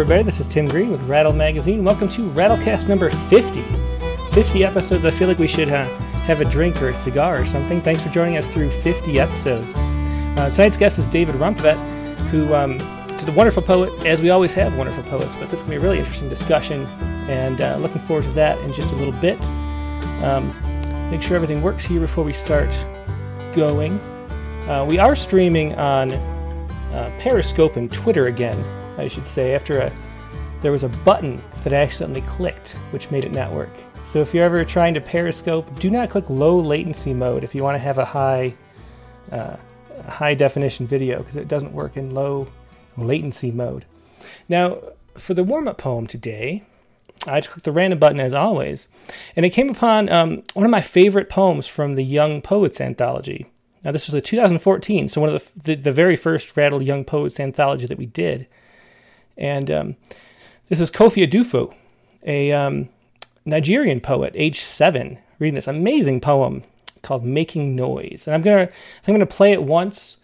everybody. 0.00 0.22
This 0.22 0.38
is 0.38 0.46
Tim 0.46 0.68
Green 0.68 0.92
with 0.92 1.02
Rattle 1.08 1.32
Magazine. 1.32 1.82
Welcome 1.82 2.08
to 2.10 2.30
Rattlecast 2.30 2.86
number 2.86 3.10
50. 3.10 3.62
50 4.30 4.64
episodes. 4.64 5.04
I 5.04 5.10
feel 5.10 5.26
like 5.26 5.40
we 5.40 5.48
should 5.48 5.68
uh, 5.70 5.88
have 6.20 6.40
a 6.40 6.44
drink 6.44 6.80
or 6.80 6.90
a 6.90 6.94
cigar 6.94 7.42
or 7.42 7.44
something. 7.44 7.82
Thanks 7.82 8.00
for 8.00 8.08
joining 8.10 8.36
us 8.36 8.46
through 8.48 8.70
50 8.70 9.18
episodes. 9.18 9.74
Uh, 9.74 10.50
tonight's 10.54 10.76
guest 10.76 11.00
is 11.00 11.08
David 11.08 11.34
Romtvedt, 11.34 11.76
who 12.28 12.54
um, 12.54 12.74
is 13.10 13.26
a 13.26 13.32
wonderful 13.32 13.60
poet, 13.60 13.92
as 14.06 14.22
we 14.22 14.30
always 14.30 14.54
have 14.54 14.76
wonderful 14.78 15.02
poets, 15.02 15.34
but 15.34 15.50
this 15.50 15.58
is 15.58 15.62
going 15.64 15.72
to 15.74 15.80
be 15.80 15.84
a 15.84 15.88
really 15.88 15.98
interesting 15.98 16.28
discussion, 16.28 16.86
and 17.28 17.60
uh, 17.60 17.76
looking 17.78 18.00
forward 18.00 18.22
to 18.22 18.30
that 18.30 18.56
in 18.60 18.72
just 18.72 18.92
a 18.92 18.96
little 18.96 19.20
bit. 19.20 19.40
Um, 20.22 20.54
make 21.10 21.22
sure 21.22 21.34
everything 21.34 21.60
works 21.60 21.84
here 21.84 21.98
before 21.98 22.22
we 22.22 22.32
start 22.32 22.70
going. 23.52 23.98
Uh, 24.68 24.86
we 24.88 25.00
are 25.00 25.16
streaming 25.16 25.74
on 25.74 26.12
uh, 26.12 27.12
Periscope 27.18 27.74
and 27.74 27.92
Twitter 27.92 28.28
again 28.28 28.64
I 28.98 29.08
should 29.08 29.26
say, 29.26 29.54
after 29.54 29.78
a 29.78 29.92
there 30.60 30.72
was 30.72 30.82
a 30.82 30.88
button 30.88 31.42
that 31.62 31.72
I 31.72 31.76
accidentally 31.76 32.22
clicked, 32.22 32.72
which 32.90 33.10
made 33.10 33.24
it 33.24 33.32
not 33.32 33.52
work. 33.52 33.70
So 34.04 34.20
if 34.20 34.34
you're 34.34 34.44
ever 34.44 34.64
trying 34.64 34.94
to 34.94 35.00
periscope, 35.00 35.78
do 35.78 35.88
not 35.88 36.10
click 36.10 36.28
low 36.28 36.58
latency 36.58 37.14
mode 37.14 37.44
if 37.44 37.54
you 37.54 37.62
want 37.62 37.76
to 37.76 37.78
have 37.78 37.98
a 37.98 38.04
high 38.04 38.54
uh, 39.30 39.56
high 40.08 40.34
definition 40.34 40.86
video 40.86 41.18
because 41.18 41.36
it 41.36 41.48
doesn't 41.48 41.72
work 41.72 41.96
in 41.96 42.14
low 42.14 42.48
latency 42.96 43.50
mode. 43.50 43.84
Now, 44.48 44.78
for 45.14 45.34
the 45.34 45.44
warm 45.44 45.68
up 45.68 45.78
poem 45.78 46.06
today, 46.06 46.64
I 47.26 47.40
just 47.40 47.50
clicked 47.50 47.64
the 47.64 47.72
random 47.72 47.98
button 47.98 48.20
as 48.20 48.34
always, 48.34 48.88
and 49.36 49.44
it 49.44 49.50
came 49.50 49.68
upon 49.68 50.08
um, 50.08 50.42
one 50.54 50.64
of 50.64 50.70
my 50.70 50.80
favorite 50.80 51.28
poems 51.28 51.66
from 51.66 51.94
the 51.94 52.04
Young 52.04 52.40
Poets 52.40 52.80
Anthology. 52.80 53.46
Now, 53.84 53.92
this 53.92 54.06
was 54.06 54.14
a 54.14 54.20
2014, 54.20 55.08
so 55.08 55.20
one 55.20 55.30
of 55.30 55.52
the, 55.54 55.62
the, 55.62 55.74
the 55.82 55.92
very 55.92 56.16
first 56.16 56.56
Rattle 56.56 56.82
Young 56.82 57.04
Poets 57.04 57.38
Anthology 57.38 57.86
that 57.86 57.98
we 57.98 58.06
did. 58.06 58.48
And 59.38 59.70
um, 59.70 59.96
this 60.68 60.80
is 60.80 60.90
Kofi 60.90 61.26
Adufo, 61.26 61.74
a 62.26 62.52
um, 62.52 62.88
Nigerian 63.44 64.00
poet, 64.00 64.32
age 64.34 64.60
seven, 64.60 65.18
reading 65.38 65.54
this 65.54 65.68
amazing 65.68 66.20
poem 66.20 66.64
called 67.02 67.24
"Making 67.24 67.76
Noise." 67.76 68.26
And 68.26 68.34
I'm 68.34 68.42
gonna 68.42 68.68
I'm 69.06 69.14
gonna 69.14 69.26
play 69.26 69.52
it 69.52 69.62
once 69.62 70.16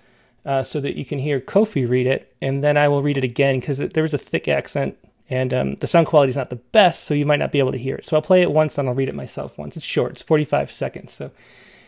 uh, 0.45 0.65
so 0.65 0.81
that 0.81 0.97
you 0.97 1.05
can 1.05 1.21
hear 1.21 1.41
Kofi 1.41 1.89
read 1.89 2.07
it, 2.07 2.35
and 2.43 2.63
then 2.63 2.77
I 2.77 2.89
will 2.89 3.03
read 3.03 3.17
it 3.17 3.25
again 3.25 3.61
because 3.61 3.79
there 3.79 4.03
was 4.03 4.15
a 4.15 4.19
thick 4.19 4.49
accent 4.49 4.99
and 5.31 5.55
um, 5.55 5.75
the 5.77 5.87
sound 5.87 6.07
quality 6.07 6.31
is 6.31 6.37
not 6.37 6.51
the 6.51 6.57
best, 6.57 7.05
so 7.05 7.15
you 7.15 7.25
might 7.25 7.39
not 7.39 7.53
be 7.53 7.59
able 7.59 7.73
to 7.73 7.79
hear 7.79 7.97
it. 7.97 8.05
So 8.05 8.17
I'll 8.17 8.23
play 8.23 8.43
it 8.43 8.51
once, 8.51 8.77
and 8.77 8.89
I'll 8.89 8.95
read 8.95 9.09
it 9.09 9.15
myself 9.15 9.57
once. 9.57 9.77
It's 9.77 9.87
short; 9.87 10.13
it's 10.13 10.23
45 10.23 10.71
seconds. 10.71 11.13
So 11.13 11.31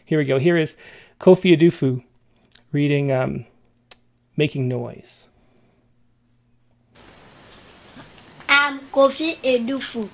here 0.05 0.19
we 0.19 0.25
go. 0.25 0.39
Here 0.39 0.57
is 0.57 0.77
Kofi 1.21 1.57
Adufu 1.57 2.03
reading 2.73 3.13
um, 3.13 3.47
"Making 4.37 4.69
Noise." 4.69 5.26
I'm 8.49 8.79
Kofi 8.93 9.37
Adufo, 9.43 10.09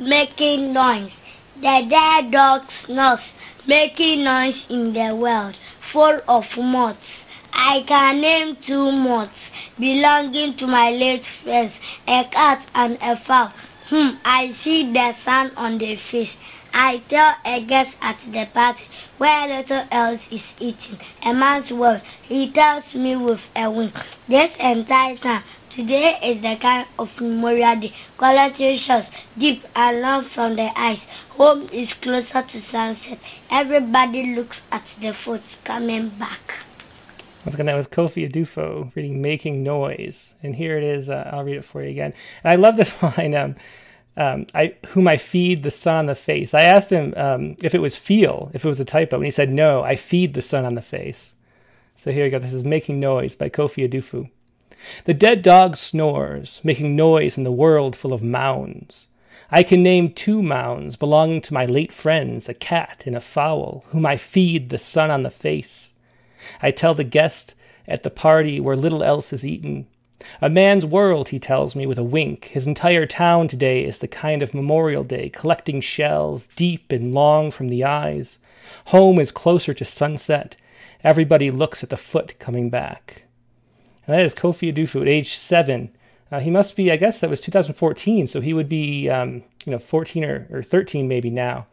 making 0.00 0.72
noise. 0.72 1.20
The 1.56 1.86
dead 1.88 2.30
dog 2.30 2.70
snores, 2.70 3.30
making 3.66 4.24
noise 4.24 4.64
in 4.68 4.92
the 4.92 5.14
world, 5.14 5.54
full 5.80 6.18
of 6.28 6.56
moths. 6.56 7.24
I 7.52 7.84
can 7.86 8.20
name 8.20 8.56
two 8.56 8.90
moths 8.90 9.50
belonging 9.78 10.54
to 10.54 10.66
my 10.66 10.90
late 10.90 11.24
friends, 11.24 11.78
a 12.08 12.24
cat 12.24 12.66
and 12.74 12.98
a 13.02 13.16
fowl. 13.16 13.50
Hmm, 13.88 14.16
I 14.24 14.52
see 14.52 14.90
the 14.92 15.12
sun 15.12 15.52
on 15.56 15.78
their 15.78 15.96
face. 15.96 16.34
I 16.76 16.96
tell 17.08 17.36
a 17.44 17.60
guest 17.60 17.96
at 18.00 18.18
the 18.32 18.46
party 18.46 18.84
where 19.18 19.46
little 19.46 19.84
else 19.92 20.26
is 20.32 20.52
eating. 20.58 20.98
A 21.22 21.32
man's 21.32 21.70
word, 21.70 22.02
he 22.22 22.50
tells 22.50 22.94
me 22.94 23.14
with 23.14 23.46
a 23.54 23.70
wink. 23.70 23.94
This 24.26 24.56
entire 24.56 25.16
time 25.16 25.44
Today 25.74 26.16
is 26.22 26.40
the 26.40 26.54
kind 26.54 26.86
of 27.00 27.20
Memorial 27.20 27.74
Day. 27.74 28.76
Shots 28.76 29.10
deep 29.36 29.64
and 29.74 30.02
long 30.02 30.22
from 30.22 30.54
the 30.54 30.70
eyes. 30.78 31.04
Home 31.30 31.66
is 31.72 31.92
closer 31.94 32.42
to 32.42 32.60
sunset. 32.60 33.18
Everybody 33.50 34.36
looks 34.36 34.60
at 34.70 34.86
the 35.00 35.12
foot 35.12 35.42
coming 35.64 36.10
back. 36.10 36.58
Once 37.44 37.54
again, 37.54 37.66
that 37.66 37.74
was 37.74 37.88
Kofi 37.88 38.30
Adufo 38.30 38.94
reading 38.94 39.20
"Making 39.20 39.64
Noise," 39.64 40.34
and 40.44 40.54
here 40.54 40.78
it 40.78 40.84
is. 40.84 41.10
Uh, 41.10 41.28
I'll 41.32 41.42
read 41.42 41.56
it 41.56 41.64
for 41.64 41.82
you 41.82 41.90
again. 41.90 42.14
And 42.44 42.52
I 42.52 42.54
love 42.54 42.76
this 42.76 43.02
line. 43.18 43.34
Um, 43.34 43.56
um, 44.16 44.46
I 44.54 44.76
whom 44.90 45.08
I 45.08 45.16
feed 45.16 45.64
the 45.64 45.72
sun 45.72 45.96
on 45.96 46.06
the 46.06 46.14
face. 46.14 46.54
I 46.54 46.62
asked 46.62 46.90
him 46.90 47.14
um, 47.16 47.56
if 47.64 47.74
it 47.74 47.80
was 47.80 47.96
feel, 47.96 48.52
if 48.54 48.64
it 48.64 48.68
was 48.68 48.78
a 48.78 48.84
typo, 48.84 49.16
and 49.16 49.24
he 49.24 49.30
said 49.32 49.50
no. 49.50 49.82
I 49.82 49.96
feed 49.96 50.34
the 50.34 50.40
sun 50.40 50.64
on 50.64 50.76
the 50.76 50.82
face. 50.82 51.32
So 51.96 52.12
here 52.12 52.26
you 52.26 52.30
go. 52.30 52.38
This 52.38 52.52
is 52.52 52.62
"Making 52.62 53.00
Noise" 53.00 53.34
by 53.34 53.48
Kofi 53.48 53.88
Adufo. 53.88 54.30
The 55.04 55.14
dead 55.14 55.42
dog 55.42 55.76
snores, 55.76 56.60
making 56.62 56.96
noise 56.96 57.38
in 57.38 57.44
the 57.44 57.52
world 57.52 57.96
full 57.96 58.12
of 58.12 58.22
mounds. 58.22 59.06
I 59.50 59.62
can 59.62 59.82
name 59.82 60.12
two 60.12 60.42
mounds 60.42 60.96
belonging 60.96 61.40
to 61.42 61.54
my 61.54 61.64
late 61.64 61.92
friends, 61.92 62.48
a 62.48 62.54
cat 62.54 63.04
and 63.06 63.14
a 63.14 63.20
fowl, 63.20 63.84
whom 63.88 64.04
I 64.04 64.16
feed 64.16 64.70
the 64.70 64.78
sun 64.78 65.10
on 65.10 65.22
the 65.22 65.30
face. 65.30 65.92
I 66.60 66.70
tell 66.70 66.94
the 66.94 67.04
guest 67.04 67.54
at 67.86 68.02
the 68.02 68.10
party 68.10 68.60
where 68.60 68.76
little 68.76 69.02
else 69.02 69.32
is 69.32 69.44
eaten. 69.44 69.86
A 70.40 70.48
man's 70.48 70.86
world, 70.86 71.28
he 71.28 71.38
tells 71.38 71.76
me 71.76 71.86
with 71.86 71.98
a 71.98 72.04
wink. 72.04 72.46
His 72.46 72.66
entire 72.66 73.06
town 73.06 73.48
today 73.48 73.84
is 73.84 73.98
the 73.98 74.08
kind 74.08 74.42
of 74.42 74.54
Memorial 74.54 75.04
Day, 75.04 75.28
collecting 75.28 75.80
shells 75.80 76.46
deep 76.56 76.90
and 76.90 77.12
long 77.12 77.50
from 77.50 77.68
the 77.68 77.84
eyes. 77.84 78.38
Home 78.86 79.18
is 79.18 79.30
closer 79.30 79.74
to 79.74 79.84
sunset. 79.84 80.56
Everybody 81.02 81.50
looks 81.50 81.82
at 81.82 81.90
the 81.90 81.96
foot 81.96 82.38
coming 82.38 82.70
back 82.70 83.23
and 84.06 84.14
that 84.14 84.24
is 84.24 84.34
Kofi 84.34 84.72
Adufu 84.72 85.02
at 85.02 85.08
age 85.08 85.34
seven. 85.34 85.90
Uh, 86.30 86.40
he 86.40 86.50
must 86.50 86.74
be, 86.74 86.90
I 86.90 86.96
guess 86.96 87.20
that 87.20 87.30
was 87.30 87.40
2014, 87.40 88.26
so 88.26 88.40
he 88.40 88.52
would 88.52 88.68
be, 88.68 89.08
um, 89.08 89.44
you 89.64 89.72
know, 89.72 89.78
14 89.78 90.24
or, 90.24 90.48
or 90.50 90.62
13 90.62 91.06
maybe 91.06 91.30
now. 91.30 91.66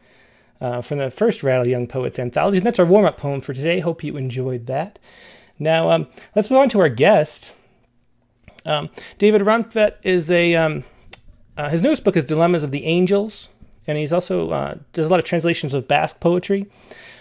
Uh, 0.60 0.80
from 0.80 0.98
the 0.98 1.10
first 1.10 1.42
Rattle 1.42 1.66
Young 1.66 1.88
Poets 1.88 2.20
anthology. 2.20 2.58
And 2.58 2.64
that's 2.64 2.78
our 2.78 2.86
warm 2.86 3.04
up 3.04 3.16
poem 3.16 3.40
for 3.40 3.52
today. 3.52 3.80
Hope 3.80 4.04
you 4.04 4.16
enjoyed 4.16 4.66
that. 4.66 5.00
Now, 5.58 5.90
um, 5.90 6.06
let's 6.36 6.50
move 6.50 6.60
on 6.60 6.68
to 6.68 6.78
our 6.78 6.88
guest. 6.88 7.52
Um, 8.64 8.88
David 9.18 9.42
Romtvedt 9.42 9.96
is 10.04 10.30
a, 10.30 10.54
um, 10.54 10.84
uh, 11.56 11.68
his 11.68 11.82
newest 11.82 12.04
book 12.04 12.16
is 12.16 12.24
Dilemmas 12.24 12.62
of 12.62 12.70
the 12.70 12.84
Angels, 12.84 13.48
and 13.88 13.98
he's 13.98 14.12
also 14.12 14.50
uh, 14.50 14.74
does 14.92 15.08
a 15.08 15.10
lot 15.10 15.18
of 15.18 15.24
translations 15.24 15.74
of 15.74 15.88
Basque 15.88 16.20
poetry. 16.20 16.66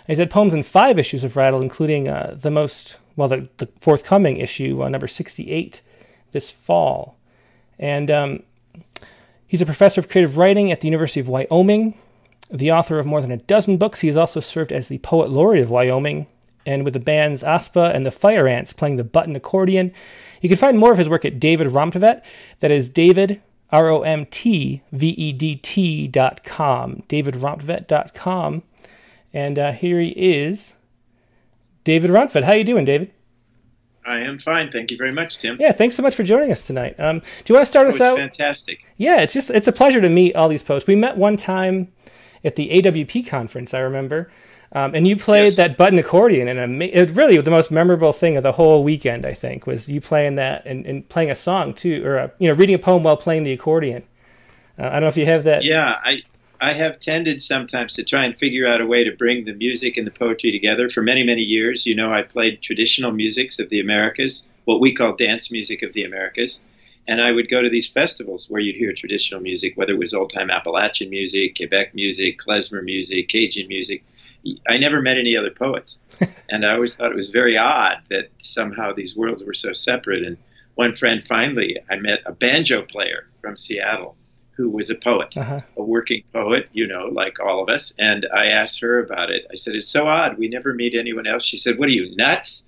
he's 0.06 0.20
had 0.20 0.30
poems 0.30 0.54
in 0.54 0.62
five 0.62 1.00
issues 1.00 1.24
of 1.24 1.36
Rattle, 1.36 1.62
including 1.62 2.08
uh, 2.08 2.36
the 2.40 2.52
most 2.52 2.98
well, 3.16 3.28
the, 3.28 3.50
the 3.58 3.68
forthcoming 3.80 4.38
issue, 4.38 4.84
uh, 4.84 4.90
number 4.90 5.08
68, 5.08 5.82
this 6.32 6.52
fall. 6.52 7.18
And 7.78 8.10
um, 8.10 8.44
he's 9.48 9.62
a 9.62 9.66
professor 9.66 10.00
of 10.00 10.10
creative 10.10 10.38
writing 10.38 10.72
at 10.72 10.82
the 10.82 10.88
University 10.88 11.20
of 11.20 11.30
Wyoming, 11.30 11.98
the 12.50 12.72
author 12.72 13.00
of 13.00 13.06
more 13.06 13.22
than 13.22 13.32
a 13.32 13.38
dozen 13.38 13.78
books. 13.78 14.02
He 14.02 14.08
has 14.08 14.18
also 14.18 14.40
served 14.40 14.72
as 14.72 14.88
the 14.88 15.00
poet 15.00 15.30
laureate 15.30 15.64
of 15.64 15.72
Wyoming 15.72 16.28
and 16.66 16.84
with 16.86 16.94
the 16.94 17.00
bands 17.00 17.44
Aspa 17.44 17.92
and 17.94 18.06
the 18.06 18.12
Fire 18.12 18.48
Ants 18.48 18.74
playing 18.74 18.98
the 18.98 19.04
button 19.04 19.36
accordion. 19.36 19.92
You 20.42 20.50
can 20.50 20.58
find 20.58 20.78
more 20.78 20.92
of 20.92 20.98
his 20.98 21.10
work 21.10 21.26
at 21.26 21.40
David 21.40 21.68
Romtvedt. 21.68 22.24
That 22.60 22.72
is 22.72 22.90
David, 22.90 23.42
R 23.72 23.90
O 23.90 24.02
M 24.02 24.26
T 24.26 24.82
V 24.92 25.10
E 25.10 25.34
D 25.34 25.56
T 25.56 26.08
dot 26.08 26.44
com. 26.44 27.04
DavidRomtvedt.com. 27.10 28.64
And 29.34 29.58
uh, 29.58 29.72
here 29.72 30.00
he 30.00 30.10
is 30.10 30.76
David 31.84 32.12
Romtvedt. 32.12 32.44
How 32.44 32.54
you 32.54 32.64
doing, 32.64 32.86
David? 32.86 33.12
I 34.06 34.22
am 34.22 34.40
fine. 34.40 34.72
Thank 34.72 34.92
you 34.92 34.98
very 34.98 35.12
much, 35.12 35.38
Tim. 35.38 35.58
Yeah, 35.60 35.72
thanks 35.72 35.96
so 35.96 36.02
much 36.02 36.16
for 36.16 36.24
joining 36.24 36.52
us 36.52 36.62
tonight. 36.64 37.00
Um, 37.00 37.20
do 37.20 37.26
you 37.48 37.56
want 37.56 37.66
to 37.66 37.70
start 37.70 37.86
oh, 37.86 37.90
us 37.90 38.02
out? 38.02 38.18
Fantastic. 38.18 38.86
Yeah, 38.98 39.22
it's 39.22 39.34
just 39.34 39.52
it's 39.52 39.68
a 39.68 39.72
pleasure 39.72 40.02
to 40.02 40.10
meet 40.10 40.36
all 40.36 40.50
these 40.50 40.64
poets. 40.64 40.88
We 40.88 40.96
met 40.96 41.18
one 41.18 41.38
time 41.38 41.92
at 42.44 42.56
the 42.56 42.70
AWP 42.70 43.28
conference. 43.28 43.74
I 43.74 43.80
remember. 43.80 44.32
Um, 44.74 44.96
and 44.96 45.06
you 45.06 45.18
played 45.18 45.48
yes. 45.48 45.56
that 45.58 45.78
button 45.78 46.00
accordion, 46.00 46.48
and 46.48 46.82
it 46.82 47.12
really 47.12 47.38
the 47.38 47.52
most 47.52 47.72
memorable 47.72 48.14
thing 48.14 48.38
of 48.38 48.44
the 48.44 48.54
whole 48.54 48.84
weekend. 48.84 49.26
I 49.26 49.34
think 49.34 49.68
was 49.68 49.90
you 49.90 50.00
playing 50.00 50.36
that 50.36 50.66
and, 50.66 50.86
and 50.86 51.08
playing 51.10 51.30
a 51.30 51.36
song 51.36 51.74
too, 51.74 52.06
or 52.06 52.16
a, 52.16 52.32
you 52.40 52.48
know, 52.48 52.54
reading 52.54 52.76
a 52.76 52.80
poem 52.80 53.04
while 53.04 53.18
playing 53.18 53.44
the 53.44 53.52
accordion. 53.52 54.04
Uh, 54.80 54.88
I 54.88 54.92
don't 54.92 55.02
know 55.02 55.08
if 55.08 55.18
you 55.18 55.26
have 55.26 55.44
that. 55.44 55.66
Yeah, 55.66 56.00
I 56.04 56.22
I 56.62 56.74
have 56.74 57.00
tended 57.00 57.42
sometimes 57.42 57.96
to 57.96 58.04
try 58.04 58.24
and 58.24 58.38
figure 58.38 58.68
out 58.68 58.82
a 58.82 58.86
way 58.86 59.04
to 59.04 59.16
bring 59.16 59.46
the 59.46 59.54
music 59.54 59.98
and 59.98 60.06
the 60.06 60.12
poetry 60.12 60.52
together. 60.52 60.92
For 60.92 61.02
many, 61.02 61.24
many 61.24 61.42
years, 61.42 61.88
you 61.88 61.96
know, 61.96 62.14
I 62.14 62.22
played 62.22 62.62
traditional 62.62 63.12
musics 63.12 63.58
of 63.58 63.70
the 63.70 63.80
Americas, 63.80 64.44
what 64.66 64.80
we 64.80 64.94
call 64.94 65.16
dance 65.16 65.50
music 65.50 65.82
of 65.82 65.94
the 65.94 66.04
Americas. 66.04 66.62
And 67.08 67.20
I 67.20 67.32
would 67.32 67.50
go 67.50 67.64
to 67.64 67.70
these 67.70 67.88
festivals 67.88 68.48
where 68.48 68.62
you'd 68.62 68.76
hear 68.76 68.94
traditional 68.94 69.42
music, 69.42 69.76
whether 69.76 69.94
it 69.94 70.00
was 70.00 70.14
old 70.14 70.32
time 70.32 70.52
Appalachian 70.52 71.10
music, 71.10 71.58
Quebec 71.58 71.96
music, 71.96 72.38
klezmer 72.38 72.84
music, 72.84 73.28
Cajun 73.28 73.68
music. 73.68 74.04
I 74.70 74.78
never 74.78 75.02
met 75.02 75.18
any 75.18 75.36
other 75.36 75.50
poets. 75.50 75.98
and 76.52 76.64
I 76.64 76.74
always 76.74 76.94
thought 76.94 77.12
it 77.12 77.16
was 77.16 77.32
very 77.32 77.58
odd 77.58 78.04
that 78.12 78.30
somehow 78.44 78.94
these 78.94 79.16
worlds 79.16 79.44
were 79.44 79.56
so 79.56 79.74
separate. 79.74 80.22
And 80.24 80.38
one 80.76 80.96
friend 80.96 81.26
finally, 81.26 81.78
I 81.90 81.96
met 81.96 82.20
a 82.28 82.34
banjo 82.34 82.84
player 82.84 83.26
from 83.42 83.58
Seattle 83.58 84.16
who 84.62 84.70
was 84.70 84.90
a 84.90 84.96
poet, 84.96 85.36
uh-huh. 85.36 85.62
a 85.76 85.84
working 85.84 86.24
poet, 86.34 86.70
you 86.72 86.88
know, 86.88 87.06
like 87.06 87.40
all 87.40 87.64
of 87.64 87.70
us. 87.70 87.94
And 87.98 88.28
I 88.34 88.48
asked 88.48 88.80
her 88.82 89.04
about 89.04 89.34
it. 89.34 89.46
I 89.52 89.56
said, 89.56 89.76
It's 89.76 89.90
so 89.90 90.08
odd. 90.08 90.38
We 90.38 90.48
never 90.48 90.74
meet 90.74 90.94
anyone 90.94 91.28
else. 91.28 91.44
She 91.44 91.58
said, 91.58 91.80
What 91.80 91.88
are 91.88 91.94
you, 91.94 92.16
nuts? 92.16 92.66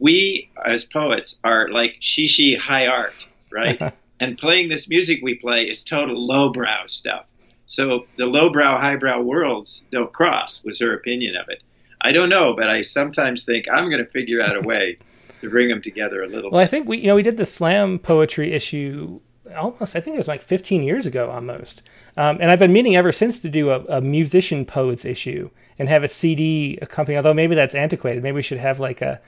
We, 0.00 0.50
as 0.64 0.84
poets, 0.84 1.38
are 1.44 1.68
like 1.70 1.96
shishi 2.00 2.56
high 2.58 2.86
art, 2.86 3.14
right? 3.52 3.92
and 4.20 4.38
playing 4.38 4.68
this 4.68 4.88
music 4.88 5.20
we 5.22 5.34
play 5.34 5.64
is 5.64 5.82
total 5.82 6.22
lowbrow 6.22 6.86
stuff. 6.86 7.26
So 7.66 8.06
the 8.16 8.26
lowbrow, 8.26 8.78
highbrow 8.78 9.22
worlds 9.22 9.82
don't 9.90 10.12
cross, 10.12 10.62
was 10.64 10.78
her 10.80 10.94
opinion 10.94 11.34
of 11.36 11.48
it. 11.48 11.62
I 12.00 12.12
don't 12.12 12.28
know, 12.28 12.54
but 12.54 12.70
I 12.70 12.82
sometimes 12.82 13.44
think 13.44 13.64
I'm 13.72 13.88
going 13.88 14.04
to 14.04 14.10
figure 14.10 14.40
out 14.40 14.56
a 14.56 14.60
way 14.60 14.98
to 15.40 15.50
bring 15.50 15.68
them 15.68 15.82
together 15.82 16.22
a 16.22 16.28
little. 16.28 16.50
Well, 16.50 16.60
bit. 16.60 16.64
I 16.64 16.66
think 16.66 16.86
we, 16.88 16.98
you 16.98 17.06
know, 17.06 17.14
we 17.14 17.22
did 17.22 17.38
the 17.38 17.46
slam 17.46 17.98
poetry 17.98 18.52
issue 18.52 19.20
almost. 19.56 19.96
I 19.96 20.00
think 20.00 20.14
it 20.14 20.18
was 20.18 20.28
like 20.28 20.42
15 20.42 20.82
years 20.82 21.06
ago, 21.06 21.30
almost. 21.30 21.82
Um, 22.16 22.38
and 22.40 22.50
I've 22.50 22.58
been 22.58 22.72
meaning 22.72 22.96
ever 22.96 23.12
since 23.12 23.40
to 23.40 23.48
do 23.48 23.70
a, 23.70 23.80
a, 23.84 24.00
musician 24.00 24.64
poets 24.64 25.04
issue 25.04 25.50
and 25.78 25.88
have 25.88 26.02
a 26.02 26.08
CD 26.08 26.78
accompanying. 26.80 27.18
Although 27.18 27.34
maybe 27.34 27.54
that's 27.54 27.74
antiquated. 27.74 28.22
Maybe 28.22 28.36
we 28.36 28.42
should 28.42 28.58
have 28.58 28.80
like 28.80 29.02
a 29.02 29.20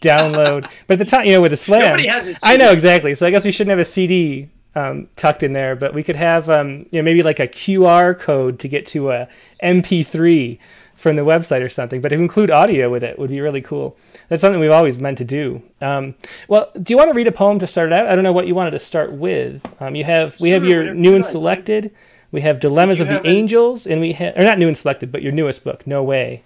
download. 0.00 0.70
but 0.86 0.94
at 0.94 0.98
the 0.98 1.10
time, 1.10 1.26
you 1.26 1.32
know, 1.32 1.40
with 1.40 1.52
the 1.52 1.56
slam, 1.56 1.80
nobody 1.80 2.08
has 2.08 2.26
a 2.26 2.34
CD. 2.34 2.54
I 2.54 2.56
know 2.56 2.70
exactly. 2.70 3.14
So 3.14 3.26
I 3.26 3.30
guess 3.30 3.44
we 3.44 3.50
shouldn't 3.50 3.70
have 3.70 3.78
a 3.78 3.84
CD 3.84 4.50
um, 4.74 5.08
tucked 5.16 5.42
in 5.42 5.52
there, 5.52 5.76
but 5.76 5.94
we 5.94 6.02
could 6.02 6.16
have 6.16 6.50
um, 6.50 6.86
you 6.90 7.00
know 7.00 7.02
maybe 7.02 7.22
like 7.22 7.40
a 7.40 7.48
QR 7.48 8.18
code 8.18 8.58
to 8.60 8.68
get 8.68 8.86
to 8.86 9.10
a 9.10 9.28
MP3 9.62 10.58
from 11.04 11.16
the 11.16 11.22
website 11.22 11.64
or 11.64 11.68
something. 11.68 12.00
But 12.00 12.08
to 12.08 12.14
include 12.16 12.50
audio 12.50 12.90
with 12.90 13.04
it 13.04 13.18
would 13.18 13.30
be 13.30 13.40
really 13.40 13.60
cool. 13.60 13.96
That's 14.28 14.40
something 14.40 14.58
we've 14.60 14.70
always 14.70 14.98
meant 14.98 15.18
to 15.18 15.24
do. 15.24 15.62
Um, 15.80 16.14
well, 16.48 16.72
do 16.82 16.92
you 16.92 16.96
want 16.96 17.10
to 17.10 17.14
read 17.14 17.28
a 17.28 17.32
poem 17.32 17.58
to 17.60 17.66
start 17.66 17.92
out? 17.92 18.06
I 18.06 18.14
don't 18.14 18.24
know 18.24 18.32
what 18.32 18.46
you 18.46 18.54
wanted 18.54 18.70
to 18.72 18.78
start 18.78 19.12
with. 19.12 19.64
Um, 19.80 19.94
you 19.94 20.02
have 20.04 20.40
we 20.40 20.48
Sure, 20.48 20.54
have 20.54 20.64
your 20.64 20.94
new 20.94 21.14
and 21.14 21.24
selected. 21.24 21.90
We 22.32 22.40
have 22.40 22.58
Dilemmas 22.58 23.00
of 23.00 23.08
the 23.08 23.18
it? 23.20 23.26
Angels, 23.26 23.86
and 23.86 24.00
we 24.00 24.12
have 24.14 24.36
or 24.36 24.42
not 24.42 24.58
new 24.58 24.66
and 24.66 24.76
selected, 24.76 25.12
but 25.12 25.22
your 25.22 25.30
newest 25.32 25.62
book, 25.62 25.86
No 25.86 26.02
Way. 26.02 26.42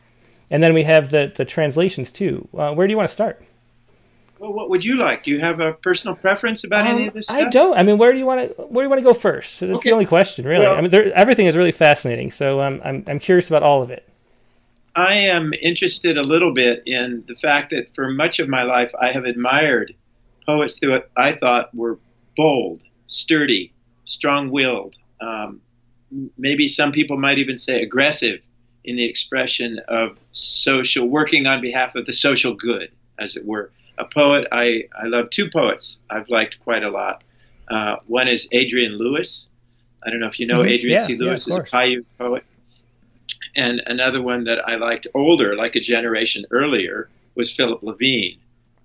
And 0.51 0.61
then 0.63 0.75
we 0.75 0.83
have 0.83 1.11
the 1.11 1.33
the 1.35 1.45
translations 1.45 2.11
too. 2.13 2.49
Uh, 2.53 2.75
where 2.75 2.87
do 2.87 2.91
you 2.91 2.97
want 2.97 3.09
to 3.09 3.13
start? 3.15 3.43
Well, 4.41 4.53
what 4.53 4.71
would 4.71 4.85
you 4.85 4.97
like? 4.97 5.25
Do 5.25 5.31
you 5.31 5.41
have 5.41 5.59
a 5.61 5.73
personal 5.73 6.15
preference 6.15 6.63
about 6.65 6.87
any 6.87 7.03
Um, 7.03 7.09
of 7.09 7.15
this 7.15 7.27
stuff? 7.27 7.37
I 7.39 7.49
don't. 7.49 7.77
I 7.77 7.83
mean, 7.83 7.99
where 7.99 8.13
do 8.13 8.19
you 8.19 8.27
want 8.27 8.41
to? 8.57 8.63
Where 8.63 8.83
do 8.83 8.87
you 8.87 8.91
want 8.91 8.99
to 9.01 9.05
go 9.05 9.15
first? 9.15 9.61
That's 9.61 9.73
Okay. 9.79 9.91
the 9.91 9.95
only 9.95 10.07
question, 10.07 10.45
really. 10.45 10.67
Well- 10.67 10.77
I 10.77 10.81
mean, 10.81 10.91
there, 10.91 11.13
everything 11.15 11.47
is 11.47 11.57
really 11.57 11.73
fascinating. 11.73 12.31
So 12.33 12.61
um, 12.61 12.81
I'm 12.85 13.05
I'm 13.09 13.19
curious 13.19 13.49
about 13.49 13.63
all 13.63 13.81
of 13.83 13.91
it. 13.91 14.05
I 14.99 15.15
am 15.15 15.53
interested 15.63 16.19
a 16.19 16.23
little 16.23 16.53
bit 16.53 16.83
in 16.85 17.23
the 17.29 17.37
fact 17.37 17.71
that 17.71 17.95
for 17.95 18.11
much 18.11 18.41
of 18.41 18.49
my 18.49 18.65
life 18.65 18.91
I 19.01 19.13
have 19.13 19.27
admired 19.27 19.95
poets 20.45 20.77
who 20.77 20.99
I 21.17 21.35
thought 21.35 21.73
were 21.73 22.01
bold, 22.37 22.81
sturdy, 23.07 23.73
strong-willed. 24.07 24.97
Um, 25.21 25.61
maybe 26.37 26.67
some 26.67 26.91
people 26.91 27.17
might 27.17 27.39
even 27.39 27.59
say 27.61 27.81
aggressive 27.81 28.41
in 28.83 28.97
the 28.97 29.05
expression 29.05 29.81
of 29.87 30.19
social, 30.33 31.07
working 31.07 31.47
on 31.47 31.61
behalf 31.61 31.95
of 31.95 32.05
the 32.07 32.13
social 32.13 32.55
good, 32.55 32.91
as 33.21 33.37
it 33.37 33.45
were. 33.47 33.71
A 33.99 34.05
poet, 34.05 34.49
I, 34.51 34.85
I 35.01 35.07
love 35.07 35.31
two 35.31 35.49
poets 35.49 35.99
I've 36.11 36.29
liked 36.29 36.59
quite 36.65 36.83
a 36.83 36.91
lot. 36.91 37.23
Uh, 37.71 37.97
one 38.09 38.27
is 38.27 38.49
Adrian 38.51 38.99
Louis. 38.99 39.47
I 40.05 40.11
don't 40.11 40.19
know 40.19 40.27
if 40.29 40.41
you 40.41 40.47
know 40.47 40.63
Mhm. 40.63 40.71
Adrian 40.71 41.01
Yeah, 41.01 41.07
C. 41.07 41.15
Louis 41.15 41.47
of 41.47 41.53
is 41.53 41.69
a. 41.69 41.71
Paiute 41.71 42.07
poet. 42.19 42.45
And 43.59 43.83
another 43.87 44.23
one 44.23 44.45
that 44.45 44.61
I 44.69 44.77
liked 44.77 45.09
older, 45.15 45.57
like 45.57 45.75
a 45.75 45.81
generation 45.81 46.47
earlier, 46.53 47.11
was 47.35 47.53
Philip 47.53 47.83
Levine, 47.83 48.39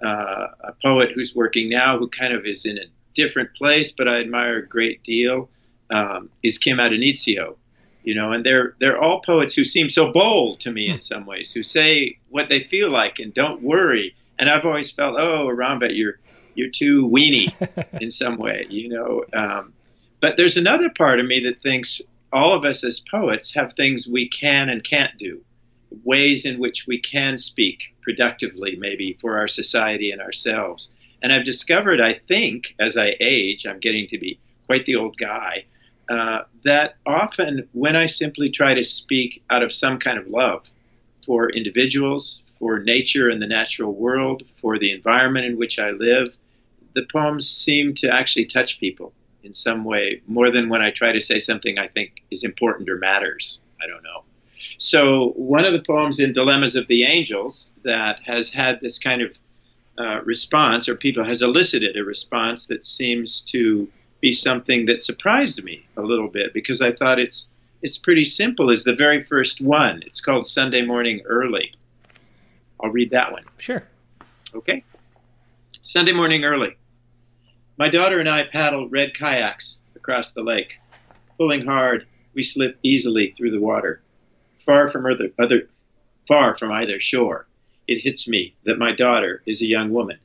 uh, 0.03 0.47
a 0.61 0.73
poet 0.81 1.11
who's 1.13 1.35
working 1.35 1.69
now, 1.69 1.99
who 1.99 2.07
kind 2.09 2.33
of 2.33 2.47
is 2.47 2.65
in 2.65 2.79
a 2.79 2.85
different 3.13 3.53
place, 3.55 3.91
but 3.91 4.07
I 4.07 4.19
admire 4.19 4.57
a 4.57 4.67
great 4.67 5.03
deal. 5.03 5.47
Um, 5.91 6.31
is 6.41 6.57
Kim 6.57 6.79
Addonizio, 6.79 7.55
you 8.03 8.15
know, 8.15 8.31
and 8.31 8.43
they're 8.43 8.73
they're 8.79 8.99
all 8.99 9.21
poets 9.21 9.53
who 9.53 9.63
seem 9.63 9.91
so 9.91 10.11
bold 10.11 10.59
to 10.61 10.71
me 10.71 10.89
in 10.89 11.01
some 11.01 11.27
ways, 11.27 11.51
who 11.51 11.61
say 11.61 12.09
what 12.29 12.49
they 12.49 12.63
feel 12.63 12.89
like 12.89 13.19
and 13.19 13.31
don't 13.31 13.61
worry. 13.61 14.15
And 14.39 14.49
I've 14.49 14.65
always 14.65 14.89
felt, 14.89 15.19
oh, 15.19 15.49
Arambet, 15.49 15.95
you're 15.95 16.17
you're 16.55 16.71
too 16.71 17.05
weeny 17.05 17.55
in 18.01 18.09
some 18.09 18.37
way, 18.37 18.65
you 18.69 18.89
know. 18.89 19.23
Um, 19.33 19.73
but 20.19 20.35
there's 20.35 20.57
another 20.57 20.89
part 20.89 21.19
of 21.19 21.27
me 21.27 21.41
that 21.41 21.61
thinks 21.61 22.01
all 22.33 22.53
of 22.53 22.65
us 22.65 22.83
as 22.83 23.00
poets 23.00 23.53
have 23.53 23.74
things 23.74 24.07
we 24.07 24.27
can 24.27 24.69
and 24.69 24.83
can't 24.83 25.18
do, 25.19 25.41
ways 26.03 26.45
in 26.45 26.59
which 26.59 26.88
we 26.88 27.00
can 27.00 27.38
speak 27.38 27.95
productively, 28.01 28.75
maybe 28.77 29.18
for 29.21 29.38
our 29.38 29.47
society 29.47 30.12
and 30.12 30.21
ourselves. 30.21 30.89
And 31.21 31.31
I've 31.31 31.45
discovered, 31.45 32.01
I 32.01 32.19
think, 32.27 32.75
as 32.80 32.97
I 32.97 33.15
age, 33.21 33.65
I'm 33.65 33.80
getting 33.80 34.07
to 34.09 34.18
be 34.18 34.39
quite 34.65 34.85
the 34.85 34.95
old 34.95 35.15
guy, 35.18 35.65
uh, 36.09 36.39
that 36.65 36.95
often 37.06 37.68
when 37.74 37.95
I 37.95 38.07
simply 38.07 38.50
try 38.50 38.74
to 38.74 38.83
speak 38.83 39.44
out 39.50 39.63
of 39.63 39.71
some 39.71 40.00
kind 40.00 40.18
of 40.18 40.27
love 40.27 40.63
for 41.25 41.50
individuals, 41.51 42.41
for 42.59 42.80
nature 42.80 43.30
and 43.30 43.41
the 43.41 43.47
natural 43.47 43.94
world, 43.94 44.44
for 44.59 44.80
the 44.80 44.91
environment 44.91 45.45
in 45.45 45.57
which 45.57 45.80
I 45.80 45.91
live, 45.91 46.35
the 46.95 47.06
poems 47.12 47.50
seem 47.50 47.95
to 47.95 48.09
actually 48.09 48.45
touch 48.45 48.80
people 48.80 49.13
in 49.44 49.54
some 49.54 49.84
way 49.84 50.22
more 50.28 50.50
than 50.50 50.69
when 50.69 50.81
I 50.81 50.92
try 50.92 51.12
to 51.12 51.22
say 51.22 51.40
something 51.40 51.78
I 51.78 51.88
think 51.88 52.24
is 52.31 52.44
important 52.44 52.90
or 52.90 52.98
matters. 52.98 53.60
I 53.81 53.88
don't 53.88 54.04
know. 54.04 54.24
So, 54.78 55.34
one 55.36 55.66
of 55.66 55.74
the 55.74 55.81
poems 55.81 56.19
in 56.19 56.34
Dilemmas 56.34 56.75
of 56.75 56.88
the 56.88 57.04
Angels 57.04 57.69
that 57.84 58.19
has 58.25 58.50
had 58.50 58.80
this 58.80 58.98
kind 58.98 59.22
of 59.22 59.31
uh, 60.00 60.22
response, 60.24 60.88
or 60.88 60.95
people 60.95 61.24
has 61.24 61.42
elicited 61.42 61.98
a 61.98 62.04
response 62.04 62.66
that 62.68 62.86
seems 62.86 63.42
to 63.44 63.88
be 64.22 64.31
something 64.31 64.86
that 64.86 65.04
surprised 65.04 65.63
me 65.63 65.86
a 65.98 66.01
little 66.01 66.30
bit 66.30 66.54
because 66.54 66.81
I 66.81 66.94
thought 66.94 67.19
it's 67.19 67.50
it's 67.81 67.98
pretty 67.98 68.24
simple. 68.24 68.72
Is 68.72 68.86
the 68.86 68.95
very 68.95 69.24
first 69.24 69.60
one. 69.60 70.01
It's 70.06 70.22
called 70.22 70.48
Sunday 70.48 70.81
Morning 70.81 71.22
Early. 71.25 71.74
I'll 72.81 72.90
read 72.90 73.12
that 73.12 73.31
one. 73.31 73.44
Sure. 73.57 73.84
Okay. 74.56 74.84
Sunday 75.81 76.13
morning 76.13 76.45
early. 76.45 76.78
My 77.75 77.89
daughter 77.89 78.19
and 78.19 78.29
I 78.29 78.43
paddle 78.43 78.87
red 78.87 79.15
kayaks 79.15 79.77
across 79.95 80.31
the 80.31 80.43
lake. 80.43 80.79
Pulling 81.37 81.65
hard, 81.65 82.05
we 82.35 82.43
slip 82.43 82.77
easily 82.83 83.33
through 83.35 83.49
the 83.49 83.59
water. 83.59 84.03
Far 84.63 84.91
from 84.91 85.07
other, 85.07 85.31
other 85.39 85.67
far 86.27 86.55
from 86.57 86.71
either 86.71 86.99
shore, 86.99 87.47
it 87.87 88.01
hits 88.01 88.27
me 88.27 88.53
that 88.65 88.77
my 88.77 88.91
daughter 88.91 89.41
is 89.47 89.61
a 89.61 89.65
young 89.65 89.89
woman, 89.89 90.19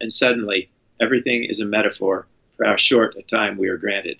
and 0.00 0.10
suddenly 0.10 0.70
everything 0.98 1.44
is 1.44 1.60
a 1.60 1.66
metaphor 1.66 2.26
for 2.56 2.64
how 2.64 2.76
short 2.76 3.14
a 3.16 3.22
time 3.22 3.58
we 3.58 3.68
are 3.68 3.76
granted. 3.76 4.18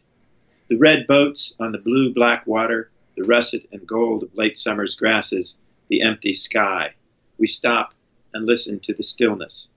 The 0.68 0.76
red 0.76 1.06
boats 1.06 1.54
on 1.58 1.72
the 1.72 1.78
blue 1.78 2.12
black 2.12 2.46
water, 2.46 2.90
the 3.16 3.24
russet 3.24 3.62
and 3.72 3.86
gold 3.86 4.22
of 4.22 4.36
late 4.36 4.58
summer's 4.58 4.94
grasses, 4.94 5.56
the 5.88 6.02
empty 6.02 6.34
sky. 6.34 6.92
We 7.38 7.46
stop 7.46 7.94
and 8.34 8.44
listen 8.44 8.80
to 8.80 8.92
the 8.92 9.02
stillness. 9.02 9.68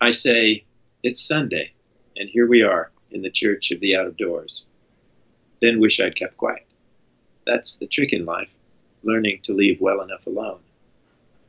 I 0.00 0.12
say, 0.12 0.64
It's 1.06 1.20
Sunday, 1.20 1.74
and 2.16 2.30
here 2.30 2.46
we 2.46 2.62
are 2.62 2.90
in 3.10 3.20
the 3.20 3.28
church 3.30 3.70
of 3.70 3.80
the 3.80 3.94
out 3.94 4.06
of 4.06 4.16
doors. 4.16 4.64
Then 5.60 5.78
wish 5.78 6.00
I'd 6.00 6.16
kept 6.16 6.38
quiet. 6.38 6.66
That's 7.46 7.76
the 7.76 7.86
trick 7.86 8.14
in 8.14 8.24
life, 8.24 8.48
learning 9.02 9.40
to 9.42 9.52
leave 9.52 9.82
well 9.82 10.00
enough 10.00 10.26
alone. 10.26 10.60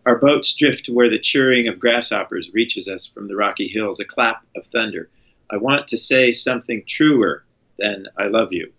Our 0.06 0.18
boats 0.18 0.54
drift 0.54 0.84
to 0.86 0.94
where 0.94 1.10
the 1.10 1.18
chirring 1.18 1.70
of 1.70 1.80
grasshoppers 1.80 2.50
reaches 2.54 2.90
us 2.90 3.10
from 3.14 3.30
the 3.30 3.38
rocky 3.38 3.70
hills, 3.70 4.02
a 4.02 4.04
clap 4.04 4.46
of 4.58 4.66
thunder. 4.74 5.10
I 5.50 5.56
want 5.56 5.88
to 5.88 5.98
say 5.98 6.34
something 6.34 6.84
truer 6.86 7.46
than 7.80 8.08
I 8.18 8.26
love 8.26 8.52
you. 8.52 8.74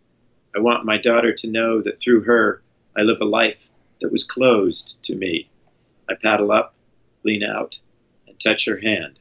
I 0.54 0.58
want 0.58 0.84
my 0.84 0.98
daughter 0.98 1.34
to 1.36 1.46
know 1.46 1.80
that 1.80 2.02
through 2.02 2.24
her 2.24 2.60
I 2.98 3.00
live 3.00 3.22
a 3.22 3.24
life 3.24 3.56
that 4.02 4.12
was 4.12 4.24
closed 4.24 4.96
to 5.04 5.14
me. 5.14 5.48
I 6.10 6.16
paddle 6.22 6.52
up, 6.52 6.74
lean 7.24 7.44
out, 7.44 7.78
and 8.28 8.38
touch 8.38 8.66
her 8.66 8.76
hand. 8.76 9.18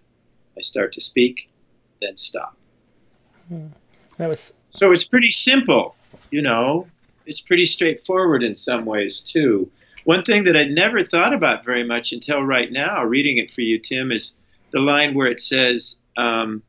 I 0.58 0.62
start 0.62 0.94
to 0.94 1.02
speak, 1.02 1.50
then 2.02 2.18
stop. 2.18 2.58
That 4.18 4.30
was 4.30 4.54
So 4.72 4.92
it's 4.92 5.04
pretty 5.04 5.32
simple, 5.32 5.96
you 6.32 6.42
know. 6.42 6.88
It's 7.26 7.42
pretty 7.42 7.66
straightforward 7.66 8.44
in 8.44 8.56
some 8.56 8.86
ways, 8.86 9.20
too. 9.20 9.70
One 10.04 10.24
thing 10.24 10.44
that 10.44 10.56
I'd 10.56 10.72
never 10.72 11.04
thought 11.04 11.34
about 11.34 11.66
very 11.66 11.84
much 11.84 12.14
until 12.14 12.44
right 12.44 12.72
now, 12.72 13.04
reading 13.04 13.38
it 13.38 13.52
for 13.54 13.62
you, 13.62 13.80
Tim, 13.80 14.12
is 14.12 14.36
the 14.72 14.80
line 14.80 15.16
where 15.16 15.28
it 15.28 15.42
says 15.42 15.98
um, 16.18 16.62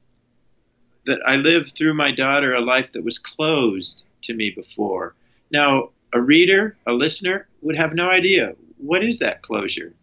that 1.05 1.19
I 1.27 1.37
lived 1.37 1.77
through 1.77 1.95
my 1.95 2.11
daughter 2.11 2.55
a 2.55 2.61
life 2.61 2.91
that 2.95 3.05
was 3.05 3.19
closed 3.19 4.05
to 4.23 4.35
me 4.35 4.51
before. 4.51 5.15
Now, 5.51 5.91
a 6.15 6.21
reader, 6.21 6.77
a 6.87 6.95
listener, 6.95 7.47
would 7.61 7.77
have 7.77 7.95
no 7.95 8.09
idea 8.09 8.55
what 8.79 9.05
is 9.05 9.19
that 9.19 9.43
closure. 9.43 9.95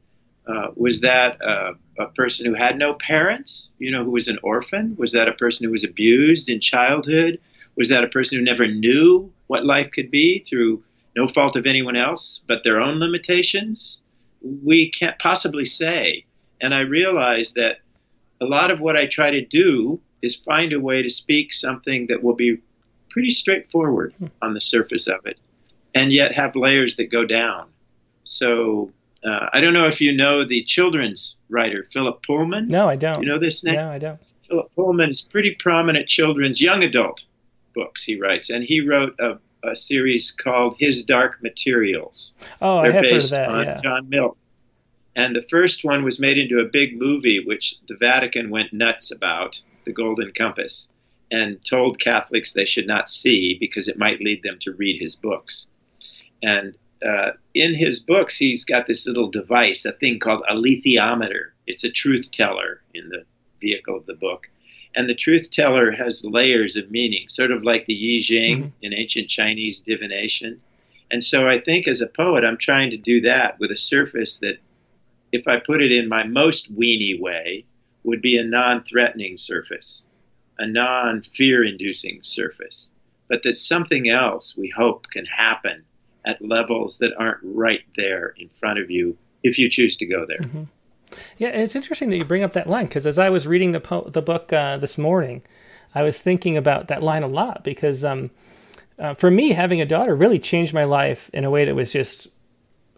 Uh, 0.47 0.67
was 0.75 0.99
that 1.01 1.41
uh, 1.41 1.73
a 1.99 2.07
person 2.07 2.45
who 2.45 2.53
had 2.53 2.77
no 2.77 2.95
parents, 2.95 3.69
you 3.77 3.91
know, 3.91 4.03
who 4.03 4.11
was 4.11 4.27
an 4.27 4.39
orphan? 4.43 4.95
Was 4.97 5.11
that 5.11 5.27
a 5.27 5.33
person 5.33 5.65
who 5.65 5.71
was 5.71 5.83
abused 5.83 6.49
in 6.49 6.59
childhood? 6.59 7.39
Was 7.75 7.89
that 7.89 8.03
a 8.03 8.07
person 8.07 8.37
who 8.37 8.43
never 8.43 8.67
knew 8.67 9.31
what 9.47 9.65
life 9.65 9.91
could 9.93 10.11
be 10.11 10.45
through 10.49 10.83
no 11.15 11.27
fault 11.27 11.55
of 11.55 11.65
anyone 11.65 11.95
else 11.95 12.41
but 12.47 12.63
their 12.63 12.79
own 12.79 12.99
limitations? 12.99 14.01
We 14.41 14.91
can't 14.91 15.17
possibly 15.19 15.65
say. 15.65 16.25
And 16.61 16.73
I 16.73 16.81
realize 16.81 17.53
that 17.53 17.79
a 18.41 18.45
lot 18.45 18.71
of 18.71 18.79
what 18.79 18.97
I 18.97 19.05
try 19.05 19.31
to 19.31 19.45
do 19.45 19.99
is 20.21 20.35
find 20.35 20.73
a 20.73 20.79
way 20.79 21.01
to 21.01 21.09
speak 21.09 21.53
something 21.53 22.07
that 22.07 22.23
will 22.23 22.35
be 22.35 22.57
pretty 23.09 23.31
straightforward 23.31 24.13
on 24.41 24.53
the 24.53 24.61
surface 24.61 25.07
of 25.07 25.25
it 25.25 25.39
and 25.93 26.11
yet 26.11 26.33
have 26.33 26.55
layers 26.55 26.95
that 26.95 27.11
go 27.11 27.25
down. 27.25 27.67
So 28.23 28.91
uh, 29.25 29.49
I 29.53 29.61
don't 29.61 29.73
know 29.73 29.85
if 29.85 30.01
you 30.01 30.11
know 30.15 30.45
the 30.45 30.63
children's 30.63 31.37
writer, 31.49 31.87
Philip 31.93 32.21
Pullman. 32.25 32.67
no, 32.67 32.87
I 32.89 32.95
don't. 32.95 33.21
You 33.23 33.29
know 33.29 33.39
this 33.39 33.63
name? 33.63 33.75
No, 33.75 33.89
I 33.89 33.97
don't. 33.99 34.19
Philip 34.49 34.71
Pullman's 34.75 35.21
pretty 35.21 35.55
prominent 35.59 36.07
children's 36.07 36.61
young 36.61 36.83
adult 36.83 37.23
books 37.73 38.03
he 38.03 38.19
writes, 38.19 38.49
and 38.49 38.63
he 38.63 38.81
wrote 38.81 39.15
a, 39.19 39.37
a 39.67 39.75
series 39.75 40.31
called 40.31 40.75
His 40.79 41.03
Dark 41.03 41.41
Materials. 41.41 42.33
Oh, 42.61 42.81
They're 42.81 42.91
I 42.91 42.93
have 42.93 42.93
heard 42.95 43.05
of 43.05 43.11
based 43.11 43.31
that. 43.31 43.49
on 43.49 43.63
Yeah. 43.65 43.81
John 43.81 44.09
Milton. 44.09 44.37
And 45.15 45.35
the 45.35 45.45
first 45.49 45.83
one 45.83 46.03
was 46.03 46.19
made 46.19 46.37
into 46.39 46.59
a 46.59 46.65
big 46.65 46.99
movie, 46.99 47.43
which 47.45 47.75
the 47.87 47.95
Vatican 47.99 48.49
went 48.49 48.73
nuts 48.73 49.11
about, 49.11 49.59
The 49.85 49.91
Golden 49.93 50.31
Compass, 50.33 50.87
and 51.31 51.63
told 51.65 51.99
Catholics 51.99 52.51
they 52.53 52.65
should 52.65 52.87
not 52.87 53.09
see 53.09 53.55
because 53.59 53.87
it 53.87 53.97
might 53.97 54.21
lead 54.21 54.41
them 54.43 54.57
to 54.61 54.71
read 54.73 54.99
his 54.99 55.15
books. 55.15 55.67
And 56.41 56.75
uh, 57.05 57.31
in 57.53 57.73
his 57.73 57.99
books, 57.99 58.37
he's 58.37 58.63
got 58.63 58.87
this 58.87 59.05
little 59.05 59.29
device, 59.29 59.85
a 59.85 59.91
thing 59.91 60.19
called 60.19 60.43
a 60.49 60.53
alethiometer. 60.53 61.51
It's 61.67 61.83
a 61.83 61.91
truth 61.91 62.29
teller 62.31 62.81
in 62.93 63.09
the 63.09 63.23
vehicle 63.61 63.95
of 63.97 64.05
the 64.05 64.13
book. 64.13 64.49
And 64.95 65.09
the 65.09 65.15
truth 65.15 65.49
teller 65.49 65.91
has 65.91 66.23
layers 66.23 66.75
of 66.75 66.91
meaning, 66.91 67.27
sort 67.27 67.51
of 67.51 67.63
like 67.63 67.85
the 67.87 67.93
Yi 67.93 68.19
Jing 68.19 68.63
Mhm. 68.63 68.71
in 68.83 68.93
ancient 68.93 69.27
Chinese 69.27 69.79
divination. 69.79 70.61
And 71.11 71.23
so 71.23 71.47
I 71.47 71.59
think 71.59 71.87
as 71.87 72.01
a 72.01 72.07
poet, 72.07 72.43
I'm 72.43 72.57
trying 72.57 72.89
to 72.91 72.97
do 72.97 73.21
that 73.21 73.59
with 73.59 73.71
a 73.71 73.77
surface 73.77 74.37
that, 74.39 74.57
if 75.31 75.47
I 75.47 75.57
put 75.57 75.81
it 75.81 75.91
in 75.91 76.07
my 76.07 76.23
most 76.23 76.75
weenie 76.75 77.19
way, 77.19 77.65
would 78.03 78.21
be 78.21 78.37
a 78.37 78.43
non 78.43 78.83
threatening 78.83 79.37
surface, 79.37 80.03
a 80.59 80.67
non 80.67 81.23
fear 81.35 81.63
inducing 81.63 82.21
surface. 82.23 82.91
But 83.29 83.43
that 83.43 83.57
something 83.57 84.09
else 84.09 84.55
we 84.55 84.69
hope 84.69 85.07
can 85.09 85.25
happen 85.25 85.83
at 86.25 86.43
levels 86.43 86.97
that 86.99 87.13
aren't 87.17 87.39
right 87.43 87.81
there 87.95 88.33
in 88.37 88.49
front 88.59 88.79
of 88.79 88.89
you 88.89 89.17
if 89.43 89.57
you 89.57 89.69
choose 89.69 89.97
to 89.97 90.05
go 90.05 90.25
there. 90.25 90.39
Mhm. 90.39 90.67
Yeah, 91.37 91.49
it's 91.49 91.75
interesting 91.75 92.09
that 92.09 92.17
you 92.17 92.25
bring 92.25 92.43
up 92.43 92.53
that 92.53 92.67
line 92.67 92.85
because 92.85 93.05
as 93.05 93.19
I 93.19 93.29
was 93.29 93.45
reading 93.45 93.71
the 93.71 93.79
po- 93.79 94.09
the 94.09 94.21
book 94.21 94.51
uh, 94.51 94.77
this 94.77 94.97
morning, 94.97 95.43
I 95.93 96.01
was 96.03 96.19
thinking 96.21 96.57
about 96.57 96.87
that 96.87 97.03
line 97.03 97.23
a 97.23 97.27
lot 97.27 97.63
because 97.63 98.03
um, 98.03 98.31
uh, 98.99 99.13
for 99.13 99.29
me, 99.29 99.51
having 99.51 99.81
a 99.81 99.85
daughter 99.85 100.15
really 100.15 100.39
changed 100.39 100.73
my 100.73 100.83
life 100.83 101.29
in 101.33 101.43
a 101.43 101.51
way 101.51 101.65
that 101.65 101.75
was 101.75 101.91
just, 101.91 102.27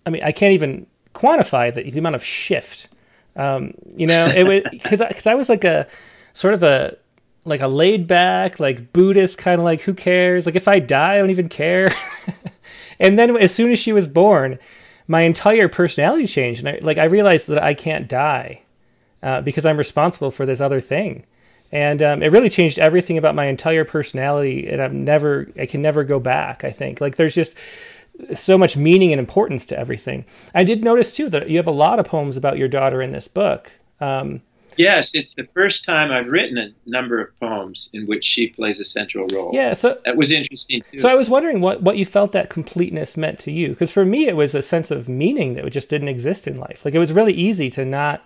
I 0.06 0.10
mean, 0.10 0.22
I 0.24 0.32
can't 0.32 0.54
even 0.54 0.88
quantify 1.14 1.74
the, 1.74 1.90
the 1.90 2.00
amount 2.00 2.16
of 2.16 2.24
shift. 2.24 2.88
Um, 3.36 3.74
you 3.96 4.08
know, 4.08 4.28
it 4.28 4.44
was 4.44 4.62
because 4.72 5.00
because 5.00 5.28
I, 5.28 5.36
was 5.36 5.50
like 5.50 5.64
a 5.64 5.88
sort 6.34 6.54
of 6.54 6.64
a 6.64 6.98
like 7.44 7.62
a 7.62 7.68
laid 7.68 8.08
back 8.08 8.60
like 8.60 8.92
Buddhist 8.92 9.38
kind 9.38 9.60
of 9.60 9.66
like 9.66 9.82
who 9.82 9.94
cares 9.94 10.46
like 10.48 10.56
if 10.56 10.68
I 10.68 10.80
die 10.80 11.16
I 11.16 11.18
don't 11.20 11.30
even 11.30 11.50
care. 11.50 11.92
and 13.00 13.18
then 13.18 13.36
as 13.38 13.54
soon 13.54 13.72
as 13.72 13.80
she 13.80 13.94
was 13.94 14.08
born, 14.08 14.60
my 15.08 15.22
entire 15.22 15.68
personality 15.68 16.28
changed, 16.28 16.66
and 16.66 16.70
I, 16.70 16.80
like 16.82 16.98
I 16.98 17.06
realized 17.06 17.48
that 17.48 17.62
I 17.62 17.74
can't 17.74 18.08
die 18.08 18.62
uh, 19.22 19.42
because 19.42 19.66
I'm 19.66 19.78
responsible 19.78 20.32
for 20.32 20.46
this 20.46 20.62
other 20.62 20.82
thing, 20.82 21.26
and 21.72 22.02
um, 22.02 22.24
it 22.24 22.32
really 22.32 22.50
changed 22.50 22.80
everything 22.80 23.18
about 23.18 23.36
my 23.36 23.46
entire 23.46 23.86
personality. 23.86 24.68
And 24.68 24.82
I'm 24.82 25.04
never, 25.04 25.48
I 25.60 25.66
can 25.66 25.82
never 25.82 26.04
go 26.04 26.20
back. 26.20 26.64
I 26.64 26.72
think 26.72 27.02
like 27.02 27.16
there's 27.16 27.36
just 27.36 27.56
so 28.34 28.58
much 28.58 28.78
meaning 28.78 29.12
and 29.12 29.20
importance 29.20 29.66
to 29.68 29.78
everything. 29.78 30.26
I 30.54 30.64
did 30.64 30.84
notice 30.84 31.12
too 31.12 31.30
that 31.30 31.50
you 31.50 31.58
have 31.58 31.68
a 31.68 31.72
lot 31.72 32.00
of 32.00 32.06
poems 32.06 32.38
about 32.38 32.58
your 32.58 32.68
daughter 32.68 33.02
in 33.02 33.12
this 33.12 33.28
book. 33.28 33.72
Um, 34.00 34.42
Yes, 34.78 35.16
it's 35.16 35.34
the 35.34 35.48
first 35.54 35.86
time 35.86 36.12
I've 36.12 36.28
written 36.28 36.58
a 36.58 36.70
number 36.86 37.22
of 37.22 37.38
poems 37.40 37.90
in 37.94 38.06
which 38.06 38.24
she 38.24 38.48
plays 38.48 38.80
a 38.80 38.86
central 38.86 39.28
role. 39.34 39.52
yeah, 39.54 39.74
so 39.74 40.00
That 40.06 40.18
was 40.18 40.32
interesting 40.32 40.84
too. 40.92 41.00
So 41.00 41.10
I 41.10 41.16
was 41.16 41.30
wondering 41.30 41.62
what, 41.62 41.82
what 41.82 41.98
you 41.98 42.06
felt 42.06 42.32
that 42.34 42.50
completeness 42.50 43.18
meant 43.18 43.40
to 43.40 43.52
you. 43.52 43.70
Because 43.70 43.92
for 43.92 44.06
me, 44.06 44.28
it 44.28 44.36
was 44.36 44.54
a 44.54 44.62
sense 44.62 44.92
of 44.92 45.08
meaning 45.08 45.54
that 45.56 45.70
just 45.70 45.90
didn't 45.90 46.10
exist 46.10 46.48
in 46.48 46.58
life. 46.58 46.84
Like 46.86 46.94
it 46.94 47.00
was 47.00 47.14
really 47.14 47.34
easy 47.34 47.70
to 47.72 47.86
not, 47.86 48.24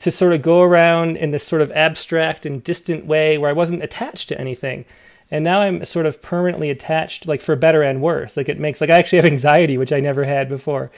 to 0.00 0.10
sort 0.10 0.32
of 0.32 0.42
go 0.42 0.62
around 0.62 1.16
in 1.16 1.30
this 1.30 1.46
sort 1.46 1.62
of 1.62 1.70
abstract 1.72 2.46
and 2.46 2.64
distant 2.64 3.06
way 3.06 3.38
where 3.38 3.50
I 3.50 3.54
wasn't 3.54 3.82
attached 3.82 4.28
to 4.30 4.40
anything. 4.40 4.84
And 5.30 5.44
now 5.44 5.60
I'm 5.60 5.84
sort 5.84 6.06
of 6.06 6.20
permanently 6.22 6.70
attached, 6.70 7.28
like 7.28 7.40
for 7.40 7.54
better 7.54 7.82
and 7.82 8.02
worse. 8.02 8.36
Like 8.36 8.48
it 8.48 8.58
makes, 8.58 8.80
like 8.80 8.90
I 8.90 8.98
actually 8.98 9.18
have 9.18 9.26
anxiety, 9.32 9.78
which 9.78 9.92
I 9.92 10.00
never 10.00 10.24
had 10.24 10.48
before, 10.48 10.90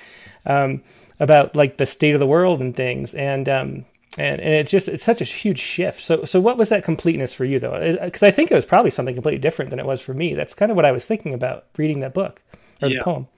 um, 0.46 0.82
about 1.20 1.54
like 1.54 1.76
the 1.76 1.84
state 1.86 2.14
of 2.14 2.20
the 2.20 2.26
world 2.26 2.60
and 2.60 2.74
things. 2.74 3.14
And, 3.14 3.48
um, 3.48 3.84
and, 4.18 4.40
and 4.40 4.54
it's 4.54 4.70
just 4.70 4.88
it's 4.88 5.02
such 5.02 5.20
a 5.20 5.24
huge 5.24 5.58
shift. 5.58 6.02
So 6.02 6.24
so 6.24 6.40
what 6.40 6.58
was 6.58 6.68
that 6.68 6.84
completeness 6.84 7.34
for 7.34 7.44
you 7.44 7.58
though? 7.58 7.98
Because 8.02 8.22
I 8.22 8.30
think 8.30 8.50
it 8.50 8.54
was 8.54 8.66
probably 8.66 8.90
something 8.90 9.14
completely 9.14 9.40
different 9.40 9.70
than 9.70 9.78
it 9.80 9.86
was 9.86 10.00
for 10.00 10.14
me. 10.14 10.34
That's 10.34 10.54
kind 10.54 10.70
of 10.70 10.76
what 10.76 10.84
I 10.84 10.92
was 10.92 11.06
thinking 11.06 11.34
about 11.34 11.66
reading 11.76 12.00
that 12.00 12.14
book 12.14 12.42
or 12.82 12.88
Yeah. 12.88 12.98
the 12.98 12.98
poem. 12.98 13.28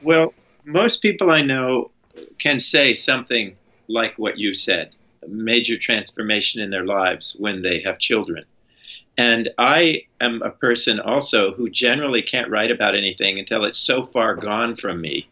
Well, 0.00 0.34
most 0.64 1.02
people 1.02 1.30
I 1.30 1.42
know 1.42 1.92
can 2.40 2.60
say 2.60 2.94
something 2.94 3.58
like 3.88 4.14
what 4.18 4.38
you 4.38 4.54
said 4.54 4.94
a 5.24 5.28
major 5.28 5.78
transformation 5.78 6.60
in 6.62 6.70
their 6.70 6.84
lives 6.84 7.34
when 7.38 7.62
they 7.62 7.80
have 7.82 7.98
children. 7.98 8.44
And 9.16 9.48
I 9.58 10.02
am 10.20 10.42
a 10.42 10.50
person 10.50 11.00
also 11.00 11.54
who 11.54 11.70
generally 11.70 12.22
can't 12.22 12.50
write 12.50 12.70
about 12.70 12.94
anything 12.96 13.38
until 13.38 13.64
it's 13.64 13.78
so 13.78 14.04
far 14.04 14.36
gone 14.36 14.76
from 14.76 15.00
me 15.00 15.30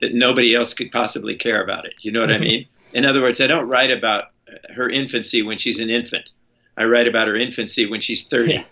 that 0.00 0.14
nobody 0.14 0.54
else 0.54 0.74
could 0.74 0.92
possibly 0.92 1.36
care 1.36 1.62
about 1.62 1.84
it. 1.86 1.94
You 2.02 2.12
know 2.12 2.20
what 2.20 2.30
I 2.32 2.38
Mhm. 2.38 2.40
mean? 2.40 2.66
In 2.92 3.04
other 3.04 3.22
words, 3.22 3.40
I 3.40 3.46
don't 3.48 3.68
write 3.68 3.90
about 3.90 4.26
her 4.74 4.88
infancy 4.88 5.42
when 5.42 5.58
she's 5.58 5.80
an 5.80 5.90
infant. 5.90 6.30
I 6.76 6.84
write 6.84 7.08
about 7.08 7.28
her 7.28 7.36
infancy 7.36 7.86
when 7.86 8.00
she's 8.00 8.26
30, 8.26 8.52
Yeah. 8.52 8.64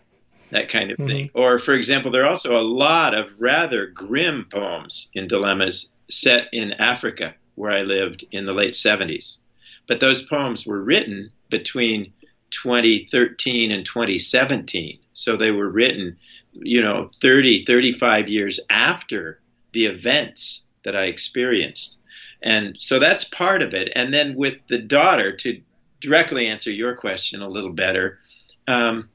that 0.51 0.69
kind 0.69 0.91
of 0.91 0.99
mm-hmm. 0.99 1.07
thing. 1.07 1.31
Or, 1.35 1.59
for 1.59 1.75
example, 1.75 2.11
there 2.11 2.25
are 2.25 2.31
also 2.31 2.57
a 2.57 2.63
lot 2.63 3.15
of 3.15 3.31
rather 3.39 3.87
grim 3.87 4.47
poems 4.51 5.09
in 5.15 5.29
Dilemmas 5.29 5.93
set 6.11 6.49
in 6.53 6.73
Africa, 6.75 7.35
where 7.55 7.73
I 7.73 7.83
lived 7.83 8.25
in 8.33 8.47
the 8.47 8.53
late 8.53 8.75
70s. 8.75 9.39
But 9.87 10.01
those 10.01 10.23
poems 10.23 10.67
were 10.67 10.83
written 10.83 11.31
between 11.51 12.13
2013 12.51 13.71
and 13.71 13.85
2017. 13.85 14.99
So 15.15 15.37
they 15.37 15.51
were 15.51 15.69
written, 15.69 16.17
you 16.55 16.81
know, 16.81 17.11
30, 17.21 17.65
35 17.65 18.29
years 18.29 18.61
after 18.71 19.41
the 19.73 19.87
events 19.87 20.63
that 20.85 20.97
I 20.97 21.05
experienced. 21.05 21.99
And 22.43 22.77
so 22.79 22.99
that's 22.99 23.25
part 23.25 23.63
of 23.63 23.73
it. 23.73 23.93
And 23.95 24.13
then 24.13 24.35
with 24.35 24.57
the 24.69 24.79
daughter, 24.79 25.33
to 25.37 25.61
directly 26.03 26.49
answer 26.49 26.71
your 26.71 26.95
question 26.95 27.41
a 27.41 27.49
little 27.49 27.73
better, 27.73 28.19
um, 28.69 29.09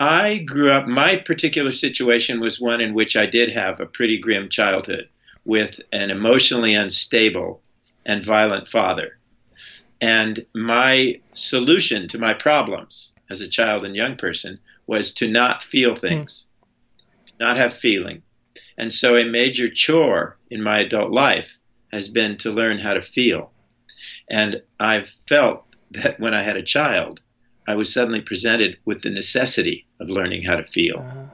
I 0.00 0.38
grew 0.38 0.70
up, 0.70 0.86
my 0.86 1.16
particular 1.16 1.72
situation 1.72 2.40
was 2.40 2.60
one 2.60 2.80
in 2.80 2.94
which 2.94 3.16
I 3.16 3.26
did 3.26 3.50
have 3.50 3.80
a 3.80 3.86
pretty 3.86 4.18
grim 4.18 4.48
childhood 4.48 5.08
with 5.44 5.80
an 5.92 6.10
emotionally 6.10 6.74
unstable 6.74 7.62
and 8.04 8.24
violent 8.24 8.68
father. 8.68 9.18
And 10.00 10.44
my 10.54 11.20
solution 11.34 12.08
to 12.08 12.18
my 12.18 12.34
problems 12.34 13.12
as 13.30 13.40
a 13.40 13.48
child 13.48 13.84
and 13.84 13.94
young 13.94 14.16
person 14.16 14.58
was 14.86 15.12
to 15.14 15.28
not 15.28 15.62
feel 15.62 15.94
things, 15.94 16.46
not 17.40 17.56
have 17.56 17.72
feeling. 17.72 18.22
And 18.76 18.92
so 18.92 19.16
a 19.16 19.24
major 19.24 19.68
chore 19.68 20.36
in 20.50 20.62
my 20.62 20.80
adult 20.80 21.12
life 21.12 21.56
has 21.92 22.08
been 22.08 22.36
to 22.38 22.50
learn 22.50 22.78
how 22.78 22.94
to 22.94 23.02
feel. 23.02 23.52
And 24.28 24.60
I've 24.80 25.12
felt 25.28 25.64
that 25.94 26.20
when 26.20 26.34
I 26.34 26.42
had 26.42 26.56
a 26.56 26.62
child, 26.62 27.20
I 27.66 27.74
was 27.74 27.92
suddenly 27.92 28.20
presented 28.20 28.76
with 28.84 29.02
the 29.02 29.10
necessity 29.10 29.86
of 30.00 30.08
learning 30.10 30.44
how 30.44 30.56
to 30.56 30.66
feel, 30.66 30.98
Uh, 30.98 31.30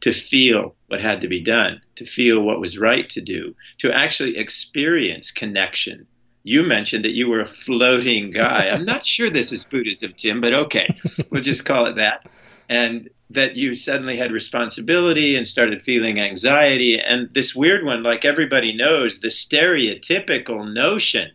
to 0.00 0.12
feel 0.12 0.74
what 0.88 1.00
had 1.00 1.20
to 1.20 1.28
be 1.28 1.40
done, 1.40 1.80
to 1.96 2.06
feel 2.06 2.40
what 2.40 2.60
was 2.60 2.78
right 2.78 3.08
to 3.10 3.20
do, 3.20 3.54
to 3.78 3.92
actually 3.92 4.36
experience 4.36 5.30
connection. 5.30 6.06
You 6.44 6.62
mentioned 6.62 7.04
that 7.04 7.14
you 7.14 7.28
were 7.28 7.40
a 7.40 7.48
floating 7.48 8.30
guy. 8.30 8.68
I'm 8.68 8.84
not 8.84 9.06
sure 9.14 9.30
this 9.30 9.52
is 9.52 9.64
Buddhism, 9.64 10.14
Tim, 10.16 10.40
but 10.40 10.54
okay, 10.54 10.86
we'll 11.30 11.42
just 11.42 11.64
call 11.64 11.86
it 11.86 11.96
that. 11.96 12.28
And 12.68 13.08
that 13.30 13.56
you 13.56 13.74
suddenly 13.74 14.16
had 14.16 14.30
responsibility 14.32 15.34
and 15.34 15.48
started 15.48 15.82
feeling 15.82 16.20
anxiety. 16.20 16.98
And 16.98 17.28
this 17.34 17.54
weird 17.54 17.84
one, 17.84 18.02
like 18.02 18.24
everybody 18.24 18.72
knows, 18.72 19.18
the 19.18 19.28
stereotypical 19.28 20.72
notion 20.72 21.30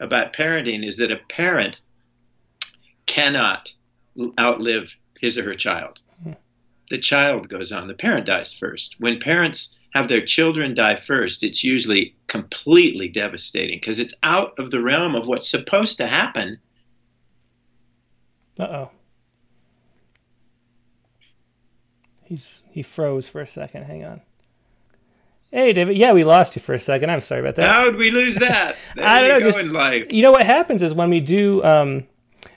about 0.00 0.32
parenting 0.32 0.86
is 0.86 0.96
that 0.96 1.12
a 1.12 1.20
parent 1.28 1.78
cannot 3.10 3.72
outlive 4.38 4.94
his 5.20 5.36
or 5.36 5.42
her 5.44 5.54
child. 5.54 5.98
The 6.90 6.98
child 6.98 7.48
goes 7.48 7.70
on, 7.72 7.86
the 7.88 7.94
parent 7.94 8.26
dies 8.26 8.52
first. 8.52 8.96
When 8.98 9.18
parents 9.20 9.78
have 9.94 10.08
their 10.08 10.24
children 10.24 10.74
die 10.74 10.96
first, 10.96 11.44
it's 11.44 11.62
usually 11.62 12.14
completely 12.26 13.08
devastating 13.08 13.78
because 13.78 13.98
it's 14.00 14.14
out 14.22 14.58
of 14.58 14.70
the 14.70 14.82
realm 14.82 15.14
of 15.14 15.26
what's 15.26 15.48
supposed 15.48 15.98
to 15.98 16.06
happen. 16.06 16.58
uh 18.58 18.64
oh. 18.64 18.90
He's 22.26 22.62
he 22.70 22.82
froze 22.82 23.28
for 23.28 23.40
a 23.40 23.46
second. 23.46 23.84
Hang 23.84 24.04
on. 24.04 24.20
Hey 25.52 25.72
David, 25.72 25.96
yeah, 25.96 26.12
we 26.12 26.22
lost 26.22 26.54
you 26.54 26.62
for 26.62 26.74
a 26.74 26.78
second. 26.78 27.10
I'm 27.10 27.20
sorry 27.20 27.40
about 27.40 27.56
that. 27.56 27.68
How 27.68 27.84
would 27.86 27.96
we 27.96 28.10
lose 28.10 28.36
that? 28.36 28.76
There 28.94 29.04
I 29.06 29.20
don't 29.20 29.28
you 29.28 29.32
know, 29.34 29.40
go 29.40 29.46
just- 29.46 29.58
in 29.60 29.72
life. 29.72 30.06
you 30.12 30.22
know 30.22 30.32
what 30.32 30.46
happens 30.46 30.82
is 30.82 30.94
when 30.94 31.10
we 31.10 31.18
do 31.20 31.62
um, 31.64 32.04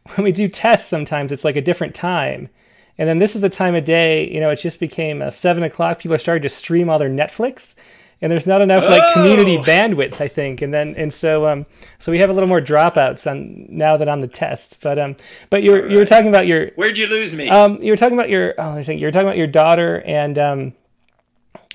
when 0.16 0.26
we 0.26 0.32
do 0.32 0.48
tests 0.48 0.88
sometimes 0.88 1.32
it's 1.32 1.44
like 1.44 1.56
a 1.56 1.62
different 1.62 1.96
time 1.96 2.50
and 2.98 3.10
then 3.10 3.20
this 3.20 3.36
is 3.36 3.42
the 3.42 3.50
time 3.50 3.76
of 3.76 3.84
day 3.84 4.30
you 4.30 4.40
know 4.40 4.50
it 4.50 4.58
just 4.58 4.80
became 4.80 5.22
uh, 5.22 5.30
seven 5.30 5.64
o'clock 5.64 6.00
people 6.00 6.16
are 6.16 6.20
starting 6.20 6.44
to 6.44 6.50
stream 6.50 6.90
all 6.90 7.00
their 7.00 7.10
netflix 7.10 7.76
and 8.24 8.32
there's 8.32 8.48
not 8.48 8.62
enough 8.62 8.84
like 8.86 9.14
community 9.14 9.58
oh! 9.58 9.64
bandwidth, 9.64 10.22
I 10.22 10.30
think. 10.30 10.62
And 10.62 10.74
then 10.74 10.96
and 10.96 11.12
so 11.12 11.46
um 11.46 11.66
so 12.00 12.10
we 12.10 12.20
have 12.20 12.30
a 12.30 12.34
little 12.34 12.48
more 12.48 12.62
dropouts 12.62 13.30
on 13.30 13.66
now 13.70 13.98
that 13.98 14.08
I'm 14.08 14.22
the 14.22 14.30
test. 14.30 14.78
But 14.82 14.98
um 14.98 15.18
but 15.50 15.62
you're 15.62 15.82
right. 15.82 15.92
you 15.92 15.98
were 15.98 16.06
talking 16.06 16.30
about 16.30 16.48
your 16.48 16.72
where'd 16.76 16.98
you 16.98 17.08
lose 17.08 17.36
me? 17.36 17.50
Um 17.50 17.82
you 17.82 17.92
were 17.92 17.98
talking 17.98 18.18
about 18.18 18.30
your 18.30 18.54
oh 18.58 18.78
I 18.78 18.84
think 18.84 19.02
you 19.02 19.08
were 19.08 19.12
talking 19.12 19.28
about 19.28 19.38
your 19.38 19.48
daughter 19.48 20.02
and 20.06 20.40
um 20.40 20.74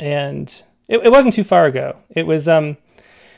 and 0.00 0.49
it, 0.88 1.04
it 1.04 1.12
wasn't 1.12 1.35
too 1.35 1.44
far 1.44 1.66
ago. 1.66 1.99
It 2.08 2.26
was 2.26 2.49
um 2.49 2.78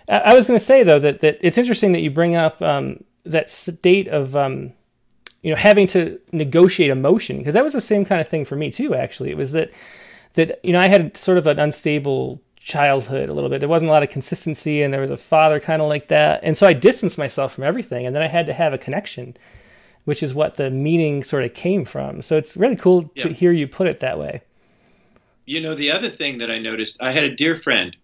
I, 0.08 0.18
I 0.18 0.34
was 0.34 0.46
going 0.46 0.58
to 0.58 0.64
say 0.64 0.84
though 0.84 1.00
that 1.00 1.18
that 1.20 1.38
it's 1.40 1.58
interesting 1.58 1.90
that 1.92 2.02
you 2.02 2.12
bring 2.12 2.36
up 2.36 2.62
um 2.62 3.02
that 3.24 3.50
state 3.50 4.06
of 4.06 4.36
um 4.36 4.72
you 5.42 5.50
know 5.50 5.56
having 5.56 5.86
to 5.86 6.18
negotiate 6.32 6.90
emotion 6.90 7.38
because 7.38 7.54
that 7.54 7.64
was 7.64 7.72
the 7.72 7.80
same 7.80 8.04
kind 8.04 8.20
of 8.20 8.28
thing 8.28 8.44
for 8.44 8.56
me 8.56 8.70
too 8.70 8.94
actually 8.94 9.30
it 9.30 9.36
was 9.36 9.52
that 9.52 9.70
that 10.34 10.60
you 10.62 10.72
know 10.72 10.80
I 10.80 10.86
had 10.86 11.16
sort 11.16 11.38
of 11.38 11.46
an 11.46 11.58
unstable 11.58 12.40
childhood 12.56 13.28
a 13.28 13.32
little 13.32 13.50
bit 13.50 13.60
there 13.60 13.68
wasn't 13.68 13.88
a 13.88 13.92
lot 13.92 14.02
of 14.02 14.10
consistency 14.10 14.82
and 14.82 14.92
there 14.92 15.00
was 15.00 15.10
a 15.10 15.16
father 15.16 15.58
kind 15.60 15.80
of 15.80 15.88
like 15.88 16.08
that 16.08 16.40
and 16.42 16.56
so 16.56 16.66
I 16.66 16.72
distanced 16.72 17.18
myself 17.18 17.54
from 17.54 17.64
everything 17.64 18.06
and 18.06 18.14
then 18.14 18.22
I 18.22 18.28
had 18.28 18.46
to 18.46 18.52
have 18.52 18.72
a 18.72 18.78
connection 18.78 19.36
which 20.04 20.22
is 20.22 20.34
what 20.34 20.56
the 20.56 20.70
meaning 20.70 21.24
sort 21.24 21.44
of 21.44 21.54
came 21.54 21.84
from 21.84 22.22
so 22.22 22.36
it's 22.36 22.56
really 22.56 22.76
cool 22.76 23.10
yeah. 23.14 23.24
to 23.24 23.32
hear 23.32 23.52
you 23.52 23.66
put 23.66 23.86
it 23.86 24.00
that 24.00 24.18
way 24.18 24.42
you 25.46 25.60
know 25.60 25.74
the 25.74 25.90
other 25.90 26.10
thing 26.10 26.38
that 26.38 26.50
I 26.50 26.58
noticed 26.58 27.02
I 27.02 27.12
had 27.12 27.24
a 27.24 27.34
dear 27.34 27.56
friend 27.56 27.96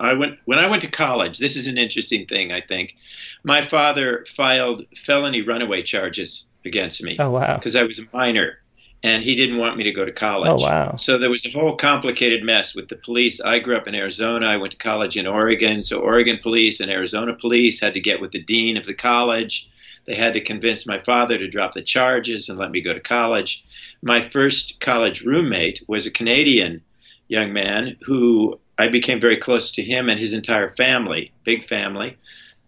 I 0.00 0.14
went 0.14 0.38
when 0.44 0.58
I 0.58 0.66
went 0.66 0.82
to 0.82 0.88
college. 0.88 1.38
This 1.38 1.56
is 1.56 1.66
an 1.66 1.78
interesting 1.78 2.26
thing, 2.26 2.52
I 2.52 2.60
think. 2.60 2.96
My 3.44 3.62
father 3.62 4.24
filed 4.28 4.84
felony 4.96 5.42
runaway 5.42 5.82
charges 5.82 6.46
against 6.68 7.02
me. 7.02 7.16
Oh 7.18 7.30
wow! 7.30 7.56
Because 7.56 7.74
I 7.74 7.82
was 7.82 7.98
a 7.98 8.04
minor, 8.12 8.58
and 9.02 9.22
he 9.22 9.34
didn't 9.34 9.58
want 9.58 9.76
me 9.76 9.84
to 9.84 9.92
go 9.92 10.04
to 10.04 10.12
college. 10.12 10.50
Oh 10.50 10.64
wow! 10.64 10.96
So 10.96 11.18
there 11.18 11.30
was 11.30 11.44
a 11.46 11.50
whole 11.50 11.76
complicated 11.76 12.44
mess 12.44 12.74
with 12.74 12.88
the 12.88 12.96
police. 12.96 13.40
I 13.40 13.58
grew 13.58 13.76
up 13.76 13.88
in 13.88 13.94
Arizona. 13.94 14.46
I 14.46 14.56
went 14.56 14.72
to 14.72 14.78
college 14.78 15.16
in 15.16 15.26
Oregon. 15.26 15.82
So 15.82 16.00
Oregon 16.00 16.38
police 16.40 16.78
and 16.80 16.90
Arizona 16.90 17.34
police 17.34 17.80
had 17.80 17.94
to 17.94 18.00
get 18.00 18.20
with 18.20 18.32
the 18.32 18.42
dean 18.42 18.76
of 18.76 18.86
the 18.86 18.94
college. 18.94 19.68
They 20.06 20.14
had 20.14 20.32
to 20.32 20.40
convince 20.40 20.86
my 20.86 20.98
father 21.00 21.36
to 21.36 21.48
drop 21.48 21.74
the 21.74 21.82
charges 21.82 22.48
and 22.48 22.58
let 22.58 22.70
me 22.70 22.80
go 22.80 22.94
to 22.94 23.00
college. 23.00 23.62
My 24.02 24.22
first 24.22 24.80
college 24.80 25.22
roommate 25.22 25.82
was 25.86 26.06
a 26.06 26.10
Canadian 26.10 26.80
young 27.28 27.52
man 27.52 27.94
who 28.06 28.58
I 28.78 28.88
became 28.88 29.20
very 29.20 29.36
close 29.36 29.70
to 29.72 29.82
him 29.82 30.08
and 30.08 30.18
his 30.18 30.32
entire 30.32 30.70
family, 30.76 31.30
big 31.44 31.68
family. 31.68 32.16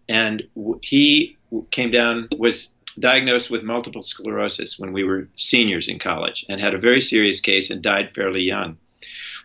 And 0.07 0.43
he 0.83 1.39
came 1.71 1.91
down, 1.91 2.29
was 2.37 2.69
diagnosed 2.99 3.51
with 3.51 3.63
multiple 3.63 4.03
sclerosis 4.03 4.79
when 4.79 4.93
we 4.93 5.05
were 5.05 5.29
seniors 5.37 5.89
in 5.89 5.99
college 5.99 6.45
and 6.49 6.61
had 6.61 6.75
a 6.75 6.79
very 6.79 7.01
serious 7.01 7.41
case 7.41 7.71
and 7.71 7.83
died 7.83 8.15
fairly 8.15 8.43
young. 8.43 8.77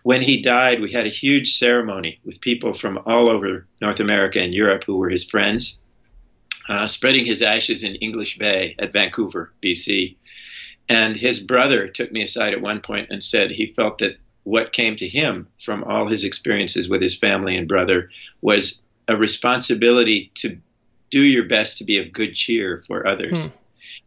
When 0.02 0.22
he 0.22 0.40
died, 0.40 0.80
we 0.80 0.92
had 0.92 1.06
a 1.06 1.10
huge 1.10 1.56
ceremony 1.56 2.20
with 2.24 2.40
people 2.40 2.74
from 2.74 3.00
all 3.06 3.28
over 3.28 3.66
North 3.80 4.00
America 4.00 4.40
and 4.40 4.54
Europe 4.54 4.84
who 4.84 4.96
were 4.96 5.10
his 5.10 5.24
friends, 5.24 5.78
uh, 6.68 6.86
spreading 6.86 7.26
his 7.26 7.42
ashes 7.42 7.82
in 7.82 7.96
English 7.96 8.38
Bay 8.38 8.74
at 8.78 8.92
Vancouver, 8.92 9.52
BC. 9.62 10.16
And 10.88 11.16
his 11.16 11.40
brother 11.40 11.88
took 11.88 12.12
me 12.12 12.22
aside 12.22 12.52
at 12.52 12.60
one 12.60 12.80
point 12.80 13.08
and 13.10 13.22
said 13.22 13.50
he 13.50 13.72
felt 13.74 13.98
that 13.98 14.18
what 14.44 14.72
came 14.72 14.94
to 14.96 15.08
him 15.08 15.48
from 15.60 15.82
all 15.82 16.06
his 16.06 16.24
experiences 16.24 16.88
with 16.88 17.02
his 17.02 17.16
family 17.16 17.56
and 17.56 17.66
brother 17.66 18.08
was 18.42 18.80
a 19.08 19.16
responsibility 19.16 20.30
to 20.34 20.56
do 21.10 21.22
your 21.22 21.44
best 21.44 21.78
to 21.78 21.84
be 21.84 21.98
of 21.98 22.12
good 22.12 22.34
cheer 22.34 22.84
for 22.86 23.06
others. 23.06 23.40
Hmm. 23.40 23.48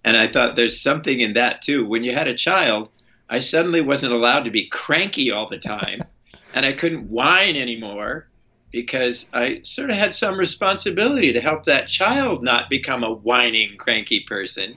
And 0.03 0.17
I 0.17 0.31
thought 0.31 0.55
there's 0.55 0.79
something 0.79 1.19
in 1.19 1.33
that 1.33 1.61
too. 1.61 1.85
When 1.85 2.03
you 2.03 2.13
had 2.13 2.27
a 2.27 2.33
child, 2.33 2.89
I 3.29 3.39
suddenly 3.39 3.81
wasn't 3.81 4.13
allowed 4.13 4.45
to 4.45 4.51
be 4.51 4.67
cranky 4.67 5.31
all 5.31 5.49
the 5.49 5.59
time 5.59 6.01
and 6.53 6.65
I 6.65 6.73
couldn't 6.73 7.09
whine 7.09 7.55
anymore 7.55 8.27
because 8.71 9.27
I 9.33 9.61
sort 9.63 9.89
of 9.89 9.95
had 9.95 10.13
some 10.13 10.37
responsibility 10.37 11.33
to 11.33 11.41
help 11.41 11.65
that 11.65 11.87
child 11.87 12.43
not 12.43 12.69
become 12.69 13.03
a 13.03 13.11
whining, 13.11 13.77
cranky 13.77 14.21
person, 14.21 14.75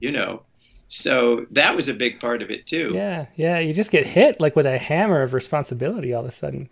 you 0.00 0.12
know. 0.12 0.42
So 0.88 1.46
that 1.50 1.74
was 1.74 1.88
a 1.88 1.94
big 1.94 2.20
part 2.20 2.42
of 2.42 2.50
it 2.50 2.66
too. 2.66 2.92
Yeah, 2.94 3.26
yeah. 3.34 3.58
You 3.58 3.74
just 3.74 3.90
get 3.90 4.06
hit 4.06 4.40
like 4.40 4.54
with 4.54 4.66
a 4.66 4.78
hammer 4.78 5.22
of 5.22 5.34
responsibility 5.34 6.12
all 6.12 6.22
of 6.22 6.28
a 6.28 6.32
sudden. 6.32 6.68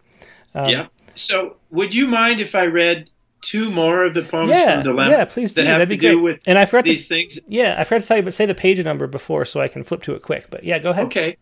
Um, 0.54 0.68
yeah. 0.68 0.86
So 1.14 1.56
would 1.70 1.92
you 1.92 2.06
mind 2.06 2.40
if 2.40 2.54
I 2.54 2.66
read 2.66 3.10
two 3.42 3.70
more 3.70 4.04
of 4.04 4.14
the 4.14 4.22
poems 4.22 4.50
yeah, 4.50 4.76
from 4.76 4.84
Dilemmas 4.84 5.10
yeah, 5.10 5.24
please 5.24 5.52
do. 5.52 5.62
that 5.64 5.78
That'd 5.78 5.88
do 5.88 5.96
great. 5.96 6.14
with 6.14 6.40
and 6.46 6.58
I 6.58 6.64
forgot 6.64 6.84
these 6.86 7.06
to, 7.06 7.14
things? 7.14 7.38
Yeah, 7.46 7.76
I 7.78 7.84
forgot 7.84 8.02
to 8.02 8.08
tell 8.08 8.16
you, 8.16 8.22
but 8.22 8.34
say 8.34 8.46
the 8.46 8.54
page 8.54 8.82
number 8.84 9.06
before 9.06 9.44
so 9.44 9.60
I 9.60 9.68
can 9.68 9.82
flip 9.84 10.02
to 10.04 10.14
it 10.14 10.22
quick. 10.22 10.46
But 10.50 10.64
yeah, 10.64 10.78
go 10.78 10.90
ahead. 10.90 11.06
Okay. 11.06 11.36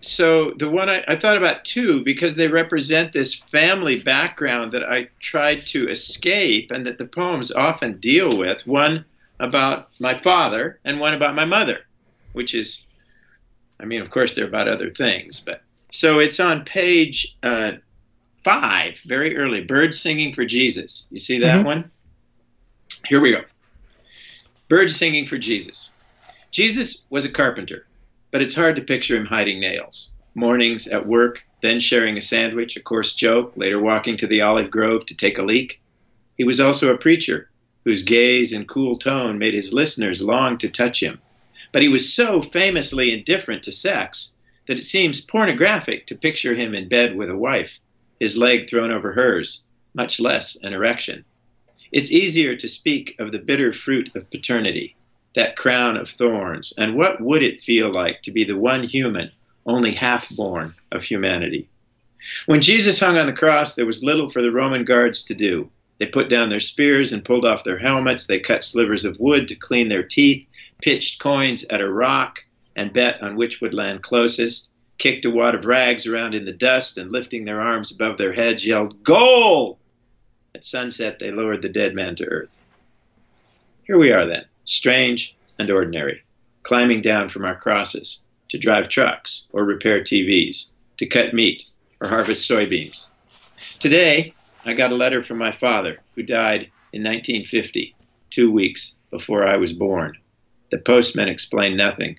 So 0.00 0.52
the 0.52 0.70
one 0.70 0.88
I, 0.88 1.04
I 1.08 1.16
thought 1.16 1.36
about 1.36 1.64
two 1.64 2.02
because 2.02 2.34
they 2.34 2.48
represent 2.48 3.12
this 3.12 3.34
family 3.34 4.02
background 4.02 4.72
that 4.72 4.84
I 4.84 5.08
tried 5.20 5.66
to 5.66 5.88
escape 5.88 6.70
and 6.70 6.86
that 6.86 6.96
the 6.96 7.04
poems 7.04 7.52
often 7.52 7.98
deal 7.98 8.38
with. 8.38 8.66
One 8.66 9.04
about 9.40 9.88
my 10.00 10.18
father 10.20 10.78
and 10.84 11.00
one 11.00 11.14
about 11.14 11.34
my 11.34 11.44
mother, 11.44 11.80
which 12.32 12.54
is, 12.54 12.86
I 13.78 13.84
mean, 13.84 14.00
of 14.00 14.10
course, 14.10 14.32
they're 14.32 14.46
about 14.46 14.68
other 14.68 14.90
things, 14.90 15.40
but 15.40 15.62
so 15.92 16.18
it's 16.20 16.38
on 16.38 16.64
page 16.64 17.36
uh, 17.42 17.72
five, 18.44 18.98
very 19.00 19.36
early, 19.36 19.62
Birds 19.62 20.00
Singing 20.00 20.32
for 20.32 20.44
Jesus. 20.44 21.06
You 21.10 21.20
see 21.20 21.38
that 21.40 21.58
mm-hmm. 21.58 21.66
one? 21.66 21.90
Here 23.08 23.20
we 23.20 23.32
go. 23.32 23.42
Birds 24.68 24.96
Singing 24.96 25.26
for 25.26 25.38
Jesus. 25.38 25.90
Jesus 26.50 27.02
was 27.10 27.24
a 27.24 27.30
carpenter, 27.30 27.86
but 28.30 28.42
it's 28.42 28.54
hard 28.54 28.76
to 28.76 28.82
picture 28.82 29.16
him 29.16 29.26
hiding 29.26 29.60
nails. 29.60 30.10
Mornings 30.34 30.86
at 30.86 31.06
work, 31.06 31.42
then 31.62 31.80
sharing 31.80 32.16
a 32.16 32.22
sandwich, 32.22 32.76
a 32.76 32.80
coarse 32.80 33.14
joke, 33.14 33.52
later 33.56 33.80
walking 33.80 34.16
to 34.16 34.26
the 34.26 34.40
olive 34.40 34.70
grove 34.70 35.06
to 35.06 35.14
take 35.14 35.38
a 35.38 35.42
leak. 35.42 35.80
He 36.38 36.44
was 36.44 36.60
also 36.60 36.92
a 36.92 36.98
preacher 36.98 37.50
whose 37.84 38.02
gaze 38.02 38.52
and 38.52 38.68
cool 38.68 38.98
tone 38.98 39.38
made 39.38 39.54
his 39.54 39.72
listeners 39.72 40.22
long 40.22 40.58
to 40.58 40.68
touch 40.68 41.02
him. 41.02 41.20
But 41.72 41.82
he 41.82 41.88
was 41.88 42.12
so 42.12 42.42
famously 42.42 43.12
indifferent 43.12 43.62
to 43.64 43.72
sex 43.72 44.34
that 44.66 44.78
it 44.78 44.84
seems 44.84 45.20
pornographic 45.20 46.06
to 46.06 46.14
picture 46.14 46.54
him 46.54 46.74
in 46.74 46.88
bed 46.88 47.16
with 47.16 47.30
a 47.30 47.36
wife 47.36 47.78
his 48.20 48.36
leg 48.36 48.68
thrown 48.68 48.92
over 48.92 49.12
hers, 49.12 49.64
much 49.94 50.20
less 50.20 50.56
an 50.62 50.72
erection. 50.72 51.24
It's 51.90 52.12
easier 52.12 52.54
to 52.54 52.68
speak 52.68 53.16
of 53.18 53.32
the 53.32 53.38
bitter 53.38 53.72
fruit 53.72 54.14
of 54.14 54.30
paternity, 54.30 54.94
that 55.34 55.56
crown 55.56 55.96
of 55.96 56.10
thorns, 56.10 56.72
and 56.78 56.94
what 56.94 57.20
would 57.20 57.42
it 57.42 57.64
feel 57.64 57.90
like 57.90 58.22
to 58.22 58.30
be 58.30 58.44
the 58.44 58.56
one 58.56 58.84
human, 58.84 59.30
only 59.66 59.92
half 59.92 60.28
born, 60.36 60.74
of 60.92 61.02
humanity? 61.02 61.68
When 62.46 62.60
Jesus 62.60 63.00
hung 63.00 63.16
on 63.16 63.26
the 63.26 63.32
cross, 63.32 63.74
there 63.74 63.86
was 63.86 64.04
little 64.04 64.28
for 64.28 64.42
the 64.42 64.52
Roman 64.52 64.84
guards 64.84 65.24
to 65.24 65.34
do. 65.34 65.70
They 65.98 66.06
put 66.06 66.28
down 66.28 66.50
their 66.50 66.60
spears 66.60 67.12
and 67.12 67.24
pulled 67.24 67.46
off 67.46 67.64
their 67.64 67.78
helmets. 67.78 68.26
They 68.26 68.38
cut 68.38 68.64
slivers 68.64 69.04
of 69.04 69.18
wood 69.18 69.48
to 69.48 69.54
clean 69.54 69.88
their 69.88 70.02
teeth, 70.02 70.46
pitched 70.82 71.20
coins 71.20 71.64
at 71.70 71.80
a 71.80 71.90
rock, 71.90 72.40
and 72.76 72.92
bet 72.92 73.22
on 73.22 73.36
which 73.36 73.60
would 73.60 73.74
land 73.74 74.02
closest 74.02 74.70
kicked 75.00 75.24
a 75.24 75.30
wad 75.30 75.54
of 75.54 75.64
rags 75.64 76.06
around 76.06 76.34
in 76.34 76.44
the 76.44 76.52
dust, 76.52 76.98
and 76.98 77.10
lifting 77.10 77.44
their 77.44 77.60
arms 77.60 77.90
above 77.90 78.18
their 78.18 78.34
heads, 78.34 78.64
yelled, 78.64 79.02
Goal! 79.02 79.78
At 80.54 80.64
sunset, 80.64 81.18
they 81.18 81.32
lowered 81.32 81.62
the 81.62 81.68
dead 81.68 81.94
man 81.94 82.14
to 82.16 82.26
earth. 82.26 82.50
Here 83.84 83.98
we 83.98 84.12
are 84.12 84.26
then, 84.26 84.44
strange 84.66 85.34
and 85.58 85.70
ordinary, 85.70 86.22
climbing 86.62 87.00
down 87.02 87.30
from 87.30 87.44
our 87.44 87.56
crosses 87.56 88.20
to 88.50 88.58
drive 88.58 88.88
trucks 88.88 89.46
or 89.52 89.64
repair 89.64 90.02
TVs, 90.02 90.70
to 90.98 91.06
cut 91.06 91.34
meat 91.34 91.64
or 92.00 92.08
harvest 92.08 92.48
soybeans. 92.48 93.08
Today, 93.78 94.34
I 94.66 94.74
got 94.74 94.92
a 94.92 94.96
letter 94.96 95.22
from 95.22 95.38
my 95.38 95.50
father, 95.50 96.00
who 96.14 96.22
died 96.22 96.70
in 96.92 97.02
1950, 97.02 97.94
two 98.30 98.52
weeks 98.52 98.94
before 99.10 99.46
I 99.46 99.56
was 99.56 99.72
born. 99.72 100.18
The 100.70 100.78
postman 100.78 101.28
explained 101.28 101.76
nothing 101.76 102.18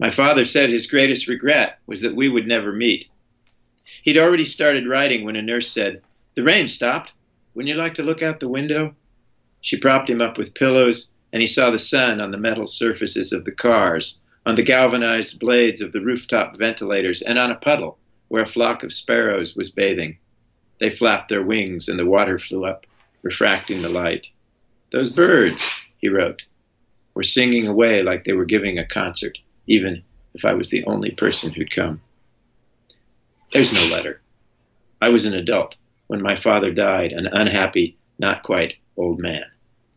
my 0.00 0.12
father 0.12 0.44
said 0.44 0.70
his 0.70 0.86
greatest 0.86 1.26
regret 1.26 1.80
was 1.86 2.02
that 2.02 2.14
we 2.14 2.28
would 2.28 2.46
never 2.46 2.72
meet. 2.72 3.08
He'd 4.02 4.18
already 4.18 4.44
started 4.44 4.86
writing 4.86 5.24
when 5.24 5.34
a 5.34 5.42
nurse 5.42 5.70
said, 5.70 6.02
The 6.36 6.44
rain 6.44 6.68
stopped. 6.68 7.12
Wouldn't 7.54 7.68
you 7.68 7.74
like 7.74 7.94
to 7.94 8.04
look 8.04 8.22
out 8.22 8.38
the 8.38 8.48
window? 8.48 8.94
She 9.60 9.76
propped 9.76 10.08
him 10.08 10.22
up 10.22 10.38
with 10.38 10.54
pillows, 10.54 11.08
and 11.32 11.40
he 11.40 11.48
saw 11.48 11.70
the 11.70 11.80
sun 11.80 12.20
on 12.20 12.30
the 12.30 12.38
metal 12.38 12.68
surfaces 12.68 13.32
of 13.32 13.44
the 13.44 13.50
cars, 13.50 14.20
on 14.46 14.54
the 14.54 14.62
galvanized 14.62 15.40
blades 15.40 15.80
of 15.80 15.90
the 15.90 16.00
rooftop 16.00 16.56
ventilators, 16.56 17.20
and 17.22 17.36
on 17.36 17.50
a 17.50 17.56
puddle 17.56 17.98
where 18.28 18.42
a 18.42 18.46
flock 18.46 18.84
of 18.84 18.92
sparrows 18.92 19.56
was 19.56 19.70
bathing. 19.70 20.16
They 20.78 20.90
flapped 20.90 21.28
their 21.28 21.42
wings, 21.42 21.88
and 21.88 21.98
the 21.98 22.06
water 22.06 22.38
flew 22.38 22.64
up, 22.64 22.86
refracting 23.22 23.82
the 23.82 23.88
light. 23.88 24.28
Those 24.92 25.10
birds, 25.10 25.68
he 25.96 26.08
wrote, 26.08 26.42
were 27.14 27.24
singing 27.24 27.66
away 27.66 28.04
like 28.04 28.24
they 28.24 28.32
were 28.32 28.44
giving 28.44 28.78
a 28.78 28.86
concert 28.86 29.38
even 29.68 30.02
if 30.34 30.44
I 30.44 30.54
was 30.54 30.70
the 30.70 30.84
only 30.84 31.10
person 31.12 31.52
who'd 31.52 31.74
come. 31.74 32.00
There's 33.52 33.72
no 33.72 33.94
letter. 33.94 34.20
I 35.00 35.08
was 35.08 35.26
an 35.26 35.34
adult 35.34 35.76
when 36.08 36.22
my 36.22 36.36
father 36.36 36.72
died, 36.72 37.12
an 37.12 37.26
unhappy, 37.26 37.96
not 38.18 38.42
quite 38.42 38.74
old 38.96 39.20
man. 39.20 39.44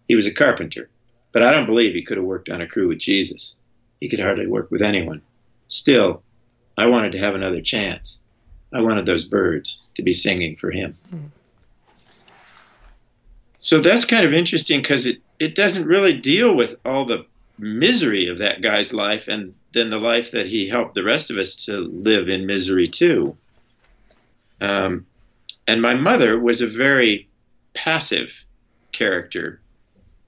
He 0.08 0.16
was 0.16 0.28
a 0.28 0.34
carpenter, 0.34 0.90
but 1.32 1.44
I 1.44 1.52
don't 1.52 1.66
believe 1.66 1.94
he 1.94 2.04
could 2.04 2.18
have 2.18 2.26
worked 2.26 2.50
on 2.50 2.62
a 2.62 2.68
crew 2.68 2.88
with 2.88 3.00
Jesus. 3.00 3.56
He 4.00 4.10
could 4.10 4.20
hardly 4.20 4.48
work 4.48 4.70
with 4.72 4.82
anyone. 4.82 5.22
Still, 5.68 6.22
I 6.78 6.86
wanted 6.86 7.12
to 7.14 7.20
have 7.20 7.36
another 7.36 7.62
chance. 7.62 8.20
I 8.74 8.82
wanted 8.82 9.06
those 9.06 9.26
birds 9.26 9.80
to 9.96 10.02
be 10.02 10.14
singing 10.14 10.56
for 10.56 10.72
him. 10.72 10.98
Hmm. 11.10 11.26
So 13.60 13.80
that's 13.80 14.06
kind 14.06 14.26
of 14.26 14.34
interesting 14.34 14.82
because 14.82 15.06
it, 15.06 15.22
it 15.40 15.56
doesn't 15.56 15.86
really 15.86 16.18
deal 16.18 16.56
with 16.56 16.76
all 16.84 17.06
the 17.06 17.26
misery 17.58 18.28
of 18.28 18.38
that 18.40 18.62
guy's 18.62 18.94
life 18.94 19.28
and 19.28 19.54
then 19.74 19.90
the 19.90 20.00
life 20.00 20.32
that 20.32 20.48
he 20.48 20.68
helped 20.68 20.96
the 20.96 21.04
rest 21.04 21.32
of 21.32 21.38
us 21.38 21.56
to 21.66 21.78
live 21.78 22.28
in 22.30 22.46
misery 22.46 22.88
too. 22.88 23.36
Um, 24.60 25.06
and 25.68 25.82
my 25.82 25.94
mother 25.94 26.40
was 26.40 26.62
a 26.62 26.68
very 26.68 27.28
passive 27.74 28.32
character 28.92 29.62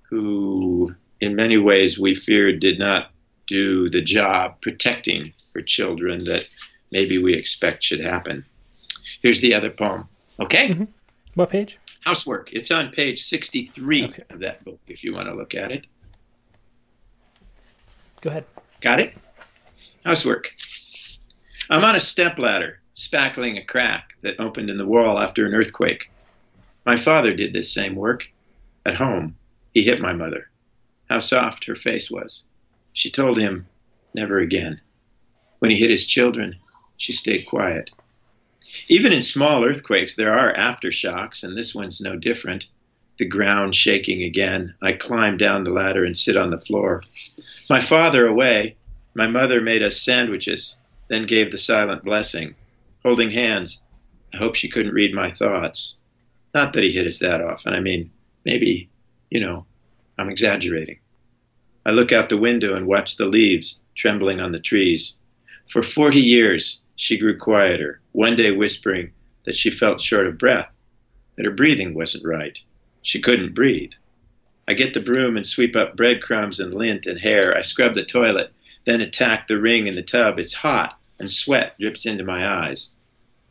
who, 0.01 0.95
in 1.19 1.35
many 1.35 1.57
ways, 1.57 1.99
we 1.99 2.15
feared 2.15 2.59
did 2.59 2.79
not 2.79 3.11
do 3.47 3.89
the 3.89 4.01
job 4.01 4.61
protecting 4.61 5.33
her 5.53 5.61
children 5.61 6.23
that 6.25 6.47
maybe 6.91 7.21
we 7.21 7.33
expect 7.33 7.83
should 7.83 7.99
happen. 7.99 8.45
Here's 9.21 9.41
the 9.41 9.53
other 9.53 9.69
poem. 9.69 10.07
Okay? 10.39 10.69
Mm-hmm. 10.69 10.85
What 11.35 11.49
page? 11.49 11.77
Housework. 12.05 12.51
It's 12.53 12.71
on 12.71 12.91
page 12.91 13.23
63 13.23 14.05
okay. 14.05 14.23
of 14.29 14.39
that 14.39 14.63
book 14.63 14.79
if 14.87 15.03
you 15.03 15.13
want 15.13 15.27
to 15.27 15.33
look 15.33 15.55
at 15.55 15.71
it. 15.71 15.85
Go 18.23 18.29
ahead. 18.29 18.45
Got 18.79 19.01
it? 19.01 19.13
Housework. 20.05 20.49
I'm 21.69 21.83
on 21.83 21.97
a 21.97 21.99
step 21.99 22.39
ladder, 22.39 22.79
spackling 22.95 23.57
a 23.57 23.65
crack 23.65 24.13
that 24.21 24.39
opened 24.39 24.69
in 24.69 24.77
the 24.77 24.85
wall 24.85 25.19
after 25.19 25.45
an 25.45 25.53
earthquake. 25.53 26.09
My 26.85 26.95
father 26.95 27.33
did 27.33 27.51
this 27.51 27.73
same 27.73 27.95
work. 27.95 28.23
At 28.85 28.95
home, 28.95 29.35
he 29.73 29.83
hit 29.83 29.99
my 29.99 30.13
mother. 30.13 30.49
How 31.09 31.19
soft 31.19 31.65
her 31.65 31.75
face 31.75 32.09
was. 32.09 32.45
She 32.93 33.11
told 33.11 33.37
him, 33.37 33.67
never 34.13 34.39
again. 34.39 34.79
When 35.59 35.69
he 35.69 35.77
hit 35.77 35.89
his 35.89 36.07
children, 36.07 36.55
she 36.95 37.11
stayed 37.11 37.45
quiet. 37.45 37.89
Even 38.87 39.11
in 39.11 39.21
small 39.21 39.65
earthquakes, 39.65 40.15
there 40.15 40.31
are 40.31 40.53
aftershocks, 40.53 41.43
and 41.43 41.57
this 41.57 41.75
one's 41.75 41.99
no 41.99 42.15
different. 42.15 42.67
The 43.19 43.25
ground 43.25 43.75
shaking 43.75 44.23
again, 44.23 44.73
I 44.81 44.93
climb 44.93 45.37
down 45.37 45.63
the 45.63 45.69
ladder 45.69 46.03
and 46.03 46.17
sit 46.17 46.35
on 46.35 46.49
the 46.49 46.59
floor. 46.59 47.03
My 47.69 47.79
father 47.79 48.25
away, 48.25 48.75
my 49.13 49.27
mother 49.27 49.61
made 49.61 49.83
us 49.83 50.01
sandwiches, 50.01 50.77
then 51.09 51.27
gave 51.27 51.51
the 51.51 51.57
silent 51.57 52.03
blessing. 52.03 52.55
Holding 53.03 53.29
hands, 53.29 53.81
I 54.33 54.37
hope 54.37 54.55
she 54.55 54.69
couldn't 54.69 54.95
read 54.95 55.13
my 55.13 55.31
thoughts. 55.31 55.95
Not 56.55 56.73
that 56.73 56.83
he 56.83 56.91
hit 56.91 57.05
us 57.05 57.19
that 57.19 57.41
often. 57.41 57.73
I 57.73 57.79
mean, 57.79 58.09
maybe, 58.45 58.89
you 59.29 59.39
know, 59.39 59.65
I'm 60.17 60.29
exaggerating. 60.29 60.99
I 61.85 61.91
look 61.91 62.11
out 62.11 62.29
the 62.29 62.37
window 62.37 62.75
and 62.75 62.87
watch 62.87 63.17
the 63.17 63.25
leaves 63.25 63.79
trembling 63.95 64.39
on 64.39 64.51
the 64.51 64.59
trees. 64.59 65.15
For 65.69 65.83
40 65.83 66.19
years, 66.19 66.81
she 66.95 67.17
grew 67.17 67.37
quieter, 67.37 68.01
one 68.11 68.35
day 68.35 68.51
whispering 68.51 69.11
that 69.45 69.55
she 69.55 69.69
felt 69.69 70.01
short 70.01 70.25
of 70.25 70.37
breath, 70.37 70.69
that 71.35 71.45
her 71.45 71.51
breathing 71.51 71.93
wasn't 71.93 72.25
right. 72.25 72.57
She 73.03 73.21
couldn't 73.21 73.53
breathe. 73.53 73.91
I 74.67 74.73
get 74.73 74.93
the 74.93 75.01
broom 75.01 75.37
and 75.37 75.45
sweep 75.45 75.75
up 75.75 75.95
breadcrumbs 75.95 76.59
and 76.59 76.73
lint 76.73 77.05
and 77.05 77.19
hair. 77.19 77.55
I 77.55 77.61
scrub 77.61 77.93
the 77.93 78.03
toilet 78.03 78.51
then 78.85 79.01
attack 79.01 79.47
the 79.47 79.59
ring 79.59 79.87
in 79.87 79.95
the 79.95 80.01
tub. 80.01 80.39
It's 80.39 80.53
hot, 80.53 80.97
and 81.19 81.29
sweat 81.29 81.77
drips 81.79 82.05
into 82.05 82.23
my 82.23 82.67
eyes. 82.67 82.91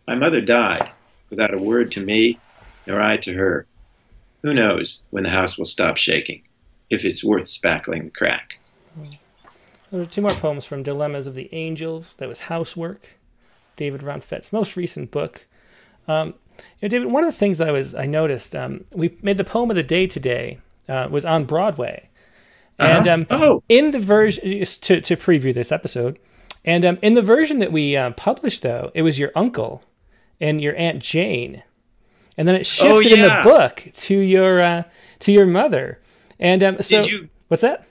My 0.07 0.15
mother 0.15 0.41
died 0.41 0.91
without 1.31 1.55
a 1.55 1.63
word 1.63 1.93
to 1.93 2.01
me, 2.01 2.39
nor 2.87 3.01
I 3.01 3.17
to 3.19 3.33
her. 3.33 3.67
Who 4.43 4.53
knows 4.53 5.03
when 5.11 5.23
the 5.23 5.31
house 5.31 5.57
will 5.57 5.67
stop 5.67 5.97
shaking, 5.97 6.43
if 6.91 7.05
it's 7.05 7.25
worth 7.25 7.45
spackling 7.45 8.05
the 8.05 8.11
crack. 8.11 8.59
There 9.91 10.03
are 10.03 10.07
two 10.07 10.23
more 10.23 10.33
poems 10.33 10.65
from 10.65 10.83
Dilemmas 10.83 11.27
of 11.27 11.35
the 11.35 11.49
Angels. 11.53 12.15
That 12.17 12.29
was 12.29 12.41
Housework, 12.41 13.19
David 13.77 14.01
Romtvedt's 14.03 14.53
most 14.53 14.77
recent 14.77 15.11
book. 15.11 15.47
Um, 16.09 16.35
you 16.81 16.87
know, 16.87 16.89
David, 16.89 17.13
one 17.13 17.25
of 17.25 17.33
the 17.33 17.39
things 17.39 17.61
I 17.61 17.71
was 17.71 17.95
I 17.95 18.07
noticed 18.07 18.55
um, 18.55 18.85
we 18.93 19.17
made 19.23 19.39
the 19.39 19.45
poem 19.45 19.71
of 19.71 19.77
the 19.77 19.83
day 19.83 20.07
today 20.07 20.59
uh, 20.89 21.09
was 21.11 21.25
on 21.25 21.45
Broadway, 21.45 22.09
uh-huh. 22.79 22.99
And 22.99 23.09
um, 23.09 23.27
oh. 23.31 23.63
in 23.69 23.91
the 23.91 24.01
version 24.01 24.43
to 24.43 25.01
to 25.01 25.17
preview 25.17 25.55
this 25.55 25.71
episode, 25.71 26.19
and 26.65 26.85
um, 26.85 26.99
in 27.03 27.15
the 27.15 27.23
version 27.23 27.59
that 27.59 27.71
we 27.71 27.97
uh, 27.97 28.11
published, 28.13 28.63
though, 28.63 28.91
it 28.95 29.03
was 29.03 29.19
your 29.19 29.31
uncle 29.35 29.85
and 30.41 30.61
your 30.61 30.75
aunt 30.77 31.01
Jane, 31.01 31.63
and 32.37 32.49
then 32.49 32.55
it 32.55 32.67
shifted 32.67 32.93
oh, 32.93 32.99
yeah. 33.01 33.15
in 33.15 33.21
the 33.23 33.41
book 33.45 33.89
to 33.95 34.19
your 34.19 34.61
uh, 34.61 34.83
to 35.21 35.33
your 35.33 35.47
mother. 35.47 36.01
And 36.41 36.63
um, 36.63 36.83
so, 36.83 37.03
you, 37.03 37.29
what's 37.49 37.63
that? 37.63 37.87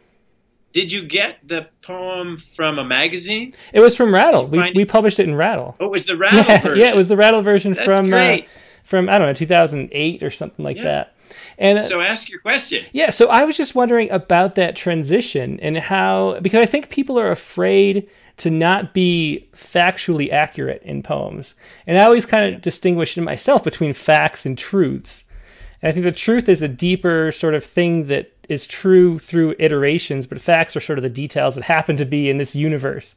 Did 0.73 0.91
you 0.91 1.05
get 1.05 1.37
the 1.45 1.67
poem 1.81 2.37
from 2.37 2.79
a 2.79 2.83
magazine? 2.83 3.53
It 3.73 3.81
was 3.81 3.95
from 3.95 4.13
Rattle. 4.13 4.47
We, 4.47 4.71
we 4.73 4.85
published 4.85 5.19
it 5.19 5.27
in 5.27 5.35
Rattle. 5.35 5.75
Oh, 5.79 5.85
it 5.85 5.91
was 5.91 6.05
the 6.05 6.17
Rattle 6.17 6.39
yeah, 6.39 6.61
version. 6.61 6.79
Yeah, 6.79 6.89
it 6.91 6.95
was 6.95 7.07
the 7.07 7.17
Rattle 7.17 7.41
version 7.41 7.73
That's 7.73 7.85
from 7.85 8.13
uh, 8.13 8.37
from 8.83 9.09
I 9.09 9.17
don't 9.17 9.27
know 9.27 9.33
2008 9.33 10.23
or 10.23 10.31
something 10.31 10.63
like 10.63 10.77
yeah. 10.77 10.83
that. 10.83 11.15
And 11.57 11.79
uh, 11.79 11.83
so 11.83 12.01
ask 12.01 12.29
your 12.29 12.39
question. 12.39 12.85
Yeah, 12.91 13.09
so 13.09 13.29
I 13.29 13.43
was 13.43 13.55
just 13.57 13.75
wondering 13.75 14.09
about 14.11 14.55
that 14.55 14.75
transition 14.75 15.59
and 15.59 15.77
how 15.77 16.39
because 16.41 16.59
I 16.59 16.65
think 16.65 16.89
people 16.89 17.19
are 17.19 17.31
afraid 17.31 18.09
to 18.37 18.49
not 18.49 18.93
be 18.93 19.47
factually 19.53 20.31
accurate 20.31 20.81
in 20.83 21.03
poems. 21.03 21.53
And 21.85 21.97
I 21.97 22.05
always 22.05 22.25
kind 22.25 22.53
of 22.53 22.61
distinguish 22.61 23.17
in 23.17 23.23
myself 23.23 23.63
between 23.63 23.93
facts 23.93 24.45
and 24.45 24.57
truths. 24.57 25.23
And 25.81 25.89
I 25.89 25.91
think 25.91 26.03
the 26.03 26.11
truth 26.11 26.47
is 26.47 26.61
a 26.61 26.67
deeper 26.67 27.31
sort 27.31 27.55
of 27.55 27.63
thing 27.63 28.07
that 28.07 28.31
is 28.49 28.67
true 28.67 29.17
through 29.17 29.55
iterations, 29.59 30.27
but 30.27 30.39
facts 30.39 30.75
are 30.75 30.81
sort 30.81 30.99
of 30.99 31.03
the 31.03 31.09
details 31.09 31.55
that 31.55 31.63
happen 31.63 31.97
to 31.97 32.05
be 32.05 32.29
in 32.29 32.37
this 32.37 32.55
universe. 32.55 33.15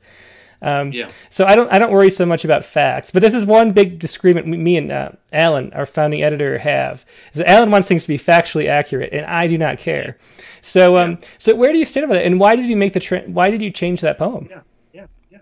Um, 0.63 0.93
yeah. 0.93 1.11
So 1.29 1.45
I 1.45 1.57
don't 1.57 1.71
I 1.71 1.79
don't 1.79 1.93
worry 1.93 2.09
so 2.09 2.25
much 2.25 2.45
about 2.45 2.65
facts, 2.65 3.11
but 3.11 3.21
this 3.21 3.35
is 3.35 3.45
one 3.45 3.73
big 3.73 3.99
disagreement 3.99 4.47
me 4.47 4.79
and 4.79 4.91
uh, 4.91 5.11
Alan, 5.31 5.73
our 5.75 5.85
founding 5.85 6.23
editor, 6.23 6.57
have. 6.59 7.05
Is 7.33 7.39
that 7.39 7.51
Alan 7.51 7.71
wants 7.71 7.87
things 7.87 8.03
to 8.03 8.09
be 8.09 8.17
factually 8.17 8.67
accurate, 8.67 9.13
and 9.13 9.27
I 9.27 9.47
do 9.47 9.59
not 9.59 9.77
care. 9.77 10.17
So 10.63 10.97
um, 10.97 11.11
yeah. 11.11 11.29
so 11.37 11.55
where 11.55 11.71
do 11.71 11.79
you 11.79 11.85
stand 11.85 12.09
with 12.09 12.19
it, 12.19 12.27
and 12.27 12.41
why 12.41 12.57
did 12.57 12.71
you 12.71 12.77
make 12.77 12.95
the 12.95 13.01
tra- 13.01 13.25
why 13.27 13.51
did 13.51 13.61
you 13.61 13.71
change 13.71 14.01
that 14.01 14.17
poem? 14.17 14.49
Yeah, 14.49 14.61
yeah, 14.93 15.07
yeah. 15.31 15.39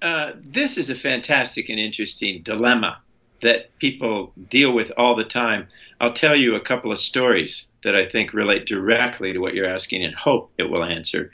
Uh, 0.00 0.32
this 0.40 0.78
is 0.78 0.88
a 0.88 0.94
fantastic 0.94 1.68
and 1.68 1.78
interesting 1.78 2.40
dilemma 2.42 3.02
that 3.42 3.76
people 3.78 4.32
deal 4.48 4.72
with 4.72 4.90
all 4.96 5.14
the 5.14 5.24
time. 5.24 5.66
I'll 6.00 6.12
tell 6.12 6.36
you 6.36 6.54
a 6.54 6.60
couple 6.60 6.92
of 6.92 6.98
stories 6.98 7.66
that 7.84 7.96
I 7.96 8.06
think 8.08 8.32
relate 8.32 8.66
directly 8.66 9.32
to 9.32 9.38
what 9.38 9.54
you're 9.54 9.66
asking 9.66 10.04
and 10.04 10.14
hope 10.14 10.52
it 10.58 10.70
will 10.70 10.84
answer. 10.84 11.30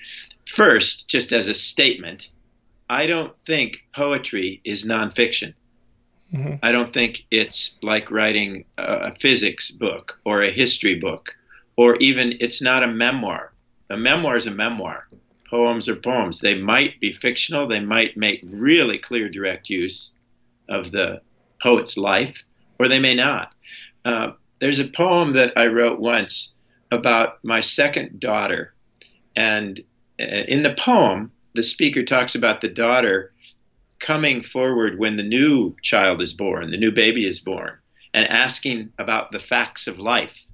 First, 0.49 1.09
just 1.09 1.33
as 1.33 1.49
a 1.49 1.55
statement, 1.55 2.31
I 2.91 3.07
don't 3.07 3.33
think 3.47 3.85
poetry 3.95 4.61
is 4.65 4.85
nonfiction. 4.85 5.55
Mm-hmm. 6.33 6.55
I 6.63 6.73
don't 6.73 6.93
think 6.93 7.25
it's 7.31 7.79
like 7.83 8.11
writing 8.11 8.65
a 8.79 9.15
physics 9.17 9.71
book 9.71 10.19
or 10.25 10.43
a 10.43 10.51
history 10.51 10.95
book, 10.95 11.35
or 11.77 11.97
even 11.97 12.35
it's 12.41 12.63
not 12.63 12.83
a 12.83 12.89
memoir. 12.89 13.53
A 13.91 13.97
memoir 13.97 14.37
is 14.37 14.47
a 14.47 14.51
memoir. 14.51 15.09
Poems 15.49 15.89
are 15.89 15.97
poems. 15.97 16.41
They 16.41 16.55
might 16.55 16.99
be 17.01 17.13
fictional, 17.13 17.67
they 17.67 17.81
might 17.81 18.17
make 18.17 18.41
really 18.45 18.99
clear, 18.99 19.29
direct 19.29 19.69
use 19.69 20.13
of 20.69 20.91
the 20.93 21.21
poet's 21.63 21.97
life, 21.97 22.43
or 22.79 22.89
they 22.89 22.99
may 22.99 23.15
not. 23.15 23.53
Uh, 24.05 24.33
there's 24.61 24.81
a 24.81 24.89
poem 24.89 25.33
that 25.35 25.53
I 25.57 25.67
wrote 25.67 26.01
once 26.01 26.55
about 26.91 27.39
my 27.45 27.61
second 27.61 28.21
daughter, 28.21 28.75
and 29.37 29.81
uh, 30.21 30.45
in 30.49 30.63
the 30.63 30.75
poem, 30.75 31.31
the 31.55 31.63
speaker 31.63 32.03
talks 32.03 32.35
about 32.35 32.61
the 32.61 32.69
daughter 32.69 33.33
coming 33.99 34.43
forward 34.43 34.99
when 34.99 35.17
the 35.17 35.23
new 35.23 35.75
child 35.83 36.21
is 36.21 36.33
born, 36.33 36.71
the 36.71 36.77
new 36.77 36.91
baby 36.91 37.27
is 37.27 37.41
born, 37.41 37.73
and 38.13 38.29
asking 38.29 38.93
about 38.99 39.31
the 39.31 39.39
facts 39.39 39.87
of 39.87 39.99
life. 39.99 40.45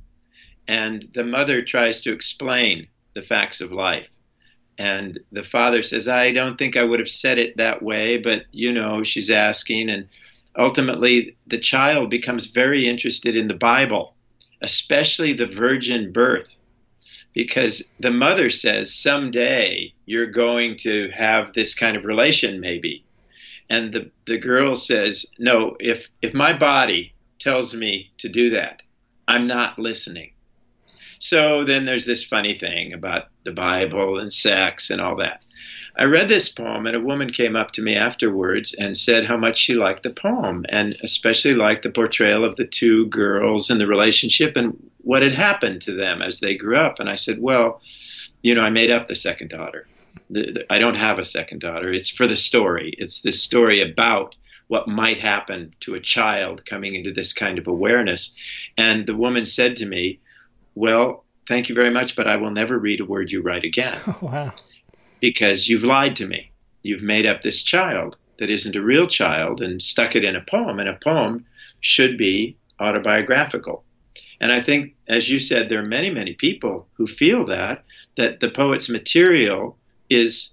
And 0.69 1.09
the 1.15 1.25
mother 1.25 1.63
tries 1.63 2.03
to 2.03 2.13
explain 2.13 2.87
the 3.15 3.23
facts 3.23 3.61
of 3.61 3.73
life. 3.73 4.09
And 4.77 5.19
the 5.33 5.43
father 5.43 5.83
says, 5.83 6.07
I 6.07 6.31
don't 6.31 6.57
think 6.57 6.77
I 6.77 6.85
would 6.85 7.01
have 7.01 7.09
said 7.09 7.39
it 7.39 7.57
that 7.57 7.83
way, 7.83 8.19
but 8.19 8.45
you 8.53 8.73
know, 8.73 9.03
she's 9.03 9.31
asking. 9.31 9.91
And 9.91 10.07
ultimately, 10.59 11.37
the 11.47 11.59
child 11.59 12.11
becomes 12.11 12.47
very 12.47 12.87
interested 12.87 13.37
in 13.37 13.49
the 13.49 13.55
Bible, 13.55 14.15
especially 14.61 15.33
the 15.33 15.47
virgin 15.47 16.13
birth. 16.13 16.55
Because 17.33 17.83
the 18.01 18.11
mother 18.11 18.51
says 18.51 18.93
someday 18.93 19.93
you're 20.07 20.27
going 20.27 20.77
to 20.79 21.11
have 21.11 21.53
this 21.53 21.75
kind 21.75 21.97
of 21.97 22.05
relation 22.05 22.59
maybe. 22.61 23.05
And 23.71 23.93
the, 23.93 24.11
the 24.25 24.39
girl 24.39 24.75
says 24.75 25.27
no 25.39 25.77
if 25.79 26.09
if 26.23 26.35
my 26.35 26.53
body 26.53 27.13
tells 27.39 27.75
me 27.75 28.11
to 28.19 28.29
do 28.29 28.51
that 28.51 28.83
i'm 29.29 29.47
not 29.47 29.79
listening. 29.79 30.33
So 31.21 31.65
then 31.65 31.85
there's 31.85 32.07
this 32.07 32.25
funny 32.25 32.59
thing 32.59 32.93
about 32.93 33.29
the 33.45 33.53
bible 33.53 34.19
and 34.19 34.33
sex 34.33 34.91
and 34.91 35.01
all 35.01 35.17
that 35.17 35.45
I 35.97 36.05
read 36.05 36.29
this 36.29 36.49
poem, 36.49 36.87
and 36.87 36.95
a 36.95 37.01
woman 37.01 37.33
came 37.33 37.57
up 37.57 37.73
to 37.73 37.83
me 37.83 37.95
afterwards 37.95 38.75
and 38.75 38.97
said 38.97 39.27
how 39.27 39.37
much 39.37 39.59
she 39.59 39.75
liked 39.75 40.03
the 40.03 40.11
poem, 40.11 40.65
and 40.69 40.97
especially 41.03 41.55
liked 41.55 41.83
the 41.83 41.91
portrayal 41.91 42.45
of 42.45 42.57
the 42.57 42.67
two 42.67 43.07
girls 43.07 43.71
and 43.71 43.81
the 43.81 43.87
relationship 43.87 44.57
and 44.57 44.77
what 44.99 45.23
had 45.23 45.33
happened 45.33 45.81
to 45.83 45.93
them 45.93 46.23
as 46.23 46.41
they 46.41 46.57
grew 46.57 46.77
up. 46.77 47.01
And 47.01 47.09
I 47.09 47.17
said, 47.17 47.41
Well, 47.41 47.81
you 48.43 48.55
know, 48.55 48.63
I 48.63 48.71
made 48.71 48.91
up 48.91 49.09
the 49.09 49.17
second 49.17 49.49
daughter. 49.49 49.87
The, 50.31 50.53
the, 50.53 50.73
I 50.73 50.79
don't 50.79 50.95
have 50.95 51.19
a 51.19 51.25
second 51.25 51.61
daughter. 51.61 51.93
It's 51.93 52.11
for 52.11 52.27
the 52.27 52.37
story. 52.37 52.95
It's 52.99 53.21
this 53.21 53.43
story 53.43 53.81
about 53.81 54.35
what 54.69 54.87
might 54.87 55.19
happen 55.19 55.75
to 55.81 55.95
a 55.95 56.01
child 56.01 56.65
coming 56.67 56.95
into 56.95 57.11
this 57.13 57.33
kind 57.33 57.59
of 57.59 57.67
awareness. 57.67 58.33
And 58.77 59.07
the 59.07 59.17
woman 59.17 59.47
said 59.47 59.77
to 59.77 59.87
me, 59.87 60.21
Well, 60.75 61.25
thank 61.49 61.69
you 61.69 61.75
very 61.75 61.91
much, 61.91 62.15
but 62.15 62.29
I 62.29 62.37
will 62.37 62.51
never 62.51 62.79
read 62.79 63.01
a 63.01 63.05
word 63.05 63.33
you 63.33 63.43
write 63.43 63.65
again. 63.65 63.99
Oh, 64.07 64.19
wow. 64.23 64.53
Because 65.21 65.69
you've 65.69 65.85
lied 65.85 66.17
to 66.17 66.27
me. 66.27 66.51
You've 66.83 67.03
made 67.03 67.27
up 67.27 67.43
this 67.43 67.63
child 67.63 68.17
that 68.39 68.51
isn't 68.51 68.77
a 68.77 68.83
real 68.83 69.07
child 69.07 69.61
and 69.61 69.83
stuck 69.83 70.15
it 70.15 70.25
in 70.25 70.37
a 70.37 70.45
poem, 70.49 70.79
and 70.79 70.89
a 70.89 70.99
poem 71.03 71.45
should 71.81 72.17
be 72.17 72.57
autobiographical. 72.81 73.85
And 74.41 74.53
I 74.53 74.61
think, 74.61 74.95
as 75.09 75.29
you 75.29 75.41
said, 75.41 75.69
there 75.69 75.81
are 75.81 75.87
many, 75.87 76.11
many 76.11 76.35
people 76.35 76.87
who 76.95 77.07
feel 77.07 77.45
that, 77.47 77.85
that 78.17 78.41
the 78.41 78.51
poet's 78.51 78.89
material 78.89 79.77
is 80.09 80.53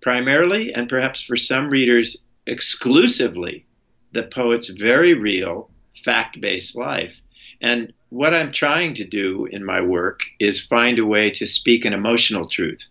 primarily, 0.00 0.74
and 0.74 0.88
perhaps 0.88 1.22
for 1.22 1.36
some 1.36 1.70
readers 1.70 2.24
exclusively, 2.46 3.64
the 4.12 4.24
poet's 4.24 4.68
very 4.68 5.14
real, 5.14 5.70
fact 6.04 6.40
based 6.40 6.76
life. 6.76 7.20
And 7.60 7.92
what 8.10 8.34
I'm 8.34 8.52
trying 8.52 8.94
to 8.94 9.04
do 9.04 9.46
in 9.46 9.64
my 9.64 9.80
work 9.80 10.20
is 10.38 10.60
find 10.60 10.98
a 10.98 11.06
way 11.06 11.30
to 11.30 11.46
speak 11.46 11.84
an 11.84 11.92
emotional 11.92 12.46
truth, 12.46 12.86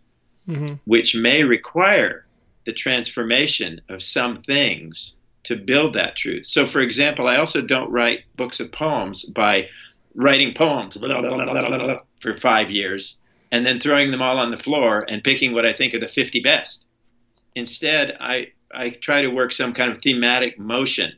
mm-hmm. 0.47 0.75
which 0.85 1.15
may 1.15 1.43
require 1.43 2.25
the 2.65 2.73
transformation 2.73 3.81
of 3.89 4.01
some 4.01 4.41
things 4.43 5.15
to 5.43 5.55
build 5.55 5.93
that 5.93 6.15
truth. 6.15 6.45
So, 6.45 6.65
for 6.65 6.79
example, 6.79 7.27
I 7.27 7.35
also 7.37 7.61
don't 7.61 7.91
write 7.91 8.21
books 8.35 8.59
of 8.59 8.71
poems 8.71 9.25
by 9.25 9.67
writing 10.15 10.53
poems 10.53 10.97
for 12.19 12.35
five 12.37 12.69
years 12.69 13.17
and 13.51 13.65
then 13.65 13.79
throwing 13.79 14.11
them 14.11 14.21
all 14.21 14.39
on 14.39 14.51
the 14.51 14.57
floor 14.57 15.05
and 15.09 15.23
picking 15.23 15.53
what 15.53 15.65
I 15.65 15.73
think 15.73 15.93
are 15.93 15.99
the 15.99 16.07
50 16.07 16.39
best. 16.39 16.87
Instead, 17.55 18.17
I, 18.19 18.51
I 18.73 18.91
try 18.91 19.21
to 19.21 19.27
work 19.27 19.51
some 19.51 19.73
kind 19.73 19.91
of 19.91 20.01
thematic 20.01 20.57
motion 20.57 21.13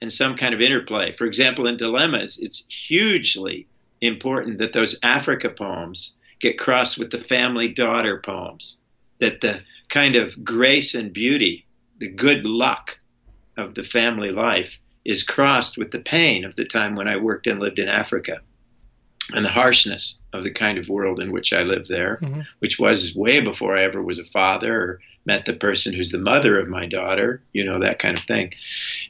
and 0.00 0.12
some 0.12 0.36
kind 0.36 0.54
of 0.54 0.60
interplay. 0.60 1.12
For 1.12 1.24
example, 1.24 1.66
in 1.66 1.76
Dilemmas, 1.76 2.38
it's 2.38 2.64
hugely 2.68 3.66
important 4.00 4.58
that 4.58 4.72
those 4.72 4.96
Africa 5.02 5.48
poems 5.48 6.14
get 6.40 6.58
crossed 6.58 6.98
with 6.98 7.10
the 7.10 7.20
family 7.20 7.68
daughter 7.68 8.20
poems, 8.24 8.78
that 9.20 9.40
the 9.40 9.60
kind 9.88 10.16
of 10.16 10.44
grace 10.44 10.94
and 10.94 11.12
beauty, 11.12 11.66
the 11.98 12.08
good 12.08 12.44
luck 12.44 12.98
of 13.56 13.74
the 13.74 13.84
family 13.84 14.30
life 14.30 14.78
is 15.04 15.22
crossed 15.22 15.76
with 15.78 15.90
the 15.90 15.98
pain 15.98 16.44
of 16.44 16.56
the 16.56 16.64
time 16.64 16.96
when 16.96 17.08
I 17.08 17.16
worked 17.16 17.46
and 17.46 17.60
lived 17.60 17.78
in 17.78 17.88
Africa 17.88 18.40
and 19.32 19.44
the 19.44 19.50
harshness 19.50 20.20
of 20.32 20.44
the 20.44 20.50
kind 20.50 20.78
of 20.78 20.88
world 20.88 21.20
in 21.20 21.32
which 21.32 21.52
I 21.52 21.62
lived 21.62 21.88
there, 21.88 22.18
mm-hmm. 22.20 22.40
which 22.58 22.78
was 22.78 23.14
way 23.14 23.40
before 23.40 23.76
I 23.76 23.84
ever 23.84 24.02
was 24.02 24.18
a 24.18 24.24
father 24.24 24.74
or 24.74 25.00
met 25.26 25.46
the 25.46 25.54
person 25.54 25.94
who's 25.94 26.10
the 26.10 26.18
mother 26.18 26.58
of 26.58 26.68
my 26.68 26.84
daughter, 26.84 27.42
you 27.52 27.64
know, 27.64 27.80
that 27.80 27.98
kind 27.98 28.18
of 28.18 28.24
thing. 28.24 28.52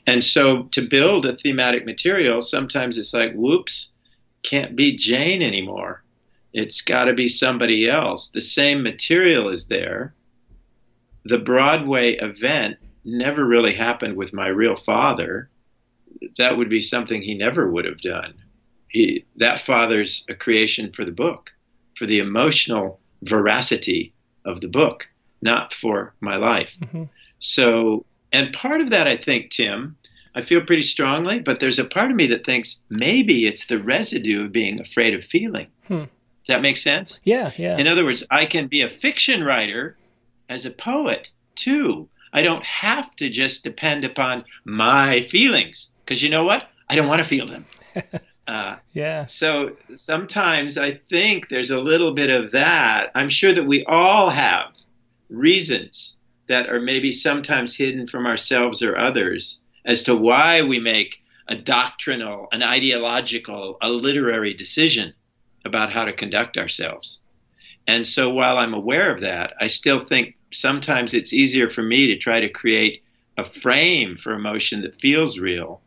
And 0.07 0.23
so 0.23 0.65
to 0.73 0.87
build 0.87 1.27
a 1.27 1.37
thematic 1.37 1.85
material, 1.85 2.43
sometimes 2.43 2.99
it's 2.99 3.13
like, 3.13 3.33
whoops, 3.35 3.91
can't 4.45 4.77
be 4.77 4.95
Jane 4.95 5.43
anymore. 5.43 6.04
It's 6.55 6.81
got 6.81 7.05
to 7.05 7.12
be 7.12 7.29
somebody 7.29 7.88
else. 7.88 8.31
The 8.31 8.40
same 8.40 8.83
material 8.83 9.49
is 9.49 9.67
there. 9.67 10.14
The 11.25 11.38
Broadway 11.38 12.14
event 12.14 12.79
never 13.05 13.45
really 13.45 13.75
happened 13.75 14.17
with 14.17 14.33
my 14.33 14.47
real 14.47 14.77
father. 14.77 15.51
That 16.38 16.57
would 16.57 16.71
be 16.71 16.81
something 16.81 17.21
he 17.21 17.35
never 17.35 17.71
would 17.71 17.85
have 17.85 18.01
done. 18.01 18.35
He, 18.88 19.27
that 19.37 19.59
father's 19.59 20.25
a 20.29 20.35
creation 20.35 20.93
for 20.93 21.05
the 21.05 21.11
book, 21.11 21.51
for 21.99 22.07
the 22.07 22.21
emotional 22.21 23.01
veracity 23.23 24.14
of 24.45 24.61
the 24.61 24.69
book 24.69 25.09
not 25.45 25.73
for 25.73 26.14
my 26.21 26.37
life. 26.37 26.75
Mm-hmm. 26.81 27.05
So, 27.38 28.05
and 28.33 28.53
part 28.53 28.81
of 28.81 28.90
that, 28.90 29.07
I 29.07 29.17
think, 29.17 29.51
Tim, 29.51 29.97
I 30.35 30.43
feel 30.43 30.62
pretty 30.62 30.83
strongly, 30.83 31.38
but 31.38 31.61
there's 31.61 31.79
a 31.79 31.85
part 31.85 32.11
of 32.11 32.17
me 32.17 32.27
that 32.29 32.45
thinks 32.45 32.79
maybe 32.88 33.47
it's 33.47 33.67
the 33.67 33.81
residue 33.81 34.45
of 34.45 34.53
being 34.53 34.81
afraid 34.81 35.14
of 35.14 35.23
feeling. 35.23 35.69
Hmm. 35.87 36.05
Does 36.44 36.54
that 36.54 36.62
make 36.62 36.76
sense? 36.76 37.20
Yeah, 37.24 37.52
yeah. 37.57 37.78
In 37.78 37.88
other 37.88 38.04
words, 38.04 38.22
I 38.30 38.44
can 38.44 38.66
be 38.66 38.83
a 38.83 38.88
fiction 38.88 39.42
writer 39.42 39.96
as 40.50 40.66
a 40.66 40.70
poet 40.70 41.30
too. 41.54 42.07
I 42.35 42.42
don't 42.42 42.64
have 42.64 43.14
to 43.16 43.30
just 43.30 43.64
depend 43.64 44.04
upon 44.04 44.44
my 44.64 45.26
feelings 45.30 45.88
because 46.04 46.22
you 46.22 46.28
know 46.28 46.44
what? 46.44 46.68
I 46.90 46.96
don't 46.96 47.09
want 47.09 47.22
to 47.22 47.28
feel 47.28 47.46
them. 47.46 47.64
Uh, 48.46 48.76
yeah. 48.92 49.24
So 49.24 49.74
sometimes 49.94 50.76
I 50.76 51.00
think 51.09 51.48
there's 51.48 51.70
a 51.70 51.80
little 51.80 52.12
bit 52.12 52.28
of 52.28 52.50
that. 52.50 53.11
I'm 53.14 53.30
sure 53.30 53.54
that 53.54 53.64
we 53.64 53.87
all 53.87 54.28
have 54.28 54.66
reasons 55.30 56.16
that 56.48 56.68
are 56.68 56.78
maybe 56.78 57.11
sometimes 57.11 57.74
hidden 57.74 58.07
from 58.07 58.26
ourselves 58.26 58.83
or 58.83 58.98
others 58.98 59.61
as 59.87 60.02
to 60.02 60.14
why 60.14 60.61
we 60.61 60.78
make 60.78 61.22
a 61.48 61.57
doctrinal, 61.57 62.48
an 62.52 62.62
ideological, 62.62 63.78
a 63.80 63.88
literary 63.88 64.52
decision 64.52 65.14
about 65.64 65.92
how 65.92 66.05
to 66.05 66.12
conduct 66.12 66.57
ourselves. 66.57 67.20
And 67.87 68.07
so 68.07 68.31
while 68.31 68.59
I'm 68.59 68.74
aware 68.74 69.12
of 69.12 69.20
that, 69.20 69.55
I 69.61 69.66
still 69.66 70.05
think 70.05 70.37
sometimes 70.53 71.14
it's 71.14 71.33
easier 71.33 71.68
for 71.68 71.83
me 71.83 72.07
to 72.07 72.16
try 72.16 72.40
to 72.40 72.48
create 72.48 73.03
a 73.37 73.44
frame 73.44 74.16
for 74.16 74.33
emotion 74.33 74.83
that 74.83 75.00
feels 75.00 75.38
real. 75.38 75.81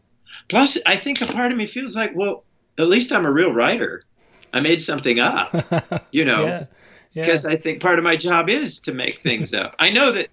Plus, 0.49 0.77
I 0.85 0.95
think 0.97 1.21
a 1.21 1.25
part 1.25 1.51
of 1.51 1.57
me 1.57 1.65
feels 1.65 1.95
like, 1.95 2.11
well, 2.15 2.43
at 2.77 2.87
least 2.87 3.11
I'm 3.11 3.25
a 3.25 3.31
real 3.31 3.53
writer. 3.53 4.03
I 4.53 4.59
made 4.59 4.81
something 4.81 5.19
up, 5.19 6.07
you 6.11 6.23
know. 6.23 6.45
yeah 6.45 6.65
because 7.17 7.45
yeah. 7.45 7.51
I 7.51 7.57
think 7.57 7.81
part 7.81 7.97
of 7.97 8.03
my 8.03 8.15
job 8.15 8.49
is 8.49 8.79
to 8.79 8.93
make 8.93 9.15
things 9.15 9.53
up. 9.53 9.75
I 9.79 9.89
know 9.89 10.11
that 10.11 10.29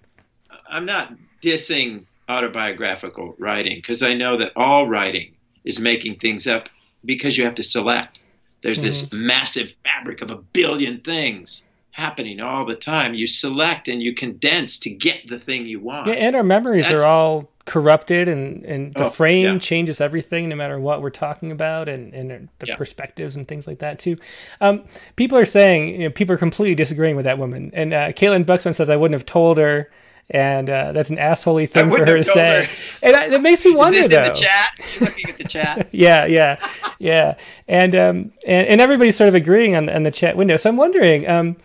I'm 0.69 0.85
not 0.85 1.13
dissing 1.41 2.05
autobiographical 2.29 3.35
writing 3.39 3.77
because 3.77 4.03
I 4.03 4.13
know 4.13 4.37
that 4.37 4.51
all 4.55 4.87
writing 4.87 5.33
is 5.63 5.79
making 5.79 6.19
things 6.19 6.45
up 6.45 6.69
because 7.03 7.37
you 7.37 7.43
have 7.43 7.55
to 7.55 7.63
select. 7.63 8.19
There's 8.65 8.79
mm-hmm. 8.79 8.87
this 8.87 9.13
massive 9.13 9.75
fabric 9.83 10.23
of 10.23 10.31
a 10.31 10.37
billion 10.37 10.99
things 11.01 11.61
happening 11.91 12.41
all 12.41 12.65
the 12.65 12.75
time. 12.75 13.13
You 13.13 13.27
select 13.27 13.87
and 13.87 14.01
you 14.01 14.15
condense 14.15 14.79
to 14.79 14.89
get 14.89 15.27
the 15.27 15.37
thing 15.37 15.67
you 15.67 15.79
want. 15.79 16.07
Yeah, 16.07 16.15
and 16.15 16.35
our 16.35 16.41
memories 16.41 16.89
That's, 16.89 17.03
are 17.03 17.05
all 17.05 17.51
corrupted 17.65 18.27
and, 18.27 18.65
and 18.65 18.91
the 18.95 19.05
oh, 19.05 19.09
frame 19.11 19.53
yeah. 19.53 19.59
changes 19.59 20.01
everything 20.01 20.49
no 20.49 20.55
matter 20.55 20.79
what 20.79 21.03
we're 21.03 21.11
talking 21.11 21.51
about 21.51 21.87
and, 21.87 22.11
and 22.15 22.49
the 22.57 22.67
yeah. 22.69 22.75
perspectives 22.75 23.35
and 23.35 23.47
things 23.47 23.67
like 23.67 23.77
that 23.79 23.99
too. 23.99 24.17
Um, 24.61 24.83
people 25.15 25.37
are 25.37 25.45
saying, 25.45 26.01
you 26.01 26.07
know, 26.07 26.09
people 26.09 26.33
are 26.33 26.39
completely 26.39 26.73
disagreeing 26.73 27.15
with 27.15 27.25
that 27.25 27.37
woman. 27.37 27.69
And 27.71 27.93
uh, 27.93 28.13
Caitlin 28.13 28.45
Buxman 28.45 28.73
says, 28.73 28.89
I 28.89 28.95
wouldn't 28.95 29.19
have 29.19 29.27
told 29.27 29.59
her. 29.59 29.91
And 30.29 30.69
uh, 30.69 30.91
that's 30.91 31.11
an 31.11 31.17
assholey 31.17 31.69
thing 31.69 31.91
for 31.91 32.03
her 32.03 32.17
to 32.17 32.23
say. 32.23 32.65
Her. 32.65 32.71
And 33.03 33.15
I, 33.15 33.25
it 33.27 33.41
makes 33.41 33.63
me 33.63 33.75
wonder, 33.75 33.99
Is 33.99 34.09
this 34.09 34.19
though. 34.19 34.25
in 34.25 34.33
the 34.33 34.39
chat? 34.39 35.01
looking 35.01 35.29
at 35.29 35.37
the 35.37 35.43
chat. 35.43 35.89
yeah, 35.93 36.25
yeah, 36.25 36.69
yeah. 36.97 37.37
And, 37.67 37.93
um, 37.93 38.31
and 38.45 38.67
and 38.67 38.81
everybody's 38.81 39.15
sort 39.15 39.27
of 39.27 39.35
agreeing 39.35 39.75
on, 39.75 39.87
on 39.87 40.03
the 40.03 40.11
chat 40.11 40.35
window. 40.35 40.57
So 40.57 40.69
I'm 40.69 40.77
wondering, 40.77 41.29
um, 41.29 41.57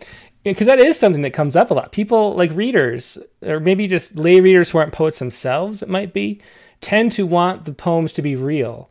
because 0.43 0.67
that 0.67 0.79
is 0.79 0.99
something 0.99 1.23
that 1.23 1.31
comes 1.31 1.55
up 1.55 1.71
a 1.71 1.73
lot. 1.73 1.91
People 1.91 2.35
like 2.35 2.51
readers, 2.53 3.17
or 3.41 3.59
maybe 3.59 3.87
just 3.87 4.15
lay 4.15 4.39
readers 4.41 4.69
who 4.71 4.77
aren't 4.77 4.93
poets 4.93 5.19
themselves, 5.19 5.81
it 5.81 5.89
might 5.89 6.13
be, 6.13 6.39
tend 6.81 7.11
to 7.13 7.25
want 7.25 7.65
the 7.65 7.73
poems 7.73 8.13
to 8.13 8.21
be 8.21 8.35
real. 8.35 8.89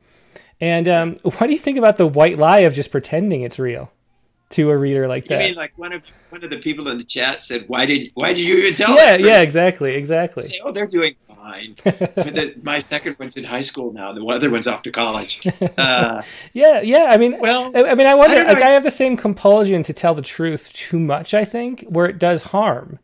And 0.61 0.89
um, 0.89 1.17
what 1.23 1.47
do 1.47 1.53
you 1.53 1.59
think 1.59 1.79
about 1.79 1.97
the 1.97 2.07
white 2.07 2.39
lie 2.39 2.61
of 2.61 2.75
just 2.75 2.91
pretending 2.91 3.43
it's 3.43 3.59
real 3.59 3.93
to 4.51 4.71
a 4.71 4.77
reader 4.77 5.07
like 5.09 5.27
that? 5.29 5.43
You 5.43 5.49
mean 5.49 5.57
like 5.57 5.73
one 5.77 5.93
of 5.93 6.03
one 6.31 6.45
of 6.45 6.51
the 6.51 6.59
people 6.59 6.89
in 6.89 6.99
the 6.99 7.05
chat 7.05 7.43
said, 7.43 7.65
"Why 7.69 7.87
did 7.87 8.11
why 8.15 8.33
did 8.33 8.45
you 8.45 8.59
even 8.59 8.75
tell?" 8.75 8.95
Yeah, 8.95 9.17
yeah, 9.17 9.41
exactly, 9.41 9.95
exactly. 9.95 10.43
Say, 10.45 10.61
oh, 10.65 10.73
they're 10.73 10.87
doing 10.87 11.15
fine. 11.29 11.75
the, 11.85 12.55
my 12.63 12.81
second 12.81 13.17
one's 13.19 13.37
in 13.37 13.45
high 13.45 13.61
school 13.61 13.93
now. 13.93 14.13
The 14.13 14.25
other 14.25 14.51
one's 14.51 14.67
off 14.67 14.83
to 14.83 14.91
college. 14.91 15.41
Uh, 15.79 16.23
yeah, 16.53 16.81
yeah. 16.81 17.07
I 17.11 17.17
mean, 17.17 17.39
well, 17.41 17.71
I, 17.75 17.91
I 17.91 17.95
mean, 17.95 18.07
I 18.07 18.15
wonder. 18.15 18.39
I 18.39 18.53
like, 18.53 18.63
I 18.63 18.71
have 18.71 18.83
the 18.83 18.91
same 18.91 19.17
compulsion 19.17 19.83
to 19.85 19.93
tell 19.93 20.15
the 20.15 20.23
truth 20.23 20.73
too 20.73 20.99
much. 20.99 21.33
I 21.33 21.45
think 21.45 21.85
where 21.89 22.07
it 22.07 22.19
does 22.19 22.43
harm, 22.45 22.99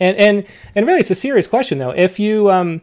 and 0.00 0.16
and 0.16 0.46
and 0.74 0.86
really, 0.86 1.00
it's 1.00 1.10
a 1.10 1.14
serious 1.14 1.46
question 1.46 1.78
though. 1.78 1.90
If 1.90 2.18
you 2.18 2.50
um, 2.50 2.82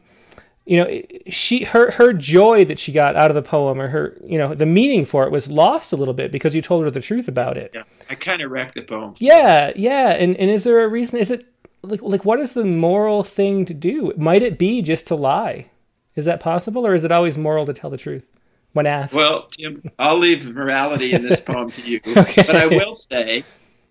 you 0.65 0.77
know, 0.77 1.01
she 1.27 1.65
her 1.65 1.91
her 1.91 2.13
joy 2.13 2.63
that 2.65 2.79
she 2.79 2.91
got 2.91 3.15
out 3.15 3.29
of 3.29 3.35
the 3.35 3.41
poem, 3.41 3.81
or 3.81 3.89
her 3.89 4.17
you 4.23 4.37
know 4.37 4.53
the 4.53 4.65
meaning 4.65 5.05
for 5.05 5.25
it 5.25 5.31
was 5.31 5.51
lost 5.51 5.91
a 5.91 5.97
little 5.97 6.13
bit 6.13 6.31
because 6.31 6.55
you 6.55 6.61
told 6.61 6.83
her 6.83 6.91
the 6.91 7.01
truth 7.01 7.27
about 7.27 7.57
it. 7.57 7.71
Yeah, 7.73 7.83
I 8.09 8.15
kind 8.15 8.41
of 8.41 8.49
wrecked 8.49 8.75
the 8.75 8.83
poem. 8.83 9.13
Yeah, 9.19 9.73
yeah. 9.75 10.11
And 10.11 10.37
and 10.37 10.49
is 10.49 10.63
there 10.63 10.83
a 10.83 10.87
reason? 10.87 11.19
Is 11.19 11.31
it 11.31 11.45
like 11.81 12.01
like 12.01 12.23
what 12.23 12.39
is 12.39 12.53
the 12.53 12.63
moral 12.63 13.23
thing 13.23 13.65
to 13.65 13.73
do? 13.73 14.13
Might 14.15 14.41
it 14.41 14.57
be 14.57 14.81
just 14.81 15.05
to 15.07 15.15
lie? 15.15 15.69
Is 16.15 16.25
that 16.25 16.39
possible, 16.39 16.87
or 16.87 16.93
is 16.93 17.03
it 17.03 17.11
always 17.11 17.37
moral 17.37 17.65
to 17.65 17.73
tell 17.73 17.89
the 17.89 17.97
truth 17.97 18.25
when 18.71 18.85
asked? 18.85 19.13
Well, 19.13 19.47
Tim, 19.47 19.83
I'll 19.99 20.17
leave 20.17 20.45
morality 20.45 21.11
in 21.11 21.23
this 21.23 21.41
poem 21.41 21.71
to 21.71 21.81
you, 21.81 21.99
okay. 22.07 22.43
but 22.45 22.55
I 22.55 22.67
will 22.67 22.93
say 22.93 23.43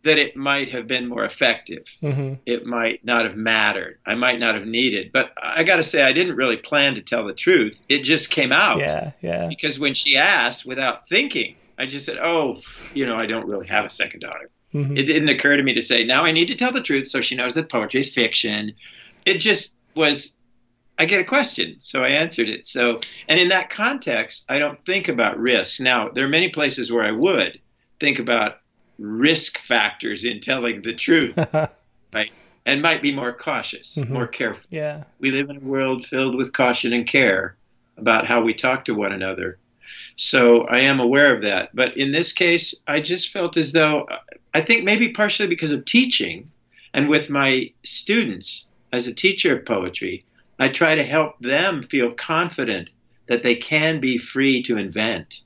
that 0.04 0.18
it 0.18 0.36
might 0.36 0.70
have 0.70 0.86
been 0.86 1.08
more 1.08 1.24
effective. 1.24 1.84
Mm-hmm. 2.02 2.34
It 2.46 2.66
might 2.66 3.04
not 3.04 3.24
have 3.24 3.36
mattered. 3.36 3.98
I 4.04 4.14
might 4.14 4.40
not 4.40 4.54
have 4.54 4.66
needed. 4.66 5.12
But 5.12 5.32
I 5.40 5.62
got 5.62 5.76
to 5.76 5.84
say, 5.84 6.02
I 6.02 6.12
didn't 6.12 6.36
really 6.36 6.56
plan 6.56 6.94
to 6.94 7.02
tell 7.02 7.24
the 7.24 7.34
truth. 7.34 7.78
It 7.88 8.00
just 8.00 8.30
came 8.30 8.52
out. 8.52 8.78
Yeah, 8.78 9.12
yeah. 9.20 9.46
Because 9.46 9.78
when 9.78 9.94
she 9.94 10.16
asked 10.16 10.66
without 10.66 11.08
thinking, 11.08 11.54
I 11.78 11.86
just 11.86 12.04
said, 12.04 12.18
"Oh, 12.18 12.60
you 12.94 13.06
know, 13.06 13.16
I 13.16 13.26
don't 13.26 13.46
really 13.46 13.66
have 13.68 13.84
a 13.84 13.90
second 13.90 14.20
daughter." 14.20 14.50
Mm-hmm. 14.74 14.96
It 14.96 15.02
didn't 15.02 15.28
occur 15.28 15.56
to 15.56 15.62
me 15.62 15.74
to 15.74 15.82
say, 15.82 16.04
now 16.04 16.24
I 16.24 16.32
need 16.32 16.48
to 16.48 16.54
tell 16.54 16.72
the 16.72 16.82
truth 16.82 17.08
so 17.08 17.20
she 17.20 17.34
knows 17.34 17.54
that 17.54 17.68
poetry 17.68 18.00
is 18.00 18.12
fiction. 18.12 18.72
It 19.26 19.34
just 19.34 19.76
was, 19.94 20.34
I 20.98 21.04
get 21.04 21.20
a 21.20 21.24
question, 21.24 21.76
so 21.78 22.02
I 22.02 22.08
answered 22.08 22.48
it. 22.48 22.66
So, 22.66 23.00
and 23.28 23.38
in 23.38 23.48
that 23.48 23.70
context, 23.70 24.46
I 24.48 24.58
don't 24.58 24.82
think 24.86 25.08
about 25.08 25.38
risks. 25.38 25.78
Now, 25.78 26.08
there 26.08 26.24
are 26.24 26.30
many 26.30 26.48
places 26.48 26.90
where 26.90 27.04
I 27.04 27.12
would 27.12 27.60
think 28.00 28.18
about 28.18 28.60
risk 29.02 29.58
factors 29.58 30.24
in 30.24 30.40
telling 30.40 30.82
the 30.82 30.94
truth, 30.94 31.36
right? 32.12 32.30
And 32.64 32.80
might 32.80 33.02
be 33.02 33.12
more 33.12 33.32
cautious, 33.32 33.96
mm-hmm. 33.96 34.12
more 34.12 34.26
careful. 34.26 34.62
Yeah. 34.70 35.04
We 35.18 35.30
live 35.30 35.50
in 35.50 35.56
a 35.56 35.60
world 35.60 36.06
filled 36.06 36.36
with 36.36 36.52
caution 36.52 36.92
and 36.92 37.06
care 37.06 37.56
about 37.96 38.26
how 38.26 38.40
we 38.40 38.54
talk 38.54 38.84
to 38.84 38.94
one 38.94 39.12
another. 39.12 39.58
So 40.16 40.66
I 40.68 40.80
am 40.80 41.00
aware 41.00 41.34
of 41.34 41.42
that. 41.42 41.74
But 41.74 41.96
in 41.96 42.12
this 42.12 42.32
case, 42.32 42.74
I 42.86 43.00
just 43.00 43.32
felt 43.32 43.56
as 43.56 43.72
though 43.72 44.08
I 44.54 44.60
think 44.60 44.84
maybe 44.84 45.08
partially 45.08 45.48
because 45.48 45.72
of 45.72 45.84
teaching 45.84 46.50
and 46.94 47.08
with 47.08 47.30
my 47.30 47.70
students 47.84 48.66
as 48.92 49.06
a 49.06 49.14
teacher 49.14 49.56
of 49.56 49.64
poetry, 49.64 50.24
I 50.58 50.68
try 50.68 50.94
to 50.94 51.02
help 51.02 51.38
them 51.40 51.82
feel 51.82 52.12
confident 52.12 52.90
that 53.26 53.42
they 53.42 53.54
can 53.54 54.00
be 54.00 54.18
free 54.18 54.62
to 54.64 54.76
invent, 54.76 55.40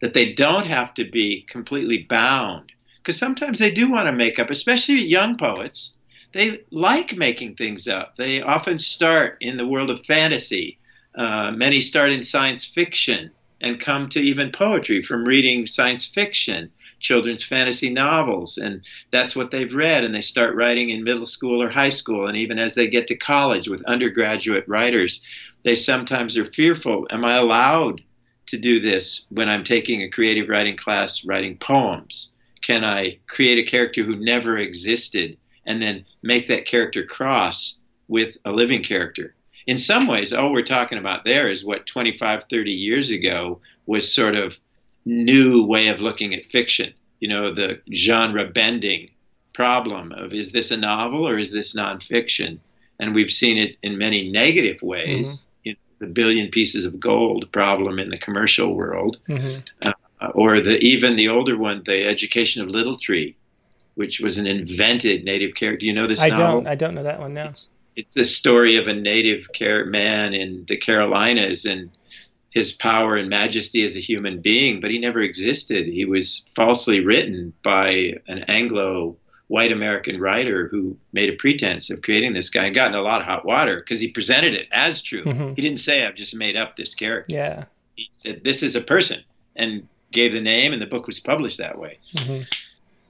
that 0.00 0.12
they 0.12 0.32
don't 0.32 0.66
have 0.66 0.92
to 0.94 1.10
be 1.10 1.42
completely 1.48 1.98
bound. 1.98 2.72
Because 3.10 3.18
sometimes 3.18 3.58
they 3.58 3.72
do 3.72 3.90
want 3.90 4.06
to 4.06 4.12
make 4.12 4.38
up, 4.38 4.50
especially 4.50 5.04
young 5.04 5.36
poets. 5.36 5.96
They 6.32 6.60
like 6.70 7.16
making 7.16 7.56
things 7.56 7.88
up. 7.88 8.14
They 8.14 8.40
often 8.40 8.78
start 8.78 9.36
in 9.40 9.56
the 9.56 9.66
world 9.66 9.90
of 9.90 10.06
fantasy. 10.06 10.78
Uh, 11.16 11.50
many 11.50 11.80
start 11.80 12.12
in 12.12 12.22
science 12.22 12.64
fiction 12.64 13.32
and 13.60 13.80
come 13.80 14.08
to 14.10 14.20
even 14.20 14.52
poetry 14.52 15.02
from 15.02 15.24
reading 15.24 15.66
science 15.66 16.06
fiction 16.06 16.70
children's 17.00 17.42
fantasy 17.42 17.90
novels 17.90 18.56
and 18.58 18.80
that's 19.10 19.34
what 19.34 19.50
they've 19.50 19.74
read 19.74 20.04
and 20.04 20.14
they 20.14 20.20
start 20.20 20.54
writing 20.54 20.90
in 20.90 21.02
middle 21.02 21.26
school 21.26 21.60
or 21.60 21.68
high 21.68 21.88
school 21.88 22.28
and 22.28 22.36
even 22.36 22.60
as 22.60 22.76
they 22.76 22.86
get 22.86 23.08
to 23.08 23.16
college 23.16 23.68
with 23.68 23.82
undergraduate 23.86 24.68
writers 24.68 25.20
they 25.64 25.74
sometimes 25.74 26.36
are 26.38 26.52
fearful 26.52 27.08
am 27.10 27.24
i 27.24 27.36
allowed 27.36 28.00
to 28.46 28.56
do 28.56 28.78
this 28.78 29.26
when 29.30 29.48
i'm 29.48 29.64
taking 29.64 30.02
a 30.02 30.10
creative 30.10 30.48
writing 30.48 30.76
class 30.76 31.24
writing 31.24 31.56
poems 31.56 32.30
can 32.62 32.84
i 32.84 33.18
create 33.26 33.58
a 33.58 33.70
character 33.70 34.02
who 34.02 34.16
never 34.16 34.58
existed 34.58 35.36
and 35.66 35.80
then 35.80 36.04
make 36.22 36.48
that 36.48 36.66
character 36.66 37.04
cross 37.04 37.76
with 38.08 38.36
a 38.44 38.52
living 38.52 38.82
character 38.82 39.34
in 39.66 39.78
some 39.78 40.06
ways 40.06 40.32
all 40.32 40.52
we're 40.52 40.62
talking 40.62 40.98
about 40.98 41.24
there 41.24 41.48
is 41.48 41.64
what 41.64 41.86
25 41.86 42.44
30 42.50 42.70
years 42.70 43.10
ago 43.10 43.60
was 43.86 44.12
sort 44.12 44.34
of 44.34 44.58
new 45.04 45.64
way 45.64 45.88
of 45.88 46.00
looking 46.00 46.34
at 46.34 46.44
fiction. 46.44 46.92
You 47.20 47.28
know, 47.28 47.54
the 47.54 47.80
genre 47.92 48.44
bending 48.44 49.10
problem 49.52 50.12
of 50.12 50.32
is 50.32 50.52
this 50.52 50.70
a 50.70 50.76
novel 50.76 51.26
or 51.26 51.38
is 51.38 51.52
this 51.52 51.74
nonfiction? 51.74 52.58
And 52.98 53.14
we've 53.14 53.30
seen 53.30 53.58
it 53.58 53.76
in 53.82 53.98
many 53.98 54.30
negative 54.30 54.82
ways. 54.82 55.26
Mm-hmm. 55.26 55.46
You 55.64 55.72
know, 55.72 56.06
the 56.06 56.12
billion 56.12 56.50
pieces 56.50 56.84
of 56.84 57.00
gold 57.00 57.50
problem 57.52 57.98
in 57.98 58.10
the 58.10 58.18
commercial 58.18 58.74
world, 58.74 59.18
mm-hmm. 59.28 59.60
uh, 59.86 59.92
or 60.34 60.60
the 60.60 60.78
even 60.78 61.16
the 61.16 61.28
older 61.28 61.56
one, 61.56 61.82
the 61.84 62.06
education 62.06 62.62
of 62.62 62.68
Little 62.68 62.96
Tree, 62.96 63.36
which 63.94 64.20
was 64.20 64.38
an 64.38 64.46
invented 64.46 65.24
native 65.24 65.54
character. 65.54 65.80
Do 65.80 65.86
you 65.86 65.92
know 65.92 66.06
this? 66.06 66.20
I 66.20 66.28
novel? 66.28 66.46
don't. 66.46 66.66
I 66.66 66.74
don't 66.74 66.94
know 66.94 67.02
that 67.02 67.20
one 67.20 67.34
now. 67.34 67.48
It's, 67.48 67.70
it's 67.96 68.14
the 68.14 68.24
story 68.24 68.76
of 68.76 68.86
a 68.86 68.94
native 68.94 69.48
man 69.86 70.34
in 70.34 70.64
the 70.68 70.76
Carolinas 70.76 71.64
and 71.64 71.90
his 72.50 72.72
power 72.72 73.16
and 73.16 73.28
majesty 73.28 73.84
as 73.84 73.96
a 73.96 74.00
human 74.00 74.40
being, 74.40 74.80
but 74.80 74.90
he 74.90 74.98
never 74.98 75.20
existed. 75.20 75.86
He 75.86 76.04
was 76.04 76.44
falsely 76.54 77.00
written 77.00 77.52
by 77.62 78.14
an 78.26 78.40
Anglo 78.48 79.16
white 79.46 79.72
American 79.72 80.20
writer 80.20 80.68
who 80.68 80.96
made 81.12 81.28
a 81.28 81.36
pretense 81.36 81.90
of 81.90 82.02
creating 82.02 82.32
this 82.32 82.50
guy 82.50 82.66
and 82.66 82.74
got 82.74 82.88
in 82.88 82.94
a 82.94 83.02
lot 83.02 83.20
of 83.20 83.26
hot 83.26 83.44
water 83.44 83.80
because 83.80 84.00
he 84.00 84.08
presented 84.08 84.56
it 84.56 84.68
as 84.72 85.02
true. 85.02 85.24
Mm-hmm. 85.24 85.54
He 85.54 85.62
didn't 85.62 85.78
say, 85.78 86.04
I've 86.04 86.14
just 86.14 86.34
made 86.36 86.56
up 86.56 86.76
this 86.76 86.94
character. 86.94 87.32
Yeah. 87.32 87.64
He 87.96 88.08
said, 88.12 88.42
This 88.44 88.62
is 88.62 88.76
a 88.76 88.80
person 88.80 89.22
and 89.56 89.86
gave 90.12 90.32
the 90.32 90.40
name, 90.40 90.72
and 90.72 90.80
the 90.80 90.86
book 90.86 91.06
was 91.06 91.20
published 91.20 91.58
that 91.58 91.78
way. 91.78 91.98
Mm-hmm. 92.16 92.42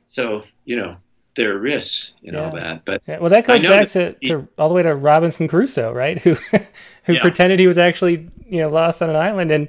So, 0.09 0.45
you 0.65 0.77
know, 0.77 0.97
there 1.37 1.55
are 1.55 1.59
risks 1.59 2.15
in 2.23 2.35
yeah. 2.35 2.45
all 2.45 2.51
that. 2.51 2.85
But 2.85 3.03
yeah. 3.07 3.19
well, 3.19 3.31
that 3.31 3.47
goes 3.47 3.63
back 3.63 3.89
to, 3.91 4.17
he, 4.21 4.29
to, 4.29 4.49
all 4.59 4.69
the 4.69 4.75
way 4.75 4.83
to 4.83 4.95
Robinson 4.95 5.49
Crusoe, 5.49 5.93
right? 5.93 6.19
Who 6.23 6.35
who 7.05 7.15
yeah. 7.15 7.21
pretended 7.21 7.59
he 7.59 7.67
was 7.67 7.79
actually 7.79 8.29
you 8.47 8.61
know 8.61 8.69
lost 8.69 9.03
on 9.03 9.11
an 9.11 9.17
island, 9.17 9.51
and 9.51 9.69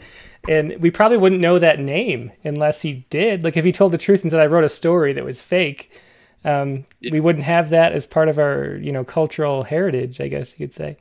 and 0.50 0.82
we 0.82 0.92
probably 0.92 1.18
wouldn't 1.18 1.42
know 1.42 1.60
that 1.60 1.80
name 1.80 2.32
unless 2.44 2.82
he 2.82 3.06
did. 3.10 3.44
Like 3.44 3.58
if 3.58 3.66
he 3.66 3.72
told 3.72 3.92
the 3.92 3.98
truth 3.98 4.24
and 4.24 4.32
said 4.32 4.40
I 4.40 4.48
wrote 4.48 4.64
a 4.64 4.70
story 4.70 5.14
that 5.14 5.24
was 5.24 5.42
fake, 5.42 5.92
um, 6.44 6.86
we 7.02 7.20
wouldn't 7.20 7.46
have 7.46 7.70
that 7.70 7.94
as 7.94 8.08
part 8.08 8.28
of 8.28 8.40
our 8.40 8.76
you 8.76 8.92
know 8.92 9.04
cultural 9.04 9.64
heritage. 9.64 10.20
I 10.20 10.28
guess 10.28 10.60
you 10.60 10.68
could 10.68 10.74
say. 10.74 10.98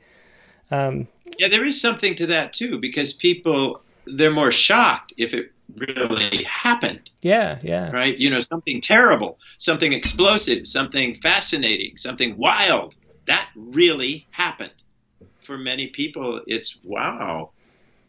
Um, 0.69 1.07
yeah, 1.37 1.49
there 1.49 1.65
is 1.65 1.81
something 1.81 2.15
to 2.15 2.27
that 2.27 2.53
too, 2.53 2.79
because 2.79 3.13
people 3.13 3.81
they're 4.05 4.31
more 4.31 4.51
shocked 4.51 5.13
if 5.17 5.33
it 5.33 5.51
really 5.75 6.43
happened. 6.43 7.09
Yeah, 7.21 7.59
yeah. 7.61 7.91
Right? 7.91 8.17
You 8.17 8.29
know, 8.29 8.39
something 8.39 8.81
terrible, 8.81 9.39
something 9.57 9.93
explosive, 9.93 10.67
something 10.67 11.15
fascinating, 11.15 11.97
something 11.97 12.37
wild. 12.37 12.95
That 13.27 13.49
really 13.55 14.27
happened. 14.31 14.73
For 15.43 15.57
many 15.57 15.87
people, 15.87 16.41
it's 16.47 16.77
wow. 16.83 17.51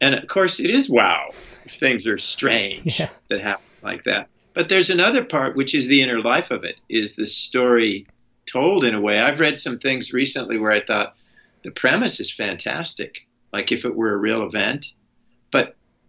And 0.01 0.14
of 0.14 0.27
course, 0.29 0.59
it 0.61 0.70
is 0.70 0.90
wow. 0.90 1.29
Things 1.79 2.07
are 2.07 2.18
strange 2.18 2.98
yeah. 2.98 3.09
that 3.29 3.40
happen 3.40 3.64
like 3.83 4.05
that. 4.05 4.29
But 4.55 4.68
there's 4.68 4.90
another 4.90 5.25
part, 5.25 5.57
which 5.57 5.75
is 5.75 5.87
the 5.87 6.03
inner 6.03 6.20
life 6.20 6.51
of 6.51 6.64
it, 6.64 6.77
is 6.88 7.14
the 7.14 7.27
story 7.27 8.07
told 8.46 8.85
in 8.85 8.94
a 8.94 9.01
way. 9.01 9.20
I've 9.20 9.40
read 9.40 9.57
some 9.57 9.79
things 9.79 10.12
recently 10.12 10.59
where 10.59 10.72
I 10.72 10.85
thought 10.85 11.14
the 11.64 11.70
premise 11.70 12.20
is 12.20 12.33
fantastic, 12.33 13.27
like 13.53 13.72
if 13.72 13.85
it 13.85 13.94
were 13.94 14.12
a 14.12 14.18
real 14.18 14.44
event. 14.44 14.87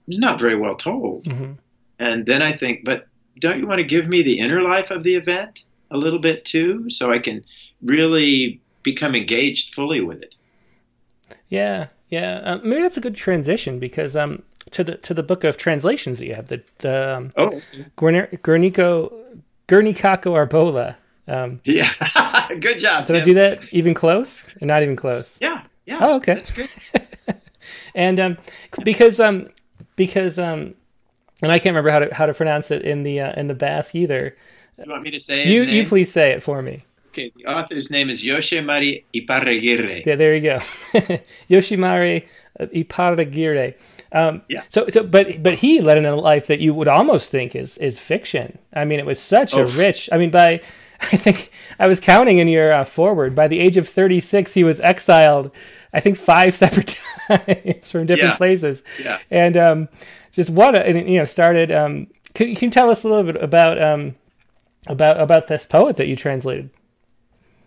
Not 0.07 0.39
very 0.39 0.55
well 0.55 0.75
told. 0.75 1.25
Mm-hmm. 1.25 1.53
And 1.99 2.25
then 2.25 2.41
I 2.41 2.55
think, 2.55 2.83
but 2.83 3.07
don't 3.39 3.59
you 3.59 3.67
want 3.67 3.79
to 3.79 3.83
give 3.83 4.07
me 4.07 4.21
the 4.21 4.39
inner 4.39 4.61
life 4.61 4.91
of 4.91 5.03
the 5.03 5.15
event 5.15 5.63
a 5.91 5.97
little 5.97 6.19
bit 6.19 6.45
too, 6.45 6.89
so 6.89 7.11
I 7.11 7.19
can 7.19 7.43
really 7.81 8.61
become 8.83 9.15
engaged 9.15 9.73
fully 9.73 10.01
with 10.01 10.21
it? 10.21 10.35
Yeah, 11.47 11.87
yeah. 12.09 12.41
Um, 12.43 12.61
maybe 12.63 12.81
that's 12.81 12.97
a 12.97 13.01
good 13.01 13.15
transition 13.15 13.79
because 13.79 14.15
um, 14.15 14.43
to 14.71 14.83
the 14.83 14.97
to 14.97 15.13
the 15.13 15.23
book 15.23 15.43
of 15.43 15.57
translations 15.57 16.19
that 16.19 16.25
you 16.25 16.35
have 16.35 16.47
the 16.47 16.61
the 16.79 17.17
um, 17.17 17.33
oh 17.37 17.61
Guernico 17.97 19.13
Guernicaco 19.67 20.33
Arbola. 20.33 20.95
Um, 21.27 21.61
yeah, 21.63 21.91
good 22.59 22.79
job. 22.79 23.07
Did 23.07 23.13
Tim. 23.13 23.21
I 23.21 23.25
do 23.25 23.33
that 23.35 23.73
even 23.73 23.93
close? 23.93 24.47
And 24.59 24.67
not 24.67 24.83
even 24.83 24.95
close. 24.95 25.37
Yeah, 25.41 25.63
yeah. 25.85 25.99
Oh, 26.01 26.15
okay. 26.17 26.35
That's 26.35 26.51
good. 26.51 26.69
and 27.95 28.19
um, 28.19 28.37
because 28.83 29.19
um, 29.19 29.47
because 29.95 30.39
um, 30.39 30.75
and 31.41 31.51
I 31.51 31.59
can't 31.59 31.75
remember 31.75 31.89
how 31.89 31.99
to 31.99 32.13
how 32.13 32.25
to 32.25 32.33
pronounce 32.33 32.71
it 32.71 32.83
in 32.83 33.03
the 33.03 33.19
uh, 33.19 33.39
in 33.39 33.47
the 33.47 33.53
Basque 33.53 33.95
either. 33.95 34.35
You 34.77 34.91
want 34.91 35.03
me 35.03 35.11
to 35.11 35.19
say 35.19 35.47
you 35.47 35.63
you 35.63 35.85
please 35.85 36.11
say 36.11 36.31
it 36.31 36.43
for 36.43 36.61
me. 36.61 36.85
Okay, 37.09 37.31
the 37.35 37.45
author's 37.45 37.91
name 37.91 38.09
is 38.09 38.23
Yoshimari 38.23 39.03
Iparraguirre. 39.13 40.03
Yeah, 40.05 40.15
there 40.15 40.33
you 40.33 40.41
go, 40.41 40.57
Yoshimari 41.49 42.27
Iparraguirre. 42.59 43.75
Um, 44.11 44.41
yeah. 44.47 44.63
So, 44.67 44.87
so, 44.89 45.03
but 45.03 45.43
but 45.43 45.55
he 45.55 45.81
led 45.81 45.97
in 45.97 46.05
a 46.05 46.15
life 46.15 46.47
that 46.47 46.59
you 46.59 46.73
would 46.73 46.87
almost 46.87 47.29
think 47.29 47.55
is 47.55 47.77
is 47.77 47.99
fiction. 47.99 48.57
I 48.73 48.85
mean, 48.85 48.99
it 48.99 49.05
was 49.05 49.19
such 49.19 49.53
oh. 49.53 49.63
a 49.63 49.67
rich. 49.67 50.09
I 50.11 50.17
mean, 50.17 50.31
by 50.31 50.61
I 51.11 51.17
think 51.17 51.51
I 51.79 51.87
was 51.87 51.99
counting 51.99 52.37
in 52.37 52.47
your 52.47 52.71
uh, 52.71 52.85
forward. 52.85 53.35
By 53.35 53.47
the 53.47 53.59
age 53.59 53.77
of 53.77 53.89
36, 53.89 54.53
he 54.53 54.63
was 54.63 54.79
exiled. 54.79 55.51
I 55.93 55.99
think 55.99 56.17
five 56.17 56.55
separate 56.63 56.99
times 57.27 57.91
from 57.91 58.05
different 58.05 58.33
yeah. 58.33 58.37
places. 58.37 58.83
Yeah. 59.01 59.19
And 59.29 59.57
um, 59.57 59.89
just 60.31 60.49
what 60.49 60.75
a, 60.75 60.85
and, 60.85 61.09
you 61.09 61.19
know 61.19 61.25
started. 61.25 61.71
Um, 61.71 62.07
can, 62.33 62.55
can 62.55 62.67
you 62.67 62.71
tell 62.71 62.89
us 62.89 63.03
a 63.03 63.07
little 63.07 63.31
bit 63.31 63.41
about 63.41 63.81
um, 63.81 64.15
about 64.87 65.19
about 65.19 65.47
this 65.47 65.65
poet 65.65 65.97
that 65.97 66.07
you 66.07 66.15
translated? 66.15 66.69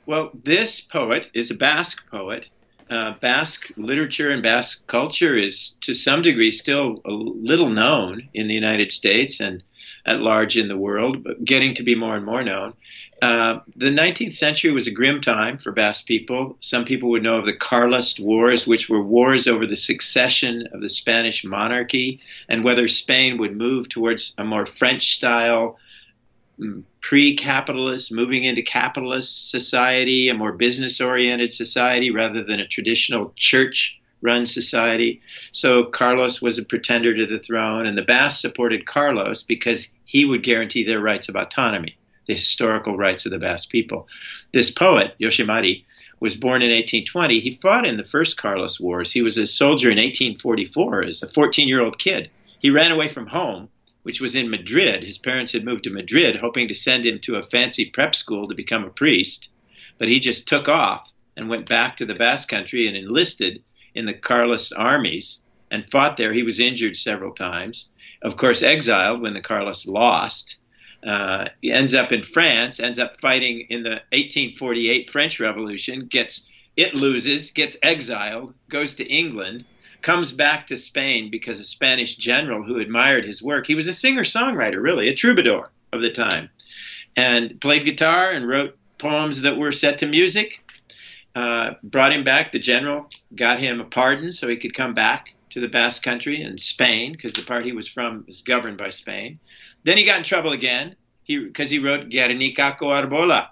Well, 0.06 0.30
this 0.44 0.80
poet 0.80 1.30
is 1.34 1.50
a 1.50 1.54
Basque 1.54 2.08
poet. 2.10 2.48
Uh, 2.88 3.14
Basque 3.20 3.72
literature 3.76 4.30
and 4.30 4.40
Basque 4.40 4.86
culture 4.86 5.34
is, 5.34 5.70
to 5.80 5.92
some 5.92 6.22
degree, 6.22 6.52
still 6.52 7.00
a 7.04 7.10
little 7.10 7.68
known 7.68 8.28
in 8.32 8.46
the 8.46 8.54
United 8.54 8.92
States 8.92 9.40
and 9.40 9.64
at 10.06 10.20
large 10.20 10.56
in 10.56 10.68
the 10.68 10.76
world, 10.76 11.24
but 11.24 11.44
getting 11.44 11.74
to 11.74 11.82
be 11.82 11.96
more 11.96 12.16
and 12.16 12.24
more 12.24 12.44
known. 12.44 12.74
Uh, 13.22 13.60
the 13.74 13.90
19th 13.90 14.34
century 14.34 14.70
was 14.70 14.86
a 14.86 14.90
grim 14.90 15.22
time 15.22 15.56
for 15.56 15.72
Basque 15.72 16.06
people. 16.06 16.56
Some 16.60 16.84
people 16.84 17.08
would 17.10 17.22
know 17.22 17.36
of 17.36 17.46
the 17.46 17.54
Carlist 17.54 18.20
Wars, 18.20 18.66
which 18.66 18.90
were 18.90 19.02
wars 19.02 19.46
over 19.46 19.66
the 19.66 19.76
succession 19.76 20.68
of 20.72 20.82
the 20.82 20.90
Spanish 20.90 21.42
monarchy 21.42 22.20
and 22.48 22.62
whether 22.62 22.88
Spain 22.88 23.38
would 23.38 23.56
move 23.56 23.88
towards 23.88 24.34
a 24.36 24.44
more 24.44 24.66
French 24.66 25.14
style, 25.14 25.78
mm, 26.60 26.82
pre 27.00 27.34
capitalist, 27.34 28.12
moving 28.12 28.44
into 28.44 28.60
capitalist 28.60 29.50
society, 29.50 30.28
a 30.28 30.34
more 30.34 30.52
business 30.52 31.00
oriented 31.00 31.54
society 31.54 32.10
rather 32.10 32.44
than 32.44 32.60
a 32.60 32.68
traditional 32.68 33.32
church 33.36 33.98
run 34.20 34.44
society. 34.44 35.22
So 35.52 35.84
Carlos 35.84 36.42
was 36.42 36.58
a 36.58 36.64
pretender 36.64 37.16
to 37.16 37.26
the 37.26 37.38
throne, 37.38 37.86
and 37.86 37.96
the 37.96 38.02
Basques 38.02 38.42
supported 38.42 38.84
Carlos 38.84 39.42
because 39.42 39.88
he 40.04 40.26
would 40.26 40.42
guarantee 40.42 40.84
their 40.84 41.00
rights 41.00 41.30
of 41.30 41.36
autonomy 41.36 41.96
the 42.26 42.34
historical 42.34 42.96
rights 42.96 43.24
of 43.24 43.32
the 43.32 43.38
Basque 43.38 43.70
people. 43.70 44.08
This 44.52 44.70
poet, 44.70 45.14
Yoshimari, 45.20 45.84
was 46.20 46.34
born 46.34 46.62
in 46.62 46.70
1820. 46.70 47.40
He 47.40 47.58
fought 47.62 47.86
in 47.86 47.96
the 47.96 48.04
first 48.04 48.36
Carlist 48.36 48.80
Wars. 48.80 49.12
He 49.12 49.22
was 49.22 49.38
a 49.38 49.46
soldier 49.46 49.90
in 49.90 49.98
1844 49.98 51.04
as 51.04 51.22
a 51.22 51.28
14 51.28 51.68
year 51.68 51.82
old 51.82 51.98
kid. 51.98 52.30
He 52.58 52.70
ran 52.70 52.92
away 52.92 53.08
from 53.08 53.26
home 53.26 53.68
which 54.06 54.20
was 54.20 54.36
in 54.36 54.48
Madrid. 54.48 55.02
His 55.02 55.18
parents 55.18 55.50
had 55.50 55.64
moved 55.64 55.82
to 55.82 55.90
Madrid, 55.90 56.36
hoping 56.36 56.68
to 56.68 56.74
send 56.74 57.04
him 57.04 57.18
to 57.22 57.34
a 57.34 57.42
fancy 57.42 57.86
prep 57.86 58.14
school 58.14 58.46
to 58.46 58.54
become 58.54 58.84
a 58.84 58.90
priest, 58.90 59.48
but 59.98 60.06
he 60.06 60.20
just 60.20 60.46
took 60.46 60.68
off 60.68 61.10
and 61.36 61.48
went 61.48 61.68
back 61.68 61.96
to 61.96 62.06
the 62.06 62.14
Basque 62.14 62.48
Country 62.48 62.86
and 62.86 62.96
enlisted 62.96 63.64
in 63.96 64.04
the 64.04 64.14
Carlist 64.14 64.72
armies 64.76 65.40
and 65.72 65.90
fought 65.90 66.16
there. 66.16 66.32
He 66.32 66.44
was 66.44 66.60
injured 66.60 66.96
several 66.96 67.34
times. 67.34 67.88
Of 68.22 68.36
course, 68.36 68.62
exiled 68.62 69.22
when 69.22 69.34
the 69.34 69.40
Carlists 69.40 69.88
lost. 69.88 70.58
Uh, 71.06 71.46
ends 71.62 71.94
up 71.94 72.10
in 72.10 72.22
France, 72.22 72.80
ends 72.80 72.98
up 72.98 73.20
fighting 73.20 73.60
in 73.70 73.82
the 73.82 74.00
1848 74.10 75.08
French 75.08 75.38
Revolution, 75.38 76.06
gets 76.06 76.48
it 76.76 76.94
loses, 76.94 77.50
gets 77.52 77.76
exiled, 77.82 78.52
goes 78.68 78.94
to 78.96 79.04
England, 79.04 79.64
comes 80.02 80.32
back 80.32 80.66
to 80.66 80.76
Spain 80.76 81.30
because 81.30 81.58
a 81.58 81.64
Spanish 81.64 82.16
general 82.16 82.62
who 82.62 82.78
admired 82.78 83.24
his 83.24 83.42
work. 83.42 83.66
He 83.66 83.74
was 83.74 83.86
a 83.86 83.94
singer 83.94 84.22
songwriter, 84.22 84.82
really, 84.82 85.08
a 85.08 85.14
troubadour 85.14 85.70
of 85.92 86.02
the 86.02 86.10
time, 86.10 86.50
and 87.16 87.60
played 87.60 87.84
guitar 87.84 88.30
and 88.30 88.46
wrote 88.46 88.76
poems 88.98 89.40
that 89.42 89.56
were 89.56 89.72
set 89.72 89.98
to 89.98 90.06
music. 90.06 90.62
Uh, 91.34 91.74
brought 91.82 92.12
him 92.12 92.24
back. 92.24 92.50
The 92.50 92.58
general 92.58 93.10
got 93.34 93.60
him 93.60 93.80
a 93.80 93.84
pardon 93.84 94.32
so 94.32 94.48
he 94.48 94.56
could 94.56 94.74
come 94.74 94.94
back 94.94 95.34
to 95.50 95.60
the 95.60 95.68
Basque 95.68 96.02
Country 96.02 96.40
and 96.40 96.60
Spain 96.60 97.12
because 97.12 97.32
the 97.32 97.42
part 97.42 97.64
he 97.64 97.72
was 97.72 97.88
from 97.88 98.24
was 98.26 98.40
governed 98.40 98.78
by 98.78 98.90
Spain. 98.90 99.38
Then 99.86 99.96
he 99.96 100.04
got 100.04 100.18
in 100.18 100.24
trouble 100.24 100.50
again 100.50 100.96
because 101.28 101.70
he, 101.70 101.76
he 101.76 101.84
wrote 101.84 102.10
Guernica 102.10 102.76
Arbola. 102.80 103.50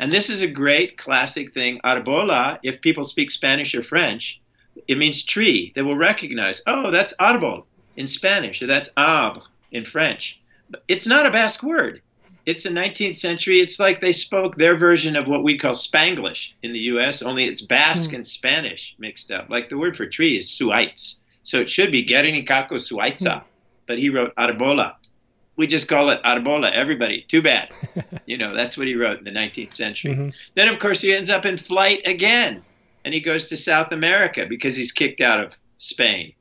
And 0.00 0.10
this 0.10 0.28
is 0.28 0.42
a 0.42 0.48
great 0.48 0.98
classic 0.98 1.54
thing. 1.54 1.80
Arbola, 1.84 2.58
if 2.64 2.80
people 2.80 3.04
speak 3.04 3.30
Spanish 3.30 3.72
or 3.72 3.84
French, 3.84 4.40
it 4.88 4.98
means 4.98 5.22
tree. 5.22 5.72
They 5.76 5.82
will 5.82 5.96
recognize, 5.96 6.60
oh, 6.66 6.90
that's 6.90 7.14
arbol 7.20 7.66
in 7.96 8.08
Spanish, 8.08 8.60
or 8.60 8.66
that's 8.66 8.90
arbre 8.96 9.42
in 9.70 9.84
French. 9.84 10.40
But 10.70 10.82
it's 10.88 11.06
not 11.06 11.24
a 11.24 11.30
Basque 11.30 11.62
word. 11.62 12.02
It's 12.46 12.64
a 12.64 12.70
19th 12.70 13.16
century. 13.16 13.60
It's 13.60 13.78
like 13.78 14.00
they 14.00 14.12
spoke 14.12 14.56
their 14.56 14.76
version 14.76 15.14
of 15.14 15.28
what 15.28 15.44
we 15.44 15.56
call 15.56 15.74
Spanglish 15.74 16.52
in 16.64 16.72
the 16.72 16.80
U.S. 16.94 17.22
Only 17.22 17.44
it's 17.44 17.60
Basque 17.60 18.10
mm. 18.10 18.16
and 18.16 18.26
Spanish 18.26 18.96
mixed 18.98 19.30
up. 19.30 19.48
Like 19.50 19.68
the 19.68 19.78
word 19.78 19.96
for 19.96 20.06
tree 20.06 20.36
is 20.36 20.48
zuhaitz, 20.48 21.20
so 21.44 21.58
it 21.58 21.70
should 21.70 21.92
be 21.92 22.04
Guerinicaco 22.04 22.72
zuhaitza, 22.72 23.36
mm. 23.36 23.44
but 23.86 23.98
he 23.98 24.10
wrote 24.10 24.34
arbola. 24.36 24.96
We 25.56 25.66
just 25.66 25.88
call 25.88 26.10
it 26.10 26.20
arbola. 26.22 26.70
Everybody, 26.72 27.22
too 27.22 27.42
bad. 27.42 27.72
you 28.26 28.36
know 28.36 28.54
that's 28.54 28.76
what 28.76 28.86
he 28.86 28.94
wrote 28.94 29.18
in 29.18 29.24
the 29.24 29.30
19th 29.30 29.72
century. 29.72 30.12
Mm-hmm. 30.12 30.28
Then 30.54 30.68
of 30.68 30.78
course 30.78 31.00
he 31.00 31.14
ends 31.14 31.30
up 31.30 31.44
in 31.44 31.56
flight 31.56 32.02
again 32.04 32.62
and 33.04 33.14
he 33.14 33.20
goes 33.20 33.46
to 33.46 33.56
South 33.56 33.92
America 33.92 34.46
because 34.48 34.74
he's 34.74 34.92
kicked 34.92 35.20
out 35.20 35.40
of 35.40 35.56
Spain. 35.78 36.32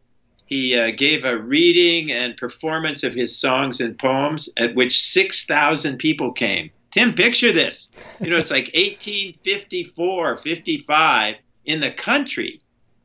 He 0.48 0.76
uh, 0.78 0.92
gave 0.92 1.24
a 1.24 1.38
reading 1.38 2.12
and 2.12 2.36
performance 2.38 3.04
of 3.04 3.14
his 3.14 3.38
songs 3.38 3.82
and 3.82 3.98
poems 3.98 4.50
at 4.58 4.76
which 4.76 5.02
6,000 5.02 5.98
people 5.98 6.32
came. 6.32 6.72
Tim, 6.92 7.14
picture 7.14 7.52
this. 7.52 7.92
You 8.20 8.30
know, 8.30 8.38
it's 8.38 8.52
like 8.52 8.66
1854, 8.74 10.38
55 10.38 11.36
in 11.66 11.80
the 11.80 11.92
country, 11.92 12.62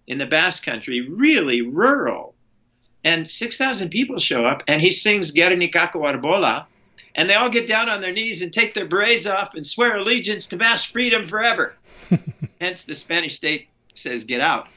in 0.06 0.18
the 0.18 0.26
Basque 0.26 0.64
country, 0.64 1.02
really 1.02 1.60
rural. 1.60 2.34
And 3.04 3.30
6,000 3.30 3.88
people 3.88 4.18
show 4.18 4.44
up, 4.44 4.62
and 4.68 4.82
he 4.82 4.92
sings 4.92 5.30
Guernica 5.30 5.90
Arbola, 5.94 6.66
and 7.14 7.28
they 7.28 7.34
all 7.34 7.48
get 7.48 7.66
down 7.66 7.88
on 7.88 8.00
their 8.00 8.12
knees 8.12 8.42
and 8.42 8.52
take 8.52 8.74
their 8.74 8.86
berets 8.86 9.26
off 9.26 9.54
and 9.54 9.66
swear 9.66 9.96
allegiance 9.96 10.46
to 10.48 10.56
mass 10.56 10.84
freedom 10.84 11.26
forever. 11.26 11.74
Hence, 12.60 12.84
the 12.84 12.94
Spanish 12.94 13.36
state 13.36 13.68
says, 13.94 14.24
get 14.24 14.40
out. 14.40 14.68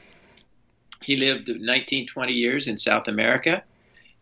He 1.02 1.16
lived 1.16 1.48
19, 1.48 2.06
20 2.06 2.32
years 2.32 2.66
in 2.66 2.78
South 2.78 3.08
America 3.08 3.62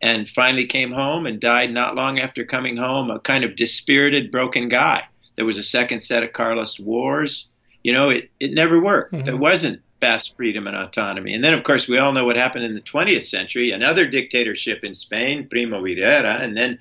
and 0.02 0.28
finally 0.28 0.66
came 0.66 0.92
home 0.92 1.26
and 1.26 1.40
died 1.40 1.72
not 1.72 1.94
long 1.94 2.18
after 2.18 2.44
coming 2.44 2.76
home, 2.76 3.08
a 3.10 3.20
kind 3.20 3.44
of 3.44 3.56
dispirited, 3.56 4.32
broken 4.32 4.68
guy. 4.68 5.04
There 5.36 5.46
was 5.46 5.58
a 5.58 5.62
second 5.62 6.00
set 6.00 6.24
of 6.24 6.32
Carlist 6.32 6.80
wars. 6.80 7.50
You 7.84 7.92
know, 7.92 8.10
it, 8.10 8.30
it 8.40 8.52
never 8.52 8.80
worked. 8.80 9.14
Mm-hmm. 9.14 9.24
There 9.24 9.36
wasn't 9.36 9.80
Basque 10.02 10.34
freedom 10.36 10.66
and 10.66 10.76
autonomy. 10.76 11.32
And 11.32 11.42
then, 11.42 11.54
of 11.54 11.62
course, 11.62 11.86
we 11.88 11.96
all 11.96 12.12
know 12.12 12.26
what 12.26 12.36
happened 12.36 12.64
in 12.64 12.74
the 12.74 12.82
20th 12.82 13.22
century 13.22 13.70
another 13.70 14.06
dictatorship 14.06 14.84
in 14.84 14.92
Spain, 14.92 15.46
Primo 15.48 15.78
de 15.78 15.82
Rivera, 15.82 16.38
and 16.42 16.56
then 16.56 16.78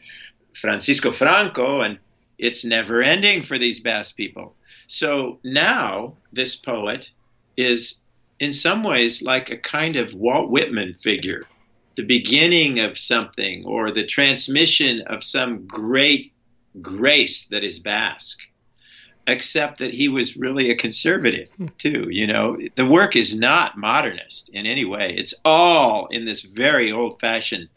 Francisco 0.54 1.14
Franco, 1.14 1.82
and 1.82 2.00
it's 2.40 2.66
never 2.66 3.02
ending 3.02 3.44
for 3.44 3.58
these 3.58 3.80
Basque 3.80 4.18
people. 4.18 4.56
So 4.88 5.40
now 5.44 6.18
this 6.34 6.56
poet 6.56 7.12
is 7.56 8.02
in 8.40 8.52
some 8.52 8.84
ways 8.84 9.22
like 9.22 9.52
a 9.52 9.58
kind 9.58 9.96
of 9.96 10.16
Walt 10.16 10.50
Whitman 10.50 10.96
figure, 11.04 11.44
the 11.96 12.04
beginning 12.04 12.80
of 12.80 12.98
something 12.98 13.64
or 13.66 13.92
the 13.92 14.06
transmission 14.06 15.02
of 15.02 15.24
some 15.24 15.68
great 15.68 16.34
grace 16.82 17.46
that 17.46 17.64
is 17.64 17.78
Basque. 17.78 18.40
Except 19.28 19.78
that 19.80 19.94
he 19.94 20.10
was 20.10 20.36
really 20.36 20.72
a 20.72 20.76
conservative 20.76 21.50
hmm. 21.58 21.68
too. 21.78 22.08
You 22.10 22.28
know, 22.28 22.58
the 22.76 22.86
work 22.86 23.16
is 23.16 23.38
not 23.38 23.78
modernist 23.78 24.50
in 24.50 24.66
any 24.66 24.86
way. 24.86 25.16
It's 25.18 25.34
all 25.46 26.08
in 26.08 26.26
this 26.26 26.42
very 26.42 26.92
old-fashioned, 26.92 27.70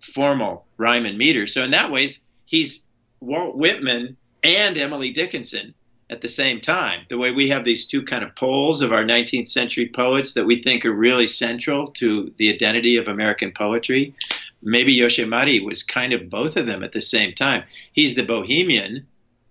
formal 0.00 0.66
rhyme 0.76 1.06
and 1.06 1.16
meter. 1.16 1.46
So 1.46 1.62
in 1.62 1.70
that 1.70 1.90
ways, 1.90 2.20
he's 2.44 2.82
Walt 3.20 3.56
Whitman 3.56 4.16
and 4.42 4.76
Emily 4.76 5.10
Dickinson 5.10 5.74
at 6.10 6.20
the 6.20 6.28
same 6.28 6.60
time. 6.60 7.06
The 7.08 7.16
way 7.16 7.30
we 7.30 7.48
have 7.48 7.64
these 7.64 7.86
two 7.86 8.02
kind 8.02 8.22
of 8.22 8.34
poles 8.36 8.82
of 8.82 8.92
our 8.92 9.02
19th 9.02 9.48
century 9.48 9.88
poets 9.88 10.34
that 10.34 10.44
we 10.44 10.62
think 10.62 10.84
are 10.84 10.92
really 10.92 11.26
central 11.26 11.86
to 11.92 12.32
the 12.36 12.52
identity 12.52 12.96
of 12.96 13.08
American 13.08 13.50
poetry. 13.50 14.14
Maybe 14.62 14.96
Yoshimari 14.96 15.64
was 15.64 15.82
kind 15.82 16.12
of 16.12 16.28
both 16.28 16.56
of 16.56 16.66
them 16.66 16.84
at 16.84 16.92
the 16.92 17.00
same 17.00 17.32
time. 17.32 17.64
He's 17.92 18.14
the 18.14 18.24
bohemian 18.24 19.06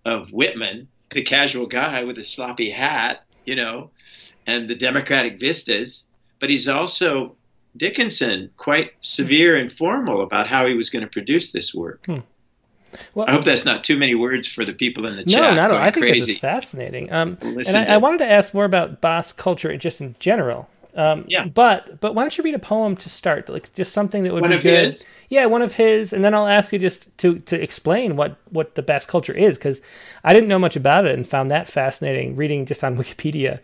of 0.06 0.32
Whitman, 0.32 0.88
the 1.12 1.22
casual 1.22 1.66
guy 1.66 2.04
with 2.04 2.18
a 2.18 2.24
sloppy 2.24 2.70
hat, 2.70 3.24
you 3.46 3.56
know, 3.56 3.92
and 4.48 4.70
the 4.70 4.76
democratic 4.76 5.40
vistas, 5.40 6.06
but 6.40 6.50
he's 6.50 6.68
also 6.68 7.36
Dickinson, 7.78 8.50
quite 8.58 8.92
severe 9.02 9.58
and 9.58 9.72
formal 9.72 10.22
about 10.22 10.48
how 10.48 10.66
he 10.66 10.74
was 10.74 10.90
going 10.90 11.04
to 11.04 11.10
produce 11.10 11.52
this 11.52 11.74
work. 11.74 12.06
Hmm. 12.06 12.20
Well, 13.14 13.26
I 13.30 13.32
hope 13.32 13.46
that's 13.46 13.64
not 13.64 13.86
too 13.86 13.98
many 13.98 14.16
words 14.16 14.48
for 14.48 14.66
the 14.66 14.74
people 14.74 15.06
in 15.06 15.16
the 15.16 15.24
no, 15.24 15.32
chat. 15.32 15.56
No, 15.56 15.68
no, 15.70 15.76
I 15.76 15.92
think 15.92 16.08
crazy. 16.08 16.20
this 16.20 16.30
is 16.30 16.38
fascinating. 16.40 17.12
Um, 17.12 17.38
and 17.42 17.78
I, 17.78 17.94
I, 17.94 17.98
wanted 17.98 18.18
to 18.18 18.30
ask 18.30 18.54
more 18.54 18.66
about 18.66 19.00
Basque 19.00 19.38
culture 19.38 19.76
just 19.78 20.02
in 20.02 20.16
general. 20.20 20.68
Um, 20.96 21.26
yeah. 21.28 21.48
But 21.48 22.00
but 22.02 22.16
why 22.16 22.24
don't 22.24 22.38
you 22.38 22.44
read 22.44 22.56
a 22.56 22.60
poem 22.60 22.96
to 22.98 23.10
start, 23.10 23.48
like 23.50 23.74
just 23.76 23.94
something 23.94 24.24
that 24.24 24.34
would 24.34 24.42
one 24.42 24.52
be 24.52 24.60
good? 24.60 24.94
His? 24.94 25.08
Yeah, 25.30 25.46
one 25.46 25.62
of 25.62 25.76
his, 25.76 26.12
and 26.12 26.24
then 26.24 26.34
I'll 26.34 26.48
ask 26.48 26.74
you 26.74 26.80
just 26.80 27.18
to 27.20 27.40
to 27.40 27.62
explain 27.62 28.16
what 28.16 28.38
what 28.50 28.76
the 28.76 28.82
Basque 28.82 29.08
culture 29.08 29.34
is 29.34 29.58
because 29.58 29.82
I 30.24 30.34
didn't 30.34 30.50
know 30.50 30.60
much 30.60 30.76
about 30.76 31.06
it 31.06 31.16
and 31.16 31.26
found 31.26 31.50
that 31.52 31.70
fascinating 31.70 32.36
reading 32.36 32.66
just 32.66 32.84
on 32.84 32.98
Wikipedia 32.98 33.60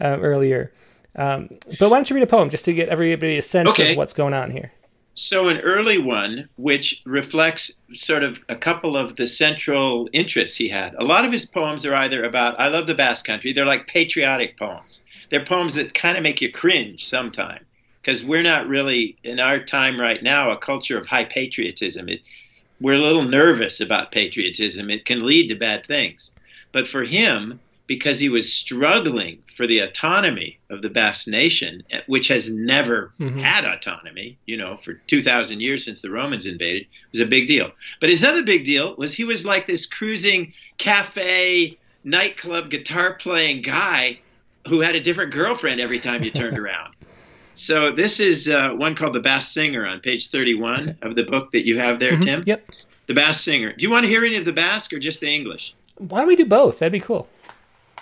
uh, 0.00 0.18
earlier. 0.20 0.72
Um, 1.16 1.50
but 1.78 1.90
why 1.90 1.98
don't 1.98 2.08
you 2.08 2.16
read 2.16 2.22
a 2.22 2.28
poem 2.28 2.50
just 2.50 2.64
to 2.66 2.72
get 2.72 2.88
everybody 2.88 3.36
a 3.36 3.42
sense 3.42 3.70
okay. 3.70 3.92
of 3.92 3.96
what's 3.96 4.14
going 4.14 4.32
on 4.32 4.50
here? 4.50 4.72
So, 5.14 5.48
an 5.48 5.58
early 5.58 5.98
one, 5.98 6.48
which 6.56 7.02
reflects 7.04 7.70
sort 7.92 8.22
of 8.22 8.40
a 8.48 8.56
couple 8.56 8.96
of 8.96 9.16
the 9.16 9.26
central 9.26 10.08
interests 10.12 10.56
he 10.56 10.68
had. 10.68 10.94
A 10.94 11.04
lot 11.04 11.24
of 11.24 11.32
his 11.32 11.44
poems 11.44 11.84
are 11.84 11.94
either 11.94 12.24
about, 12.24 12.58
I 12.58 12.68
love 12.68 12.86
the 12.86 12.94
Basque 12.94 13.26
Country, 13.26 13.52
they're 13.52 13.66
like 13.66 13.86
patriotic 13.86 14.56
poems. 14.56 15.02
They're 15.30 15.44
poems 15.44 15.74
that 15.74 15.94
kind 15.94 16.16
of 16.16 16.22
make 16.22 16.40
you 16.40 16.50
cringe 16.50 17.04
sometimes 17.04 17.64
because 18.02 18.24
we're 18.24 18.42
not 18.42 18.68
really, 18.68 19.16
in 19.24 19.40
our 19.40 19.58
time 19.60 20.00
right 20.00 20.22
now, 20.22 20.50
a 20.50 20.56
culture 20.56 20.98
of 20.98 21.06
high 21.06 21.24
patriotism. 21.24 22.08
It, 22.08 22.20
we're 22.80 22.94
a 22.94 23.02
little 23.02 23.24
nervous 23.24 23.80
about 23.80 24.12
patriotism. 24.12 24.90
It 24.90 25.04
can 25.04 25.26
lead 25.26 25.48
to 25.48 25.54
bad 25.54 25.86
things. 25.86 26.32
But 26.72 26.88
for 26.88 27.04
him, 27.04 27.60
because 27.86 28.18
he 28.18 28.28
was 28.28 28.52
struggling 28.52 29.42
for 29.56 29.66
the 29.66 29.80
autonomy 29.80 30.58
of 30.70 30.80
the 30.80 30.88
Basque 30.88 31.26
nation, 31.26 31.82
which 32.06 32.28
has 32.28 32.50
never 32.50 33.12
mm-hmm. 33.18 33.40
had 33.40 33.64
autonomy, 33.64 34.38
you 34.46 34.56
know, 34.56 34.76
for 34.76 34.94
2,000 35.08 35.60
years 35.60 35.84
since 35.84 36.00
the 36.00 36.10
Romans 36.10 36.46
invaded, 36.46 36.86
was 37.12 37.20
a 37.20 37.26
big 37.26 37.48
deal. 37.48 37.72
But 38.00 38.08
his 38.08 38.24
other 38.24 38.42
big 38.42 38.64
deal 38.64 38.94
was 38.96 39.12
he 39.12 39.24
was 39.24 39.44
like 39.44 39.66
this 39.66 39.86
cruising 39.86 40.52
cafe, 40.78 41.76
nightclub, 42.04 42.70
guitar 42.70 43.14
playing 43.14 43.62
guy 43.62 44.20
who 44.68 44.80
had 44.80 44.94
a 44.94 45.00
different 45.00 45.32
girlfriend 45.32 45.80
every 45.80 45.98
time 45.98 46.22
you 46.22 46.30
turned 46.30 46.58
around. 46.64 46.94
So 47.56 47.92
this 47.92 48.20
is 48.20 48.48
uh, 48.48 48.70
one 48.70 48.94
called 48.94 49.12
The 49.12 49.20
Basque 49.20 49.52
Singer 49.52 49.86
on 49.86 50.00
page 50.00 50.30
31 50.30 50.96
of 51.02 51.14
the 51.14 51.24
book 51.24 51.52
that 51.52 51.66
you 51.66 51.78
have 51.78 52.00
there, 52.00 52.12
mm-hmm. 52.12 52.22
Tim. 52.22 52.42
Yep. 52.46 52.70
The 53.06 53.14
Basque 53.14 53.44
Singer. 53.44 53.74
Do 53.74 53.82
you 53.82 53.90
want 53.90 54.04
to 54.04 54.08
hear 54.08 54.24
any 54.24 54.36
of 54.36 54.44
the 54.44 54.52
Basque 54.52 54.92
or 54.92 54.98
just 54.98 55.20
the 55.20 55.28
English? 55.28 55.74
Why 55.98 56.20
don't 56.20 56.28
we 56.28 56.36
do 56.36 56.46
both? 56.46 56.78
That'd 56.78 56.92
be 56.92 57.00
cool. 57.00 57.28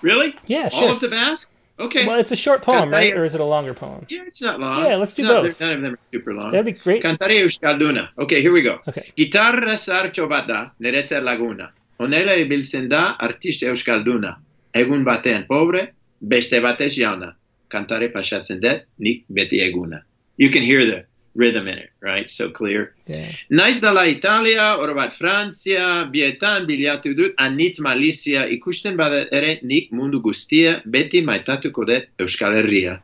Really? 0.00 0.36
Yeah, 0.46 0.68
sure. 0.68 0.88
All 0.88 0.94
of 0.94 1.00
the 1.00 1.08
Basque? 1.08 1.50
Okay. 1.80 2.06
Well, 2.06 2.18
it's 2.18 2.32
a 2.32 2.36
short 2.36 2.62
poem, 2.62 2.90
right? 2.90 3.12
Or 3.16 3.24
is 3.24 3.34
it 3.34 3.40
a 3.40 3.44
longer 3.44 3.72
poem? 3.72 4.04
Yeah, 4.08 4.24
it's 4.26 4.42
not 4.42 4.58
long. 4.58 4.84
Yeah, 4.84 4.96
let's 4.96 5.14
do 5.14 5.22
not, 5.22 5.44
both. 5.44 5.60
None 5.60 5.72
of 5.74 5.82
them 5.82 5.94
are 5.94 5.98
super 6.12 6.34
long. 6.34 6.50
That'd 6.50 6.66
be 6.66 6.72
great. 6.72 7.02
Cantare 7.02 7.40
Euskalduna. 7.40 8.08
Okay, 8.18 8.42
here 8.42 8.52
we 8.52 8.62
go. 8.62 8.80
Okay. 8.88 9.12
Gitarra 9.16 9.76
sarcho 9.76 10.28
bada, 10.28 10.72
neretzer 10.80 11.22
laguna. 11.22 11.72
Onela 12.00 12.36
ibiltzen 12.36 12.92
artist 12.92 13.62
Euskalduna. 13.62 14.36
Egun 14.74 15.04
batean 15.04 15.46
pobre, 15.46 15.92
beste 16.20 16.60
batez 16.60 16.94
jauna. 16.96 17.34
Cantare 17.68 18.08
pasatzen 18.08 18.60
det, 18.60 18.84
nik 18.98 19.24
beti 19.28 19.60
eguna. 19.60 20.02
You 20.38 20.50
can 20.50 20.62
hear 20.62 20.84
the 20.84 21.04
rhythm 21.34 21.68
in 21.68 21.78
it, 21.78 21.90
right? 22.00 22.30
So 22.30 22.50
clear. 22.50 22.94
Yeah. 23.06 23.32
Nais 23.50 23.80
dalla 23.80 24.06
Italia, 24.06 24.76
orobat 24.78 25.12
Francia, 25.12 26.04
bietan 26.10 26.66
biliatu 26.66 27.14
dut 27.16 27.34
anitz 27.38 27.78
Malicia, 27.78 28.46
ikusten 28.46 28.96
bada 28.96 29.26
ere 29.32 29.58
nik 29.62 29.92
mundu 29.92 30.20
guztia, 30.22 30.80
beti 30.84 31.22
maitatu 31.22 31.70
kodet 31.72 32.08
Euskal 32.18 32.56
Herria. 32.58 32.98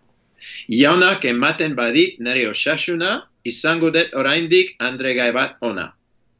Jaunak 0.68 1.24
ematen 1.24 1.76
badit 1.76 2.18
nere 2.20 2.48
osasuna, 2.48 3.22
izango 3.44 3.90
det 3.90 4.10
oraindik 4.14 4.74
andregai 4.80 5.30
bat 5.32 5.56
ona. 5.60 5.92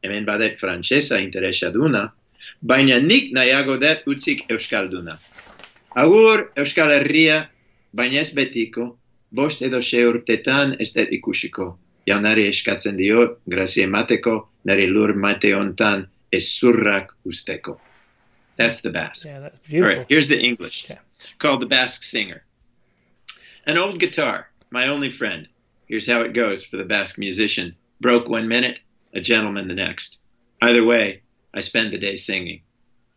Hemen 0.03 0.25
badet 0.25 0.59
frantsesa 0.59 1.19
interesaduna, 1.21 2.09
baina 2.61 2.99
nik 2.99 3.31
nahiago 3.33 3.77
det 3.81 4.01
utzik 4.05 4.43
Euskalduna. 4.49 5.15
Agur 5.95 6.51
Euskal 6.59 6.91
Herria, 6.91 7.45
baina 7.95 8.19
ez 8.19 8.31
betiko, 8.35 8.97
bost 9.31 9.61
edo 9.63 9.79
xe 9.81 10.03
urtetan 10.07 10.75
ez 10.79 10.91
det 10.93 11.07
ikusiko. 11.15 11.77
Jaunari 12.07 12.47
eskatzen 12.49 12.97
dio, 12.99 13.37
grazia 13.49 13.87
emateko, 13.87 14.35
nari 14.67 14.85
lur 14.91 15.13
mate 15.15 15.53
hontan 15.55 16.05
ez 16.31 16.43
zurrak 16.59 17.15
usteko. 17.25 17.79
That's 18.57 18.81
the 18.81 18.89
Basque. 18.89 19.25
Yeah, 19.27 19.39
that's 19.39 19.57
beautiful. 19.67 19.97
right, 19.97 20.05
here's 20.09 20.27
the 20.27 20.39
English 20.39 20.85
Okay. 20.85 20.99
called 21.39 21.61
The 21.61 21.65
Basque 21.65 22.03
Singer. 22.03 22.43
An 23.65 23.77
old 23.77 23.99
guitar, 23.99 24.47
my 24.69 24.87
only 24.87 25.09
friend. 25.11 25.47
Here's 25.87 26.07
how 26.07 26.21
it 26.21 26.33
goes 26.33 26.63
for 26.63 26.77
the 26.77 26.83
Basque 26.83 27.17
musician 27.17 27.75
broke 28.01 28.29
one 28.29 28.47
minute, 28.47 28.79
a 29.13 29.21
gentleman 29.21 29.67
the 29.67 29.73
next. 29.73 30.17
Either 30.61 30.83
way, 30.83 31.21
I 31.53 31.61
spend 31.61 31.91
the 31.91 31.97
day 31.97 32.15
singing. 32.15 32.61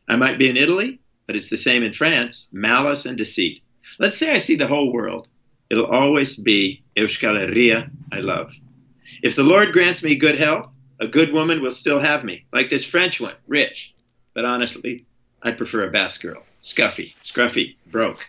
I 0.08 0.16
might 0.16 0.38
be 0.38 0.48
in 0.48 0.56
Italy, 0.56 0.98
but 1.28 1.36
it's 1.36 1.50
the 1.50 1.56
same 1.56 1.84
in 1.84 1.92
France 1.92 2.48
malice 2.50 3.06
and 3.06 3.16
deceit. 3.16 3.60
Let's 4.00 4.16
say 4.16 4.32
I 4.32 4.38
see 4.38 4.56
the 4.56 4.66
whole 4.66 4.92
world. 4.92 5.28
It'll 5.70 5.86
always 5.86 6.34
be 6.34 6.82
Euskal 6.96 7.36
Herria 7.36 7.90
I 8.10 8.20
love. 8.20 8.50
If 9.22 9.36
the 9.36 9.42
Lord 9.42 9.72
grants 9.72 10.02
me 10.02 10.14
good 10.14 10.40
health, 10.40 10.70
a 11.00 11.06
good 11.06 11.32
woman 11.32 11.60
will 11.60 11.72
still 11.72 12.00
have 12.00 12.24
me, 12.24 12.46
like 12.52 12.70
this 12.70 12.84
French 12.84 13.20
one, 13.20 13.34
rich. 13.46 13.94
But 14.34 14.46
honestly, 14.46 15.04
I 15.42 15.50
prefer 15.50 15.86
a 15.86 15.90
Basque 15.90 16.22
girl. 16.22 16.42
Scuffy, 16.62 17.14
scruffy, 17.22 17.76
broke. 17.88 18.24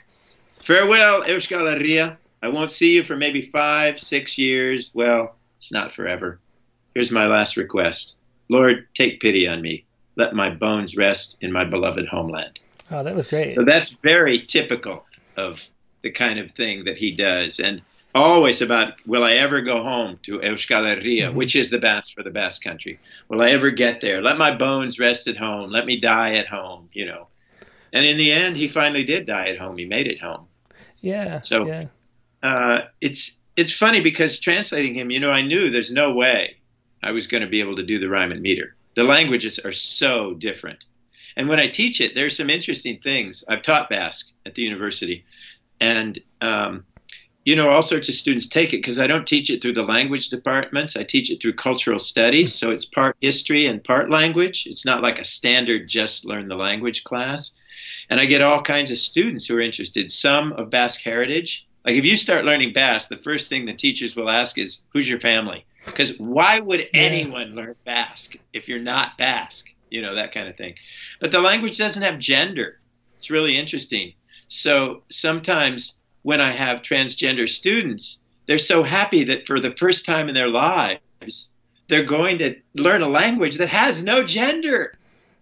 Farewell, 0.60 1.24
Euskal 1.24 1.74
Herria. 1.74 2.18
I 2.44 2.50
won't 2.50 2.72
see 2.72 2.94
you 2.96 3.06
for 3.06 3.16
maybe 3.16 3.42
five, 3.44 4.00
six 4.00 4.38
years. 4.38 4.92
Well, 4.94 5.36
it's 5.58 5.72
not 5.72 5.96
forever. 5.96 6.40
Here's 6.94 7.12
my 7.12 7.28
last 7.28 7.56
request 7.56 8.16
Lord, 8.50 8.88
take 8.94 9.22
pity 9.22 9.48
on 9.48 9.62
me. 9.62 9.86
Let 10.18 10.36
my 10.36 10.50
bones 10.50 10.98
rest 10.98 11.38
in 11.40 11.52
my 11.52 11.64
beloved 11.64 12.08
homeland. 12.08 12.60
Oh, 12.92 13.04
that 13.04 13.16
was 13.16 13.28
great. 13.28 13.54
So 13.54 13.64
that's 13.64 13.92
very 13.92 14.46
typical 14.46 15.06
of 15.38 15.60
the 16.02 16.12
kind 16.12 16.40
of 16.40 16.52
thing 16.52 16.86
that 16.86 16.98
he 16.98 17.12
does. 17.12 17.60
And 17.60 17.82
always 18.16 18.62
about, 18.62 18.94
will 19.06 19.24
I 19.24 19.34
ever 19.34 19.62
go 19.62 19.84
home 19.84 20.20
to 20.24 20.40
Euskal 20.40 20.84
Herria, 20.84 21.30
Mhm. 21.30 21.34
which 21.36 21.56
is 21.56 21.70
the 21.70 21.78
Basque 21.78 22.14
for 22.16 22.24
the 22.24 22.32
Basque 22.32 22.64
country? 22.64 23.00
Will 23.28 23.42
I 23.42 23.50
ever 23.52 23.70
get 23.70 24.02
there? 24.02 24.22
Let 24.22 24.38
my 24.38 24.52
bones 24.56 24.98
rest 25.00 25.28
at 25.28 25.38
home. 25.38 25.70
Let 25.72 25.86
me 25.86 25.98
die 25.98 26.34
at 26.36 26.48
home, 26.48 26.90
you 26.94 27.06
know. 27.06 27.28
And 27.94 28.06
in 28.06 28.18
the 28.18 28.32
end, 28.32 28.58
he 28.58 28.68
finally 28.68 29.04
did 29.04 29.26
die 29.26 29.50
at 29.50 29.58
home. 29.60 29.78
He 29.78 29.86
made 29.86 30.08
it 30.08 30.20
home. 30.22 30.48
yeah. 31.02 31.42
So- 31.42 31.66
yeah. 31.68 31.86
Uh, 32.44 32.82
it's 33.02 33.38
it's 33.58 33.74
funny 33.74 34.00
because 34.00 34.40
translating 34.40 34.94
him, 34.96 35.12
you 35.12 35.20
know, 35.20 35.32
I 35.32 35.42
knew 35.42 35.70
there's 35.70 35.92
no 35.92 36.12
way 36.14 36.56
I 37.04 37.12
was 37.12 37.28
going 37.28 37.42
to 37.42 37.48
be 37.50 37.60
able 37.60 37.76
to 37.76 37.84
do 37.84 38.00
the 38.00 38.08
rhyme 38.10 38.32
and 38.32 38.42
meter. 38.42 38.76
The 38.96 39.04
languages 39.04 39.60
are 39.60 39.74
so 39.74 40.34
different. 40.36 40.86
And 41.40 41.48
when 41.48 41.58
I 41.58 41.68
teach 41.68 42.02
it, 42.02 42.16
there's 42.16 42.36
some 42.36 42.50
interesting 42.50 43.00
things. 43.00 43.46
I've 43.48 43.62
taught 43.62 43.90
Basque 43.90 44.30
at 44.46 44.56
the 44.56 44.62
university, 44.62 45.24
and 45.80 46.20
um, 46.42 46.84
you 47.46 47.56
know, 47.56 47.70
all 47.70 47.82
sorts 47.82 48.10
of 48.10 48.16
students 48.16 48.46
take 48.46 48.74
it 48.74 48.80
because 48.80 49.00
I 49.00 49.08
don't 49.08 49.26
teach 49.26 49.50
it 49.50 49.62
through 49.62 49.72
the 49.72 49.84
language 49.84 50.28
departments. 50.28 50.98
I 50.98 51.04
teach 51.06 51.32
it 51.32 51.42
through 51.42 51.54
cultural 51.54 51.98
studies, 51.98 52.54
so 52.54 52.72
it's 52.72 52.84
part 52.84 53.16
history 53.22 53.68
and 53.68 53.82
part 53.82 54.10
language. 54.10 54.68
It's 54.68 54.86
not 54.86 55.02
like 55.02 55.18
a 55.18 55.24
standard 55.24 55.88
just 55.88 56.26
learn 56.26 56.50
the 56.50 56.58
language 56.58 57.06
class. 57.06 57.54
And 58.10 58.20
I 58.20 58.26
get 58.26 58.42
all 58.42 58.62
kinds 58.62 58.92
of 58.92 58.98
students 58.98 59.48
who 59.48 59.56
are 59.56 59.62
interested. 59.62 60.12
Some 60.12 60.52
of 60.54 60.70
Basque 60.70 61.02
heritage, 61.02 61.66
like 61.86 61.96
if 61.96 62.04
you 62.04 62.18
start 62.18 62.44
learning 62.44 62.74
Basque, 62.74 63.08
the 63.08 63.16
first 63.16 63.48
thing 63.48 63.66
the 63.66 63.74
teachers 63.74 64.14
will 64.14 64.30
ask 64.30 64.58
is, 64.58 64.82
"Who's 64.90 65.10
your 65.10 65.22
family?" 65.22 65.64
Because 65.86 66.20
why 66.20 66.60
would 66.60 66.90
anyone 66.94 67.56
learn 67.56 67.76
Basque 67.86 68.36
if 68.52 68.68
you're 68.68 68.78
not 68.78 69.18
Basque? 69.18 69.74
You 69.90 70.02
know 70.02 70.16
that 70.16 70.32
kind 70.32 70.48
of 70.48 70.56
thing. 70.56 70.76
But 71.20 71.32
the 71.32 71.42
language 71.42 71.78
doesn't 71.78 72.02
have 72.02 72.20
gender. 72.20 72.80
It's 73.18 73.30
really 73.30 73.58
interesting. 73.58 74.14
So 74.48 75.04
sometimes 75.10 75.96
when 76.24 76.42
I 76.42 76.52
have 76.52 76.82
transgender 76.82 77.48
students, 77.48 78.20
they're 78.48 78.58
so 78.58 78.84
happy 78.84 79.24
that 79.26 79.46
for 79.46 79.60
the 79.60 79.72
first 79.72 80.06
time 80.06 80.28
in 80.28 80.36
their 80.36 80.48
lives, 80.50 81.52
they're 81.88 82.04
going 82.04 82.38
to 82.40 82.56
learn 82.76 83.02
a 83.02 83.10
language 83.10 83.58
that 83.58 83.70
has 83.70 84.04
no 84.04 84.24
gender 84.24 84.94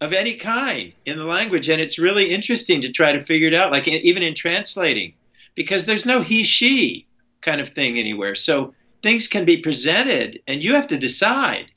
of 0.02 0.14
any 0.14 0.36
kind 0.36 0.94
in 1.06 1.18
the 1.18 1.26
language. 1.26 1.70
And 1.70 1.82
it's 1.82 2.00
really 2.00 2.32
interesting 2.32 2.82
to 2.82 2.92
try 2.92 3.12
to 3.12 3.26
figure 3.26 3.48
it 3.48 3.54
out, 3.54 3.72
like 3.72 3.88
even 3.88 4.24
in 4.24 4.36
translating, 4.36 5.14
because 5.56 5.86
there's 5.86 6.06
no 6.06 6.22
he, 6.22 6.44
she 6.44 7.06
kind 7.42 7.62
of 7.62 7.70
thing 7.70 7.98
anywhere. 7.98 8.36
So 8.36 8.74
things 9.02 9.28
can 9.28 9.46
be 9.46 9.58
presented, 9.58 10.42
and 10.48 10.64
you 10.64 10.74
have 10.76 10.88
to 10.88 10.98
decide 10.98 11.72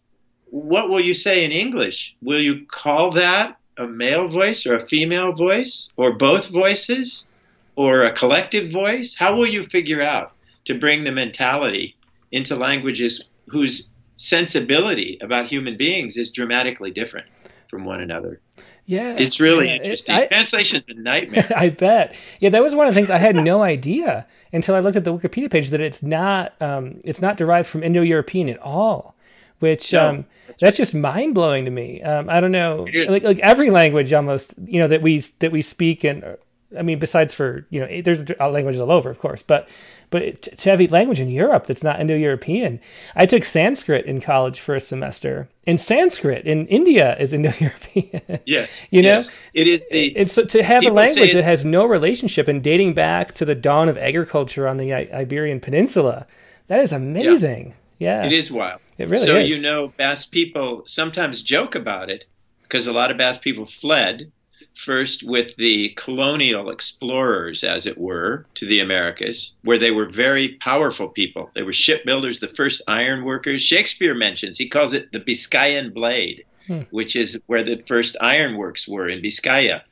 what 0.50 0.88
will 0.88 1.00
you 1.00 1.14
say 1.14 1.44
in 1.44 1.52
English? 1.52 2.16
Will 2.22 2.40
you 2.40 2.64
call 2.66 3.10
that 3.12 3.56
a 3.78 3.86
male 3.86 4.28
voice 4.28 4.66
or 4.66 4.76
a 4.76 4.86
female 4.88 5.32
voice 5.32 5.90
or 5.96 6.12
both 6.12 6.48
voices 6.48 7.28
or 7.76 8.02
a 8.02 8.12
collective 8.12 8.70
voice? 8.70 9.14
How 9.14 9.34
will 9.36 9.46
you 9.46 9.62
figure 9.64 10.02
out 10.02 10.32
to 10.66 10.78
bring 10.78 11.04
the 11.04 11.12
mentality 11.12 11.96
into 12.32 12.56
languages 12.56 13.24
whose 13.48 13.88
sensibility 14.16 15.18
about 15.22 15.46
human 15.46 15.76
beings 15.76 16.16
is 16.16 16.30
dramatically 16.30 16.90
different 16.90 17.26
from 17.68 17.84
one 17.84 18.00
another? 18.00 18.40
Yeah. 18.86 19.14
It's 19.16 19.38
really 19.38 19.68
yeah, 19.68 19.74
it- 19.74 19.82
interesting. 19.82 20.14
I- 20.16 20.26
Translation's 20.26 20.88
a 20.88 20.94
nightmare. 20.94 21.48
I 21.56 21.70
bet. 21.70 22.14
Yeah, 22.40 22.50
that 22.50 22.62
was 22.62 22.74
one 22.74 22.86
of 22.88 22.94
the 22.94 22.98
things 22.98 23.10
I 23.10 23.18
had 23.18 23.36
no 23.36 23.62
idea 23.76 24.26
until 24.52 24.74
I 24.74 24.80
looked 24.80 24.96
at 24.96 25.04
the 25.04 25.16
Wikipedia 25.16 25.50
page 25.50 25.70
that 25.70 25.80
it's 25.80 26.02
not 26.02 26.60
um, 26.60 27.00
it's 27.04 27.20
not 27.20 27.36
derived 27.36 27.68
from 27.68 27.82
Indo-European 27.84 28.48
at 28.48 28.58
all, 28.58 29.14
which 29.60 29.92
No, 29.92 30.08
um, 30.08 30.24
that's 30.58 30.76
just 30.76 30.94
mind 30.94 31.34
blowing 31.34 31.64
to 31.64 31.70
me. 31.70 32.02
Um, 32.02 32.28
I 32.28 32.40
don't 32.40 32.52
know, 32.52 32.86
like 33.08 33.22
like 33.22 33.38
every 33.40 33.70
language 33.70 34.12
almost 34.12 34.54
you 34.64 34.78
know 34.80 34.88
that 34.88 35.00
we 35.02 35.18
that 35.38 35.52
we 35.52 35.62
speak 35.62 36.04
and 36.04 36.36
I 36.76 36.82
mean 36.82 36.98
besides 36.98 37.32
for 37.34 37.66
you 37.70 37.80
know 37.80 38.02
there's 38.02 38.28
languages 38.38 38.80
all 38.80 38.90
over 38.90 39.10
of 39.10 39.18
course, 39.18 39.42
but 39.42 39.68
but 40.10 40.42
to 40.42 40.70
have 40.70 40.80
a 40.80 40.88
language 40.88 41.20
in 41.20 41.28
Europe 41.30 41.66
that's 41.66 41.84
not 41.84 42.00
Indo-European. 42.00 42.80
I 43.14 43.26
took 43.26 43.44
Sanskrit 43.44 44.06
in 44.06 44.20
college 44.20 44.58
for 44.58 44.74
a 44.74 44.80
semester, 44.80 45.48
and 45.68 45.80
Sanskrit 45.80 46.44
in 46.46 46.66
India 46.66 47.16
is 47.18 47.32
Indo-European. 47.36 48.40
yes. 48.44 48.80
You 48.90 49.02
know? 49.02 49.08
yes. 49.18 49.30
it 49.54 49.68
is 49.68 49.86
the 49.88 50.16
And 50.16 50.28
so 50.30 50.44
to 50.46 50.62
have 50.64 50.84
a 50.84 50.90
language 50.90 51.32
that 51.32 51.44
has 51.44 51.64
no 51.64 51.84
relationship 51.86 52.48
and 52.48 52.60
dating 52.62 52.94
back 52.94 53.34
to 53.34 53.44
the 53.44 53.54
dawn 53.54 53.88
of 53.88 53.96
agriculture 53.98 54.66
on 54.66 54.78
the 54.78 54.92
I- 54.92 55.08
Iberian 55.12 55.60
Peninsula, 55.60 56.26
that 56.66 56.80
is 56.80 56.92
amazing. 56.92 57.68
Yeah, 57.68 57.74
It 58.00 58.32
is 58.32 58.50
wild. 58.50 58.80
It 58.98 59.08
really 59.08 59.26
so 59.26 59.36
is. 59.36 59.48
you 59.48 59.60
know, 59.60 59.88
Basque 59.96 60.30
people 60.30 60.82
sometimes 60.86 61.42
joke 61.42 61.74
about 61.74 62.10
it 62.10 62.24
because 62.62 62.86
a 62.86 62.92
lot 62.92 63.10
of 63.10 63.18
Basque 63.18 63.42
people 63.42 63.66
fled 63.66 64.32
first 64.74 65.22
with 65.22 65.54
the 65.56 65.90
colonial 65.96 66.70
explorers, 66.70 67.62
as 67.64 67.86
it 67.86 67.98
were, 67.98 68.46
to 68.54 68.66
the 68.66 68.80
Americas, 68.80 69.52
where 69.64 69.78
they 69.78 69.90
were 69.90 70.06
very 70.08 70.50
powerful 70.60 71.08
people. 71.08 71.50
They 71.54 71.62
were 71.62 71.72
shipbuilders, 71.72 72.38
the 72.40 72.48
first 72.48 72.80
iron 72.88 73.24
workers. 73.24 73.62
Shakespeare 73.62 74.14
mentions 74.14 74.56
he 74.58 74.68
calls 74.68 74.94
it 74.94 75.12
the 75.12 75.20
Biscayan 75.20 75.92
blade, 75.92 76.44
Hmm. 76.66 76.80
which 76.90 77.16
is 77.16 77.38
where 77.46 77.62
the 77.62 77.82
first 77.86 78.16
ironworks 78.20 78.86
were 78.86 79.08
in 79.08 79.20
Biscaya, 79.22 79.82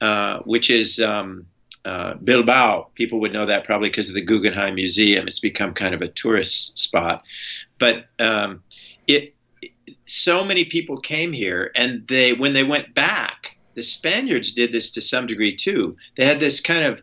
uh, 0.00 0.38
which 0.40 0.70
is. 0.70 0.98
Um, 1.00 1.46
uh, 1.84 2.14
Bilbao, 2.14 2.88
people 2.94 3.20
would 3.20 3.32
know 3.32 3.46
that 3.46 3.64
probably 3.64 3.88
because 3.90 4.08
of 4.08 4.14
the 4.14 4.22
Guggenheim 4.22 4.74
Museum. 4.74 5.28
It's 5.28 5.40
become 5.40 5.74
kind 5.74 5.94
of 5.94 6.02
a 6.02 6.08
tourist 6.08 6.78
spot 6.78 7.22
but 7.78 8.06
um, 8.18 8.62
it 9.06 9.34
so 10.06 10.44
many 10.44 10.64
people 10.64 10.98
came 10.98 11.32
here 11.32 11.70
and 11.74 12.06
they 12.08 12.32
when 12.32 12.52
they 12.52 12.64
went 12.64 12.94
back 12.94 13.56
the 13.74 13.82
spaniards 13.82 14.52
did 14.52 14.72
this 14.72 14.90
to 14.90 15.00
some 15.00 15.26
degree 15.26 15.54
too 15.54 15.96
they 16.16 16.24
had 16.24 16.40
this 16.40 16.60
kind 16.60 16.84
of 16.84 17.02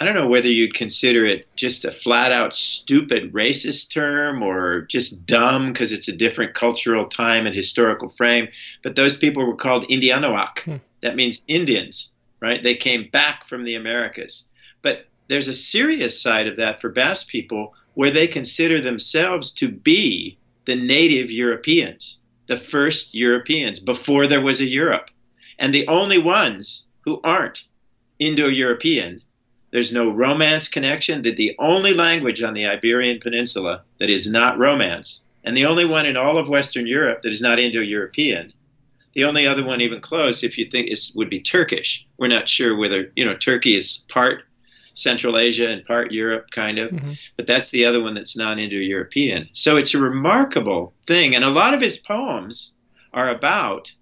i 0.00 0.04
don't 0.04 0.14
know 0.14 0.28
whether 0.28 0.48
you'd 0.48 0.74
consider 0.74 1.26
it 1.26 1.46
just 1.56 1.84
a 1.84 1.92
flat 1.92 2.32
out 2.32 2.54
stupid 2.54 3.32
racist 3.32 3.92
term 3.92 4.42
or 4.42 4.82
just 4.82 5.26
dumb 5.26 5.72
because 5.72 5.92
it's 5.92 6.08
a 6.08 6.16
different 6.16 6.54
cultural 6.54 7.06
time 7.06 7.46
and 7.46 7.54
historical 7.54 8.08
frame 8.10 8.48
but 8.82 8.96
those 8.96 9.16
people 9.16 9.44
were 9.46 9.56
called 9.56 9.84
indianoak 9.88 10.60
Hmm. 10.64 10.76
that 11.02 11.16
means 11.16 11.42
indians 11.48 12.11
right 12.42 12.62
they 12.62 12.74
came 12.74 13.08
back 13.12 13.44
from 13.44 13.64
the 13.64 13.74
americas 13.74 14.44
but 14.82 15.06
there's 15.28 15.48
a 15.48 15.54
serious 15.54 16.20
side 16.20 16.46
of 16.46 16.56
that 16.58 16.80
for 16.80 16.90
basque 16.90 17.28
people 17.28 17.72
where 17.94 18.10
they 18.10 18.26
consider 18.26 18.80
themselves 18.80 19.52
to 19.52 19.68
be 19.68 20.36
the 20.64 20.74
native 20.74 21.30
Europeans, 21.30 22.18
the 22.46 22.56
first 22.56 23.14
Europeans 23.14 23.80
before 23.80 24.26
there 24.26 24.40
was 24.40 24.60
a 24.60 24.66
Europe. 24.66 25.10
And 25.58 25.72
the 25.72 25.86
only 25.88 26.18
ones 26.18 26.84
who 27.00 27.20
aren't 27.24 27.64
Indo 28.18 28.48
European 28.48 29.22
There's 29.70 29.92
no 29.92 30.10
Romance 30.10 30.68
connection. 30.68 31.22
That 31.22 31.36
the 31.36 31.56
only 31.58 31.94
language 31.94 32.42
on 32.42 32.52
the 32.52 32.66
Iberian 32.66 33.18
Peninsula 33.20 33.82
that 33.98 34.10
is 34.10 34.30
not 34.30 34.58
Romance, 34.58 35.22
and 35.44 35.56
the 35.56 35.64
only 35.64 35.86
one 35.86 36.04
in 36.04 36.16
all 36.16 36.36
of 36.36 36.50
Western 36.50 36.86
Europe 36.86 37.22
that 37.22 37.32
is 37.32 37.40
not 37.40 37.58
Indo-European. 37.58 38.52
The 39.14 39.24
only 39.24 39.46
other 39.46 39.64
one 39.64 39.80
even 39.80 40.00
close, 40.00 40.42
if 40.42 40.56
you 40.56 40.64
think, 40.64 40.88
is 40.88 41.12
would 41.14 41.30
be 41.30 41.40
Turkish. 41.40 42.06
We're 42.18 42.28
not 42.28 42.48
sure 42.48 42.76
whether 42.76 43.12
you 43.16 43.24
know 43.24 43.36
Turkey 43.36 43.76
is 43.76 44.04
part 44.08 44.44
Central 44.94 45.38
Asia 45.38 45.68
and 45.68 45.84
part 45.84 46.12
Europe, 46.12 46.50
kind 46.50 46.78
of. 46.78 46.90
Mm-hmm. 46.90 47.12
But 47.36 47.46
that's 47.46 47.70
the 47.70 47.84
other 47.84 48.02
one 48.02 48.14
that's 48.14 48.36
non 48.36 48.58
Indo 48.58 48.76
European. 48.76 49.48
So 49.52 49.76
it's 49.76 49.94
a 49.94 49.98
remarkable 49.98 50.92
thing. 51.06 51.34
And 51.34 51.44
a 51.44 51.50
lot 51.50 51.74
of 51.74 51.80
his 51.80 51.98
poems 51.98 52.74
are 53.12 53.30
about 53.30 53.92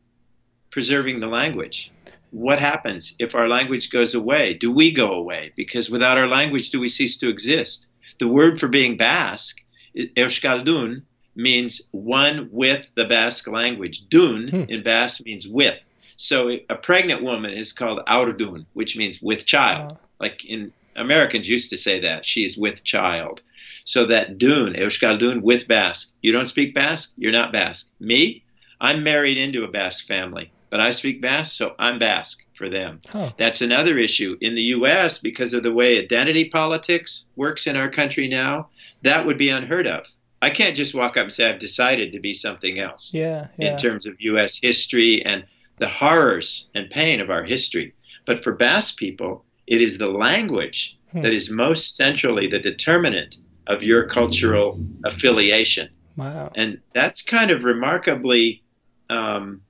preserving 0.71 1.21
the 1.21 1.27
language. 1.27 1.93
What 2.31 2.61
happens 2.61 3.15
if 3.19 3.35
our 3.35 3.49
language 3.49 3.91
goes 3.91 4.15
away? 4.15 4.55
Do 4.55 4.71
we 4.71 4.93
go 4.93 5.11
away? 5.13 5.53
Because 5.57 5.91
without 5.91 6.19
our 6.19 6.29
language, 6.29 6.71
do 6.71 6.79
we 6.79 6.89
cease 6.89 7.17
to 7.19 7.29
exist? 7.29 7.89
The 8.19 8.29
word 8.29 8.61
for 8.61 8.69
being 8.69 8.97
Basque, 8.97 9.61
is 9.95 10.07
Euskaldun, 10.17 11.03
means 11.41 11.81
one 11.93 12.49
with 12.53 12.87
the 12.95 13.05
Basque 13.05 13.49
language. 13.49 14.09
Dun 14.09 14.49
hmm. 14.49 14.63
in 14.69 14.83
Basque 14.83 15.25
means 15.25 15.49
with. 15.49 15.79
So 16.17 16.59
a 16.69 16.75
pregnant 16.75 17.23
woman 17.23 17.53
is 17.53 17.73
called 17.73 18.01
Aurdun, 18.07 18.67
which 18.75 18.97
means 18.97 19.23
with 19.23 19.47
child. 19.47 19.97
Like 20.21 20.45
in 20.45 20.73
Americans 20.97 21.49
used 21.49 21.71
to 21.71 21.79
say 21.79 21.99
that 22.01 22.27
she's 22.27 22.59
with 22.59 22.85
child. 22.85 23.41
So 23.85 24.05
that 24.07 24.39
dun, 24.39 24.75
Euskaldun 24.75 25.41
with 25.41 25.67
Basque. 25.67 26.13
You 26.21 26.33
don't 26.33 26.49
speak 26.49 26.75
Basque, 26.75 27.13
you're 27.17 27.33
not 27.33 27.53
Basque. 27.53 27.91
Me, 28.01 28.45
I'm 28.81 29.03
married 29.03 29.39
into 29.39 29.65
a 29.65 29.69
Basque 29.69 30.07
family, 30.07 30.53
but 30.69 30.81
I 30.81 30.91
speak 30.91 31.23
Basque, 31.23 31.57
so 31.57 31.75
I'm 31.79 31.99
Basque 31.99 32.45
for 32.55 32.69
them. 32.69 33.01
Huh. 33.09 33.33
That's 33.39 33.63
another 33.63 33.97
issue 33.97 34.37
in 34.43 34.55
the 34.55 34.63
U.S. 34.77 35.19
because 35.19 35.55
of 35.55 35.63
the 35.63 35.73
way 35.73 35.99
identity 35.99 36.51
politics 36.51 37.25
works 37.37 37.67
in 37.67 37.77
our 37.77 37.91
country 37.91 38.29
now. 38.29 38.69
That 39.03 39.25
would 39.25 39.39
be 39.39 39.49
unheard 39.49 39.87
of. 39.87 40.07
I 40.43 40.51
can't 40.51 40.77
just 40.77 40.95
walk 40.95 41.17
up 41.17 41.25
and 41.25 41.33
say 41.33 41.49
I've 41.49 41.59
decided 41.59 42.13
to 42.13 42.21
be 42.21 42.35
something 42.35 42.79
else. 42.79 43.13
Yeah, 43.13 43.49
yeah. 43.59 43.73
In 43.73 43.77
terms 43.77 44.07
of 44.07 44.15
U.S. 44.21 44.59
history 44.61 45.25
and 45.25 45.45
the 45.79 45.89
horrors 45.89 46.69
and 46.75 46.89
pain 46.91 47.21
of 47.21 47.31
our 47.31 47.45
history, 47.45 47.95
but 48.27 48.43
for 48.43 48.53
Basque 48.53 48.97
people, 48.97 49.45
it 49.67 49.81
is 49.81 49.99
the 49.99 50.09
language 50.09 50.99
hmm. 51.13 51.23
that 51.23 51.33
is 51.33 51.51
most 51.51 51.97
centrally 51.97 52.47
the 52.47 52.59
determinant 52.59 53.37
of 53.67 53.83
your 53.83 54.07
cultural 54.07 54.81
affiliation. 55.05 55.89
Wow. 56.17 56.51
And 56.55 56.81
that's 56.95 57.23
kind 57.23 57.51
of 57.51 57.65
remarkably, 57.65 58.63
um, 59.09 59.63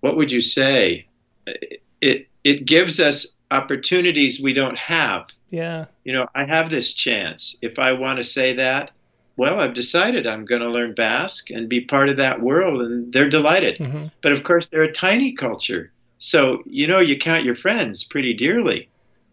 what 0.00 0.16
would 0.16 0.30
you 0.30 0.40
say? 0.40 1.06
It, 2.00 2.28
it 2.44 2.64
gives 2.64 3.00
us 3.00 3.34
opportunities 3.50 4.40
we 4.40 4.52
don't 4.52 4.78
have. 4.78 5.28
Yeah. 5.50 5.86
You 6.04 6.12
know, 6.12 6.28
I 6.34 6.44
have 6.44 6.70
this 6.70 6.92
chance. 6.92 7.56
If 7.62 7.78
I 7.78 7.92
want 7.92 8.18
to 8.18 8.24
say 8.24 8.54
that, 8.54 8.92
well, 9.40 9.58
I've 9.58 9.72
decided 9.72 10.26
I'm 10.26 10.44
going 10.44 10.60
to 10.60 10.68
learn 10.68 10.92
Basque 10.94 11.48
and 11.48 11.66
be 11.66 11.80
part 11.80 12.10
of 12.10 12.18
that 12.18 12.42
world, 12.42 12.82
and 12.82 13.10
they're 13.10 13.30
delighted. 13.30 13.78
Mm-hmm. 13.78 14.08
But 14.20 14.32
of 14.32 14.42
course, 14.42 14.68
they're 14.68 14.82
a 14.82 14.92
tiny 14.92 15.32
culture. 15.32 15.90
So, 16.18 16.62
you 16.66 16.86
know, 16.86 17.00
you 17.00 17.16
count 17.16 17.42
your 17.42 17.54
friends 17.54 18.04
pretty 18.04 18.34
dearly 18.34 18.90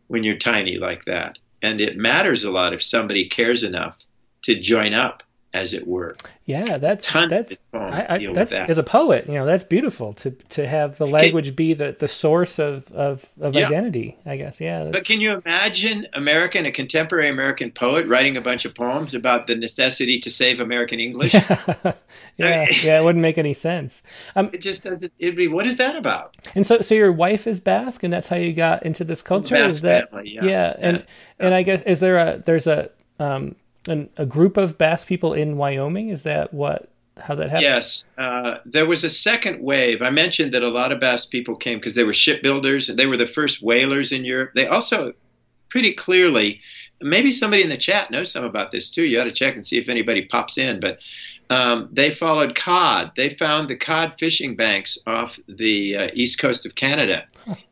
when 0.07 0.23
you're 0.23 0.37
tiny 0.37 0.77
like 0.77 1.03
that. 1.03 1.39
And 1.61 1.81
it 1.81 1.97
matters 1.97 2.45
a 2.45 2.51
lot 2.51 2.73
if 2.73 2.81
somebody 2.81 3.27
cares 3.27 3.65
enough 3.65 3.97
to 4.43 4.57
join 4.57 4.93
up 4.93 5.23
as 5.53 5.73
it 5.73 5.87
were. 5.87 6.13
Yeah, 6.45 6.77
that's 6.77 7.07
Tons 7.07 7.29
that's 7.29 7.57
I, 7.73 8.05
I, 8.09 8.33
that's 8.33 8.51
that. 8.51 8.69
as 8.69 8.77
a 8.77 8.83
poet, 8.83 9.27
you 9.27 9.33
know, 9.33 9.45
that's 9.45 9.63
beautiful 9.63 10.13
to 10.13 10.31
to 10.31 10.67
have 10.67 10.97
the 10.97 11.07
language 11.07 11.55
be 11.55 11.73
the, 11.73 11.95
the 11.97 12.07
source 12.07 12.59
of 12.59 12.91
of, 12.91 13.29
of 13.39 13.55
yeah. 13.55 13.65
identity. 13.65 14.17
I 14.25 14.37
guess, 14.37 14.61
yeah. 14.61 14.89
But 14.91 15.05
can 15.05 15.19
you 15.19 15.33
imagine 15.33 16.07
American, 16.13 16.65
a 16.65 16.71
contemporary 16.71 17.29
American 17.29 17.71
poet, 17.71 18.05
writing 18.07 18.37
a 18.37 18.41
bunch 18.41 18.65
of 18.65 18.75
poems 18.75 19.13
about 19.13 19.47
the 19.47 19.55
necessity 19.55 20.19
to 20.19 20.31
save 20.31 20.59
American 20.59 20.99
English? 20.99 21.33
yeah, 21.33 21.93
yeah, 22.37 22.65
yeah, 22.83 22.99
it 22.99 23.03
wouldn't 23.03 23.21
make 23.21 23.37
any 23.37 23.53
sense. 23.53 24.03
Um, 24.35 24.49
it 24.53 24.59
just 24.59 24.83
doesn't. 24.83 25.11
It'd 25.19 25.35
be 25.35 25.47
what 25.47 25.65
is 25.65 25.77
that 25.77 25.95
about? 25.95 26.35
And 26.55 26.65
so, 26.65 26.81
so 26.81 26.95
your 26.95 27.11
wife 27.11 27.47
is 27.47 27.59
Basque, 27.59 28.03
and 28.03 28.13
that's 28.13 28.27
how 28.27 28.37
you 28.37 28.53
got 28.53 28.83
into 28.83 29.03
this 29.03 29.21
culture. 29.21 29.55
Basque 29.55 29.67
is 29.67 29.81
that 29.81 30.11
family, 30.11 30.35
yeah. 30.35 30.43
yeah, 30.43 30.75
and 30.77 31.05
and 31.39 31.53
I 31.53 31.63
guess 31.63 31.81
is 31.83 31.99
there 31.99 32.17
a 32.17 32.37
there's 32.37 32.67
a 32.67 32.89
um 33.19 33.55
an, 33.87 34.09
a 34.17 34.25
group 34.25 34.57
of 34.57 34.77
Basque 34.77 35.07
people 35.07 35.33
in 35.33 35.57
Wyoming? 35.57 36.09
Is 36.09 36.23
that 36.23 36.53
what 36.53 36.89
how 37.19 37.35
that 37.35 37.49
happened? 37.49 37.63
Yes, 37.63 38.07
uh, 38.17 38.57
there 38.65 38.85
was 38.85 39.03
a 39.03 39.09
second 39.09 39.61
wave. 39.61 40.01
I 40.01 40.09
mentioned 40.09 40.53
that 40.53 40.63
a 40.63 40.69
lot 40.69 40.91
of 40.91 40.99
Basque 40.99 41.29
people 41.29 41.55
came 41.55 41.79
because 41.79 41.95
they 41.95 42.03
were 42.03 42.13
shipbuilders 42.13 42.89
and 42.89 42.97
they 42.97 43.07
were 43.07 43.17
the 43.17 43.27
first 43.27 43.61
whalers 43.61 44.11
in 44.11 44.25
Europe. 44.25 44.51
They 44.55 44.67
also 44.67 45.13
pretty 45.69 45.93
clearly, 45.93 46.61
maybe 47.01 47.31
somebody 47.31 47.63
in 47.63 47.69
the 47.69 47.77
chat 47.77 48.11
knows 48.11 48.31
some 48.31 48.43
about 48.43 48.71
this 48.71 48.89
too. 48.89 49.03
You 49.03 49.19
ought 49.19 49.25
to 49.25 49.31
check 49.31 49.55
and 49.55 49.65
see 49.65 49.77
if 49.77 49.89
anybody 49.89 50.25
pops 50.25 50.57
in. 50.57 50.79
But 50.79 50.99
um, 51.49 51.89
they 51.91 52.11
followed 52.11 52.55
cod. 52.55 53.11
They 53.15 53.29
found 53.29 53.69
the 53.69 53.75
cod 53.75 54.15
fishing 54.17 54.55
banks 54.55 54.97
off 55.07 55.39
the 55.47 55.97
uh, 55.97 56.07
east 56.13 56.39
coast 56.39 56.65
of 56.65 56.75
Canada. 56.75 57.25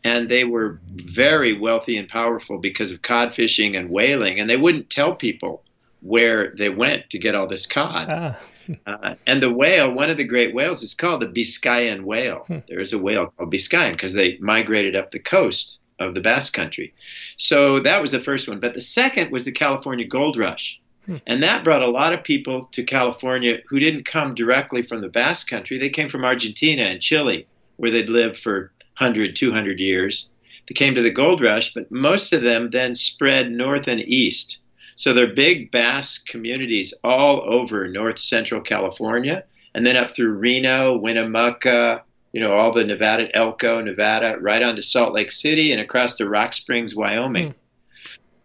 And 0.05 0.30
they 0.30 0.45
were 0.45 0.80
very 0.93 1.51
wealthy 1.51 1.97
and 1.97 2.07
powerful 2.07 2.57
because 2.57 2.93
of 2.93 3.01
cod 3.01 3.34
fishing 3.34 3.76
and 3.76 3.89
whaling. 3.89 4.39
And 4.39 4.49
they 4.49 4.55
wouldn't 4.55 4.89
tell 4.89 5.13
people 5.13 5.64
where 6.06 6.53
they 6.56 6.70
went 6.70 7.10
to 7.10 7.18
get 7.18 7.34
all 7.34 7.47
this 7.47 7.66
cod. 7.66 8.08
Ah. 8.10 8.38
uh, 8.86 9.16
and 9.26 9.41
the 9.41 9.51
whale, 9.51 9.91
one 9.91 10.10
of 10.10 10.18
the 10.18 10.24
great 10.24 10.53
whales, 10.53 10.84
is 10.84 10.93
called 10.93 11.20
the 11.20 11.28
Biscayan 11.28 12.03
whale. 12.03 12.45
Hmm. 12.47 12.60
There 12.68 12.80
is 12.80 12.93
a 12.93 12.99
whale 12.99 13.28
called 13.28 13.51
Biscayan 13.51 13.93
because 13.93 14.14
they 14.14 14.38
migrated 14.38 14.95
up 14.95 15.10
the 15.10 15.20
coast 15.20 15.80
of 15.99 16.14
the 16.14 16.22
Basque 16.22 16.53
Country. 16.53 16.93
So 17.38 17.80
that 17.80 18.01
was 18.01 18.12
the 18.12 18.20
first 18.20 18.47
one. 18.47 18.60
But 18.60 18.76
the 18.76 18.82
second 18.82 19.32
was 19.32 19.45
the 19.45 19.51
California 19.51 20.06
Gold 20.06 20.38
Rush. 20.38 20.80
Hmm. 21.08 21.18
And 21.26 21.41
that 21.41 21.64
brought 21.64 21.82
a 21.82 21.89
lot 21.89 22.14
of 22.14 22.24
people 22.24 22.66
to 22.74 22.84
California 22.84 23.60
who 23.68 23.80
didn't 23.80 24.06
come 24.06 24.36
directly 24.36 24.84
from 24.84 25.01
the 25.01 25.10
Basque 25.10 25.49
Country. 25.49 25.80
They 25.80 25.89
came 25.89 26.10
from 26.10 26.24
Argentina 26.24 26.84
and 26.84 27.01
Chile, 27.01 27.47
where 27.78 27.89
they'd 27.89 28.10
lived 28.10 28.38
for 28.38 28.72
100, 28.99 29.36
200 29.36 29.80
years. 29.80 30.30
They 30.68 30.74
came 30.74 30.93
to 30.93 31.01
the 31.01 31.12
gold 31.12 31.41
rush, 31.41 31.74
but 31.74 31.91
most 31.91 32.32
of 32.32 32.43
them 32.43 32.70
then 32.70 32.93
spread 32.93 33.51
north 33.51 33.88
and 33.88 34.01
east 34.01 34.60
so 34.95 35.13
they're 35.13 35.33
big 35.33 35.71
Basque 35.71 36.25
communities 36.27 36.93
all 37.03 37.41
over 37.41 37.87
north 37.87 38.19
central 38.19 38.61
California, 38.61 39.43
and 39.73 39.85
then 39.85 39.97
up 39.97 40.15
through 40.15 40.33
Reno, 40.33 40.97
Winnemucca, 40.97 42.03
you 42.31 42.39
know, 42.39 42.53
all 42.53 42.71
the 42.71 42.83
Nevada, 42.83 43.33
Elko, 43.35 43.81
Nevada, 43.81 44.37
right 44.39 44.61
on 44.61 44.75
to 44.75 44.81
Salt 44.81 45.13
Lake 45.13 45.31
City 45.31 45.71
and 45.71 45.81
across 45.81 46.15
to 46.15 46.29
Rock 46.29 46.53
Springs, 46.53 46.95
Wyoming. 46.95 47.49
Mm. 47.49 47.55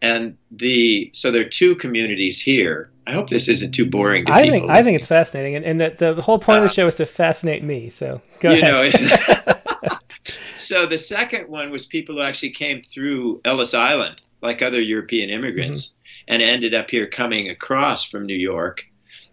And 0.03 0.37
the 0.51 1.11
so 1.13 1.31
there 1.31 1.43
are 1.43 1.49
two 1.49 1.75
communities 1.77 2.41
here. 2.41 2.91
I 3.07 3.13
hope 3.13 3.29
this 3.29 3.49
isn't 3.49 3.73
too 3.73 3.85
boring. 3.85 4.25
I 4.31 4.43
think 4.43 4.53
listening. 4.53 4.71
I 4.71 4.83
think 4.83 4.97
it's 4.97 5.07
fascinating, 5.07 5.57
and, 5.57 5.65
and 5.65 5.81
the, 5.81 6.15
the 6.15 6.23
whole 6.23 6.39
point 6.39 6.61
uh, 6.61 6.63
of 6.63 6.69
the 6.69 6.73
uh, 6.73 6.75
show 6.75 6.87
is 6.87 6.95
to 6.97 7.07
fascinate 7.07 7.63
me. 7.63 7.91
So 7.91 8.23
go 8.41 8.53
you 8.53 8.63
ahead. 8.63 8.95
Know, 8.95 9.55
so 10.59 10.87
the 10.87 10.97
second 10.97 11.49
one 11.49 11.71
was 11.71 11.85
people 11.85 12.15
who 12.15 12.23
actually 12.23 12.51
came 12.51 12.81
through 12.81 13.43
Ellis 13.45 13.75
Island, 13.75 14.23
like 14.43 14.63
other 14.63 14.81
European 14.81 15.31
immigrants. 15.31 15.89
Mm-hmm 15.89 16.00
and 16.31 16.41
ended 16.41 16.73
up 16.73 16.89
here 16.89 17.09
coming 17.09 17.51
across 17.51 18.07
from 18.07 18.25
New 18.25 18.37
York. 18.37 18.85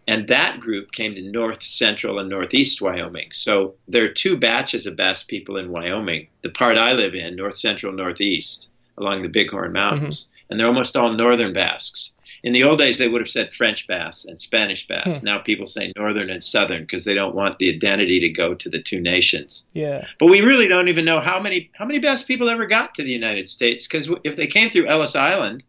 And 0.08 0.28
that 0.30 0.60
group 0.60 0.92
came 0.94 1.14
to 1.14 1.22
north 1.22 1.62
central 1.62 2.18
and 2.18 2.28
northeast 2.28 2.82
Wyoming. 2.82 3.30
So 3.34 3.76
there 3.88 4.04
are 4.04 4.10
two 4.10 4.36
batches 4.36 4.88
of 4.88 4.96
Basque 4.96 5.28
people 5.28 5.58
in 5.58 5.70
Wyoming. 5.70 6.28
The 6.42 6.50
part 6.50 6.80
I 6.80 6.94
live 6.94 7.14
in, 7.14 7.36
north 7.36 7.58
central, 7.58 7.94
northeast, 7.94 8.70
along 8.98 9.22
the 9.22 9.30
Bighorn 9.30 9.74
Mountains. 9.74 10.24
Mm-hmm. 10.24 10.34
And 10.50 10.60
they're 10.60 10.68
almost 10.68 10.96
all 10.96 11.12
northern 11.12 11.54
Basques. 11.54 12.14
In 12.42 12.54
the 12.54 12.64
old 12.64 12.80
days, 12.80 12.98
they 12.98 13.10
would 13.10 13.22
have 13.22 13.30
said 13.30 13.54
French 13.54 13.86
Basque 13.86 14.28
and 14.28 14.40
Spanish 14.40 14.88
Basque. 14.88 15.20
Hmm. 15.20 15.26
Now 15.26 15.40
people 15.40 15.68
say 15.68 15.92
northern 15.98 16.30
and 16.30 16.42
southern 16.42 16.84
because 16.84 17.04
they 17.04 17.14
don't 17.14 17.36
want 17.36 17.60
the 17.60 17.70
identity 17.70 18.20
to 18.22 18.30
go 18.30 18.56
to 18.56 18.70
the 18.70 18.82
two 18.82 19.02
nations. 19.02 19.66
Yeah. 19.74 20.06
But 20.20 20.28
we 20.28 20.40
really 20.40 20.68
don't 20.68 20.88
even 20.88 21.04
know 21.04 21.20
how 21.20 21.40
many 21.40 21.70
how 21.74 21.86
many 21.86 22.00
Basque 22.00 22.26
people 22.26 22.50
ever 22.50 22.66
got 22.66 22.96
to 22.96 23.04
the 23.04 23.12
United 23.12 23.50
States 23.50 23.86
because 23.86 24.10
if 24.24 24.38
they 24.38 24.48
came 24.48 24.70
through 24.70 24.88
Ellis 24.88 25.16
Island, 25.16 25.64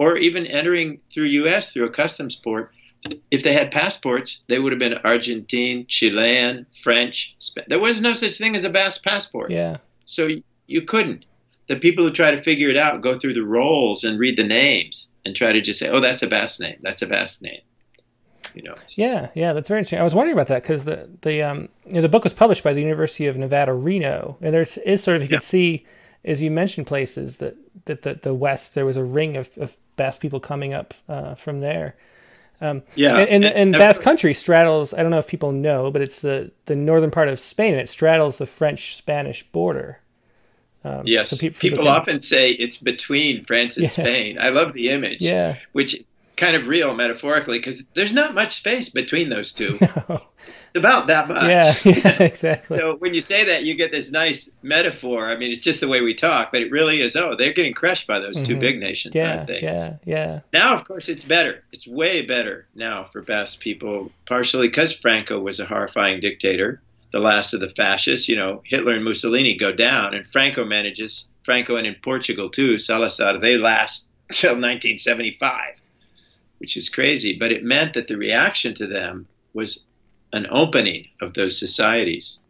or 0.00 0.16
even 0.16 0.46
entering 0.46 0.98
through 1.12 1.24
U.S. 1.24 1.72
through 1.72 1.84
a 1.84 1.90
customs 1.90 2.34
port. 2.34 2.72
If 3.30 3.42
they 3.42 3.52
had 3.52 3.70
passports, 3.70 4.40
they 4.48 4.58
would 4.58 4.72
have 4.72 4.78
been 4.78 4.94
Argentine, 5.04 5.84
Chilean, 5.88 6.66
French. 6.82 7.36
There 7.68 7.78
was 7.78 8.00
no 8.00 8.14
such 8.14 8.38
thing 8.38 8.56
as 8.56 8.64
a 8.64 8.70
Basque 8.70 9.04
passport. 9.04 9.50
Yeah. 9.50 9.76
So 10.06 10.28
you 10.66 10.82
couldn't. 10.82 11.26
The 11.66 11.76
people 11.76 12.02
who 12.02 12.10
try 12.10 12.30
to 12.30 12.42
figure 12.42 12.70
it 12.70 12.78
out 12.78 13.02
go 13.02 13.18
through 13.18 13.34
the 13.34 13.44
rolls 13.44 14.02
and 14.02 14.18
read 14.18 14.38
the 14.38 14.44
names 14.44 15.08
and 15.24 15.36
try 15.36 15.52
to 15.52 15.60
just 15.60 15.78
say, 15.78 15.88
"Oh, 15.88 16.00
that's 16.00 16.22
a 16.22 16.26
Basque 16.26 16.60
name. 16.60 16.78
That's 16.80 17.02
a 17.02 17.06
Basque 17.06 17.42
name." 17.42 17.60
You 18.54 18.62
know. 18.62 18.74
Yeah, 18.96 19.28
yeah, 19.34 19.52
that's 19.52 19.68
very 19.68 19.80
interesting. 19.80 20.00
I 20.00 20.02
was 20.02 20.14
wondering 20.14 20.34
about 20.34 20.48
that 20.48 20.62
because 20.62 20.84
the 20.84 21.10
the 21.20 21.42
um 21.42 21.68
you 21.86 21.96
know, 21.96 22.00
the 22.00 22.08
book 22.08 22.24
was 22.24 22.34
published 22.34 22.64
by 22.64 22.72
the 22.72 22.80
University 22.80 23.26
of 23.26 23.36
Nevada, 23.36 23.74
Reno, 23.74 24.38
and 24.40 24.52
there 24.54 24.62
is 24.62 25.02
sort 25.02 25.16
of 25.16 25.22
you 25.22 25.28
yeah. 25.28 25.36
could 25.36 25.42
see 25.42 25.84
as 26.24 26.42
you 26.42 26.50
mentioned 26.50 26.86
places 26.86 27.38
that 27.38 27.56
that 27.90 28.02
the, 28.02 28.14
the 28.14 28.34
west 28.34 28.74
there 28.74 28.86
was 28.86 28.96
a 28.96 29.04
ring 29.04 29.36
of, 29.36 29.50
of 29.58 29.76
Basque 29.96 30.20
people 30.20 30.40
coming 30.40 30.72
up 30.72 30.94
uh, 31.08 31.34
from 31.34 31.60
there. 31.60 31.96
Um, 32.62 32.82
yeah, 32.94 33.18
and, 33.18 33.44
and, 33.44 33.44
and 33.44 33.72
Basque 33.72 34.02
Country 34.02 34.34
straddles. 34.34 34.92
I 34.94 35.02
don't 35.02 35.10
know 35.10 35.18
if 35.18 35.26
people 35.26 35.52
know, 35.52 35.90
but 35.90 36.02
it's 36.02 36.20
the 36.20 36.52
the 36.66 36.76
northern 36.76 37.10
part 37.10 37.28
of 37.28 37.38
Spain, 37.38 37.72
and 37.72 37.80
it 37.80 37.88
straddles 37.88 38.38
the 38.38 38.46
French 38.46 38.96
Spanish 38.96 39.42
border. 39.50 40.00
Um, 40.84 41.02
yes, 41.06 41.30
so 41.30 41.36
pe- 41.36 41.50
people, 41.50 41.60
people 41.60 41.84
can... 41.84 41.94
often 41.94 42.20
say 42.20 42.52
it's 42.52 42.78
between 42.78 43.44
France 43.44 43.76
and 43.76 43.84
yeah. 43.84 43.90
Spain. 43.90 44.38
I 44.38 44.50
love 44.50 44.72
the 44.72 44.90
image, 44.90 45.20
yeah. 45.20 45.56
which 45.72 45.94
is 45.94 46.14
kind 46.40 46.56
of 46.56 46.66
real 46.66 46.94
metaphorically 46.94 47.58
because 47.58 47.84
there's 47.94 48.14
not 48.14 48.34
much 48.34 48.56
space 48.56 48.88
between 48.88 49.28
those 49.28 49.52
two. 49.52 49.78
No. 50.08 50.22
It's 50.66 50.76
about 50.76 51.06
that 51.08 51.28
much. 51.28 51.42
Yeah, 51.42 51.74
yeah, 51.84 52.22
exactly. 52.22 52.78
so 52.78 52.96
when 52.96 53.12
you 53.12 53.20
say 53.20 53.44
that, 53.44 53.64
you 53.64 53.74
get 53.74 53.90
this 53.90 54.10
nice 54.10 54.50
metaphor. 54.62 55.26
I 55.26 55.36
mean, 55.36 55.50
it's 55.50 55.60
just 55.60 55.80
the 55.80 55.88
way 55.88 56.00
we 56.00 56.14
talk, 56.14 56.50
but 56.50 56.62
it 56.62 56.70
really 56.70 57.02
is. 57.02 57.14
Oh, 57.14 57.34
they're 57.36 57.52
getting 57.52 57.74
crushed 57.74 58.06
by 58.06 58.18
those 58.18 58.36
mm-hmm. 58.36 58.46
two 58.46 58.58
big 58.58 58.80
nations, 58.80 59.14
yeah? 59.14 59.44
Yeah, 59.48 59.96
yeah. 60.04 60.40
Now, 60.54 60.74
of 60.78 60.86
course, 60.86 61.10
it's 61.10 61.24
better. 61.24 61.62
It's 61.72 61.86
way 61.86 62.22
better 62.22 62.66
now 62.74 63.10
for 63.12 63.20
Basque 63.20 63.60
people, 63.60 64.10
partially 64.26 64.68
because 64.68 64.96
Franco 64.96 65.38
was 65.38 65.60
a 65.60 65.66
horrifying 65.66 66.20
dictator, 66.20 66.80
the 67.12 67.20
last 67.20 67.52
of 67.52 67.60
the 67.60 67.70
fascists. 67.70 68.28
You 68.28 68.36
know, 68.36 68.62
Hitler 68.64 68.94
and 68.94 69.04
Mussolini 69.04 69.54
go 69.54 69.72
down, 69.72 70.14
and 70.14 70.26
Franco 70.26 70.64
manages. 70.64 71.28
Franco 71.44 71.76
and 71.76 71.86
in 71.86 71.96
Portugal 72.02 72.48
too, 72.48 72.78
Salazar. 72.78 73.38
They 73.38 73.58
last 73.58 74.08
till 74.30 74.52
1975 74.52 75.80
which 76.60 76.76
is 76.76 76.88
crazy. 76.88 77.36
But 77.36 77.50
it 77.50 77.64
meant 77.64 77.94
that 77.94 78.06
the 78.06 78.16
reaction 78.16 78.74
to 78.74 78.86
them 78.86 79.26
was 79.54 79.84
an 80.32 80.46
opening 80.50 81.08
of 81.20 81.34
those 81.34 81.58
societies. 81.58 82.40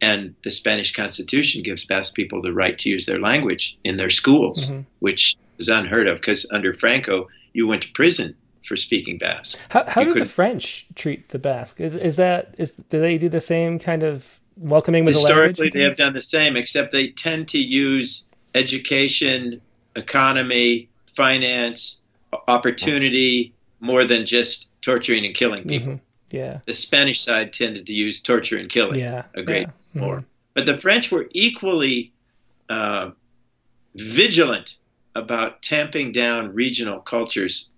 And 0.00 0.34
the 0.44 0.50
Spanish 0.50 0.94
Constitution 0.94 1.62
gives 1.62 1.84
Basque 1.84 2.14
people 2.14 2.40
the 2.40 2.52
right 2.52 2.78
to 2.78 2.88
use 2.88 3.06
their 3.06 3.20
language 3.20 3.78
in 3.84 3.96
their 3.96 4.10
schools, 4.10 4.70
mm-hmm. 4.70 4.82
which 5.00 5.36
is 5.58 5.68
unheard 5.68 6.08
of 6.08 6.16
because 6.18 6.46
under 6.50 6.72
Franco, 6.72 7.28
you 7.52 7.66
went 7.66 7.82
to 7.82 7.88
prison 7.94 8.34
for 8.66 8.76
speaking 8.76 9.18
Basque. 9.18 9.60
How, 9.70 9.84
how 9.86 10.04
do 10.04 10.14
the 10.14 10.24
French 10.24 10.86
treat 10.94 11.28
the 11.28 11.38
Basque? 11.38 11.80
Is, 11.80 11.96
is 11.96 12.16
that 12.16 12.54
is 12.58 12.72
do 12.72 13.00
they 13.00 13.18
do 13.18 13.28
the 13.28 13.40
same 13.40 13.78
kind 13.78 14.02
of 14.02 14.40
welcoming 14.56 15.04
with 15.04 15.14
Historically, 15.14 15.68
the 15.70 15.78
they 15.78 15.84
have 15.84 15.96
done 15.96 16.12
the 16.12 16.20
same, 16.20 16.56
except 16.56 16.92
they 16.92 17.08
tend 17.08 17.48
to 17.48 17.58
use 17.58 18.26
education, 18.54 19.60
economy, 19.96 20.88
finance, 21.16 21.98
opportunity, 22.46 23.52
more 23.80 24.04
than 24.04 24.26
just 24.26 24.68
torturing 24.82 25.24
and 25.24 25.34
killing 25.34 25.64
people. 25.64 25.94
Mm-hmm. 25.94 26.36
Yeah. 26.36 26.60
The 26.66 26.74
Spanish 26.74 27.20
side 27.20 27.52
tended 27.52 27.86
to 27.86 27.92
use 27.92 28.20
torture 28.20 28.58
and 28.58 28.68
killing 28.68 29.00
yeah. 29.00 29.24
a 29.34 29.42
great 29.42 29.62
yeah. 29.62 29.72
Mm-hmm. 29.94 30.00
more. 30.00 30.24
But 30.54 30.66
the 30.66 30.78
French 30.78 31.10
were 31.10 31.28
equally 31.32 32.12
uh, 32.68 33.10
vigilant 33.94 34.76
about 35.14 35.62
tamping 35.62 36.12
down 36.12 36.54
regional 36.54 37.00
cultures, 37.00 37.68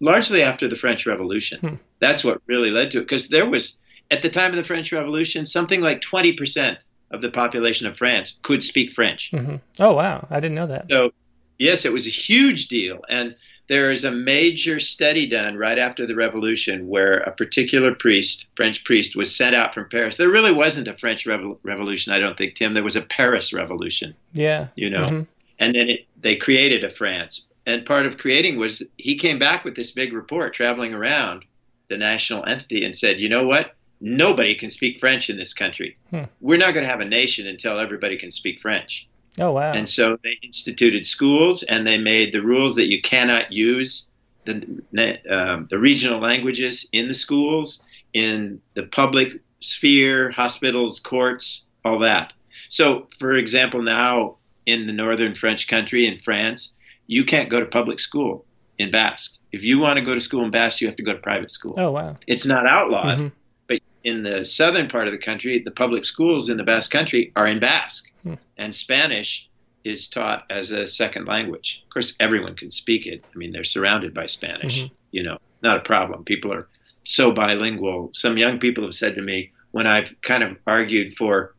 largely 0.00 0.42
after 0.42 0.66
the 0.68 0.76
French 0.76 1.06
Revolution. 1.06 1.60
Hmm. 1.60 1.74
That's 1.98 2.24
what 2.24 2.40
really 2.46 2.70
led 2.70 2.90
to 2.92 2.98
it, 2.98 3.02
because 3.02 3.28
there 3.28 3.48
was, 3.48 3.78
at 4.10 4.22
the 4.22 4.30
time 4.30 4.50
of 4.50 4.56
the 4.56 4.64
French 4.64 4.92
Revolution, 4.92 5.46
something 5.46 5.80
like 5.80 6.00
20% 6.00 6.78
of 7.10 7.22
the 7.22 7.30
population 7.30 7.86
of 7.86 7.98
France 7.98 8.36
could 8.42 8.62
speak 8.62 8.92
French. 8.92 9.30
Mm-hmm. 9.32 9.56
Oh, 9.80 9.92
wow. 9.94 10.26
I 10.30 10.40
didn't 10.40 10.54
know 10.54 10.66
that. 10.68 10.88
So, 10.88 11.10
yes, 11.58 11.84
it 11.84 11.92
was 11.92 12.06
a 12.06 12.10
huge 12.10 12.68
deal. 12.68 13.00
And 13.08 13.34
there 13.70 13.92
is 13.92 14.02
a 14.02 14.10
major 14.10 14.80
study 14.80 15.26
done 15.26 15.56
right 15.56 15.78
after 15.78 16.04
the 16.04 16.16
revolution 16.16 16.88
where 16.88 17.18
a 17.18 17.30
particular 17.30 17.94
priest, 17.94 18.46
French 18.56 18.82
priest, 18.82 19.14
was 19.14 19.34
sent 19.34 19.54
out 19.54 19.72
from 19.72 19.88
Paris. 19.88 20.16
There 20.16 20.28
really 20.28 20.50
wasn't 20.50 20.88
a 20.88 20.96
French 20.96 21.24
Revo- 21.24 21.56
Revolution, 21.62 22.12
I 22.12 22.18
don't 22.18 22.36
think, 22.36 22.56
Tim. 22.56 22.74
There 22.74 22.82
was 22.82 22.96
a 22.96 23.02
Paris 23.02 23.52
Revolution. 23.52 24.16
Yeah. 24.32 24.66
You 24.74 24.90
know, 24.90 25.06
mm-hmm. 25.06 25.22
and 25.60 25.74
then 25.76 25.88
it, 25.88 26.00
they 26.20 26.34
created 26.34 26.82
a 26.82 26.90
France. 26.90 27.46
And 27.64 27.86
part 27.86 28.06
of 28.06 28.18
creating 28.18 28.58
was 28.58 28.82
he 28.96 29.14
came 29.16 29.38
back 29.38 29.64
with 29.64 29.76
this 29.76 29.92
big 29.92 30.12
report 30.12 30.52
traveling 30.52 30.92
around 30.92 31.44
the 31.86 31.96
national 31.96 32.44
entity 32.46 32.84
and 32.84 32.96
said, 32.96 33.20
you 33.20 33.28
know 33.28 33.46
what? 33.46 33.76
Nobody 34.00 34.56
can 34.56 34.70
speak 34.70 34.98
French 34.98 35.30
in 35.30 35.36
this 35.36 35.52
country. 35.52 35.96
Hmm. 36.10 36.24
We're 36.40 36.58
not 36.58 36.74
going 36.74 36.84
to 36.84 36.90
have 36.90 37.00
a 37.00 37.04
nation 37.04 37.46
until 37.46 37.78
everybody 37.78 38.16
can 38.16 38.32
speak 38.32 38.60
French. 38.60 39.06
Oh 39.38 39.52
wow! 39.52 39.72
And 39.72 39.88
so 39.88 40.18
they 40.22 40.38
instituted 40.42 41.06
schools, 41.06 41.62
and 41.64 41.86
they 41.86 41.98
made 41.98 42.32
the 42.32 42.42
rules 42.42 42.74
that 42.76 42.88
you 42.88 43.00
cannot 43.00 43.52
use 43.52 44.08
the 44.44 45.18
um, 45.30 45.66
the 45.70 45.78
regional 45.78 46.20
languages 46.20 46.86
in 46.92 47.08
the 47.08 47.14
schools, 47.14 47.82
in 48.12 48.60
the 48.74 48.84
public 48.84 49.40
sphere, 49.60 50.30
hospitals, 50.30 50.98
courts, 51.00 51.64
all 51.84 51.98
that. 52.00 52.32
So, 52.68 53.08
for 53.18 53.34
example, 53.34 53.82
now 53.82 54.36
in 54.66 54.86
the 54.86 54.92
northern 54.92 55.34
French 55.34 55.68
country 55.68 56.06
in 56.06 56.18
France, 56.18 56.74
you 57.06 57.24
can't 57.24 57.50
go 57.50 57.60
to 57.60 57.66
public 57.66 58.00
school 58.00 58.44
in 58.78 58.90
Basque. 58.90 59.34
If 59.52 59.64
you 59.64 59.78
want 59.78 59.98
to 59.98 60.04
go 60.04 60.14
to 60.14 60.20
school 60.20 60.44
in 60.44 60.50
Basque, 60.50 60.80
you 60.80 60.86
have 60.86 60.96
to 60.96 61.02
go 61.02 61.12
to 61.12 61.18
private 61.18 61.52
school. 61.52 61.74
Oh 61.76 61.90
wow! 61.90 62.16
It's 62.26 62.46
not 62.46 62.66
outlawed, 62.66 63.18
mm-hmm. 63.18 63.28
but 63.68 63.78
in 64.04 64.22
the 64.22 64.44
southern 64.44 64.88
part 64.88 65.06
of 65.06 65.12
the 65.12 65.18
country, 65.18 65.60
the 65.64 65.70
public 65.70 66.04
schools 66.04 66.48
in 66.48 66.56
the 66.56 66.64
Basque 66.64 66.90
country 66.90 67.32
are 67.36 67.46
in 67.46 67.60
Basque. 67.60 68.09
Hmm. 68.22 68.34
And 68.58 68.74
Spanish 68.74 69.48
is 69.84 70.08
taught 70.08 70.44
as 70.50 70.70
a 70.70 70.86
second 70.86 71.26
language. 71.26 71.82
Of 71.84 71.90
course, 71.90 72.14
everyone 72.20 72.54
can 72.54 72.70
speak 72.70 73.06
it. 73.06 73.24
I 73.34 73.38
mean, 73.38 73.52
they're 73.52 73.64
surrounded 73.64 74.12
by 74.12 74.26
Spanish. 74.26 74.84
Mm-hmm. 74.84 74.94
You 75.12 75.22
know, 75.22 75.38
it's 75.52 75.62
not 75.62 75.78
a 75.78 75.80
problem. 75.80 76.24
People 76.24 76.52
are 76.52 76.68
so 77.04 77.32
bilingual. 77.32 78.10
Some 78.14 78.36
young 78.36 78.58
people 78.58 78.84
have 78.84 78.94
said 78.94 79.14
to 79.14 79.22
me 79.22 79.52
when 79.70 79.86
I've 79.86 80.14
kind 80.22 80.42
of 80.42 80.56
argued 80.66 81.16
for 81.16 81.54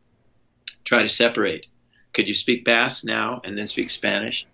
try 0.84 1.02
to 1.02 1.08
separate. 1.08 1.66
Could 2.12 2.28
you 2.28 2.34
speak 2.34 2.64
Basque 2.64 3.04
now 3.04 3.40
and 3.44 3.56
then 3.56 3.66
speak 3.66 3.90
Spanish? 3.90 4.46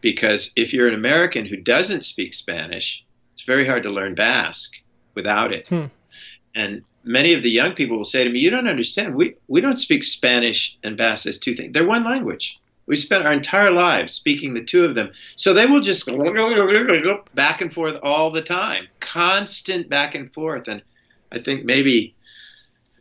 Because 0.00 0.52
if 0.56 0.72
you're 0.72 0.88
an 0.88 0.94
American 0.94 1.46
who 1.46 1.56
doesn't 1.56 2.04
speak 2.04 2.34
Spanish, 2.34 3.04
it's 3.32 3.44
very 3.44 3.66
hard 3.66 3.82
to 3.84 3.90
learn 3.90 4.14
Basque 4.14 4.74
without 5.14 5.52
it. 5.52 5.68
Hmm. 5.68 5.86
And 6.54 6.82
many 7.04 7.32
of 7.32 7.42
the 7.42 7.50
young 7.50 7.74
people 7.74 7.96
will 7.96 8.04
say 8.04 8.24
to 8.24 8.30
me, 8.30 8.40
"You 8.40 8.50
don't 8.50 8.68
understand. 8.68 9.14
We 9.14 9.34
we 9.48 9.60
don't 9.60 9.76
speak 9.76 10.04
Spanish 10.04 10.76
and 10.82 10.96
Basque 10.96 11.26
as 11.26 11.38
two 11.38 11.54
things. 11.54 11.72
They're 11.72 11.86
one 11.86 12.04
language. 12.04 12.58
We 12.86 12.96
spent 12.96 13.24
our 13.24 13.32
entire 13.32 13.70
lives 13.70 14.12
speaking 14.12 14.54
the 14.54 14.64
two 14.64 14.84
of 14.84 14.94
them. 14.94 15.12
So 15.36 15.54
they 15.54 15.66
will 15.66 15.80
just 15.80 16.06
go 16.06 17.24
back 17.34 17.60
and 17.60 17.72
forth 17.72 17.96
all 18.02 18.30
the 18.30 18.42
time, 18.42 18.88
constant 19.00 19.88
back 19.88 20.14
and 20.14 20.32
forth. 20.32 20.66
And 20.66 20.82
I 21.30 21.38
think 21.38 21.64
maybe 21.64 22.14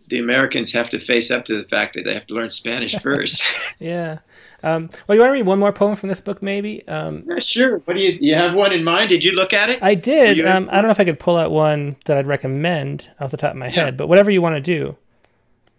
the 0.07 0.19
Americans 0.19 0.71
have 0.73 0.89
to 0.91 0.99
face 0.99 1.31
up 1.31 1.45
to 1.45 1.57
the 1.59 1.67
fact 1.67 1.95
that 1.95 2.03
they 2.03 2.13
have 2.13 2.27
to 2.27 2.33
learn 2.35 2.49
Spanish 2.49 2.95
first. 3.01 3.43
yeah. 3.79 4.19
Um, 4.63 4.89
well, 5.07 5.15
you 5.15 5.19
want 5.19 5.29
to 5.29 5.33
read 5.33 5.45
one 5.45 5.59
more 5.59 5.71
poem 5.71 5.95
from 5.95 6.09
this 6.09 6.21
book, 6.21 6.41
maybe? 6.41 6.87
Um, 6.87 7.23
yeah, 7.27 7.39
sure. 7.39 7.79
What 7.79 7.95
do 7.95 7.99
you 7.99 8.17
you 8.21 8.35
have 8.35 8.53
one 8.53 8.71
in 8.71 8.83
mind? 8.83 9.09
Did 9.09 9.23
you 9.23 9.31
look 9.31 9.53
at 9.53 9.69
it? 9.69 9.81
I 9.81 9.95
did. 9.95 10.45
Um, 10.45 10.69
I 10.71 10.75
don't 10.75 10.85
know 10.85 10.91
if 10.91 10.99
I 10.99 11.05
could 11.05 11.19
pull 11.19 11.37
out 11.37 11.51
one 11.51 11.95
that 12.05 12.17
I'd 12.17 12.27
recommend 12.27 13.09
off 13.19 13.31
the 13.31 13.37
top 13.37 13.51
of 13.51 13.57
my 13.57 13.67
yeah. 13.67 13.85
head, 13.85 13.97
but 13.97 14.07
whatever 14.07 14.29
you 14.29 14.41
want 14.41 14.55
to 14.55 14.61
do. 14.61 14.97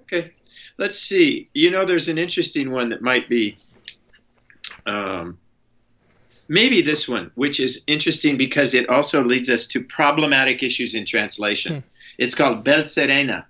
Okay. 0.02 0.32
Let's 0.78 0.98
see. 0.98 1.48
You 1.54 1.70
know, 1.70 1.84
there's 1.84 2.08
an 2.08 2.18
interesting 2.18 2.70
one 2.70 2.88
that 2.88 3.02
might 3.02 3.28
be. 3.28 3.56
Um, 4.86 5.38
maybe 6.48 6.82
this 6.82 7.08
one, 7.08 7.30
which 7.36 7.60
is 7.60 7.82
interesting 7.86 8.36
because 8.36 8.74
it 8.74 8.88
also 8.88 9.22
leads 9.22 9.48
us 9.48 9.66
to 9.68 9.82
problematic 9.84 10.62
issues 10.62 10.94
in 10.94 11.06
translation. 11.06 11.76
Hmm. 11.76 11.88
It's 12.18 12.34
called 12.34 12.64
Beltzerena 12.64 13.44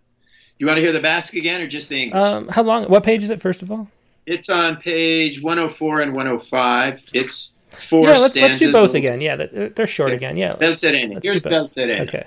you 0.63 0.67
want 0.67 0.77
to 0.77 0.81
hear 0.81 0.93
the 0.93 1.01
Basque 1.01 1.35
again, 1.35 1.61
or 1.61 1.67
just 1.67 1.89
the 1.89 2.05
English? 2.05 2.23
Um, 2.23 2.47
how 2.47 2.63
long? 2.63 2.85
What 2.85 3.03
page 3.03 3.25
is 3.25 3.31
it? 3.31 3.43
First 3.43 3.63
of 3.63 3.73
all, 3.73 3.89
It's 4.27 4.49
on 4.49 4.77
page 4.77 5.43
104 5.43 6.01
and 6.01 6.15
105. 6.15 7.03
It's 7.13 7.53
four 7.89 8.09
yeah, 8.09 8.19
let's. 8.19 8.37
Let's 8.37 8.59
do 8.59 8.73
both 8.73 8.95
again. 8.95 9.21
Yeah, 9.21 9.37
they're 9.37 9.87
short 9.87 10.09
okay. 10.09 10.17
again. 10.17 10.37
Yeah. 10.37 10.55
Bel 10.57 10.77
Serena. 10.77 11.21
Here's 11.23 11.43
Bel 11.43 11.69
Serena. 11.69 12.05
Okay. 12.05 12.27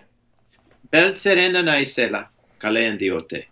Bel 0.92 1.18
Serena 1.18 1.62
naisela, 1.62 2.30
calendiote. 2.60 3.48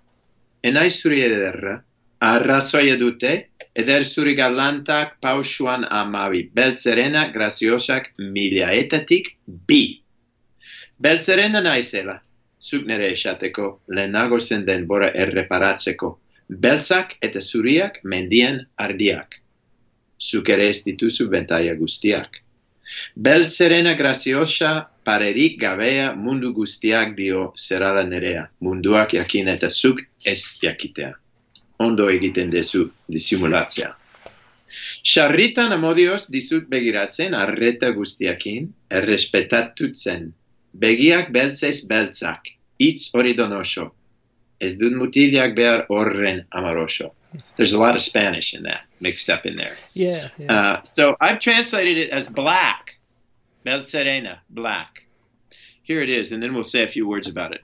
ederra, 0.63 0.81
naisurierra, 0.81 1.83
arrasoyadute, 2.21 3.49
eder 3.75 4.05
surigalanta, 4.05 5.17
pausuan 5.21 5.85
amavi. 5.89 6.49
Bel 6.53 6.77
Serena, 6.77 7.31
graciosac, 7.31 8.13
milia 8.17 8.71
etatic, 8.71 9.35
B. 9.67 10.01
Bel 10.97 11.21
Serena 11.21 11.61
naisela, 11.61 12.21
sugnere 12.59 13.13
chateco, 13.15 13.81
lenago 13.87 14.39
sen 14.39 14.65
denbora 14.65 15.11
erreparatseco. 15.13 16.19
Beltzak 16.49 17.15
eta 17.21 17.41
zuriak 17.41 17.99
mendien 18.03 18.59
ardiak. 18.77 19.39
Zukere 20.19 20.69
ez 20.69 20.83
dituzu 20.83 21.27
bentaia 21.29 21.75
guztiak. 21.75 22.39
Beltzerena 23.15 23.93
graziosa 23.97 24.89
parerik 25.05 25.59
gabea 25.59 26.13
mundu 26.15 26.53
guztiak 26.53 27.15
dio 27.17 27.53
zerala 27.57 28.03
nerea. 28.03 28.47
Munduak 28.61 29.13
jakin 29.13 29.47
eta 29.47 29.69
zuk 29.69 30.01
ez 30.25 30.41
jakitea. 30.61 31.13
Ondo 31.79 32.09
egiten 32.09 32.51
dezu 32.51 32.89
disimulatzea. 33.09 33.93
Sarritan 35.03 35.73
amodioz 35.75 36.29
dizut 36.31 36.69
begiratzen 36.69 37.33
arreta 37.35 37.89
guztiakin, 37.91 38.69
errespetatutzen 38.89 40.31
begiak 40.73 41.31
beltzez 41.33 41.83
beltzak, 41.89 42.47
itz 42.79 43.09
hori 43.13 43.35
donosho. 44.63 44.71
Ez 44.71 44.75
dun 44.75 44.93
mutiliak 44.93 45.55
behar 45.55 45.85
horren 45.89 46.45
amarosho. 46.53 47.11
There's 47.55 47.73
a 47.73 47.79
lot 47.79 47.95
of 47.95 48.01
Spanish 48.01 48.53
in 48.53 48.63
that 48.63 48.81
mixed 48.99 49.29
up 49.29 49.45
in 49.45 49.55
there. 49.55 49.75
Yeah. 49.93 50.29
yeah. 50.37 50.53
Uh, 50.53 50.83
so 50.83 51.15
I've 51.19 51.39
translated 51.39 51.97
it 51.97 52.11
as 52.11 52.29
black. 52.29 52.97
Beltzerena, 53.65 54.39
black. 54.49 55.03
Here 55.83 55.99
it 55.99 56.09
is, 56.09 56.31
and 56.31 56.43
then 56.43 56.53
we'll 56.53 56.63
say 56.63 56.83
a 56.83 56.87
few 56.87 57.07
words 57.07 57.27
about 57.27 57.53
it. 57.53 57.61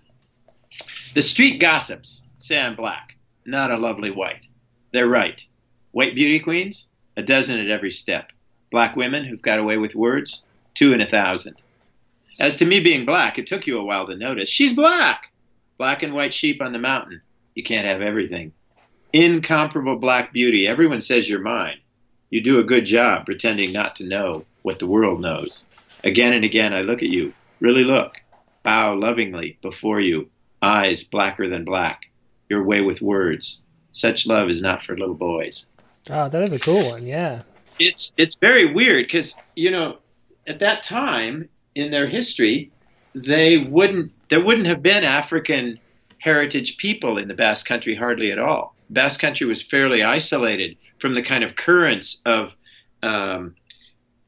The 1.14 1.24
street 1.24 1.60
gossips 1.60 2.22
say 2.40 2.60
I'm 2.60 2.76
black, 2.76 3.16
not 3.46 3.72
a 3.72 3.78
lovely 3.78 4.12
white. 4.12 4.46
They're 4.92 5.08
right. 5.08 5.42
White 5.92 6.16
beauty 6.16 6.40
queens, 6.40 6.88
a 7.18 7.22
dozen 7.22 7.60
at 7.60 7.70
every 7.70 7.92
step. 7.92 8.32
Black 8.72 8.96
women 8.96 9.26
who've 9.26 9.42
got 9.42 9.60
away 9.60 9.78
with 9.78 9.96
words, 9.96 10.44
two 10.76 10.94
in 10.94 11.02
a 11.02 11.10
thousand. 11.10 11.56
As 12.40 12.58
to 12.58 12.66
me 12.66 12.80
being 12.80 13.06
black, 13.06 13.38
it 13.38 13.48
took 13.48 13.68
you 13.68 13.78
a 13.78 13.84
while 13.84 14.08
to 14.08 14.16
notice. 14.16 14.50
She's 14.50 14.74
black. 14.74 15.29
Black 15.80 16.04
and 16.04 16.14
white 16.14 16.34
sheep 16.34 16.62
on 16.62 16.74
the 16.74 16.78
mountain. 16.78 17.22
You 17.56 17.64
can't 17.64 17.88
have 17.88 18.02
everything. 18.02 18.52
Incomparable 19.14 19.96
black 19.96 20.34
beauty. 20.34 20.68
Everyone 20.68 21.00
says 21.00 21.30
you're 21.30 21.40
mine. 21.40 21.80
You 22.30 22.42
do 22.42 22.60
a 22.60 22.66
good 22.66 22.86
job 22.86 23.26
pretending 23.26 23.72
not 23.72 23.96
to 23.96 24.04
know 24.04 24.46
what 24.62 24.80
the 24.80 24.88
world 24.88 25.22
knows. 25.22 25.64
Again 26.04 26.34
and 26.34 26.44
again, 26.44 26.74
I 26.74 26.82
look 26.82 27.02
at 27.02 27.08
you. 27.08 27.34
Really 27.62 27.86
look. 27.86 28.22
Bow 28.62 28.94
lovingly 28.94 29.58
before 29.62 30.02
you. 30.02 30.30
Eyes 30.62 31.06
blacker 31.06 31.48
than 31.48 31.64
black. 31.64 32.10
Your 32.50 32.64
way 32.64 32.82
with 32.82 33.02
words. 33.02 33.62
Such 33.94 34.28
love 34.28 34.50
is 34.50 34.62
not 34.62 34.84
for 34.84 34.98
little 34.98 35.16
boys. 35.16 35.68
Oh, 36.12 36.28
that 36.28 36.44
is 36.44 36.52
a 36.52 36.60
cool 36.60 36.90
one. 36.92 37.06
Yeah. 37.06 37.44
It's 37.80 38.14
it's 38.18 38.36
very 38.36 38.66
weird 38.66 39.06
because 39.06 39.34
you 39.56 39.72
know 39.72 40.00
at 40.46 40.60
that 40.60 40.84
time 40.84 41.48
in 41.74 41.90
their 41.90 42.08
history 42.08 42.70
they 43.16 43.58
wouldn't 43.58 44.12
there 44.30 44.44
wouldn't 44.44 44.68
have 44.68 44.82
been 44.82 45.04
African 45.04 45.80
heritage 46.20 46.78
people 46.78 47.18
in 47.18 47.28
the 47.28 47.34
Basque 47.34 47.66
Country 47.66 47.96
hardly 47.96 48.32
at 48.32 48.40
all. 48.40 48.76
Basque 48.90 49.20
Country 49.20 49.46
was 49.46 49.62
fairly 49.62 50.04
isolated 50.04 50.78
from 51.00 51.16
the 51.16 51.22
kind 51.22 51.44
of 51.44 51.56
currents 51.56 52.22
of 52.26 52.56
um, 53.04 53.56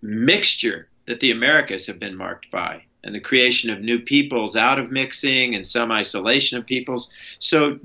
mixture 0.01 0.87
that 1.07 1.19
the 1.19 1.31
Americas 1.31 1.85
have 1.85 1.99
been 1.99 2.15
marked 2.15 2.49
by, 2.51 2.83
and 3.03 3.13
the 3.13 3.19
creation 3.19 3.69
of 3.69 3.81
new 3.81 3.99
peoples 3.99 4.55
out 4.55 4.79
of 4.79 4.91
mixing 4.91 5.55
and 5.55 5.65
some 5.65 5.91
isolation 5.91 6.57
of 6.57 6.65
peoples. 6.65 7.09
So, 7.39 7.79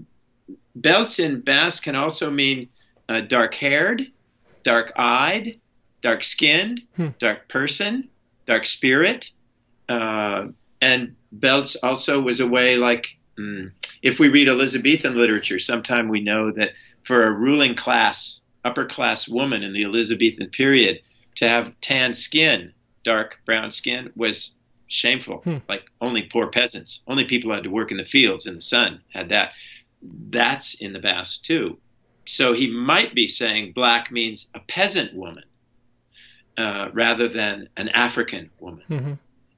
beltz 0.81 1.19
in 1.19 1.41
Basque 1.41 1.83
can 1.83 1.97
also 1.97 2.31
mean 2.31 2.69
uh, 3.09 3.21
dark 3.21 3.55
haired, 3.55 4.07
dark 4.63 4.93
eyed, 4.97 5.59
dark 6.03 6.23
skinned, 6.23 6.83
hmm. 6.97 7.09
dark 7.19 7.49
person, 7.49 8.09
dark 8.47 8.67
spirit. 8.67 9.31
Uh, 9.89 10.49
and 10.81 11.15
beltz 11.41 11.77
also 11.83 12.21
was 12.21 12.41
a 12.41 12.47
way 12.47 12.77
like 12.77 13.07
mm, 13.39 13.71
if 14.03 14.19
we 14.19 14.29
read 14.29 14.49
Elizabethan 14.49 15.17
literature, 15.17 15.59
sometime 15.59 16.09
we 16.09 16.21
know 16.21 16.51
that 16.53 16.73
for 17.05 17.27
a 17.27 17.33
ruling 17.33 17.75
class, 17.75 18.41
upper 18.65 18.85
class 18.85 19.29
woman 19.29 19.63
in 19.63 19.73
the 19.73 19.85
Elizabethan 19.85 20.49
period, 20.51 21.01
to 21.37 21.49
have 21.49 21.73
tan 21.81 22.15
skin, 22.15 22.73
dark 23.05 23.39
brown 23.45 23.71
skin, 23.71 24.11
was 24.17 24.53
shameful. 24.89 25.39
Hmm. 25.39 25.59
Like 25.69 25.85
only 26.01 26.23
poor 26.23 26.49
peasants, 26.49 27.03
only 27.07 27.25
people 27.25 27.51
who 27.51 27.55
had 27.55 27.65
to 27.65 27.71
work 27.71 27.91
in 27.91 27.99
the 27.99 28.05
fields 28.05 28.47
in 28.47 28.57
the 28.57 28.63
sun 28.63 29.01
had 29.13 29.29
that. 29.31 29.53
That's 30.31 30.75
in 30.75 30.93
the 30.93 30.99
Basque 30.99 31.43
too. 31.43 31.79
So 32.27 32.53
he 32.53 32.69
might 32.69 33.15
be 33.15 33.27
saying 33.27 33.73
black 33.73 34.11
means 34.11 34.49
a 34.55 34.61
peasant 34.61 35.15
woman 35.15 35.45
uh, 36.59 36.89
rather 36.93 37.29
than 37.29 37.69
an 37.77 37.89
African 37.91 38.51
woman. 38.59 38.85
Mm-hmm. 38.91 39.13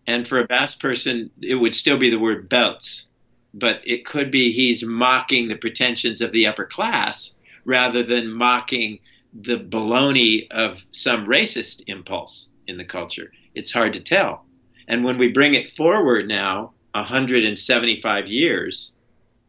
And 0.08 0.26
for 0.26 0.40
a 0.40 0.46
Basque 0.46 0.80
person, 0.80 1.30
it 1.42 1.56
would 1.56 1.74
still 1.74 1.98
be 1.98 2.08
the 2.08 2.18
word 2.18 2.48
beltz, 2.48 3.04
but 3.52 3.82
it 3.84 4.06
could 4.06 4.30
be 4.30 4.50
he's 4.50 4.82
mocking 4.82 5.48
the 5.48 5.54
pretensions 5.54 6.22
of 6.22 6.32
the 6.32 6.46
upper 6.46 6.64
class 6.64 7.34
rather 7.66 8.02
than 8.02 8.32
mocking 8.32 9.00
the 9.34 9.58
baloney 9.58 10.50
of 10.50 10.82
some 10.92 11.26
racist 11.26 11.82
impulse 11.88 12.48
in 12.66 12.78
the 12.78 12.86
culture. 12.86 13.30
It's 13.54 13.70
hard 13.70 13.92
to 13.92 14.00
tell. 14.00 14.46
And 14.88 15.04
when 15.04 15.18
we 15.18 15.28
bring 15.28 15.52
it 15.52 15.76
forward 15.76 16.26
now, 16.26 16.72
175 16.92 18.28
years, 18.28 18.92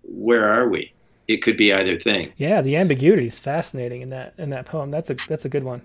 where 0.03 0.45
are 0.45 0.67
we? 0.67 0.91
It 1.29 1.41
could 1.41 1.55
be 1.55 1.71
either 1.71 1.97
thing. 1.97 2.33
Yeah, 2.35 2.61
the 2.61 2.75
ambiguity 2.75 3.27
is 3.27 3.39
fascinating 3.39 4.01
in 4.01 4.09
that 4.09 4.33
in 4.37 4.49
that 4.49 4.65
poem. 4.65 4.91
That's 4.91 5.09
a 5.09 5.15
that's 5.29 5.45
a 5.45 5.49
good 5.49 5.63
one. 5.63 5.83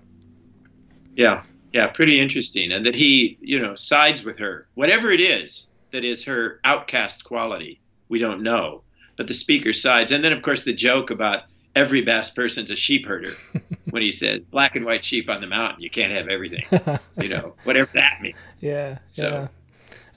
Yeah 1.15 1.43
yeah, 1.75 1.87
pretty 1.87 2.21
interesting. 2.21 2.71
And 2.71 2.85
that 2.85 2.95
he, 2.95 3.37
you 3.41 3.59
know, 3.59 3.75
sides 3.75 4.23
with 4.23 4.39
her, 4.39 4.65
whatever 4.75 5.11
it 5.11 5.19
is 5.19 5.67
that 5.91 6.05
is 6.05 6.23
her 6.23 6.61
outcast 6.63 7.25
quality, 7.25 7.81
we 8.07 8.17
don't 8.17 8.41
know. 8.41 8.81
But 9.17 9.27
the 9.27 9.33
speaker 9.33 9.73
sides. 9.73 10.11
And 10.13 10.23
then, 10.23 10.31
of 10.31 10.41
course, 10.41 10.63
the 10.63 10.71
joke 10.71 11.09
about 11.11 11.43
every 11.75 12.01
Basque 12.01 12.33
person's 12.33 12.71
a 12.71 12.77
sheep 12.77 13.05
herder 13.05 13.33
when 13.89 14.01
he 14.01 14.09
says 14.09 14.39
black 14.51 14.77
and 14.77 14.85
white 14.85 15.03
sheep 15.03 15.29
on 15.29 15.41
the 15.41 15.47
mountain, 15.47 15.81
you 15.81 15.89
can't 15.89 16.13
have 16.13 16.29
everything, 16.29 16.63
you 17.21 17.27
know, 17.27 17.55
whatever 17.65 17.91
that 17.93 18.21
means. 18.21 18.37
Yeah. 18.61 18.99
So. 19.11 19.49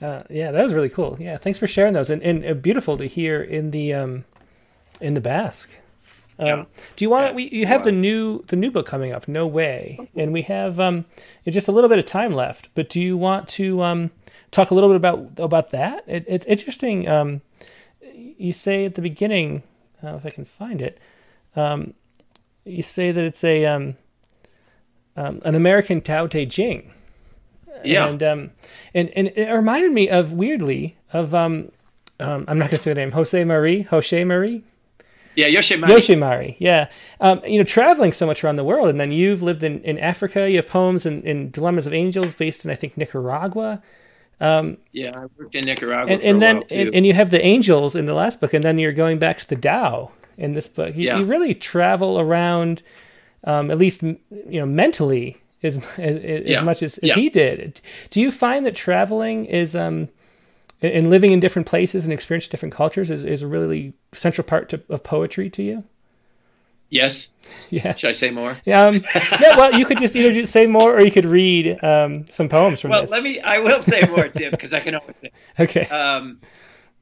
Yeah. 0.01 0.07
Uh, 0.07 0.23
yeah, 0.29 0.51
that 0.51 0.63
was 0.63 0.73
really 0.73 0.87
cool. 0.87 1.17
Yeah, 1.19 1.35
thanks 1.35 1.59
for 1.59 1.67
sharing 1.67 1.91
those, 1.91 2.09
and, 2.09 2.23
and 2.23 2.45
uh, 2.45 2.53
beautiful 2.53 2.95
to 2.95 3.05
hear 3.05 3.43
in 3.43 3.71
the 3.71 3.93
um, 3.93 4.23
in 5.01 5.13
the 5.13 5.19
Basque. 5.19 5.71
Um, 6.39 6.47
yeah. 6.47 6.65
Do 6.95 7.05
you 7.05 7.09
want 7.09 7.27
to? 7.27 7.33
We 7.33 7.49
you 7.49 7.65
have 7.65 7.83
the 7.83 7.91
new 7.91 8.43
the 8.47 8.55
new 8.55 8.71
book 8.71 8.85
coming 8.85 9.11
up, 9.11 9.27
No 9.27 9.45
Way, 9.45 10.09
and 10.15 10.31
we 10.31 10.43
have 10.43 10.79
um, 10.79 11.05
just 11.47 11.67
a 11.67 11.71
little 11.71 11.89
bit 11.89 11.99
of 11.99 12.05
time 12.05 12.31
left. 12.31 12.69
But 12.75 12.89
do 12.89 13.01
you 13.01 13.17
want 13.17 13.49
to 13.49 13.83
um, 13.83 14.11
talk 14.51 14.71
a 14.71 14.73
little 14.73 14.89
bit 14.89 14.95
about 14.95 15.31
about 15.37 15.71
that? 15.71 16.05
It, 16.07 16.23
it's 16.27 16.45
interesting. 16.45 17.07
Um, 17.09 17.41
you 18.13 18.53
say 18.53 18.85
at 18.85 18.95
the 18.95 19.01
beginning, 19.01 19.63
I 20.01 20.05
don't 20.05 20.11
know 20.13 20.17
if 20.17 20.25
I 20.25 20.29
can 20.29 20.45
find 20.45 20.81
it. 20.81 20.97
Um, 21.57 21.93
you 22.63 22.83
say 22.83 23.11
that 23.11 23.23
it's 23.23 23.43
a 23.43 23.65
um, 23.65 23.97
um, 25.17 25.41
an 25.43 25.55
American 25.55 25.99
Tao 25.99 26.25
Te 26.27 26.45
Ching. 26.45 26.93
Yeah. 27.83 28.07
And 28.07 28.23
um, 28.23 28.51
and 28.93 29.09
and 29.09 29.27
it 29.35 29.51
reminded 29.51 29.91
me 29.91 30.09
of 30.09 30.31
weirdly 30.31 30.97
of 31.11 31.35
um, 31.35 31.71
um 32.19 32.45
I'm 32.47 32.57
not 32.57 32.69
gonna 32.69 32.77
say 32.77 32.91
the 32.91 32.95
name 32.95 33.11
Jose 33.11 33.43
Marie 33.43 33.83
Jose 33.83 34.23
Marie 34.23 34.63
yeah, 35.35 35.47
Yoshimari. 35.47 35.87
Yoshimari, 35.87 36.55
yeah. 36.59 36.89
Um, 37.19 37.41
you 37.45 37.57
know, 37.57 37.63
traveling 37.63 38.11
so 38.11 38.25
much 38.25 38.43
around 38.43 38.57
the 38.57 38.63
world, 38.63 38.89
and 38.89 38.99
then 38.99 39.11
you've 39.11 39.41
lived 39.41 39.63
in, 39.63 39.81
in 39.83 39.97
Africa. 39.99 40.49
You 40.49 40.57
have 40.57 40.67
poems 40.67 41.05
in, 41.05 41.21
in 41.23 41.51
Dilemmas 41.51 41.87
of 41.87 41.93
Angels, 41.93 42.33
based 42.33 42.65
in 42.65 42.71
I 42.71 42.75
think 42.75 42.97
Nicaragua. 42.97 43.81
Um, 44.41 44.77
yeah, 44.91 45.11
I 45.15 45.25
worked 45.37 45.55
in 45.55 45.65
Nicaragua, 45.65 46.13
and, 46.13 46.23
and 46.23 46.41
then 46.41 46.63
and, 46.69 46.95
and, 46.95 47.05
you 47.05 47.13
have 47.13 47.29
the 47.29 47.43
angels 47.43 47.95
in 47.95 48.05
the 48.05 48.13
last 48.13 48.39
book, 48.39 48.53
and 48.53 48.63
then 48.63 48.79
you're 48.79 48.93
going 48.93 49.19
back 49.19 49.39
to 49.39 49.47
the 49.47 49.55
Tao 49.55 50.11
in 50.37 50.53
this 50.53 50.69
book. 50.69 50.95
You, 50.95 51.07
yeah. 51.07 51.17
you 51.17 51.25
really 51.25 51.53
travel 51.53 52.19
around, 52.19 52.81
um, 53.43 53.69
at 53.69 53.77
least 53.77 54.01
you 54.01 54.19
know 54.31 54.65
mentally, 54.65 55.41
as 55.63 55.75
as, 55.97 56.45
yeah. 56.45 56.61
much 56.61 56.81
as, 56.81 56.97
as 56.99 57.09
yeah. 57.09 57.15
he 57.15 57.29
did. 57.29 57.81
Do 58.09 58.21
you 58.21 58.31
find 58.31 58.65
that 58.65 58.75
traveling 58.75 59.45
is 59.45 59.75
um 59.75 60.07
and 60.81 61.09
living 61.09 61.31
in 61.31 61.39
different 61.39 61.67
places 61.67 62.05
and 62.05 62.13
experiencing 62.13 62.49
different 62.51 62.73
cultures 62.73 63.11
is, 63.11 63.23
is 63.23 63.41
a 63.41 63.47
really 63.47 63.93
central 64.13 64.45
part 64.45 64.69
to, 64.69 64.81
of 64.89 65.03
poetry 65.03 65.49
to 65.49 65.63
you? 65.63 65.83
Yes. 66.89 67.27
Yeah. 67.71 67.95
Should 67.95 68.09
I 68.09 68.13
say 68.13 68.29
more? 68.29 68.57
Yeah. 68.65 68.85
Um, 68.85 69.01
yeah. 69.39 69.57
Well, 69.57 69.73
you 69.73 69.85
could 69.85 69.97
just 69.97 70.15
either 70.15 70.33
just 70.33 70.51
say 70.51 70.67
more, 70.67 70.95
or 70.95 71.01
you 71.01 71.11
could 71.11 71.25
read 71.25 71.83
um, 71.83 72.25
some 72.27 72.47
poems 72.47 72.81
from 72.81 72.89
this. 72.89 72.95
well, 72.95 73.01
this. 73.01 73.11
let 73.11 73.23
me. 73.23 73.39
I 73.39 73.57
will 73.57 73.81
say 73.81 74.01
more, 74.07 74.27
Tim, 74.27 74.51
because 74.51 74.73
I 74.73 74.79
can 74.79 74.95
always. 74.95 75.15
Okay. 75.59 75.87
Um, 75.87 76.39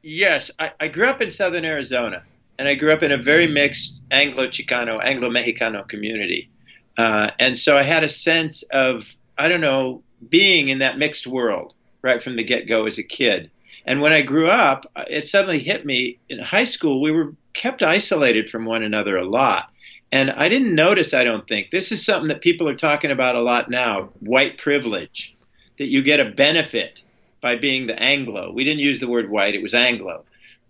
yes, 0.03 0.51
I, 0.59 0.71
I 0.79 0.87
grew 0.87 1.07
up 1.07 1.21
in 1.21 1.29
southern 1.29 1.65
Arizona, 1.65 2.23
and 2.59 2.67
I 2.67 2.75
grew 2.75 2.93
up 2.93 3.03
in 3.03 3.11
a 3.11 3.17
very 3.17 3.47
mixed 3.47 3.99
Anglo-Chicano, 4.11 5.03
Anglo-Mexicano 5.03 5.87
community, 5.87 6.49
uh, 6.97 7.29
and 7.39 7.57
so 7.57 7.77
I 7.77 7.83
had 7.83 8.03
a 8.03 8.09
sense 8.09 8.63
of 8.71 9.15
I 9.37 9.49
don't 9.49 9.61
know 9.61 10.01
being 10.29 10.69
in 10.69 10.79
that 10.79 10.97
mixed 10.97 11.27
world 11.27 11.73
right 12.01 12.21
from 12.23 12.35
the 12.35 12.43
get-go 12.43 12.85
as 12.85 12.97
a 12.97 13.03
kid. 13.03 13.51
And 13.87 14.01
when 14.01 14.11
I 14.11 14.21
grew 14.21 14.47
up, 14.47 14.85
it 15.09 15.25
suddenly 15.25 15.59
hit 15.59 15.85
me 15.85 16.19
in 16.27 16.39
high 16.39 16.65
school, 16.65 17.01
we 17.01 17.11
were 17.11 17.33
kept 17.53 17.81
isolated 17.81 18.49
from 18.49 18.65
one 18.65 18.83
another 18.83 19.15
a 19.15 19.25
lot. 19.25 19.71
And 20.11 20.29
I 20.31 20.49
didn't 20.49 20.75
notice, 20.75 21.13
I 21.13 21.23
don't 21.23 21.47
think. 21.47 21.71
This 21.71 21.91
is 21.93 22.05
something 22.05 22.27
that 22.27 22.41
people 22.41 22.67
are 22.67 22.75
talking 22.75 23.11
about 23.11 23.35
a 23.35 23.41
lot 23.41 23.69
now 23.69 24.09
white 24.19 24.57
privilege, 24.57 25.35
that 25.77 25.87
you 25.87 26.01
get 26.01 26.19
a 26.19 26.31
benefit 26.31 27.01
by 27.39 27.55
being 27.55 27.87
the 27.87 28.01
Anglo. 28.01 28.51
We 28.51 28.65
didn't 28.65 28.81
use 28.81 28.99
the 28.99 29.07
word 29.07 29.29
white, 29.29 29.55
it 29.55 29.61
was 29.61 29.73
Anglo. 29.73 30.25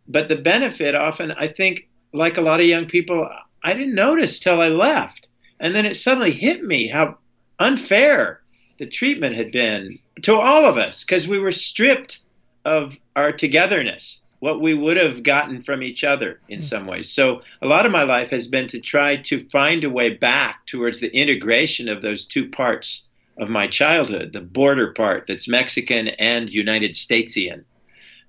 But 0.08 0.28
the 0.28 0.36
benefit 0.36 0.94
often, 0.94 1.32
I 1.32 1.48
think, 1.48 1.90
like 2.14 2.38
a 2.38 2.42
lot 2.42 2.60
of 2.60 2.68
young 2.68 2.86
people, 2.86 3.28
I 3.64 3.74
didn't 3.74 3.96
notice 3.96 4.40
till 4.40 4.62
I 4.62 4.70
left. 4.70 5.28
And 5.60 5.74
then 5.74 5.88
it 5.88 5.98
suddenly 5.98 6.32
hit 6.32 6.64
me 6.64 6.88
how 6.88 7.18
unfair 7.58 8.42
the 8.78 8.86
treatment 8.86 9.36
had 9.36 9.52
been 9.52 9.98
to 10.22 10.36
all 10.36 10.66
of 10.66 10.78
us 10.78 11.04
because 11.04 11.28
we 11.28 11.40
were 11.40 11.52
stripped 11.52 12.20
of 12.68 12.98
our 13.16 13.32
togetherness, 13.32 14.20
what 14.40 14.60
we 14.60 14.74
would 14.74 14.98
have 14.98 15.24
gotten 15.24 15.62
from 15.62 15.82
each 15.82 16.04
other 16.04 16.42
in 16.50 16.62
some 16.62 16.86
ways. 16.86 17.10
So 17.10 17.42
a 17.62 17.68
lot 17.68 17.86
of 17.86 17.94
my 17.94 18.04
life 18.04 18.30
has 18.32 18.46
been 18.46 18.68
to 18.68 18.82
try 18.82 19.16
to 19.16 19.40
find 19.50 19.86
a 19.86 19.90
way 19.90 20.10
back 20.10 20.66
towards 20.66 21.00
the 21.00 21.16
integration 21.16 21.88
of 21.88 22.02
those 22.02 22.26
two 22.26 22.50
parts 22.50 23.08
of 23.38 23.48
my 23.48 23.68
childhood, 23.68 24.34
the 24.34 24.42
border 24.42 24.92
part 24.92 25.28
that's 25.28 25.48
Mexican 25.48 26.10
and 26.10 26.50
United 26.50 26.92
Statesian. 26.92 27.64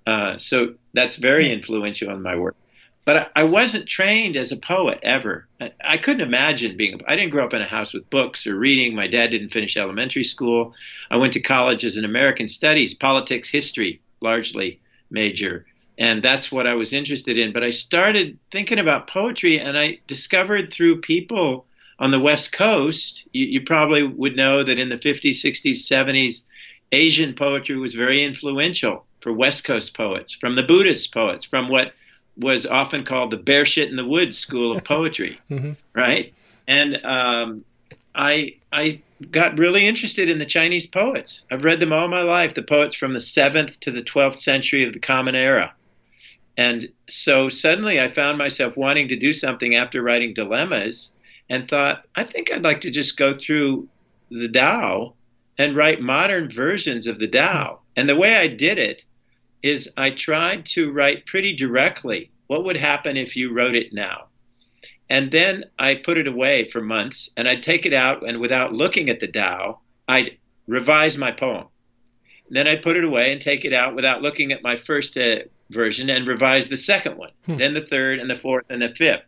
Uh, 0.07 0.39
so 0.39 0.75
that's 0.95 1.17
very 1.17 1.53
influential 1.53 2.11
in 2.11 2.23
my 2.23 2.37
work. 2.37 2.55
But 3.05 3.17
I, 3.17 3.41
I 3.41 3.45
wasn't 3.45 3.89
trained 3.89 4.37
as 4.37 4.53
a 4.53 4.57
poet 4.57 5.01
ever. 5.03 5.49
I, 5.61 5.73
I 5.83 5.99
couldn't 5.99 6.29
imagine 6.29 6.77
being. 6.77 7.01
I 7.09 7.17
didn't 7.17 7.31
grow 7.31 7.45
up 7.45 7.55
in 7.55 7.63
a 7.63 7.67
house 7.67 7.93
with 7.93 8.09
books 8.09 8.47
or 8.47 8.57
reading. 8.57 8.95
My 8.95 9.09
dad 9.09 9.31
didn't 9.31 9.49
finish 9.49 9.77
elementary 9.77 10.25
school. 10.25 10.75
I 11.11 11.17
went 11.17 11.33
to 11.33 11.41
college 11.41 11.85
as 11.85 11.97
an 11.97 12.05
American 12.05 12.47
Studies, 12.49 12.95
politics, 12.95 13.49
history, 13.49 14.01
largely 14.21 14.81
major. 15.11 15.67
And 15.99 16.23
that's 16.23 16.53
what 16.53 16.67
I 16.67 16.75
was 16.75 16.93
interested 16.93 17.39
in. 17.39 17.53
But 17.53 17.65
I 17.65 17.71
started 17.71 18.39
thinking 18.53 18.79
about 18.79 19.09
poetry 19.09 19.59
and 19.59 19.77
I 19.79 19.99
discovered 20.07 20.73
through 20.73 21.01
people 21.01 21.67
on 21.99 22.13
the 22.13 22.21
West 22.21 22.53
Coast, 22.53 23.27
you, 23.33 23.47
you 23.47 23.61
probably 23.63 24.05
would 24.05 24.37
know 24.37 24.63
that 24.63 24.79
in 24.79 24.89
the 24.89 24.99
50s, 24.99 25.43
60s, 25.45 25.79
70s, 25.91 26.45
Asian 26.93 27.35
poetry 27.35 27.77
was 27.77 27.95
very 27.95 28.23
influential 28.23 29.05
for 29.21 29.33
West 29.33 29.65
Coast 29.65 29.97
poets, 29.97 30.33
from 30.35 30.55
the 30.55 30.63
Buddhist 30.63 31.13
poets, 31.13 31.45
from 31.45 31.69
what 31.69 31.93
was 32.37 32.65
often 32.67 33.03
called 33.03 33.33
the 33.33 33.37
bear 33.37 33.67
shit 33.67 33.91
in 33.91 33.97
the 33.97 34.07
woods 34.07 34.39
school 34.39 34.71
of 34.77 34.85
poetry, 34.85 35.41
Mhm. 35.51 35.75
right? 35.93 36.33
And 36.69 37.05
um, 37.05 37.65
I 38.15 38.55
I 38.73 39.01
got 39.31 39.59
really 39.59 39.87
interested 39.87 40.31
in 40.31 40.39
the 40.39 40.47
Chinese 40.47 40.87
poets. 40.87 41.45
I've 41.51 41.65
read 41.65 41.81
them 41.81 41.93
all 41.93 42.09
my 42.09 42.23
life, 42.23 42.55
the 42.55 42.63
poets 42.63 42.95
from 42.95 43.15
the 43.15 43.21
seventh 43.21 43.81
to 43.81 43.91
the 43.91 44.03
twelfth 44.03 44.39
century 44.39 44.85
of 44.85 44.93
the 44.93 45.01
Common 45.01 45.35
Era. 45.35 45.75
And 46.57 46.89
so 47.09 47.49
suddenly 47.49 48.01
I 48.01 48.09
found 48.09 48.39
myself 48.39 48.77
wanting 48.77 49.09
to 49.09 49.17
do 49.17 49.33
something 49.33 49.75
after 49.75 50.03
writing 50.03 50.35
Dilemmas 50.35 51.13
and 51.49 51.69
thought, 51.69 52.05
I 52.15 52.25
think 52.25 52.53
I'd 52.53 52.65
like 52.65 52.81
to 52.83 52.91
just 52.91 53.17
go 53.17 53.37
through 53.37 53.89
the 54.31 54.49
Tao 54.49 55.15
and 55.59 55.77
write 55.77 56.01
modern 56.01 56.51
versions 56.51 57.07
of 57.07 57.19
the 57.19 57.29
Tao. 57.29 57.81
And 57.97 58.09
the 58.09 58.17
way 58.17 58.37
I 58.37 58.49
did 58.49 58.79
it 58.79 59.05
is 59.63 59.91
I 59.97 60.11
tried 60.11 60.67
to 60.67 60.93
write 60.93 61.27
pretty 61.27 61.55
directly 61.55 62.31
what 62.47 62.65
would 62.65 62.77
happen 62.77 63.17
if 63.17 63.37
you 63.37 63.53
wrote 63.53 63.75
it 63.75 63.93
now. 63.93 64.28
And 65.11 65.31
then 65.31 65.65
I 65.79 65.95
put 65.95 66.19
it 66.19 66.27
away 66.27 66.69
for 66.69 66.81
months 66.83 67.31
and 67.37 67.49
I'd 67.49 67.63
take 67.63 67.87
it 67.87 67.95
out 67.95 68.29
and 68.29 68.41
without 68.41 68.73
looking 68.75 69.09
at 69.09 69.21
the 69.21 69.29
Tao, 69.29 69.81
I'd 70.07 70.37
revise 70.67 71.17
my 71.17 71.31
poem. 71.33 71.67
Then 72.51 72.67
I'd 72.69 72.83
put 72.83 72.97
it 72.97 73.05
away 73.05 73.33
and 73.33 73.41
take 73.41 73.65
it 73.65 73.73
out 73.73 73.95
without 73.95 74.23
looking 74.23 74.53
at 74.53 74.63
my 74.63 74.77
first 74.77 75.17
uh, 75.17 75.41
version 75.71 76.11
and 76.11 76.27
revise 76.27 76.69
the 76.69 76.77
second 76.77 77.17
one, 77.17 77.31
Hmm. 77.47 77.57
then 77.57 77.75
the 77.75 77.87
third 77.87 78.19
and 78.21 78.31
the 78.31 78.37
fourth 78.37 78.65
and 78.71 78.81
the 78.83 78.95
fifth. 78.95 79.23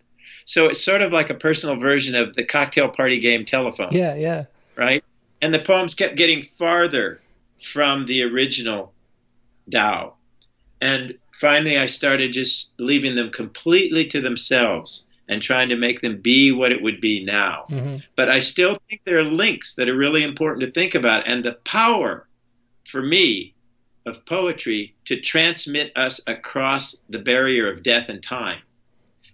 So 0.45 0.67
it's 0.67 0.83
sort 0.83 1.03
of 1.03 1.13
like 1.13 1.31
a 1.31 1.35
personal 1.35 1.77
version 1.77 2.15
of 2.15 2.35
the 2.35 2.45
cocktail 2.45 2.89
party 2.89 3.19
game 3.19 3.45
telephone 3.45 3.89
Yeah, 3.93 4.15
yeah. 4.15 4.45
right? 4.77 5.05
And 5.43 5.55
the 5.55 5.59
poems 5.61 5.95
kept 5.95 6.17
getting 6.17 6.47
farther 6.59 7.21
from 7.63 8.07
the 8.07 8.23
original 8.25 8.93
Tao. 9.71 10.15
And 10.81 11.15
finally, 11.33 11.79
I 11.79 11.87
started 11.87 12.33
just 12.33 12.75
leaving 12.81 13.15
them 13.15 13.31
completely 13.31 14.07
to 14.09 14.21
themselves 14.21 15.07
and 15.31 15.41
trying 15.41 15.69
to 15.69 15.77
make 15.77 16.01
them 16.03 16.19
be 16.21 16.51
what 16.51 16.73
it 16.73 16.83
would 16.83 17.01
be 17.01 17.25
now. 17.25 17.65
hmm 17.69 17.97
But 18.17 18.29
I 18.29 18.41
still 18.41 18.79
think 18.89 19.03
there 19.05 19.19
are 19.19 19.25
links 19.25 19.77
that 19.77 19.89
are 19.89 19.97
really 19.97 20.25
important 20.25 20.67
to 20.67 20.73
think 20.73 20.95
about. 20.95 21.27
And 21.27 21.45
the 21.45 21.55
power 21.65 22.27
for 22.91 23.01
me 23.01 23.55
of 24.07 24.27
poetry 24.27 24.95
to 25.05 25.21
transmit 25.21 25.93
us 25.97 26.21
across 26.27 26.97
the 27.09 27.21
barrier 27.21 27.71
of 27.71 27.83
death 27.83 28.09
and 28.09 28.23
time 28.23 28.59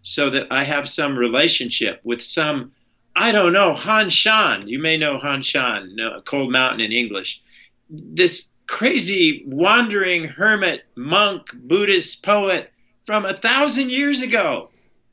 so 0.03 0.29
that 0.31 0.47
I 0.51 0.65
have 0.65 0.89
some 0.89 1.17
relationship 1.17 2.01
with 2.05 2.23
some, 2.23 2.73
I 3.17 3.33
don't 3.33 3.55
know, 3.55 3.73
Han 3.73 4.11
Shan. 4.11 4.69
You 4.69 4.79
may 4.79 4.97
know 4.99 5.19
Han 5.19 5.41
Shan, 5.43 5.97
Cold 6.27 6.53
Mountain 6.53 6.81
in 6.81 6.93
English. 6.93 7.41
This 7.89 8.49
crazy 8.67 9.45
wandering 9.47 10.25
hermit, 10.25 10.85
monk, 10.95 11.49
Buddhist 11.55 12.23
poet 12.23 12.71
from 13.07 13.25
a 13.25 13.37
thousand 13.37 13.91
years 13.91 14.21
ago, 14.21 14.69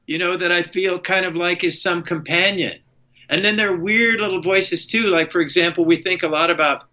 you 0.08 0.18
know, 0.18 0.38
that 0.38 0.51
I 0.51 0.64
feel 0.64 0.99
kind 0.99 1.26
of 1.26 1.36
like 1.36 1.64
is 1.64 1.82
some 1.82 2.04
companion. 2.04 2.80
And 3.30 3.43
then 3.43 3.56
there 3.56 3.72
are 3.72 3.78
weird 3.78 4.20
little 4.20 4.41
voices 4.41 4.86
too. 4.86 5.08
Like, 5.08 5.32
for 5.32 5.41
example, 5.41 5.86
we 5.86 5.97
think 5.97 6.24
a 6.24 6.28
lot 6.28 6.49
about 6.49 6.88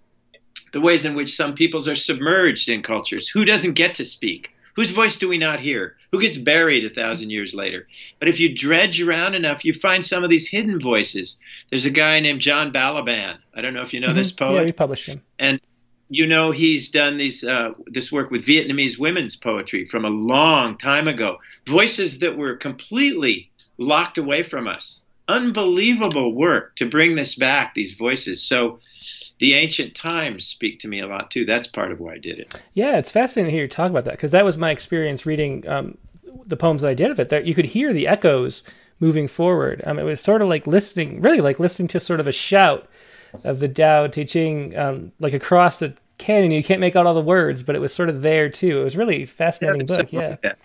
the 0.73 0.81
ways 0.81 1.05
in 1.05 1.15
which 1.15 1.35
some 1.35 1.55
peoples 1.55 1.89
are 1.89 1.97
submerged 1.97 2.69
in 2.69 2.83
cultures. 2.83 3.29
Who 3.29 3.45
doesn't 3.45 3.75
get 3.75 3.95
to 3.97 4.05
speak? 4.05 4.53
Whose 4.77 4.93
voice 4.93 5.19
do 5.19 5.29
we 5.29 5.37
not 5.37 5.61
hear? 5.61 5.97
Who 6.13 6.21
gets 6.21 6.39
buried 6.39 6.85
a 6.85 6.91
thousand 6.91 7.31
years 7.31 7.55
later? 7.55 7.89
But 8.19 8.29
if 8.29 8.39
you 8.39 8.55
dredge 8.55 9.03
around 9.03 9.35
enough, 9.35 9.65
you 9.65 9.75
find 9.75 10.05
some 10.05 10.23
of 10.23 10.31
these 10.31 10.49
hidden 10.49 10.81
voices. 10.81 11.39
There's 11.71 11.85
a 11.85 11.91
guy 11.91 12.21
named 12.21 12.41
John 12.41 12.73
Balaban. 12.73 13.39
I 13.55 13.61
don't 13.61 13.75
know 13.75 13.83
if 13.83 13.93
you 13.93 14.01
know 14.01 14.15
this 14.15 14.33
Mhm. 14.33 14.37
poet 14.39 14.55
Yeah, 14.55 14.65
we 14.65 14.73
published 14.73 15.07
him. 15.07 15.23
And 15.39 15.61
you 16.09 16.27
know 16.27 16.51
he's 16.51 16.89
done 16.89 17.17
these 17.17 17.45
uh, 17.45 17.71
this 17.87 18.11
work 18.11 18.31
with 18.31 18.45
Vietnamese 18.45 18.99
women's 18.99 19.37
poetry 19.37 19.87
from 19.87 20.05
a 20.05 20.11
long 20.11 20.77
time 20.79 21.09
ago. 21.09 21.39
Voices 21.67 22.19
that 22.19 22.37
were 22.37 22.57
completely 22.57 23.51
locked 23.79 24.19
away 24.19 24.43
from 24.43 24.67
us. 24.69 25.03
Unbelievable 25.29 26.35
work 26.35 26.75
to 26.77 26.87
bring 26.87 27.15
this 27.15 27.35
back. 27.35 27.75
These 27.75 27.93
voices. 27.93 28.43
So 28.43 28.81
the 29.39 29.55
ancient 29.55 29.95
times 29.95 30.45
speak 30.45 30.81
to 30.81 30.89
me 30.89 31.01
a 31.01 31.07
lot 31.07 31.31
too. 31.31 31.45
That's 31.45 31.67
part 31.67 31.93
of 31.93 32.01
why 32.01 32.15
I 32.15 32.19
did 32.19 32.39
it. 32.39 32.61
Yeah, 32.75 32.99
it's 32.99 33.11
fascinating 33.11 33.51
to 33.51 33.53
hear 33.53 33.63
you 33.63 33.69
talk 33.69 33.91
about 33.91 34.05
that 34.05 34.13
because 34.13 34.33
that 34.33 34.45
was 34.45 34.59
my 34.59 34.71
experience 34.71 35.25
reading 35.25 35.67
um, 35.69 35.97
the 36.47 36.57
poems 36.57 36.83
that 36.83 36.89
I 36.89 36.95
did 36.95 37.11
of 37.11 37.21
it. 37.21 37.29
That 37.29 37.47
you 37.47 37.55
could 37.55 37.67
hear 37.67 37.93
the 37.93 38.09
echoes 38.09 38.63
moving 38.99 39.29
forward. 39.29 39.83
Um, 39.87 39.99
it 39.99 40.05
was 40.05 40.21
sort 40.21 40.43
of 40.43 40.49
like 40.49 40.67
listening, 40.67 41.23
really 41.23 41.41
like 41.41 41.59
listening 41.59 41.89
to 41.89 42.01
sort 42.01 42.21
of 42.21 42.27
a 42.27 42.33
shout 42.33 42.89
of 43.45 43.61
the 43.61 43.69
Tao 43.69 44.07
Te 44.09 44.25
Ching, 44.25 44.77
um, 44.77 45.13
like 45.19 45.33
across 45.33 45.79
the 45.79 45.95
canyon. 46.19 46.53
You 46.53 46.63
can't 46.63 46.81
make 46.81 46.97
out 46.97 47.07
all 47.07 47.15
the 47.15 47.21
words, 47.23 47.63
but 47.63 47.75
it 47.75 47.81
was 47.81 47.95
sort 47.95 48.09
of 48.09 48.23
there 48.23 48.49
too. 48.49 48.81
It 48.81 48.85
was 48.85 48.97
really 48.97 49.25
fascinating 49.25 49.87
book. 49.87 50.13
Yeah, 50.13 50.37
Like. 50.43 50.59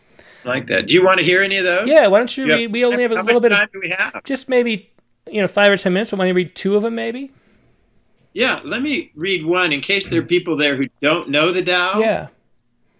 Like 0.45 0.67
that. 0.67 0.87
Do 0.87 0.93
you 0.93 1.03
want 1.03 1.19
to 1.19 1.25
hear 1.25 1.41
any 1.41 1.57
of 1.57 1.65
those? 1.65 1.87
yeah. 1.87 2.07
Why 2.07 2.19
don't 2.19 2.35
you 2.37 2.45
Yeah. 2.47 2.55
read? 2.55 2.71
We 2.71 2.85
only 2.85 3.01
have 3.01 3.11
a 3.11 3.15
How 3.17 3.23
little 3.23 3.41
bit 3.41 3.51
of 3.51 3.57
time 3.57 3.69
do 3.73 3.79
we 3.81 3.89
have? 3.97 4.23
just 4.23 4.47
maybe 4.49 4.89
you 5.31 5.41
know 5.41 5.47
five 5.47 5.71
or 5.71 5.77
ten 5.77 5.93
minutes, 5.93 6.09
but 6.11 6.19
why 6.19 6.25
don't 6.25 6.29
you 6.29 6.35
read 6.35 6.55
two 6.55 6.75
of 6.75 6.83
them 6.83 6.95
maybe? 6.95 7.31
Yeah, 8.33 8.59
let 8.63 8.81
me 8.81 9.11
read 9.15 9.45
one 9.45 9.71
in 9.71 9.81
case 9.81 10.09
there 10.09 10.19
are 10.21 10.25
people 10.25 10.57
there 10.57 10.75
who 10.75 10.87
don't 11.01 11.29
know 11.29 11.51
the 11.51 11.63
Tao. 11.63 11.99
Yeah. 11.99 12.27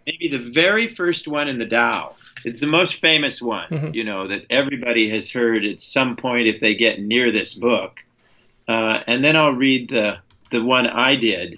maybe 0.08 0.28
the 0.28 0.52
very 0.52 0.94
first 0.94 1.28
one 1.28 1.48
in 1.48 1.58
the 1.58 1.66
Tao. 1.66 2.16
It's 2.44 2.60
the 2.60 2.68
most 2.68 3.02
famous 3.02 3.42
one, 3.42 3.68
Mhm. 3.70 3.96
you 3.96 4.04
know, 4.04 4.28
that 4.28 4.46
everybody 4.52 5.10
has 5.10 5.32
heard 5.32 5.66
at 5.66 5.82
some 5.82 6.16
point 6.16 6.46
if 6.46 6.60
they 6.60 6.76
get 6.76 7.02
near 7.02 7.32
this 7.32 7.56
book. 7.56 8.04
Uh, 8.68 9.00
and 9.08 9.24
then 9.26 9.36
I'll 9.36 9.54
read 9.54 9.90
the 9.90 10.18
the 10.52 10.64
one 10.64 10.86
I 10.88 11.16
did, 11.16 11.58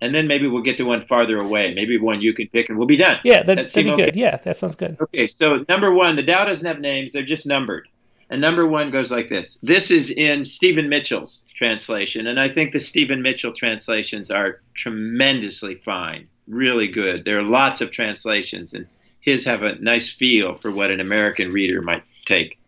and 0.00 0.14
then 0.14 0.26
maybe 0.26 0.46
we'll 0.46 0.62
get 0.62 0.76
to 0.78 0.84
one 0.84 1.02
farther 1.02 1.38
away. 1.38 1.74
Maybe 1.74 1.98
one 1.98 2.20
you 2.20 2.32
can 2.32 2.48
pick, 2.48 2.68
and 2.68 2.78
we'll 2.78 2.86
be 2.86 2.96
done. 2.96 3.18
Yeah, 3.24 3.42
that, 3.42 3.56
That 3.56 3.56
that'd 3.68 3.84
be 3.84 3.92
okay? 3.92 4.04
good. 4.06 4.16
Yeah, 4.16 4.36
that 4.36 4.56
sounds 4.56 4.76
good. 4.76 4.96
Okay, 5.00 5.28
so 5.28 5.64
number 5.68 5.92
one, 5.92 6.16
the 6.16 6.24
Tao 6.24 6.44
doesn't 6.44 6.66
have 6.66 6.80
names; 6.80 7.12
they're 7.12 7.22
just 7.22 7.46
numbered. 7.46 7.88
And 8.30 8.40
number 8.42 8.66
one 8.66 8.90
goes 8.90 9.10
like 9.10 9.30
this. 9.30 9.56
This 9.62 9.90
is 9.90 10.10
in 10.10 10.44
Stephen 10.44 10.88
Mitchell's 10.88 11.44
translation, 11.56 12.26
and 12.26 12.38
I 12.38 12.48
think 12.48 12.72
the 12.72 12.80
Stephen 12.80 13.22
Mitchell 13.22 13.52
translations 13.52 14.30
are 14.30 14.60
tremendously 14.74 15.76
fine, 15.76 16.28
really 16.46 16.88
good. 16.88 17.24
There 17.24 17.38
are 17.38 17.42
lots 17.42 17.80
of 17.80 17.90
translations, 17.90 18.74
and 18.74 18.86
his 19.20 19.44
have 19.46 19.62
a 19.62 19.76
nice 19.76 20.10
feel 20.10 20.56
for 20.56 20.70
what 20.70 20.90
an 20.90 21.00
American 21.00 21.52
reader 21.52 21.80
might 21.80 22.02
take. 22.26 22.58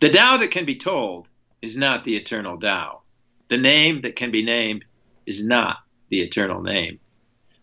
The 0.00 0.10
Tao 0.10 0.36
that 0.38 0.50
can 0.50 0.64
be 0.64 0.76
told 0.76 1.28
is 1.62 1.76
not 1.76 2.04
the 2.04 2.16
eternal 2.16 2.58
Tao. 2.58 3.02
The 3.50 3.56
name 3.56 4.02
that 4.02 4.16
can 4.16 4.30
be 4.30 4.42
named 4.44 4.84
is 5.28 5.44
not 5.44 5.78
the 6.08 6.20
eternal 6.20 6.62
name. 6.62 6.98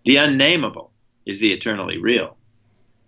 The 0.05 0.17
unnameable 0.17 0.91
is 1.25 1.39
the 1.39 1.51
eternally 1.51 1.97
real. 1.97 2.37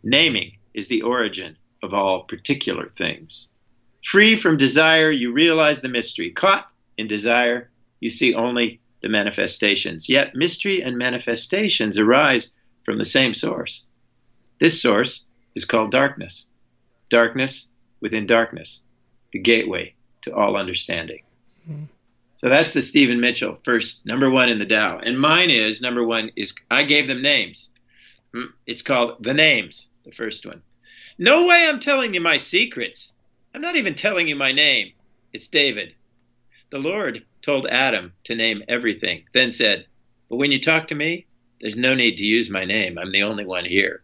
Naming 0.03 0.58
is 0.74 0.88
the 0.88 1.03
origin 1.03 1.58
of 1.84 1.93
all 1.93 2.24
particular 2.24 2.91
things. 2.97 3.47
Free 4.03 4.38
from 4.38 4.58
desire, 4.58 5.12
you 5.12 5.32
realize 5.32 5.82
the 5.82 5.89
mystery. 5.89 6.32
Caught 6.32 6.68
in 6.97 7.08
desire, 7.08 7.70
you 7.99 8.10
see 8.10 8.34
only 8.34 8.80
the 9.01 9.10
manifestations. 9.10 10.10
Yet 10.10 10.36
mystery 10.36 10.82
and 10.82 10.97
manifestations 10.97 11.97
arise 11.97 12.53
from 12.84 12.97
the 12.97 13.05
same 13.05 13.34
source. 13.34 13.86
This 14.60 14.82
source 14.82 15.26
is 15.55 15.66
called 15.66 15.91
darkness. 15.91 16.45
Darkness 17.10 17.68
within 18.01 18.26
darkness, 18.28 18.82
the 19.34 19.39
gateway 19.39 19.93
to 20.24 20.34
all 20.34 20.58
understanding. 20.58 21.22
Hmm. 21.66 21.84
So 22.38 22.49
that's 22.49 22.73
the 22.73 22.83
Stephen 22.83 23.19
Mitchell 23.19 23.57
first, 23.63 24.05
number 24.05 24.29
one 24.29 24.47
in 24.49 24.59
the 24.59 24.65
Tao. 24.65 24.99
And 24.99 25.19
mine 25.19 25.49
is, 25.49 25.81
number 25.81 26.05
one, 26.05 26.31
is 26.35 26.53
I 26.69 26.83
gave 26.83 27.07
them 27.07 27.23
names. 27.23 27.69
Hmm, 28.31 28.51
It's 28.67 28.83
called 28.83 29.23
The 29.23 29.33
Names, 29.33 29.88
the 30.05 30.11
first 30.11 30.45
one. 30.45 30.61
No 31.17 31.47
way 31.47 31.67
I'm 31.67 31.79
telling 31.79 32.13
you 32.13 32.21
my 32.21 32.38
secrets. 32.38 33.13
I'm 33.55 33.61
not 33.61 33.75
even 33.75 33.95
telling 33.95 34.27
you 34.27 34.35
my 34.35 34.51
name. 34.51 34.93
It's 35.33 35.47
David. 35.47 35.95
The 36.69 36.77
Lord 36.77 37.25
told 37.41 37.65
Adam 37.65 38.13
to 38.25 38.35
name 38.35 38.61
everything, 38.67 39.23
then 39.33 39.49
said, 39.49 39.88
But 40.29 40.35
when 40.35 40.51
you 40.51 40.61
talk 40.61 40.88
to 40.89 40.95
me, 40.95 41.25
there's 41.59 41.77
no 41.77 41.95
need 41.95 42.17
to 42.17 42.25
use 42.25 42.51
my 42.51 42.65
name. 42.65 42.99
I'm 42.99 43.11
the 43.11 43.23
only 43.23 43.45
one 43.45 43.65
here. 43.65 44.03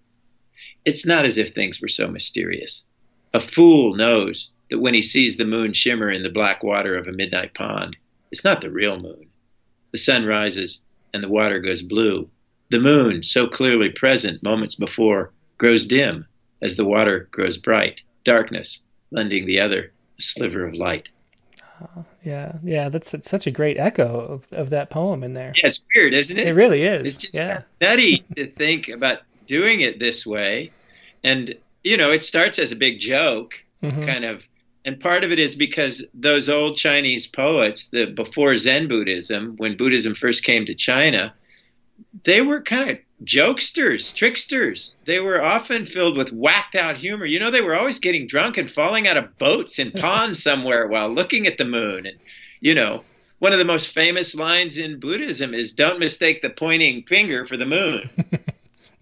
It's 0.86 1.06
not 1.06 1.26
as 1.26 1.38
if 1.38 1.54
things 1.54 1.80
were 1.80 1.88
so 1.88 2.08
mysterious. 2.08 2.88
A 3.36 3.40
fool 3.40 3.96
knows 3.96 4.52
that 4.72 4.80
when 4.80 4.96
he 4.96 5.04
sees 5.04 5.38
the 5.38 5.46
moon 5.46 5.72
shimmer 5.74 6.10
in 6.10 6.24
the 6.24 6.32
black 6.32 6.64
water 6.64 6.98
of 6.98 7.08
a 7.08 7.12
midnight 7.12 7.54
pond, 7.54 7.96
it's 8.34 8.44
not 8.44 8.62
the 8.62 8.72
real 8.72 9.00
moon. 9.00 9.28
The 9.92 10.00
sun 10.00 10.26
rises 10.26 10.82
and 11.14 11.22
the 11.22 11.30
water 11.30 11.60
goes 11.60 11.84
blue. 11.84 12.28
The 12.72 12.80
moon, 12.80 13.22
so 13.22 13.46
clearly 13.46 13.92
present 13.92 14.42
moments 14.42 14.74
before, 14.74 15.32
grows 15.60 15.86
dim 15.86 16.26
as 16.60 16.76
the 16.76 16.84
water 16.84 17.28
grows 17.30 17.60
bright, 17.60 18.02
darkness 18.24 18.80
lending 19.12 19.46
the 19.46 19.60
other 19.60 19.92
a 20.18 20.22
sliver 20.22 20.66
of 20.66 20.74
light. 20.74 21.10
Yeah, 22.24 22.54
yeah. 22.64 22.90
That's 22.90 23.14
it's 23.14 23.30
such 23.30 23.46
a 23.46 23.52
great 23.52 23.78
echo 23.78 24.20
of, 24.22 24.52
of 24.52 24.72
that 24.72 24.90
poem 24.90 25.24
in 25.24 25.36
there. 25.36 25.54
Yeah, 25.56 25.68
it's 25.68 25.82
weird, 25.94 26.16
isn't 26.16 26.36
it? 26.40 26.48
It 26.48 26.54
really 26.56 26.82
is. 26.82 27.14
It's 27.14 27.24
just 27.24 27.36
yeah. 27.36 27.62
nutty 27.82 28.26
to 28.36 28.48
think 28.48 28.88
about 28.88 29.20
doing 29.46 29.82
it 29.82 30.00
this 30.00 30.26
way. 30.26 30.72
And, 31.24 31.54
you 31.84 31.98
know, 31.98 32.12
it 32.12 32.24
starts 32.24 32.58
as 32.58 32.72
a 32.72 32.76
big 32.76 33.00
joke, 33.00 33.64
Mhm. 33.84 34.08
kind 34.08 34.26
of 34.26 34.48
and 34.86 35.00
part 35.00 35.24
of 35.24 35.32
it 35.32 35.40
is 35.40 35.56
because 35.56 36.06
those 36.14 36.50
old 36.50 36.76
Chinese 36.76 37.26
poets, 37.26 37.88
the 37.88 38.06
before 38.06 38.58
Zen 38.58 38.88
Buddhism, 38.88 39.56
when 39.58 39.78
Buddhism 39.78 40.14
first 40.14 40.44
came 40.44 40.66
to 40.66 40.76
China, 40.76 41.34
they 42.26 42.42
were 42.42 42.62
kind 42.62 42.90
of 42.90 42.98
jokesters, 43.24 44.14
tricksters. 44.14 44.98
They 45.06 45.20
were 45.20 45.42
often 45.42 45.86
filled 45.86 46.18
with 46.18 46.34
whacked 46.34 46.76
out 46.76 46.98
humor. 46.98 47.26
You 47.26 47.40
know, 47.40 47.52
they 47.52 47.62
were 47.62 47.76
always 47.76 48.00
getting 48.00 48.28
drunk 48.28 48.58
and 48.58 48.70
falling 48.70 49.08
out 49.08 49.18
of 49.18 49.38
boats 49.38 49.80
in 49.80 49.92
ponds 50.00 50.44
somewhere 50.44 50.88
while 50.88 51.10
looking 51.10 51.48
at 51.48 51.58
the 51.58 51.66
moon. 51.66 52.06
And, 52.06 52.18
you 52.60 52.76
know, 52.76 53.04
one 53.40 53.54
of 53.54 53.60
the 53.60 53.66
most 53.66 53.90
famous 53.90 54.36
lines 54.36 54.78
in 54.78 55.00
Buddhism 55.00 55.54
is 55.54 55.74
don't 55.74 56.00
mistake 56.00 56.42
the 56.42 56.50
pointing 56.50 57.04
finger 57.04 57.46
for 57.46 57.58
the 57.58 57.66
moon. 57.66 58.10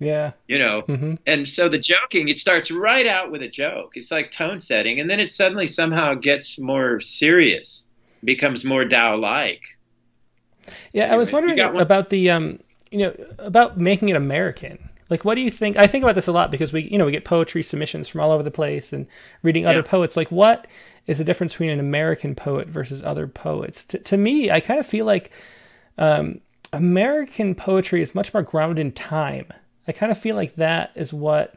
yeah. 0.01 0.31
You 0.47 0.57
know, 0.57 0.81
mm-hmm. 0.81 1.13
and 1.27 1.47
so 1.47 1.69
the 1.69 1.77
joking, 1.77 2.27
it 2.27 2.39
starts 2.39 2.71
right 2.71 3.05
out 3.05 3.29
with 3.29 3.43
a 3.43 3.47
joke. 3.47 3.91
It's 3.95 4.09
like 4.09 4.31
tone 4.31 4.59
setting. 4.59 4.99
And 4.99 5.07
then 5.07 5.19
it 5.19 5.29
suddenly 5.29 5.67
somehow 5.67 6.15
gets 6.15 6.57
more 6.57 6.99
serious, 6.99 7.87
becomes 8.23 8.65
more 8.65 8.83
Tao 8.83 9.15
like. 9.15 9.61
Yeah, 10.91 11.13
I 11.13 11.17
was 11.17 11.31
wondering 11.31 11.59
about 11.59 12.09
the 12.09 12.31
um, 12.31 12.59
you 12.89 12.99
know, 12.99 13.15
about 13.37 13.77
making 13.77 14.09
it 14.09 14.15
American. 14.15 14.89
Like, 15.11 15.23
what 15.23 15.35
do 15.35 15.41
you 15.41 15.51
think? 15.51 15.77
I 15.77 15.85
think 15.85 16.03
about 16.03 16.15
this 16.15 16.27
a 16.27 16.31
lot 16.31 16.49
because 16.49 16.73
we, 16.73 16.81
you 16.81 16.97
know, 16.97 17.05
we 17.05 17.11
get 17.11 17.25
poetry 17.25 17.61
submissions 17.61 18.07
from 18.07 18.21
all 18.21 18.31
over 18.31 18.41
the 18.41 18.49
place 18.49 18.91
and 18.91 19.05
reading 19.43 19.67
other 19.67 19.81
yeah. 19.81 19.87
poets. 19.87 20.17
Like, 20.17 20.31
what 20.31 20.65
is 21.05 21.19
the 21.19 21.23
difference 21.23 21.53
between 21.53 21.69
an 21.69 21.79
American 21.79 22.33
poet 22.33 22.69
versus 22.69 23.03
other 23.03 23.27
poets? 23.27 23.83
To, 23.85 23.99
to 23.99 24.17
me, 24.17 24.49
I 24.49 24.61
kind 24.61 24.79
of 24.79 24.87
feel 24.87 25.05
like 25.05 25.31
um, 25.99 26.41
American 26.73 27.53
poetry 27.53 28.01
is 28.01 28.15
much 28.15 28.33
more 28.33 28.41
grounded 28.41 28.79
in 28.79 28.93
time. 28.93 29.47
I 29.87 29.91
kind 29.91 30.11
of 30.11 30.17
feel 30.17 30.35
like 30.35 30.55
that 30.55 30.91
is 30.95 31.13
what, 31.13 31.55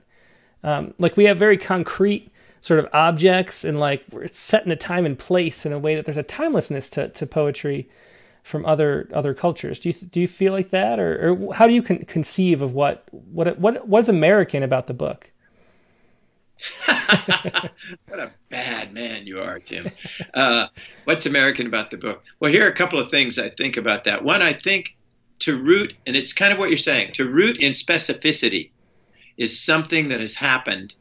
um, 0.62 0.94
like, 0.98 1.16
we 1.16 1.24
have 1.24 1.38
very 1.38 1.56
concrete 1.56 2.30
sort 2.64 2.80
of 2.80 2.88
objects 2.94 3.62
and 3.62 3.78
like 3.78 4.02
we're 4.10 4.26
set 4.28 4.64
in 4.64 4.72
a 4.72 4.76
time 4.76 5.04
and 5.04 5.18
place 5.18 5.66
in 5.66 5.72
a 5.74 5.78
way 5.78 5.94
that 5.94 6.06
there's 6.06 6.16
a 6.16 6.22
timelessness 6.22 6.88
to, 6.88 7.08
to 7.08 7.26
poetry 7.26 7.86
from 8.42 8.64
other 8.64 9.08
other 9.12 9.34
cultures. 9.34 9.80
Do 9.80 9.88
you 9.88 9.94
do 9.94 10.20
you 10.20 10.28
feel 10.28 10.52
like 10.52 10.70
that, 10.70 11.00
or, 11.00 11.32
or 11.32 11.54
how 11.54 11.66
do 11.66 11.74
you 11.74 11.82
con- 11.82 12.04
conceive 12.04 12.62
of 12.62 12.74
what 12.74 13.04
what 13.10 13.58
what 13.58 13.88
what's 13.88 14.08
American 14.08 14.62
about 14.62 14.86
the 14.86 14.94
book? 14.94 15.30
what 16.86 18.20
a 18.20 18.30
bad 18.48 18.92
man 18.94 19.26
you 19.26 19.40
are, 19.40 19.58
Tim. 19.58 19.90
Uh, 20.34 20.68
what's 21.04 21.26
American 21.26 21.66
about 21.66 21.90
the 21.90 21.96
book? 21.96 22.22
Well, 22.40 22.52
here 22.52 22.64
are 22.64 22.70
a 22.70 22.74
couple 22.74 22.98
of 22.98 23.10
things 23.10 23.38
I 23.38 23.50
think 23.50 23.76
about 23.76 24.04
that. 24.04 24.24
One, 24.24 24.40
I 24.40 24.52
think 24.52 24.96
to 25.40 25.60
root, 25.60 25.94
and 26.06 26.16
it's 26.16 26.32
kind 26.32 26.52
of 26.52 26.58
what 26.58 26.68
you're 26.68 26.78
saying, 26.78 27.12
to 27.14 27.28
root 27.28 27.58
in 27.58 27.72
specificity 27.72 28.70
is 29.36 29.60
something 29.60 30.08
that 30.08 30.20
has 30.20 30.34
happened 30.34 30.94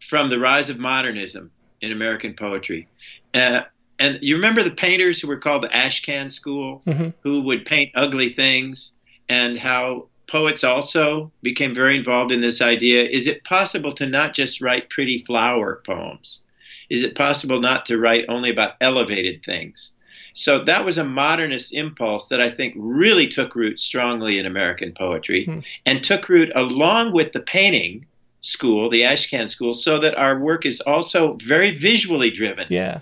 from 0.00 0.30
the 0.30 0.38
rise 0.38 0.70
of 0.70 0.78
modernism 0.78 1.50
in 1.80 1.92
American 1.92 2.34
poetry. 2.34 2.88
Uh, 3.34 3.62
and 3.98 4.18
you 4.22 4.36
remember 4.36 4.62
the 4.62 4.70
painters 4.70 5.20
who 5.20 5.28
were 5.28 5.38
called 5.38 5.62
the 5.62 5.68
Ashcan 5.68 6.30
School, 6.30 6.82
mm-hmm. 6.86 7.10
who 7.22 7.42
would 7.42 7.64
paint 7.64 7.90
ugly 7.94 8.32
things, 8.32 8.92
and 9.28 9.58
how 9.58 10.08
poets 10.28 10.64
also 10.64 11.30
became 11.42 11.74
very 11.74 11.96
involved 11.96 12.32
in 12.32 12.40
this 12.40 12.60
idea. 12.60 13.04
Is 13.04 13.26
it 13.26 13.44
possible 13.44 13.92
to 13.94 14.06
not 14.06 14.34
just 14.34 14.60
write 14.60 14.90
pretty 14.90 15.24
flower 15.24 15.82
poems? 15.86 16.42
Is 16.90 17.02
it 17.02 17.14
possible 17.14 17.60
not 17.60 17.86
to 17.86 17.98
write 17.98 18.24
only 18.28 18.50
about 18.50 18.74
elevated 18.80 19.44
things? 19.44 19.92
So 20.36 20.62
that 20.64 20.84
was 20.84 20.98
a 20.98 21.04
modernist 21.04 21.72
impulse 21.72 22.28
that 22.28 22.42
I 22.42 22.50
think 22.50 22.74
really 22.76 23.26
took 23.26 23.54
root 23.54 23.80
strongly 23.80 24.38
in 24.38 24.44
American 24.44 24.92
poetry 24.92 25.46
mm-hmm. 25.46 25.60
and 25.86 26.04
took 26.04 26.28
root 26.28 26.52
along 26.54 27.14
with 27.14 27.32
the 27.32 27.40
painting 27.40 28.04
school, 28.42 28.90
the 28.90 29.00
Ashcan 29.00 29.48
school, 29.48 29.74
so 29.74 29.98
that 29.98 30.14
our 30.14 30.38
work 30.38 30.66
is 30.66 30.82
also 30.82 31.38
very 31.42 31.76
visually 31.76 32.30
driven. 32.30 32.66
Yeah. 32.68 33.00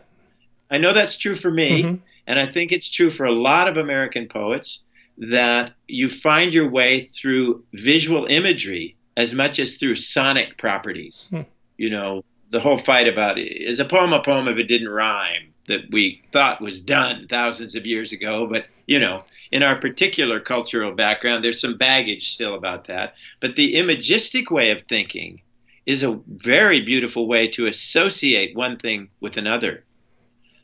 I 0.70 0.78
know 0.78 0.92
that's 0.92 1.16
true 1.16 1.34
for 1.34 1.50
me, 1.50 1.82
mm-hmm. 1.82 1.96
and 2.28 2.38
I 2.38 2.46
think 2.50 2.70
it's 2.70 2.88
true 2.88 3.10
for 3.10 3.24
a 3.24 3.32
lot 3.32 3.68
of 3.68 3.76
American 3.76 4.28
poets 4.28 4.82
that 5.18 5.72
you 5.88 6.08
find 6.08 6.54
your 6.54 6.70
way 6.70 7.10
through 7.14 7.64
visual 7.72 8.26
imagery 8.26 8.94
as 9.16 9.34
much 9.34 9.58
as 9.58 9.76
through 9.76 9.96
sonic 9.96 10.56
properties. 10.56 11.26
Hmm. 11.30 11.42
You 11.78 11.90
know, 11.90 12.24
the 12.50 12.60
whole 12.60 12.78
fight 12.78 13.08
about 13.08 13.38
is 13.38 13.80
a 13.80 13.84
poem 13.84 14.12
a 14.12 14.22
poem 14.22 14.46
if 14.46 14.56
it 14.56 14.68
didn't 14.68 14.88
rhyme 14.88 15.53
that 15.66 15.90
we 15.90 16.22
thought 16.32 16.60
was 16.60 16.80
done 16.80 17.26
thousands 17.28 17.74
of 17.74 17.86
years 17.86 18.12
ago. 18.12 18.46
But, 18.46 18.66
you 18.86 18.98
know, 18.98 19.20
in 19.50 19.62
our 19.62 19.76
particular 19.76 20.40
cultural 20.40 20.92
background, 20.92 21.42
there's 21.42 21.60
some 21.60 21.78
baggage 21.78 22.32
still 22.32 22.54
about 22.54 22.86
that. 22.86 23.14
But 23.40 23.56
the 23.56 23.76
imagistic 23.76 24.50
way 24.50 24.70
of 24.70 24.82
thinking 24.82 25.40
is 25.86 26.02
a 26.02 26.18
very 26.28 26.80
beautiful 26.80 27.26
way 27.26 27.48
to 27.48 27.66
associate 27.66 28.56
one 28.56 28.76
thing 28.78 29.08
with 29.20 29.36
another. 29.36 29.84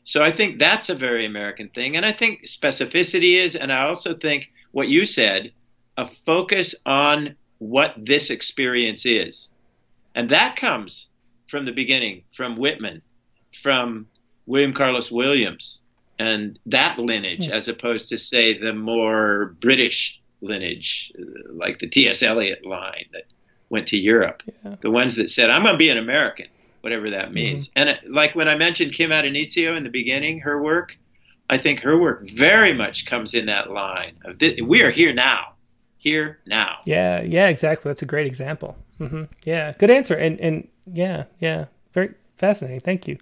So 0.03 0.23
I 0.23 0.31
think 0.31 0.57
that's 0.57 0.89
a 0.89 0.95
very 0.95 1.25
American 1.25 1.69
thing. 1.69 1.95
And 1.95 2.05
I 2.05 2.11
think 2.11 2.43
specificity 2.45 3.37
is, 3.37 3.55
and 3.55 3.71
I 3.71 3.85
also 3.85 4.13
think 4.15 4.51
what 4.71 4.87
you 4.87 5.05
said, 5.05 5.51
a 5.97 6.07
focus 6.25 6.73
on 6.85 7.35
what 7.59 7.93
this 7.97 8.29
experience 8.29 9.05
is. 9.05 9.49
And 10.15 10.29
that 10.31 10.55
comes 10.55 11.07
from 11.47 11.65
the 11.65 11.71
beginning, 11.71 12.23
from 12.33 12.57
Whitman, 12.57 13.01
from 13.61 14.07
William 14.45 14.73
Carlos 14.73 15.11
Williams, 15.11 15.79
and 16.19 16.59
that 16.65 16.99
lineage, 16.99 17.47
yeah. 17.47 17.55
as 17.55 17.67
opposed 17.67 18.09
to, 18.09 18.17
say, 18.17 18.57
the 18.57 18.73
more 18.73 19.55
British 19.59 20.19
lineage, 20.41 21.11
like 21.49 21.79
the 21.79 21.87
T.S. 21.87 22.21
Eliot 22.21 22.65
line 22.65 23.05
that 23.13 23.23
went 23.69 23.87
to 23.87 23.97
Europe. 23.97 24.43
Yeah. 24.65 24.75
The 24.81 24.91
ones 24.91 25.15
that 25.15 25.29
said, 25.29 25.49
I'm 25.49 25.63
going 25.63 25.73
to 25.73 25.77
be 25.77 25.89
an 25.89 25.97
American 25.97 26.47
whatever 26.81 27.09
that 27.09 27.25
mm-hmm. 27.25 27.33
means. 27.33 27.69
Mm-hmm. 27.69 27.79
And 27.79 27.89
it, 27.89 28.11
like 28.11 28.35
when 28.35 28.47
I 28.47 28.55
mentioned 28.55 28.93
Kim 28.93 29.11
Addonizio 29.11 29.77
in 29.77 29.83
the 29.83 29.89
beginning, 29.89 30.39
her 30.39 30.61
work, 30.61 30.97
I 31.49 31.57
think 31.57 31.79
her 31.81 31.97
work 31.97 32.29
very 32.31 32.73
much 32.73 33.05
comes 33.05 33.33
in 33.33 33.45
that 33.45 33.71
line 33.71 34.15
of 34.25 34.37
th- 34.39 34.61
we 34.61 34.83
are 34.83 34.91
here 34.91 35.13
now, 35.13 35.53
here 35.97 36.39
now. 36.45 36.77
Yeah, 36.85 37.21
yeah, 37.21 37.47
exactly. 37.47 37.89
That's 37.89 38.01
a 38.01 38.07
great 38.07 38.27
example. 38.27 38.77
Mm-hmm. 38.99 39.23
Yeah, 39.45 39.73
good 39.77 39.89
answer. 39.89 40.15
And 40.15 40.39
and 40.39 40.67
yeah, 40.91 41.25
yeah, 41.39 41.65
very 41.93 42.13
fascinating. 42.37 42.79
Thank 42.79 43.07
you. 43.07 43.17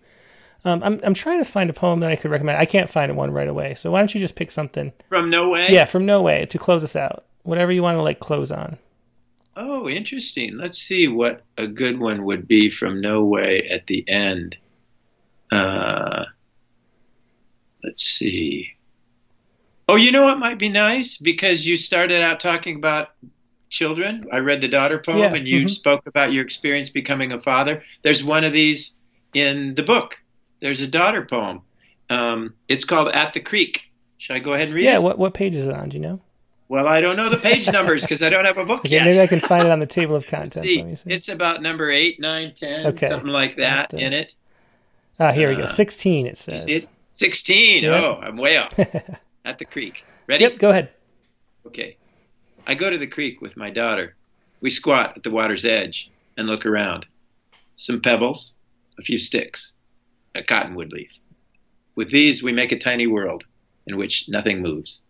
Um, 0.66 0.84
I'm 0.84 1.00
I'm 1.04 1.14
trying 1.14 1.40
to 1.40 1.46
find 1.46 1.70
a 1.70 1.74
poem 1.74 2.02
that 2.02 2.12
I 2.12 2.16
could 2.16 2.32
recommend. 2.32 2.58
I 2.58 2.66
can't 2.66 2.90
find 2.90 3.16
one 3.16 3.32
right 3.32 3.48
away. 3.48 3.76
So 3.76 3.92
why 3.92 4.00
don't 4.00 4.14
you 4.14 4.20
just 4.20 4.36
pick 4.36 4.52
something 4.52 4.92
from 5.08 5.30
No 5.30 5.50
Way? 5.50 5.68
Yeah, 5.70 5.86
from 5.86 6.06
No 6.06 6.22
Way 6.22 6.46
to 6.48 6.58
close 6.58 6.84
us 6.84 6.96
out. 6.96 7.26
Whatever 7.44 7.72
you 7.72 7.82
want 7.82 7.98
to 7.98 8.04
like 8.04 8.20
close 8.20 8.52
on. 8.52 8.78
Oh, 9.56 9.90
interesting. 9.90 10.58
Let's 10.58 10.78
see 10.78 11.08
what 11.08 11.44
a 11.58 11.68
good 11.68 12.00
one 12.00 12.24
would 12.26 12.48
be 12.48 12.70
from 12.70 13.02
No 13.02 13.24
Way 13.24 13.68
at 13.70 13.88
the 13.88 14.08
end. 14.08 14.58
Uh, 15.52 16.26
let's 17.84 18.04
see. 18.04 18.70
Oh, 19.88 19.96
you 19.96 20.12
know 20.12 20.24
what 20.24 20.40
might 20.40 20.60
be 20.60 20.70
nice? 20.70 21.18
Because 21.18 21.66
you 21.66 21.76
started 21.76 22.22
out 22.22 22.40
talking 22.40 22.76
about 22.76 23.10
children. 23.70 24.28
I 24.32 24.40
read 24.40 24.62
the 24.62 24.68
daughter 24.68 25.00
poem 25.00 25.20
yeah. 25.20 25.34
and 25.34 25.48
you 25.48 25.62
mm-hmm. 25.62 25.70
spoke 25.70 26.06
about 26.06 26.32
your 26.32 26.44
experience 26.44 26.90
becoming 26.90 27.32
a 27.32 27.40
father. 27.40 27.84
There's 28.04 28.24
one 28.24 28.44
of 28.44 28.54
these 28.54 28.94
in 29.34 29.76
the 29.76 29.84
book. 29.84 30.16
There's 30.60 30.82
a 30.82 30.88
daughter 30.88 31.26
poem. 31.26 31.62
Um, 32.10 32.54
it's 32.68 32.84
called 32.84 33.10
At 33.10 33.34
the 33.34 33.40
Creek. 33.40 33.92
Should 34.18 34.36
I 34.36 34.40
go 34.40 34.54
ahead 34.54 34.68
and 34.68 34.76
read 34.76 34.84
yeah, 34.84 34.92
it? 34.92 34.94
Yeah, 34.94 35.00
what, 35.00 35.18
what 35.18 35.34
page 35.34 35.56
is 35.56 35.68
it 35.68 35.74
on? 35.74 35.90
Do 35.90 35.98
you 35.98 36.04
know? 36.04 36.22
Well, 36.68 36.88
I 36.88 37.02
don't 37.02 37.16
know 37.16 37.30
the 37.30 37.38
page 37.38 37.70
numbers 37.72 38.02
because 38.02 38.22
I 38.22 38.30
don't 38.30 38.46
have 38.46 38.58
a 38.58 38.66
book 38.66 38.82
okay, 38.82 38.90
yet. 38.90 39.06
Maybe 39.06 39.22
I 39.22 39.28
can 39.28 39.40
find 39.40 39.66
it 39.66 39.72
on 39.72 39.80
the 39.80 39.88
table 39.88 40.16
of 40.16 40.28
contents. 40.28 40.60
see. 40.60 40.96
see. 40.96 41.12
It's 41.12 41.30
about 41.30 41.62
number 41.62 41.90
eight, 41.90 42.20
nine, 42.20 42.54
ten, 42.54 42.88
okay. 42.88 43.10
something 43.10 43.30
like 43.30 43.56
that 43.58 43.94
in 43.94 44.14
it. 44.14 44.36
Ah, 45.20 45.32
here 45.32 45.50
uh, 45.50 45.52
we 45.52 45.58
go. 45.58 45.64
Uh, 45.64 45.68
16, 45.68 46.28
it 46.28 46.38
says. 46.38 46.66
It, 46.68 46.88
16. 47.14 47.84
Yep. 47.84 48.04
Oh, 48.04 48.20
I'm 48.22 48.38
way 48.38 48.58
off. 48.58 48.78
At 49.46 49.58
the 49.58 49.66
creek. 49.66 50.06
Ready? 50.28 50.44
Yep, 50.44 50.60
go 50.60 50.70
ahead. 50.70 50.90
Okay. 51.66 51.98
I 52.68 52.76
go 52.76 52.90
to 52.90 52.98
the 52.98 53.08
creek 53.08 53.42
with 53.42 53.58
my 53.58 53.70
daughter. 53.70 54.16
We 54.62 54.70
squat 54.70 55.14
at 55.16 55.24
the 55.24 55.32
water's 55.32 55.66
edge 55.66 56.12
and 56.38 56.46
look 56.46 56.66
around. 56.66 57.06
Some 57.78 58.02
pebbles, 58.02 58.54
a 59.00 59.02
few 59.02 59.18
sticks, 59.18 59.74
a 60.36 60.44
cottonwood 60.44 60.92
leaf. 60.92 61.12
With 61.96 62.12
these, 62.12 62.44
we 62.44 62.52
make 62.52 62.72
a 62.72 62.80
tiny 62.80 63.08
world 63.08 63.44
in 63.88 63.98
which 63.98 64.30
nothing 64.30 64.62
moves. 64.62 65.02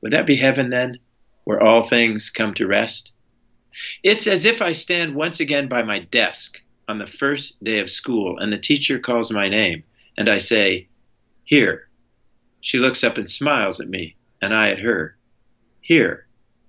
Would 0.00 0.12
that 0.12 0.26
be 0.26 0.36
heaven 0.36 0.70
then, 0.70 0.98
where 1.44 1.62
all 1.62 1.88
things 1.88 2.30
come 2.30 2.54
to 2.54 2.66
rest? 2.66 3.12
It's 4.02 4.26
as 4.26 4.44
if 4.44 4.60
I 4.60 4.72
stand 4.72 5.14
once 5.14 5.40
again 5.40 5.68
by 5.68 5.82
my 5.82 6.00
desk 6.00 6.60
on 6.88 6.98
the 6.98 7.06
first 7.06 7.62
day 7.62 7.78
of 7.78 7.90
school 7.90 8.38
and 8.38 8.52
the 8.52 8.58
teacher 8.58 8.98
calls 8.98 9.30
my 9.30 9.48
name 9.48 9.84
and 10.16 10.28
I 10.28 10.38
say, 10.38 10.88
Here. 11.44 11.88
She 12.60 12.78
looks 12.78 13.04
up 13.04 13.18
and 13.18 13.28
smiles 13.28 13.80
at 13.80 13.88
me 13.88 14.16
and 14.42 14.52
I 14.54 14.70
at 14.70 14.80
her. 14.80 15.16
Here, 15.80 16.26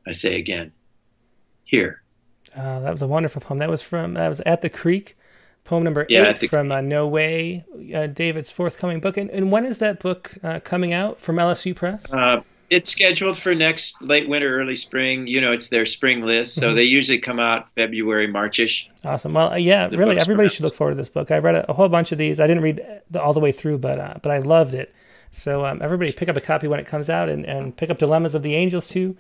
I 0.07 0.11
say 0.11 0.37
again. 0.37 0.71
Here. 1.63 2.03
Uh, 2.55 2.79
that 2.79 2.91
was 2.91 3.01
a 3.01 3.07
wonderful 3.07 3.41
poem. 3.41 3.57
That 3.59 3.69
was 3.69 3.81
from, 3.81 4.13
that 4.15 4.29
was 4.29 4.39
At 4.41 4.61
the 4.61 4.69
Creek, 4.69 5.17
poem 5.69 5.83
number 5.83 6.05
yeah, 6.09 6.29
eight 6.29 6.39
the, 6.39 6.47
from 6.47 6.71
uh, 6.71 6.81
No 6.81 7.07
Way, 7.07 7.63
uh, 7.95 8.07
David's 8.07 8.51
forthcoming 8.51 8.99
book. 8.99 9.17
And, 9.17 9.29
and, 9.29 9.51
when 9.51 9.65
is 9.65 9.77
that 9.77 9.99
book 9.99 10.33
uh, 10.43 10.59
coming 10.61 10.93
out 10.93 11.21
from 11.21 11.35
LSU 11.35 11.75
Press? 11.75 12.11
Uh, 12.11 12.41
it's 12.71 12.89
scheduled 12.89 13.37
for 13.37 13.53
next 13.53 14.01
late 14.01 14.27
winter, 14.27 14.59
early 14.59 14.75
spring. 14.75 15.27
You 15.27 15.39
know, 15.39 15.51
it's 15.51 15.67
their 15.67 15.85
spring 15.85 16.23
list, 16.23 16.55
so 16.55 16.67
mm-hmm. 16.67 16.75
they 16.75 16.83
usually 16.83 17.19
come 17.19 17.39
out 17.39 17.69
February, 17.75 18.27
Marchish. 18.27 18.89
Awesome. 19.05 19.33
Well, 19.33 19.53
uh, 19.53 19.57
yeah, 19.57 19.87
really, 19.91 20.19
everybody 20.19 20.49
should 20.49 20.63
look 20.63 20.73
forward 20.73 20.91
to 20.91 20.97
this 20.97 21.09
book. 21.09 21.29
I 21.29 21.37
read 21.37 21.55
a, 21.55 21.69
a, 21.69 21.73
whole 21.73 21.89
bunch 21.89 22.11
of 22.11 22.17
these. 22.17 22.39
I 22.39 22.47
didn't 22.47 22.63
read 22.63 22.81
the, 23.11 23.21
all 23.21 23.33
the 23.33 23.39
way 23.39 23.51
through, 23.51 23.77
but 23.77 23.99
uh, 23.99 24.15
but 24.23 24.31
I 24.31 24.39
loved 24.39 24.73
it. 24.73 24.93
So 25.31 25.65
um, 25.65 25.79
everybody, 25.83 26.11
pick 26.11 26.29
up 26.29 26.37
a 26.37 26.41
copy 26.41 26.67
when 26.67 26.79
it 26.79 26.87
comes 26.87 27.09
out, 27.11 27.29
and, 27.29 27.45
and 27.45 27.77
pick 27.77 27.91
up 27.91 27.99
Dilemmas 27.99 28.33
of 28.33 28.41
the 28.41 28.55
Angels 28.55 28.87
too 28.87 29.15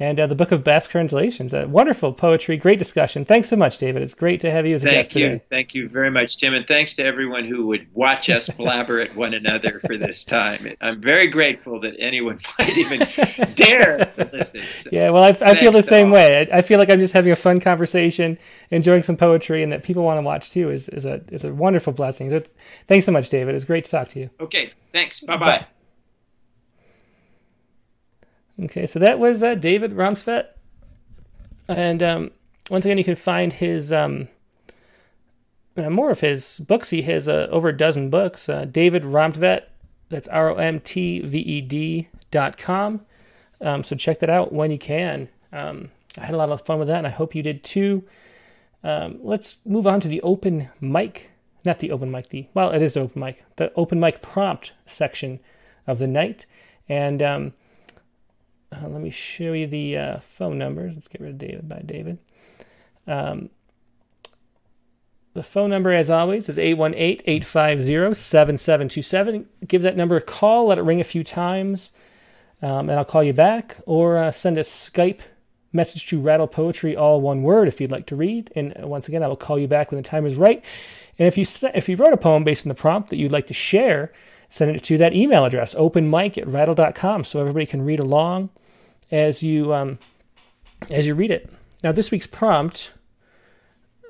and 0.00 0.18
uh, 0.18 0.26
the 0.26 0.34
Book 0.34 0.50
of 0.50 0.64
Best 0.64 0.90
Translations. 0.90 1.52
Uh, 1.52 1.66
wonderful 1.68 2.14
poetry, 2.14 2.56
great 2.56 2.78
discussion. 2.78 3.26
Thanks 3.26 3.50
so 3.50 3.56
much, 3.56 3.76
David. 3.76 4.02
It's 4.02 4.14
great 4.14 4.40
to 4.40 4.50
have 4.50 4.66
you 4.66 4.74
as 4.74 4.82
a 4.82 4.86
Thank 4.86 4.96
guest 4.96 5.14
you. 5.14 5.28
today. 5.28 5.44
Thank 5.50 5.74
you 5.74 5.90
very 5.90 6.10
much, 6.10 6.38
Tim, 6.38 6.54
and 6.54 6.66
thanks 6.66 6.96
to 6.96 7.04
everyone 7.04 7.44
who 7.44 7.66
would 7.66 7.86
watch 7.94 8.30
us 8.30 8.48
blabber 8.48 9.00
at 9.00 9.14
one 9.14 9.34
another 9.34 9.78
for 9.80 9.98
this 9.98 10.24
time. 10.24 10.74
I'm 10.80 11.02
very 11.02 11.26
grateful 11.26 11.78
that 11.80 11.94
anyone 11.98 12.40
might 12.58 12.76
even 12.78 13.00
dare 13.54 14.06
to 14.16 14.30
listen. 14.32 14.62
yeah, 14.90 15.10
well, 15.10 15.22
I, 15.22 15.36
I 15.42 15.54
feel 15.54 15.70
the 15.70 15.82
same 15.82 16.06
all. 16.06 16.14
way. 16.14 16.48
I, 16.50 16.58
I, 16.58 16.62
feel 16.62 16.78
like 16.78 16.88
I'm 16.88 17.00
just 17.00 17.12
having 17.12 17.30
a 17.30 17.36
fun 17.36 17.60
conversation, 17.60 18.38
enjoying 18.70 19.02
some 19.02 19.18
poetry, 19.18 19.62
and 19.62 19.70
that 19.70 19.82
people 19.82 20.02
want 20.02 20.16
to 20.16 20.22
watch 20.22 20.50
too 20.50 20.70
is, 20.70 20.88
is 20.88 21.04
a 21.04 21.20
is 21.30 21.44
a 21.44 21.52
wonderful 21.52 21.92
blessing. 21.92 22.30
So 22.30 22.42
thanks 22.88 23.04
so 23.04 23.12
much, 23.12 23.28
David. 23.28 23.54
It's 23.54 23.66
great 23.66 23.84
to 23.84 23.90
talk 23.90 24.08
to 24.08 24.20
you. 24.20 24.30
Okay, 24.40 24.72
thanks. 24.92 25.20
Bye-bye. 25.20 25.58
bye 25.58 25.66
Okay, 28.62 28.86
so 28.86 28.98
that 28.98 29.18
was 29.18 29.42
uh, 29.42 29.54
David 29.54 29.92
Romtvedt. 29.92 30.48
And 31.68 32.02
um, 32.02 32.30
once 32.68 32.84
again, 32.84 32.98
you 32.98 33.04
can 33.04 33.14
find 33.14 33.52
his 33.52 33.92
um, 33.92 34.28
uh, 35.76 35.88
more 35.88 36.10
of 36.10 36.20
his 36.20 36.60
books. 36.60 36.90
He 36.90 37.02
has 37.02 37.28
uh, 37.28 37.48
over 37.50 37.68
a 37.68 37.76
dozen 37.76 38.10
books. 38.10 38.48
Uh, 38.48 38.64
David 38.64 39.04
Romtvedt, 39.04 39.62
that's 40.08 40.28
R 40.28 40.50
O 40.50 40.56
M 40.56 40.80
T 40.80 41.20
V 41.20 41.38
E 41.38 41.60
D 41.60 42.08
dot 42.30 42.56
com. 42.56 43.02
Um, 43.60 43.82
so 43.82 43.96
check 43.96 44.18
that 44.20 44.30
out 44.30 44.52
when 44.52 44.70
you 44.70 44.78
can. 44.78 45.28
Um, 45.52 45.90
I 46.18 46.24
had 46.24 46.34
a 46.34 46.38
lot 46.38 46.50
of 46.50 46.64
fun 46.66 46.78
with 46.78 46.88
that, 46.88 46.98
and 46.98 47.06
I 47.06 47.10
hope 47.10 47.34
you 47.34 47.42
did 47.42 47.62
too. 47.62 48.04
Um, 48.82 49.18
let's 49.22 49.56
move 49.64 49.86
on 49.86 50.00
to 50.00 50.08
the 50.08 50.22
open 50.22 50.70
mic, 50.80 51.30
not 51.64 51.78
the 51.78 51.92
open 51.92 52.10
mic, 52.10 52.30
the 52.30 52.48
well, 52.54 52.70
it 52.70 52.82
is 52.82 52.96
open 52.96 53.20
mic, 53.20 53.44
the 53.56 53.72
open 53.74 54.00
mic 54.00 54.22
prompt 54.22 54.72
section 54.86 55.38
of 55.86 55.98
the 55.98 56.06
night. 56.06 56.46
And 56.88 57.22
um, 57.22 57.52
uh, 58.72 58.88
let 58.88 59.00
me 59.00 59.10
show 59.10 59.52
you 59.52 59.66
the 59.66 59.96
uh, 59.96 60.20
phone 60.20 60.58
numbers. 60.58 60.94
Let's 60.94 61.08
get 61.08 61.20
rid 61.20 61.30
of 61.30 61.38
David 61.38 61.68
by 61.68 61.82
David. 61.84 62.18
Um, 63.06 63.50
the 65.34 65.42
phone 65.42 65.70
number, 65.70 65.92
as 65.92 66.10
always, 66.10 66.48
is 66.48 66.58
818 66.58 67.22
850 67.26 68.14
7727. 68.14 69.48
Give 69.66 69.82
that 69.82 69.96
number 69.96 70.16
a 70.16 70.20
call, 70.20 70.66
let 70.66 70.78
it 70.78 70.82
ring 70.82 71.00
a 71.00 71.04
few 71.04 71.22
times, 71.22 71.92
um, 72.62 72.90
and 72.90 72.98
I'll 72.98 73.04
call 73.04 73.22
you 73.22 73.32
back. 73.32 73.78
Or 73.86 74.16
uh, 74.18 74.32
send 74.32 74.58
a 74.58 74.62
Skype 74.62 75.20
message 75.72 76.06
to 76.08 76.20
Rattle 76.20 76.48
Poetry, 76.48 76.96
all 76.96 77.20
one 77.20 77.42
word, 77.42 77.68
if 77.68 77.80
you'd 77.80 77.92
like 77.92 78.06
to 78.06 78.16
read. 78.16 78.50
And 78.56 78.74
uh, 78.80 78.86
once 78.88 79.06
again, 79.06 79.22
I 79.22 79.28
will 79.28 79.36
call 79.36 79.58
you 79.58 79.68
back 79.68 79.90
when 79.90 80.02
the 80.02 80.08
time 80.08 80.26
is 80.26 80.36
right. 80.36 80.64
And 81.18 81.28
if 81.28 81.38
you, 81.38 81.44
if 81.74 81.88
you 81.88 81.96
wrote 81.96 82.12
a 82.12 82.16
poem 82.16 82.42
based 82.42 82.66
on 82.66 82.68
the 82.68 82.74
prompt 82.74 83.10
that 83.10 83.16
you'd 83.16 83.32
like 83.32 83.46
to 83.46 83.54
share, 83.54 84.12
send 84.50 84.76
it 84.76 84.84
to 84.84 84.98
that 84.98 85.14
email 85.14 85.46
address, 85.46 85.74
openmic 85.74 86.36
at 86.36 86.46
rattle.com, 86.46 87.24
so 87.24 87.40
everybody 87.40 87.64
can 87.64 87.82
read 87.82 88.00
along 88.00 88.50
as 89.10 89.42
you 89.42 89.72
um, 89.72 89.98
as 90.90 91.06
you 91.06 91.14
read 91.14 91.30
it. 91.30 91.50
Now, 91.82 91.92
this 91.92 92.10
week's 92.10 92.26
prompt 92.26 92.92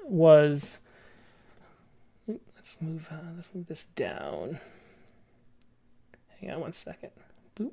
was. 0.04 0.78
Let's 2.26 2.76
move. 2.80 3.08
Uh, 3.10 3.30
let's 3.36 3.48
move 3.54 3.66
this 3.66 3.84
down. 3.84 4.58
Hang 6.40 6.50
on 6.50 6.60
one 6.60 6.72
second. 6.72 7.10
Boop. 7.54 7.72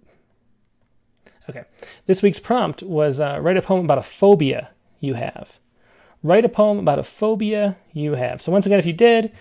Okay. 1.49 1.63
This 2.05 2.21
week's 2.21 2.39
prompt 2.39 2.83
was 2.83 3.19
uh, 3.19 3.39
write 3.41 3.57
a 3.57 3.61
poem 3.61 3.85
about 3.85 3.97
a 3.97 4.03
phobia 4.03 4.71
you 4.99 5.13
have. 5.13 5.59
Write 6.21 6.45
a 6.45 6.49
poem 6.49 6.79
about 6.79 6.99
a 6.99 7.03
phobia 7.03 7.77
you 7.93 8.15
have. 8.15 8.41
So 8.41 8.51
once 8.51 8.65
again, 8.65 8.79
if 8.79 8.85
you 8.85 8.93
did, 8.93 9.31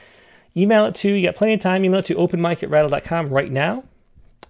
email 0.56 0.86
it 0.86 0.94
to, 0.96 1.12
you 1.12 1.26
got 1.26 1.36
plenty 1.36 1.54
of 1.54 1.60
time, 1.60 1.84
email 1.84 2.00
it 2.00 2.06
to 2.06 2.14
openmic 2.14 2.62
at 2.62 2.70
rattle.com 2.70 3.26
right 3.26 3.50
now 3.50 3.84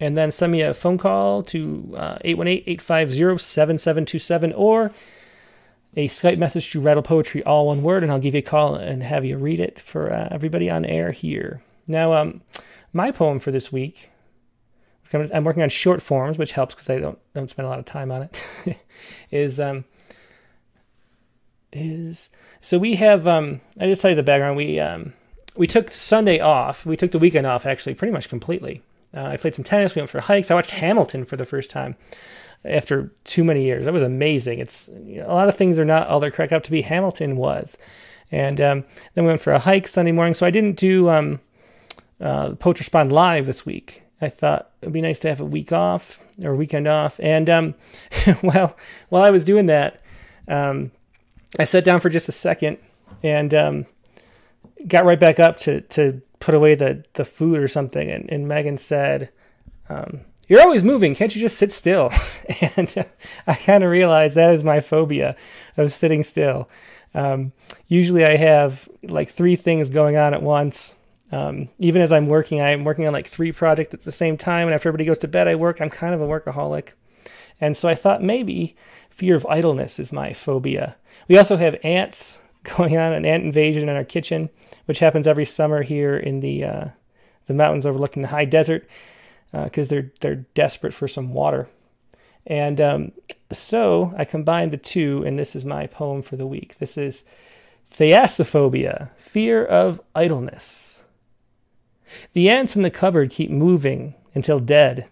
and 0.01 0.17
then 0.17 0.31
send 0.31 0.53
me 0.53 0.63
a 0.63 0.73
phone 0.75 0.99
call 0.99 1.43
to 1.45 1.95
uh, 1.97 2.19
818-850-7727 2.19 4.53
or 4.57 4.93
a 5.97 6.07
Skype 6.09 6.39
message 6.39 6.71
to 6.73 6.81
Rattle 6.81 7.03
Poetry, 7.03 7.43
all 7.45 7.69
one 7.69 7.83
word, 7.83 8.03
and 8.03 8.13
I'll 8.13 8.19
give 8.19 8.35
you 8.35 8.41
a 8.41 8.43
call 8.43 8.75
and 8.75 9.03
have 9.03 9.25
you 9.25 9.39
read 9.39 9.61
it 9.61 9.79
for 9.79 10.13
uh, 10.13 10.29
everybody 10.31 10.69
on 10.69 10.85
air 10.85 11.13
here. 11.13 11.63
Now, 11.87 12.13
um, 12.13 12.43
my 12.93 13.11
poem 13.11 13.39
for 13.39 13.51
this 13.51 13.73
week, 13.73 14.11
I'm 15.13 15.45
working 15.45 15.63
on 15.63 15.71
short 15.71 16.03
forms, 16.03 16.37
which 16.37 16.53
helps 16.53 16.75
because 16.75 16.91
I 16.91 16.99
don't 16.99 17.19
don't 17.33 17.49
spend 17.49 17.65
a 17.65 17.69
lot 17.69 17.79
of 17.79 17.85
time 17.85 18.11
on 18.11 18.23
it. 18.23 18.77
is 19.31 19.61
um, 19.61 19.85
is 21.73 22.29
so 22.61 22.77
we 22.77 22.97
have 22.97 23.29
um, 23.29 23.61
I 23.79 23.87
just 23.87 24.01
tell 24.01 24.11
you 24.11 24.17
the 24.17 24.25
background. 24.25 24.57
We 24.57 24.81
um, 24.81 25.13
we 25.57 25.67
took 25.67 25.91
Sunday 25.91 26.41
off. 26.41 26.87
We 26.87 26.97
took 26.97 27.11
the 27.13 27.19
weekend 27.19 27.47
off 27.47 27.67
actually, 27.67 27.95
pretty 27.95 28.13
much 28.13 28.29
completely. 28.29 28.83
Uh, 29.15 29.25
I 29.25 29.37
played 29.37 29.55
some 29.55 29.65
tennis. 29.65 29.95
We 29.95 30.01
went 30.01 30.11
for 30.11 30.21
hikes. 30.21 30.51
I 30.51 30.55
watched 30.55 30.73
Hamilton 30.73 31.25
for 31.25 31.37
the 31.37 31.47
first 31.47 31.71
time 31.71 31.97
after 32.65 33.13
too 33.25 33.45
many 33.45 33.65
years. 33.65 33.85
That 33.85 33.95
was 33.95 34.03
amazing. 34.03 34.59
It's 34.59 34.89
you 35.05 35.21
know, 35.21 35.27
a 35.27 35.35
lot 35.35 35.49
of 35.49 35.57
things 35.57 35.79
are 35.79 35.85
not 35.85 36.09
all 36.09 36.21
they're 36.21 36.31
cracked 36.31 36.53
up 36.53 36.63
to 36.65 36.71
be. 36.71 36.83
Hamilton 36.83 37.37
was, 37.37 37.77
and 38.31 38.61
um, 38.61 38.85
then 39.15 39.25
we 39.25 39.29
went 39.29 39.41
for 39.41 39.53
a 39.53 39.59
hike 39.59 39.89
Sunday 39.89 40.13
morning. 40.13 40.35
So 40.35 40.47
I 40.47 40.51
didn't 40.51 40.77
do 40.77 41.09
um, 41.09 41.41
uh, 42.21 42.51
Poetry 42.55 42.83
Respond 42.83 43.13
live 43.13 43.47
this 43.47 43.65
week. 43.65 44.03
I 44.21 44.29
thought 44.29 44.71
it'd 44.81 44.93
be 44.93 45.01
nice 45.01 45.19
to 45.21 45.29
have 45.29 45.41
a 45.41 45.45
week 45.45 45.73
off 45.73 46.21
or 46.45 46.55
weekend 46.55 46.87
off. 46.87 47.21
And 47.21 47.51
um, 47.51 47.75
well, 48.43 48.77
while 49.09 49.23
I 49.23 49.31
was 49.31 49.45
doing 49.45 49.67
that, 49.67 50.01
um, 50.49 50.91
I 51.59 51.65
sat 51.65 51.85
down 51.85 52.01
for 52.01 52.09
just 52.09 52.29
a 52.29 52.33
second 52.33 52.79
and 53.23 53.53
um, 53.55 53.87
got 54.87 55.05
right 55.05 55.21
back 55.21 55.39
up 55.39 55.57
to 55.59 55.81
to 55.83 56.23
put 56.41 56.55
away 56.55 56.75
the, 56.75 57.05
the 57.15 57.25
food 57.25 57.59
or 57.59 57.69
something. 57.69 58.11
And, 58.11 58.31
and 58.31 58.47
Megan 58.47 58.79
said, 58.79 59.31
um, 59.89 60.21
You're 60.49 60.63
always 60.63 60.85
moving. 60.85 61.15
Can't 61.15 61.35
you 61.35 61.41
just 61.41 61.59
sit 61.59 61.73
still? 61.73 62.11
and 62.77 63.07
I 63.47 63.55
kind 63.55 63.85
of 63.85 63.91
realized 63.91 64.37
that 64.37 64.55
is 64.55 64.63
my 64.63 64.81
phobia 64.81 65.37
of 65.77 65.93
sitting 65.93 66.23
still. 66.23 66.69
Um, 67.15 67.53
usually 67.89 68.25
I 68.25 68.37
have 68.37 68.89
like 69.03 69.29
three 69.29 69.57
things 69.57 69.91
going 69.91 70.17
on 70.17 70.35
at 70.35 70.43
once. 70.43 70.95
Um, 71.33 71.69
even 71.79 72.03
as 72.03 72.13
I'm 72.13 72.27
working, 72.27 72.61
I'm 72.61 72.85
working 72.85 73.07
on 73.07 73.13
like 73.13 73.27
three 73.27 73.51
projects 73.51 73.95
at 73.95 74.03
the 74.03 74.13
same 74.13 74.37
time. 74.37 74.69
And 74.69 74.75
after 74.75 74.89
everybody 74.89 75.07
goes 75.07 75.19
to 75.19 75.29
bed, 75.29 75.49
I 75.49 75.57
work. 75.57 75.81
I'm 75.81 75.91
kind 75.91 76.15
of 76.15 76.21
a 76.21 76.27
workaholic. 76.27 76.93
And 77.61 77.77
so 77.77 77.89
I 77.89 77.95
thought 77.95 78.23
maybe 78.23 78.77
fear 79.11 79.35
of 79.35 79.47
idleness 79.47 79.99
is 79.99 80.13
my 80.13 80.33
phobia. 80.33 80.97
We 81.27 81.39
also 81.39 81.57
have 81.57 81.77
ants 81.83 82.39
going 82.77 82.97
on, 82.97 83.13
an 83.13 83.25
ant 83.25 83.45
invasion 83.45 83.89
in 83.89 83.97
our 83.97 84.05
kitchen 84.05 84.51
which 84.87 85.01
happens 85.01 85.27
every 85.27 85.45
summer 85.45 85.83
here 85.83 86.17
in 86.17 86.41
the 86.41 86.65
uh, 86.65 86.89
the 87.47 87.55
mountains 87.55 87.87
overlooking 87.87 88.23
the 88.23 88.29
high 88.29 88.45
desert, 88.45 88.89
because 89.53 89.89
uh, 89.89 89.91
they're 89.91 90.13
they're 90.21 90.47
desperate 90.55 90.95
for 90.95 91.07
some 91.07 91.35
water. 91.35 91.69
And 92.47 92.81
um, 92.81 93.13
so 93.51 94.15
I 94.17 94.25
combined 94.25 94.71
the 94.71 94.79
two, 94.79 95.25
and 95.27 95.39
this 95.39 95.55
is 95.57 95.65
my 95.65 95.87
poem 95.87 96.23
for 96.23 96.37
the 96.37 96.47
week. 96.47 96.79
This 96.79 96.97
is 96.97 97.25
Thaasophobia, 97.93 99.11
fear 99.17 99.65
of 99.65 100.01
idleness. 100.15 101.03
The 102.33 102.49
ants 102.49 102.77
in 102.77 102.83
the 102.83 102.91
cupboard 102.91 103.31
keep 103.31 103.51
moving 103.51 104.15
until 104.33 104.61
dead, 104.61 105.09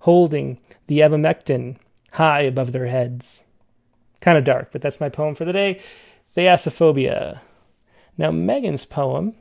holding 0.00 0.58
the 0.88 0.98
ivermectin 0.98 1.76
high 2.12 2.40
above 2.40 2.72
their 2.72 2.86
heads. 2.86 3.44
Kind 4.20 4.36
of 4.36 4.44
dark, 4.44 4.70
but 4.72 4.82
that's 4.82 5.00
my 5.00 5.08
poem 5.08 5.34
for 5.34 5.44
the 5.44 5.52
day. 5.52 5.80
Thaasophobia. 6.36 7.40
Now, 8.18 8.30
Megan's 8.30 8.84
poem 8.84 9.34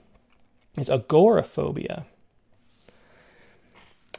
is 0.78 0.90
agoraphobia. 0.90 2.06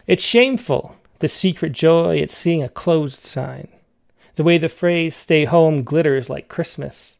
It's 0.07 0.23
shameful, 0.23 0.97
the 1.20 1.29
secret 1.29 1.73
joy 1.73 2.19
at 2.19 2.31
seeing 2.31 2.62
a 2.62 2.69
closed 2.69 3.20
sign, 3.20 3.69
the 4.35 4.43
way 4.43 4.59
the 4.59 4.69
phrase 4.69 5.15
stay 5.15 5.45
home 5.45 5.85
glitters 5.85 6.29
like 6.29 6.49
Christmas. 6.49 7.16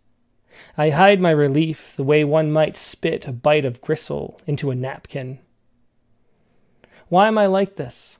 I 0.77 0.91
hide 0.91 1.21
my 1.21 1.31
relief 1.31 1.95
the 1.97 2.03
way 2.03 2.25
one 2.25 2.53
might 2.53 2.77
spit 2.77 3.27
a 3.27 3.33
bite 3.33 3.65
of 3.65 3.81
gristle 3.81 4.41
into 4.47 4.71
a 4.71 4.75
napkin. 4.75 5.39
Why 7.09 7.29
am 7.29 7.39
I 7.39 7.47
like 7.47 7.77
this? 7.77 8.17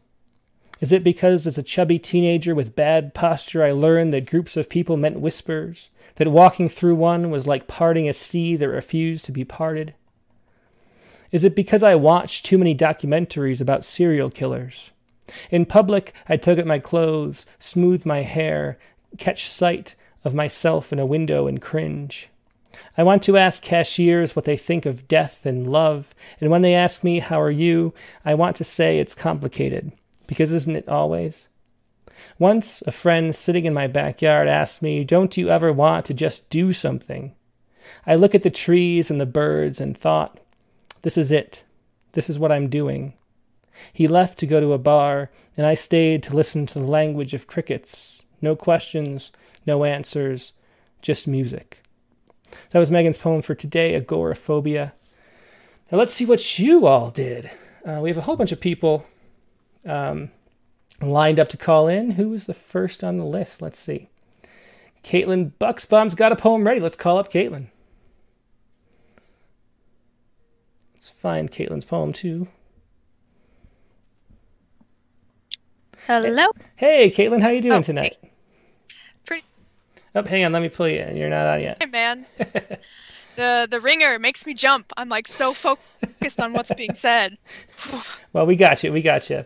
Is 0.81 0.93
it 0.93 1.05
because 1.05 1.47
as 1.47 1.59
a 1.59 1.63
chubby 1.63 1.99
teenager 1.99 2.55
with 2.55 2.77
bad 2.77 3.15
posture 3.15 3.63
I 3.63 3.73
learned 3.73 4.13
that 4.15 4.27
groups 4.27 4.57
of 4.57 4.69
people 4.69 4.97
meant 4.97 5.21
whispers, 5.21 5.89
that 6.17 6.29
walking 6.29 6.69
through 6.69 6.95
one 6.95 7.31
was 7.31 7.47
like 7.47 7.67
parting 7.67 8.09
a 8.09 8.13
sea 8.13 8.57
that 8.57 8.69
refused 8.69 9.25
to 9.27 9.33
be 9.33 9.45
parted? 9.45 9.95
Is 11.31 11.45
it 11.45 11.57
because 11.57 11.83
I 11.83 11.95
watched 11.95 12.45
too 12.45 12.59
many 12.59 12.75
documentaries 12.75 13.61
about 13.61 13.85
serial 13.85 14.31
killers? 14.31 14.91
In 15.51 15.65
public, 15.65 16.13
I 16.29 16.37
tug 16.37 16.59
at 16.59 16.67
my 16.67 16.79
clothes, 16.79 17.47
smooth 17.59 18.05
my 18.05 18.23
hair, 18.23 18.79
catch 19.17 19.49
sight 19.49 19.95
of 20.25 20.35
myself 20.35 20.93
in 20.93 20.99
a 20.99 21.07
window 21.07 21.47
and 21.47 21.61
cringe. 21.61 22.29
I 22.97 23.03
want 23.03 23.23
to 23.25 23.37
ask 23.37 23.63
cashiers 23.63 24.35
what 24.35 24.45
they 24.45 24.57
think 24.57 24.87
of 24.87 25.09
death 25.09 25.47
and 25.47 25.71
love, 25.71 26.15
and 26.41 26.51
when 26.51 26.63
they 26.63 26.75
ask 26.75 27.05
me, 27.05 27.19
How 27.19 27.41
are 27.41 27.51
you? 27.51 27.93
I 28.25 28.35
want 28.35 28.57
to 28.57 28.65
say 28.65 28.99
it's 28.99 29.15
complicated, 29.15 29.93
because 30.27 30.53
isn't 30.53 30.77
it 30.77 30.89
always? 30.89 31.49
Once, 32.39 32.83
a 32.87 32.93
friend 32.93 33.35
sitting 33.35 33.65
in 33.65 33.75
my 33.75 33.87
backyard 33.87 34.49
asked 34.49 34.83
me, 34.83 35.05
Don't 35.05 35.37
you 35.37 35.49
ever 35.49 35.73
want 35.73 36.07
to 36.07 36.15
just 36.15 36.49
do 36.51 36.73
something? 36.73 37.35
I 38.07 38.15
look 38.15 38.35
at 38.35 38.43
the 38.43 38.51
trees 38.51 39.11
and 39.11 39.21
the 39.21 39.27
birds 39.27 39.81
and 39.81 39.97
thought, 39.97 40.39
This 41.03 41.17
is 41.17 41.33
it. 41.33 41.65
This 42.13 42.29
is 42.29 42.39
what 42.39 42.53
I'm 42.53 42.69
doing. 42.69 43.15
He 43.93 44.07
left 44.07 44.39
to 44.39 44.47
go 44.47 44.61
to 44.61 44.73
a 44.73 44.79
bar, 44.79 45.31
and 45.57 45.67
I 45.67 45.75
stayed 45.75 46.23
to 46.25 46.37
listen 46.37 46.67
to 46.67 46.79
the 46.79 46.85
language 46.85 47.35
of 47.35 47.47
crickets. 47.47 48.23
No 48.41 48.55
questions, 48.55 49.33
no 49.67 49.85
answers, 49.85 50.53
just 51.01 51.27
music. 51.27 51.83
That 52.71 52.79
was 52.79 52.91
Megan's 52.91 53.19
poem 53.19 53.43
for 53.43 53.55
today, 53.55 53.95
Agoraphobia. 53.95 54.95
Now 55.91 55.99
let's 55.99 56.13
see 56.13 56.27
what 56.27 56.59
you 56.59 56.87
all 56.87 57.11
did. 57.11 57.51
Uh, 57.85 58.01
we 58.03 58.11
have 58.11 58.19
a 58.19 58.23
whole 58.23 58.37
bunch 58.37 58.53
of 58.53 58.61
people 58.61 59.07
um, 59.87 60.31
lined 61.03 61.39
up 61.41 61.49
to 61.49 61.57
call 61.57 61.89
in. 61.89 62.13
Who 62.13 62.29
was 62.29 62.47
the 62.47 62.55
first 62.55 63.03
on 63.05 63.19
the 63.19 63.25
list? 63.25 63.61
Let's 63.61 63.79
see. 63.81 64.09
Caitlin 65.03 65.53
Bucksbaum's 65.61 66.15
got 66.15 66.33
a 66.33 66.37
poem 66.37 66.65
ready. 66.65 66.81
Let's 66.81 66.97
call 66.97 67.19
up 67.19 67.31
Caitlin. 67.33 67.67
Let's 70.95 71.09
find 71.09 71.51
Caitlin's 71.51 71.85
poem 71.85 72.13
too. 72.13 72.47
Hello. 76.07 76.51
Hey, 76.77 77.11
Caitlin, 77.11 77.41
how 77.43 77.51
you 77.51 77.61
doing 77.61 77.75
Oh, 77.75 77.83
tonight? 77.83 78.17
Pretty 79.25 79.45
Oh, 80.15 80.23
hang 80.23 80.45
on, 80.45 80.53
let 80.53 80.63
me 80.63 80.69
pull 80.69 80.89
you 80.89 81.01
in. 81.01 81.17
You're 81.17 81.31
not 81.31 81.47
on 81.47 81.61
yet. 81.63 81.77
Hey, 81.81 81.87
man. 81.87 82.27
the 83.37 83.67
the 83.71 83.81
ringer 83.81 84.19
makes 84.19 84.45
me 84.47 84.53
jump. 84.55 84.93
I'm 84.97 85.09
like 85.09 85.27
so 85.29 85.53
focused 85.53 86.41
on 86.41 86.53
what's 86.53 86.73
being 86.75 86.95
said. 86.95 87.39
Well, 88.33 88.47
we 88.47 88.57
got 88.57 88.83
you. 88.83 88.93
We 88.93 89.03
got 89.03 89.29
you. 89.29 89.45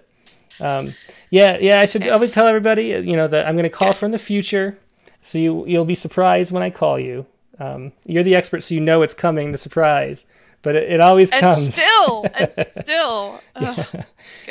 Um, 0.61 0.95
yeah, 1.31 1.59
yeah. 1.59 1.81
I 1.81 1.85
should 1.87 2.03
Thanks. 2.03 2.13
always 2.13 2.33
tell 2.33 2.47
everybody, 2.47 2.87
you 2.89 3.17
know, 3.17 3.29
that 3.29 3.47
I'm 3.47 3.55
going 3.55 3.65
to 3.65 3.71
call 3.71 3.93
from 3.93 4.13
the 4.13 4.19
future, 4.19 4.79
so 5.21 5.39
you 5.39 5.67
you'll 5.67 5.85
be 5.85 5.95
surprised 5.95 6.53
when 6.53 6.63
I 6.63 6.71
call 6.71 6.99
you. 6.99 7.27
Um, 7.59 7.93
you're 8.07 8.23
the 8.23 8.35
expert, 8.35 8.63
so 8.63 8.75
you 8.75 8.81
know 8.81 9.03
it's 9.03 9.15
coming. 9.15 9.53
The 9.53 9.59
surprise, 9.59 10.27
but 10.63 10.75
it, 10.77 10.93
it 10.93 11.01
always 11.01 11.31
And 11.31 11.41
comes. 11.41 11.75
still, 11.75 12.27
and 12.35 12.53
still. 12.55 13.41
Ugh, 13.57 13.87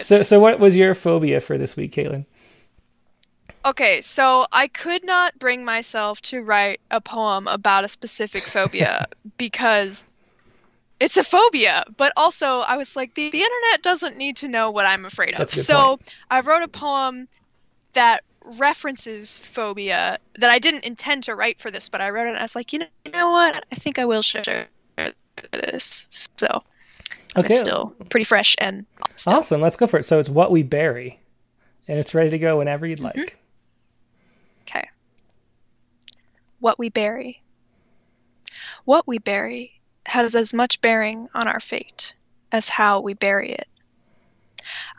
so, 0.02 0.24
so 0.24 0.40
what 0.40 0.60
was 0.60 0.76
your 0.76 0.94
phobia 0.96 1.40
for 1.40 1.58
this 1.58 1.76
week, 1.76 1.94
Caitlin? 1.94 2.26
Okay, 3.66 4.02
so 4.02 4.46
I 4.52 4.68
could 4.68 5.04
not 5.04 5.38
bring 5.40 5.66
myself 5.66 6.22
to 6.24 6.42
write 6.44 6.82
a 6.92 7.02
poem 7.02 7.48
about 7.48 7.84
a 7.84 7.88
specific 7.90 8.48
phobia 8.48 9.08
because 9.38 10.15
it's 11.00 11.18
a 11.18 11.24
phobia. 11.24 11.84
But 11.98 12.14
also, 12.18 12.60
I 12.62 12.78
was 12.78 12.96
like, 12.96 13.16
the, 13.16 13.30
the 13.30 13.42
internet 13.42 13.82
doesn't 13.82 14.18
need 14.18 14.38
to 14.38 14.48
know 14.48 14.72
what 14.72 14.86
I'm 14.86 15.06
afraid 15.06 15.34
of. 15.36 15.40
That's 15.40 15.54
a 15.54 15.56
good 15.58 15.66
So 15.66 16.00
I 16.30 16.42
wrote 16.42 16.64
a 16.64 16.68
poem 16.68 17.28
that 17.94 18.24
references 18.44 19.40
phobia 19.40 20.20
that 20.38 20.50
I 20.50 20.60
didn't 20.60 20.86
intend 20.86 21.24
to 21.26 21.36
write 21.36 21.60
for 21.62 21.72
this, 21.72 21.90
but 21.90 22.02
I 22.02 22.10
wrote 22.10 22.28
it 22.28 22.32
and 22.32 22.38
I 22.40 22.44
was 22.44 22.56
like, 22.56 22.74
you 22.74 22.80
know, 22.80 22.88
you 23.06 23.12
know 23.12 23.32
what? 23.32 23.66
I 23.72 23.76
think 23.76 24.00
I 24.00 24.06
will 24.06 24.22
share 24.22 24.68
this. 25.52 26.30
So 26.38 26.64
Okay, 27.38 27.56
it's 27.56 27.58
still 27.58 27.96
pretty 28.10 28.24
fresh 28.26 28.56
and 28.60 28.86
still. 29.16 29.40
awesome. 29.40 29.62
Let's 29.62 29.76
go 29.78 29.88
for 29.88 30.00
it. 30.00 30.04
So 30.04 30.20
it's 30.20 30.30
what 30.30 30.52
we 30.52 30.64
bury, 30.64 31.20
and 31.88 32.00
it's 32.00 32.14
ready 32.16 32.30
to 32.32 32.40
go 32.40 32.58
whenever 32.58 32.86
you'd 32.86 33.00
Mm-hmm. 33.16 33.26
like. 33.26 33.40
Okay. 34.68 34.90
What 36.60 36.78
we 36.80 36.90
bury. 36.90 37.42
What 38.86 39.08
we 39.08 39.18
bury 39.20 39.75
has 40.08 40.36
as 40.36 40.54
much 40.54 40.82
bearing 40.82 41.28
on 41.34 41.48
our 41.48 41.60
fate 41.60 42.14
as 42.52 42.70
how 42.70 43.00
we 43.00 43.14
bury 43.14 43.52
it. 43.52 43.68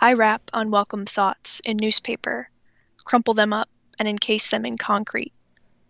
I 0.00 0.12
wrap 0.12 0.50
unwelcome 0.52 1.06
thoughts 1.06 1.60
in 1.64 1.76
newspaper, 1.76 2.50
crumple 3.04 3.34
them 3.34 3.52
up 3.52 3.68
and 3.98 4.06
encase 4.06 4.50
them 4.50 4.66
in 4.66 4.76
concrete, 4.76 5.32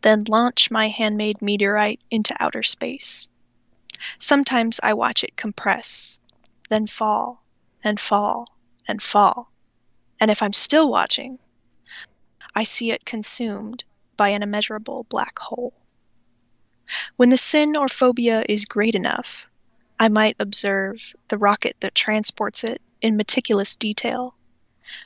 then 0.03 0.23
launch 0.29 0.71
my 0.71 0.89
handmade 0.89 1.43
meteorite 1.43 2.01
into 2.11 2.37
outer 2.41 2.63
space. 2.63 3.29
Sometimes 4.19 4.79
I 4.83 4.95
watch 4.95 5.25
it 5.25 5.37
compress, 5.37 6.21
then 6.69 6.87
fall 6.87 7.43
and 7.83 7.99
fall 7.99 8.57
and 8.87 9.03
fall. 9.03 9.51
And 10.21 10.31
if 10.31 10.43
I'm 10.43 10.53
still 10.53 10.91
watching, 10.91 11.39
I 12.55 12.63
see 12.63 12.91
it 12.91 13.05
consumed 13.05 13.85
by 14.17 14.31
an 14.31 14.43
immeasurable 14.43 15.05
black 15.05 15.39
hole. 15.39 15.75
When 17.17 17.31
the 17.31 17.37
sin 17.37 17.77
or 17.77 17.89
phobia 17.89 18.45
is 18.49 18.65
great 18.65 18.95
enough, 18.95 19.45
I 19.99 20.09
might 20.09 20.37
observe 20.39 21.15
the 21.29 21.39
rocket 21.39 21.77
that 21.81 21.95
transports 21.95 22.65
it 22.65 22.81
in 23.01 23.17
meticulous 23.17 23.77
detail, 23.77 24.35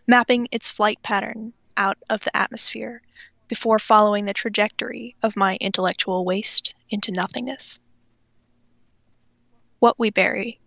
mapping 0.06 0.48
its 0.50 0.68
flight 0.68 1.02
pattern 1.02 1.52
out 1.76 1.98
of 2.08 2.22
the 2.24 2.36
atmosphere 2.36 3.02
before 3.48 3.78
following 3.78 4.24
the 4.24 4.34
trajectory 4.34 5.16
of 5.22 5.36
my 5.36 5.56
intellectual 5.60 6.24
waste 6.24 6.74
into 6.90 7.10
nothingness. 7.10 7.80
What 9.78 9.98
we 9.98 10.10
bury 10.10 10.60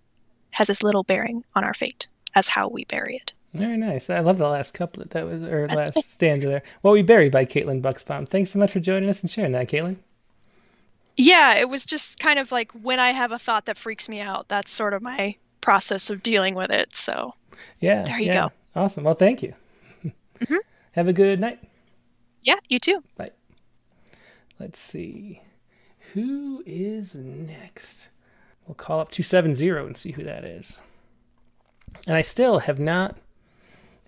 has 0.51 0.69
as 0.69 0.83
little 0.83 1.03
bearing 1.03 1.43
on 1.55 1.63
our 1.63 1.73
fate 1.73 2.07
as 2.35 2.47
how 2.47 2.67
we 2.67 2.85
bury 2.85 3.15
it. 3.15 3.33
Very 3.53 3.77
nice. 3.77 4.09
I 4.09 4.19
love 4.19 4.39
the 4.39 4.47
last 4.47 4.73
couplet. 4.73 5.11
That 5.11 5.25
was 5.25 5.43
or 5.43 5.67
last 5.73 6.01
stanza 6.03 6.47
there. 6.47 6.63
What 6.81 6.93
we 6.93 7.03
bury 7.03 7.29
by 7.29 7.45
Caitlin 7.45 7.81
Bucksbaum. 7.81 8.27
Thanks 8.27 8.51
so 8.51 8.59
much 8.59 8.71
for 8.71 8.79
joining 8.79 9.09
us 9.09 9.21
and 9.21 9.29
sharing 9.29 9.51
that, 9.51 9.69
Caitlin. 9.69 9.97
Yeah, 11.15 11.55
it 11.55 11.69
was 11.69 11.85
just 11.85 12.19
kind 12.19 12.39
of 12.39 12.51
like 12.51 12.71
when 12.71 12.99
I 12.99 13.11
have 13.11 13.31
a 13.31 13.39
thought 13.39 13.65
that 13.65 13.77
freaks 13.77 14.09
me 14.09 14.19
out, 14.19 14.47
that's 14.47 14.71
sort 14.71 14.93
of 14.93 15.01
my 15.01 15.35
process 15.61 16.09
of 16.09 16.23
dealing 16.23 16.55
with 16.55 16.71
it. 16.71 16.95
So, 16.95 17.31
Yeah. 17.79 18.01
There 18.01 18.19
you 18.19 18.27
yeah. 18.27 18.49
go. 18.75 18.81
Awesome. 18.81 19.03
Well, 19.03 19.15
thank 19.15 19.41
you. 19.43 19.53
Mm-hmm. 20.39 20.55
Have 20.93 21.07
a 21.07 21.13
good 21.13 21.39
night. 21.39 21.59
yeah, 22.41 22.57
you 22.67 22.77
too. 22.79 23.01
Bye. 23.15 23.31
Let's 24.59 24.79
see. 24.79 25.41
Who 26.13 26.63
is 26.65 27.15
next? 27.15 28.09
We'll 28.67 28.75
call 28.75 28.99
up 28.99 29.11
270 29.11 29.69
and 29.69 29.95
see 29.95 30.11
who 30.11 30.23
that 30.23 30.43
is. 30.43 30.81
And 32.07 32.15
I 32.17 32.21
still 32.23 32.59
have 32.59 32.79
not 32.79 33.15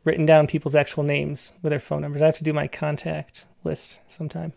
written 0.03 0.25
down 0.25 0.47
people's 0.47 0.75
actual 0.75 1.03
names 1.03 1.53
with 1.61 1.69
their 1.69 1.79
phone 1.79 2.01
numbers. 2.01 2.21
I 2.21 2.25
have 2.25 2.37
to 2.37 2.43
do 2.43 2.51
my 2.53 2.67
contact 2.67 3.45
list 3.63 3.99
sometime. 4.07 4.53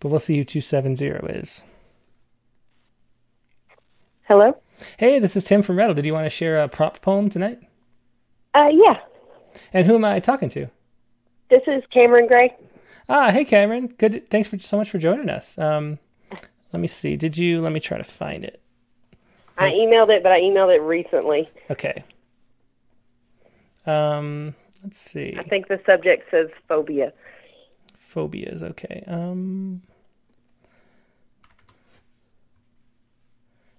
But 0.00 0.10
we'll 0.10 0.20
see 0.20 0.36
who 0.36 0.44
270 0.44 1.06
is. 1.38 1.62
Hello? 4.22 4.56
Hey, 4.98 5.18
this 5.18 5.36
is 5.36 5.44
Tim 5.44 5.62
from 5.62 5.76
Rattle. 5.76 5.94
Did 5.94 6.06
you 6.06 6.12
want 6.12 6.26
to 6.26 6.30
share 6.30 6.58
a 6.58 6.68
prop 6.68 7.00
poem 7.00 7.30
tonight? 7.30 7.60
Uh, 8.54 8.68
yeah. 8.70 8.98
And 9.72 9.86
who 9.86 9.94
am 9.94 10.04
I 10.04 10.20
talking 10.20 10.48
to? 10.50 10.68
This 11.48 11.62
is 11.66 11.82
Cameron 11.92 12.26
Gray. 12.26 12.54
Ah, 13.08 13.30
hey 13.30 13.44
Cameron. 13.44 13.94
Good. 13.98 14.28
Thanks 14.30 14.48
for 14.48 14.58
so 14.58 14.76
much 14.76 14.90
for 14.90 14.98
joining 14.98 15.30
us. 15.30 15.56
Um, 15.58 15.98
let 16.72 16.80
me 16.80 16.88
see. 16.88 17.16
Did 17.16 17.38
you? 17.38 17.60
Let 17.60 17.72
me 17.72 17.80
try 17.80 17.98
to 17.98 18.04
find 18.04 18.44
it. 18.44 18.60
I 19.56 19.70
emailed 19.70 20.10
it, 20.10 20.22
but 20.22 20.32
I 20.32 20.40
emailed 20.40 20.74
it 20.74 20.80
recently. 20.80 21.48
Okay. 21.70 22.04
Um, 23.86 24.54
let's 24.82 24.98
see. 24.98 25.36
I 25.38 25.44
think 25.44 25.68
the 25.68 25.80
subject 25.86 26.30
says 26.30 26.48
phobia. 26.68 27.12
Phobias. 27.96 28.62
Okay. 28.62 29.02
Um, 29.06 29.82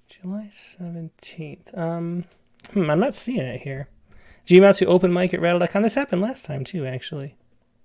July 0.07 0.48
seventeenth. 0.52 1.77
Um, 1.77 2.26
hmm, 2.73 2.89
I'm 2.89 2.99
not 2.99 3.15
seeing 3.15 3.39
it 3.39 3.61
here. 3.61 3.88
Gmail 4.48 4.77
to 4.77 4.85
open 4.85 5.14
mic 5.14 5.34
at 5.34 5.41
rattle.com. 5.41 5.84
This 5.84 5.95
happened 5.95 6.22
last 6.22 6.45
time 6.45 6.64
too, 6.64 6.85
actually. 6.85 7.35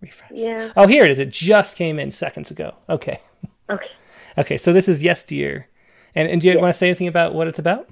Refresh. 0.01 0.31
Yeah. 0.33 0.73
Oh, 0.77 0.87
here 0.87 1.05
it 1.05 1.11
is. 1.11 1.19
It 1.19 1.31
just 1.31 1.77
came 1.77 1.99
in 1.99 2.11
seconds 2.11 2.51
ago. 2.51 2.77
Okay. 2.89 3.21
Okay. 3.69 3.91
Okay. 4.39 4.57
So 4.57 4.73
this 4.73 4.89
is 4.89 5.03
yes, 5.03 5.25
dear. 5.25 5.69
And 6.15 6.29
and 6.29 6.41
do 6.41 6.49
you 6.49 6.59
want 6.59 6.73
to 6.73 6.79
say 6.79 6.89
anything 6.89 7.09
about 7.09 7.35
what 7.35 7.49
it's 7.49 7.59
about? 7.59 7.89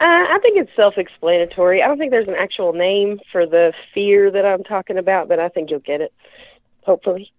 Uh, 0.00 0.06
I 0.06 0.38
think 0.42 0.58
it's 0.58 0.74
self-explanatory. 0.74 1.82
I 1.82 1.86
don't 1.86 1.98
think 1.98 2.10
there's 2.10 2.28
an 2.28 2.34
actual 2.34 2.72
name 2.72 3.20
for 3.30 3.46
the 3.46 3.72
fear 3.94 4.30
that 4.30 4.44
I'm 4.44 4.64
talking 4.64 4.98
about, 4.98 5.28
but 5.28 5.38
I 5.38 5.48
think 5.48 5.70
you'll 5.70 5.78
get 5.78 6.00
it. 6.00 6.12
Hopefully. 6.82 7.32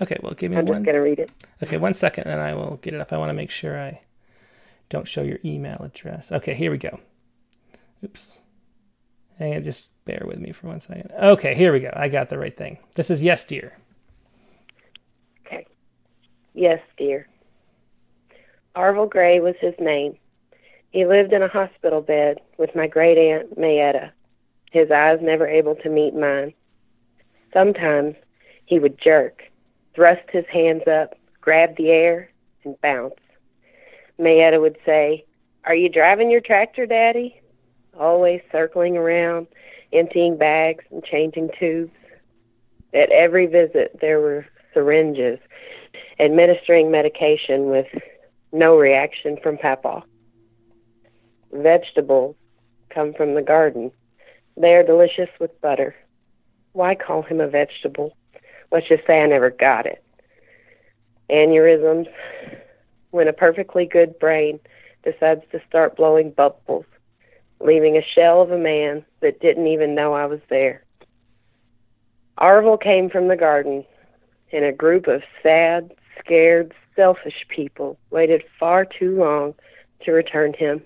Okay. 0.00 0.16
Well, 0.22 0.34
give 0.34 0.50
me 0.50 0.56
one. 0.56 0.68
I'm 0.68 0.74
just 0.74 0.84
going 0.84 0.94
to 0.94 1.00
read 1.00 1.18
it. 1.18 1.30
Okay, 1.62 1.76
one 1.76 1.94
second, 1.94 2.24
and 2.24 2.40
I 2.40 2.54
will 2.54 2.78
get 2.82 2.94
it 2.94 3.00
up. 3.00 3.12
I 3.12 3.18
want 3.18 3.30
to 3.30 3.34
make 3.34 3.50
sure 3.50 3.78
I 3.78 4.00
don't 4.88 5.08
show 5.08 5.22
your 5.22 5.38
email 5.44 5.78
address. 5.80 6.30
Okay, 6.32 6.54
here 6.54 6.70
we 6.70 6.78
go. 6.78 7.00
Oops. 8.04 8.40
Hang 9.38 9.56
on, 9.56 9.64
just 9.64 9.88
bear 10.04 10.22
with 10.24 10.38
me 10.38 10.52
for 10.52 10.68
one 10.68 10.80
second. 10.80 11.10
Okay, 11.20 11.54
here 11.54 11.72
we 11.72 11.80
go. 11.80 11.92
I 11.94 12.08
got 12.08 12.28
the 12.28 12.38
right 12.38 12.56
thing. 12.56 12.78
This 12.94 13.10
is 13.10 13.22
yes, 13.22 13.44
dear. 13.44 13.76
Okay. 15.46 15.66
Yes, 16.54 16.80
dear. 16.96 17.28
Arvil 18.74 19.10
Gray 19.10 19.40
was 19.40 19.54
his 19.60 19.74
name. 19.78 20.16
He 20.90 21.04
lived 21.04 21.32
in 21.32 21.42
a 21.42 21.48
hospital 21.48 22.00
bed 22.00 22.40
with 22.56 22.74
my 22.74 22.86
great 22.86 23.18
aunt 23.18 23.58
Mayetta, 23.58 24.10
his 24.70 24.90
eyes 24.90 25.18
never 25.20 25.46
able 25.46 25.74
to 25.76 25.90
meet 25.90 26.14
mine. 26.14 26.54
Sometimes 27.52 28.14
he 28.64 28.78
would 28.78 29.00
jerk, 29.00 29.42
thrust 29.98 30.30
his 30.30 30.44
hands 30.52 30.84
up, 30.86 31.18
grab 31.40 31.76
the 31.76 31.88
air, 31.88 32.30
and 32.62 32.80
bounce. 32.80 33.18
Mayetta 34.20 34.60
would 34.60 34.78
say, 34.86 35.24
Are 35.64 35.74
you 35.74 35.88
driving 35.88 36.30
your 36.30 36.40
tractor, 36.40 36.86
Daddy? 36.86 37.40
Always 37.98 38.40
circling 38.52 38.96
around, 38.96 39.48
emptying 39.92 40.38
bags 40.38 40.84
and 40.92 41.02
changing 41.02 41.50
tubes. 41.58 41.90
At 42.94 43.10
every 43.10 43.46
visit, 43.46 43.98
there 44.00 44.20
were 44.20 44.46
syringes 44.72 45.40
administering 46.20 46.92
medication 46.92 47.68
with 47.68 47.88
no 48.52 48.76
reaction 48.76 49.36
from 49.42 49.58
Papa. 49.58 50.04
Vegetables 51.52 52.36
come 52.94 53.14
from 53.14 53.34
the 53.34 53.42
garden. 53.42 53.90
They 54.56 54.74
are 54.74 54.84
delicious 54.84 55.28
with 55.40 55.60
butter. 55.60 55.96
Why 56.72 56.94
call 56.94 57.22
him 57.22 57.40
a 57.40 57.48
vegetable? 57.48 58.16
Let's 58.70 58.88
just 58.88 59.06
say 59.06 59.22
I 59.22 59.26
never 59.26 59.50
got 59.50 59.86
it. 59.86 60.02
Aneurysms, 61.30 62.08
when 63.10 63.28
a 63.28 63.32
perfectly 63.32 63.86
good 63.86 64.18
brain 64.18 64.60
decides 65.04 65.42
to 65.52 65.60
start 65.68 65.96
blowing 65.96 66.30
bubbles, 66.30 66.84
leaving 67.60 67.96
a 67.96 68.02
shell 68.14 68.42
of 68.42 68.50
a 68.50 68.58
man 68.58 69.04
that 69.20 69.40
didn't 69.40 69.66
even 69.66 69.94
know 69.94 70.14
I 70.14 70.26
was 70.26 70.40
there. 70.48 70.84
Arvel 72.38 72.80
came 72.80 73.10
from 73.10 73.28
the 73.28 73.36
garden, 73.36 73.84
and 74.52 74.64
a 74.64 74.72
group 74.72 75.06
of 75.08 75.22
sad, 75.42 75.92
scared, 76.18 76.72
selfish 76.94 77.46
people 77.48 77.98
waited 78.10 78.42
far 78.58 78.84
too 78.84 79.16
long 79.16 79.54
to 80.04 80.12
return 80.12 80.52
him. 80.52 80.82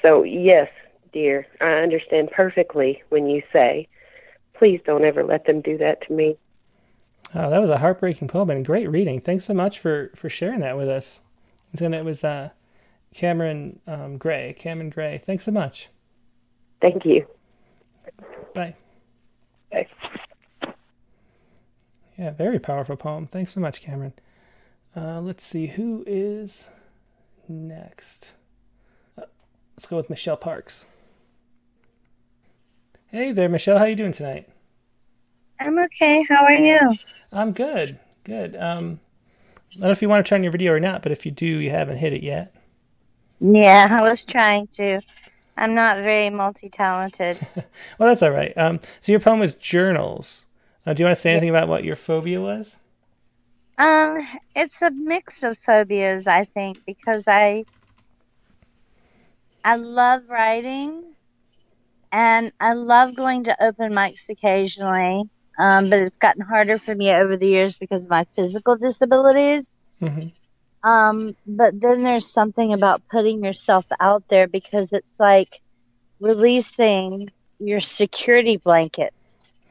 So, 0.00 0.22
yes, 0.22 0.68
dear, 1.12 1.46
I 1.60 1.74
understand 1.74 2.30
perfectly 2.30 3.02
when 3.10 3.26
you 3.26 3.42
say, 3.52 3.88
please 4.54 4.80
don't 4.84 5.04
ever 5.04 5.22
let 5.22 5.46
them 5.46 5.60
do 5.60 5.78
that 5.78 6.06
to 6.06 6.12
me. 6.12 6.36
Oh, 7.34 7.48
that 7.48 7.60
was 7.60 7.70
a 7.70 7.78
heartbreaking 7.78 8.28
poem 8.28 8.50
and 8.50 8.64
great 8.64 8.90
reading. 8.90 9.20
Thanks 9.20 9.46
so 9.46 9.54
much 9.54 9.78
for, 9.78 10.10
for 10.14 10.28
sharing 10.28 10.60
that 10.60 10.76
with 10.76 10.88
us. 10.88 11.20
And 11.80 11.94
it 11.94 12.04
was 12.04 12.22
uh, 12.22 12.50
Cameron 13.14 13.80
um, 13.86 14.18
Gray. 14.18 14.54
Cameron 14.58 14.90
Gray. 14.90 15.18
Thanks 15.18 15.44
so 15.44 15.52
much. 15.52 15.88
Thank 16.82 17.04
you. 17.06 17.26
Bye. 18.54 18.74
Bye. 19.70 19.86
Yeah, 22.18 22.30
very 22.32 22.58
powerful 22.58 22.96
poem. 22.96 23.26
Thanks 23.26 23.54
so 23.54 23.60
much, 23.60 23.80
Cameron. 23.80 24.12
Uh, 24.94 25.20
let's 25.20 25.44
see 25.44 25.68
who 25.68 26.04
is 26.06 26.68
next. 27.48 28.32
Uh, 29.16 29.22
let's 29.76 29.86
go 29.86 29.96
with 29.96 30.10
Michelle 30.10 30.36
Parks. 30.36 30.84
Hey 33.06 33.32
there, 33.32 33.48
Michelle. 33.48 33.78
How 33.78 33.84
you 33.84 33.96
doing 33.96 34.12
tonight? 34.12 34.48
I'm 35.60 35.78
okay. 35.78 36.24
How 36.28 36.44
are 36.44 36.52
you? 36.52 36.78
I'm 37.32 37.52
good. 37.52 37.98
Good. 38.24 38.56
Um, 38.56 39.00
I 39.70 39.74
don't 39.74 39.84
know 39.84 39.90
if 39.90 40.02
you 40.02 40.08
want 40.08 40.24
to 40.24 40.28
turn 40.28 40.42
your 40.42 40.52
video 40.52 40.72
or 40.72 40.80
not, 40.80 41.02
but 41.02 41.12
if 41.12 41.24
you 41.24 41.32
do, 41.32 41.46
you 41.46 41.70
haven't 41.70 41.96
hit 41.96 42.12
it 42.12 42.22
yet. 42.22 42.54
Yeah, 43.40 43.88
I 43.90 44.02
was 44.02 44.22
trying 44.24 44.68
to. 44.74 45.00
I'm 45.56 45.74
not 45.74 45.98
very 45.98 46.30
multi-talented. 46.30 47.38
well, 47.98 48.08
that's 48.08 48.22
all 48.22 48.30
right. 48.30 48.56
Um, 48.56 48.80
so 49.00 49.12
your 49.12 49.20
poem 49.20 49.40
was 49.40 49.54
journals. 49.54 50.44
Uh, 50.86 50.92
do 50.92 51.02
you 51.02 51.06
want 51.06 51.16
to 51.16 51.20
say 51.20 51.32
anything 51.32 51.50
about 51.50 51.68
what 51.68 51.84
your 51.84 51.96
phobia 51.96 52.40
was? 52.40 52.76
Um, 53.78 54.18
it's 54.54 54.82
a 54.82 54.90
mix 54.90 55.42
of 55.42 55.58
phobias, 55.58 56.26
I 56.26 56.44
think, 56.44 56.84
because 56.86 57.26
I 57.26 57.64
I 59.64 59.76
love 59.76 60.22
writing, 60.28 61.04
and 62.10 62.52
I 62.60 62.74
love 62.74 63.14
going 63.14 63.44
to 63.44 63.64
open 63.64 63.92
mics 63.92 64.28
occasionally. 64.28 65.24
Um, 65.62 65.90
but 65.90 66.00
it's 66.00 66.16
gotten 66.16 66.42
harder 66.42 66.76
for 66.76 66.92
me 66.92 67.12
over 67.12 67.36
the 67.36 67.46
years 67.46 67.78
because 67.78 68.04
of 68.04 68.10
my 68.10 68.24
physical 68.34 68.76
disabilities. 68.76 69.72
Mm-hmm. 70.00 70.88
Um, 70.88 71.36
but 71.46 71.80
then 71.80 72.02
there's 72.02 72.26
something 72.26 72.72
about 72.72 73.06
putting 73.08 73.44
yourself 73.44 73.84
out 74.00 74.26
there 74.26 74.48
because 74.48 74.92
it's 74.92 75.20
like 75.20 75.62
releasing 76.18 77.30
your 77.60 77.78
security 77.78 78.56
blanket. 78.56 79.14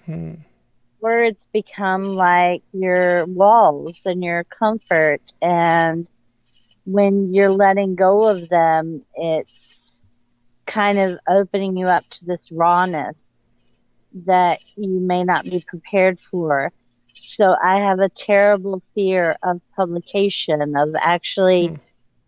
Hmm. 0.06 0.36
Words 1.02 1.40
become 1.52 2.06
like 2.06 2.64
your 2.72 3.26
walls 3.26 4.04
and 4.06 4.24
your 4.24 4.46
comfort. 4.46 5.22
And 5.42 6.08
when 6.86 7.34
you're 7.34 7.52
letting 7.52 7.96
go 7.96 8.30
of 8.30 8.48
them, 8.48 9.04
it's 9.14 10.00
kind 10.66 11.00
of 11.00 11.20
opening 11.28 11.76
you 11.76 11.88
up 11.88 12.08
to 12.12 12.24
this 12.24 12.50
rawness 12.50 13.18
that 14.26 14.60
you 14.76 15.00
may 15.00 15.24
not 15.24 15.44
be 15.44 15.64
prepared 15.68 16.20
for. 16.20 16.72
So 17.14 17.56
I 17.62 17.80
have 17.80 18.00
a 18.00 18.10
terrible 18.10 18.82
fear 18.96 19.36
of 19.44 19.62
publication, 19.76 20.76
of 20.76 20.96
actually 21.00 21.68
Hmm. 21.68 21.76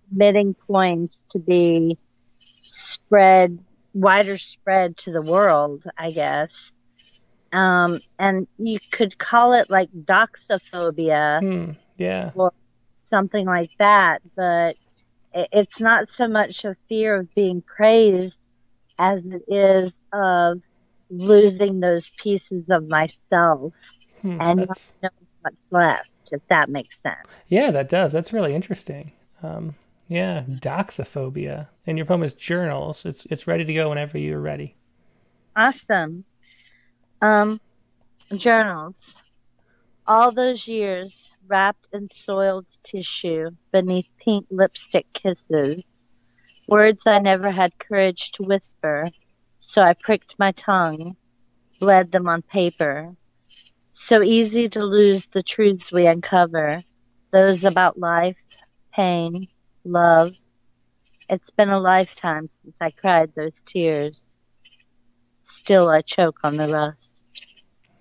submitting 0.10 0.56
poems 0.68 1.18
to 1.32 1.40
be 1.40 1.98
spread, 2.62 3.60
wider 3.94 4.38
spread 4.38 4.98
to 4.98 5.12
the 5.12 5.22
world, 5.22 5.84
I 5.98 6.12
guess. 6.12 6.72
Um, 7.52 8.00
and 8.18 8.48
you 8.58 8.80
could 8.92 9.18
call 9.18 9.54
it 9.54 9.70
like 9.70 9.90
doxophobia, 9.92 11.40
Hmm. 11.40 11.72
Yeah. 11.98 12.32
Or 12.34 12.52
something 13.06 13.46
like 13.46 13.72
that, 13.78 14.22
but 14.36 14.76
it's 15.34 15.80
not 15.80 16.10
so 16.14 16.28
much 16.28 16.66
a 16.66 16.76
fear 16.88 17.16
of 17.16 17.34
being 17.36 17.62
praised 17.62 18.36
as 19.00 19.26
it 19.26 19.44
is 19.48 19.94
of 20.12 20.62
losing 21.18 21.80
those 21.80 22.12
pieces 22.18 22.64
of 22.70 22.88
myself 22.88 23.74
Hmm. 24.22 24.38
and 24.40 24.60
not 24.68 24.82
knowing 25.02 25.28
what's 25.42 25.56
left, 25.72 26.12
if 26.32 26.42
that 26.50 26.70
makes 26.70 26.96
sense. 27.04 27.18
yeah, 27.50 27.72
that 27.72 27.90
does. 27.90 28.14
That's 28.14 28.32
really 28.34 28.56
interesting. 28.56 29.12
Um, 29.42 29.76
yeah, 30.08 30.44
doxophobia. 30.48 31.68
And 31.86 31.98
your 31.98 32.06
poem 32.06 32.24
is 32.24 32.34
journals. 32.34 33.06
It's 33.06 33.26
it's 33.30 33.48
ready 33.48 33.66
to 33.66 33.74
go 33.74 33.90
whenever 33.90 34.18
you're 34.18 34.40
ready. 34.40 34.76
Awesome. 35.56 36.24
Um, 37.22 37.60
journals. 38.38 39.16
All 40.08 40.32
those 40.32 40.68
years 40.68 41.32
wrapped 41.48 41.88
in 41.94 42.08
soiled 42.14 42.66
tissue 42.84 43.52
beneath 43.72 44.10
pink 44.24 44.46
lipstick 44.50 45.12
kisses. 45.14 45.84
Words 46.68 47.06
I 47.08 47.20
never 47.20 47.52
had 47.52 47.78
courage 47.78 48.32
to 48.34 48.44
whisper, 48.44 49.10
so 49.66 49.82
I 49.82 49.94
pricked 49.94 50.38
my 50.38 50.52
tongue, 50.52 51.16
bled 51.80 52.12
them 52.12 52.28
on 52.28 52.42
paper. 52.42 53.16
So 53.92 54.22
easy 54.22 54.70
to 54.70 54.84
lose 54.84 55.28
the 55.28 55.42
truths 55.42 55.92
we 55.92 56.06
uncover, 56.06 56.84
those 57.32 57.64
about 57.64 57.98
life, 57.98 58.38
pain, 58.94 59.48
love. 59.86 60.32
It's 61.30 61.52
been 61.52 61.70
a 61.70 61.80
lifetime 61.80 62.50
since 62.62 62.76
I 62.82 62.92
cried 62.92 63.32
those 63.36 63.62
tears. 63.62 64.38
Still, 65.44 65.90
I 65.90 66.02
choke 66.02 66.40
on 66.44 66.58
the 66.58 66.68
rust. 66.68 67.24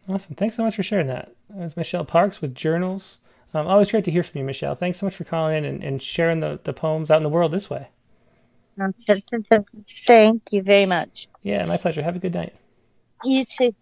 Awesome. 0.08 0.34
Thanks 0.34 0.56
so 0.56 0.64
much 0.64 0.74
for 0.74 0.82
sharing 0.82 1.06
that. 1.06 1.32
That's 1.48 1.76
Michelle 1.76 2.04
Parks 2.04 2.42
with 2.42 2.54
journals. 2.56 3.18
Um, 3.54 3.68
always 3.68 3.90
great 3.90 4.04
to 4.06 4.10
hear 4.10 4.24
from 4.24 4.40
you, 4.40 4.44
Michelle. 4.44 4.74
Thanks 4.74 4.98
so 4.98 5.06
much 5.06 5.14
for 5.14 5.24
calling 5.24 5.58
in 5.58 5.64
and, 5.64 5.84
and 5.84 6.02
sharing 6.02 6.40
the, 6.40 6.58
the 6.64 6.72
poems 6.72 7.10
out 7.10 7.18
in 7.18 7.22
the 7.22 7.28
world 7.28 7.52
this 7.52 7.70
way. 7.70 7.88
Thank 10.06 10.42
you 10.52 10.62
very 10.64 10.86
much. 10.86 11.28
Yeah, 11.42 11.64
my 11.66 11.76
pleasure. 11.78 12.02
Have 12.02 12.16
a 12.16 12.20
good 12.20 12.34
night. 12.34 12.54
You 13.24 13.44
too. 13.46 13.72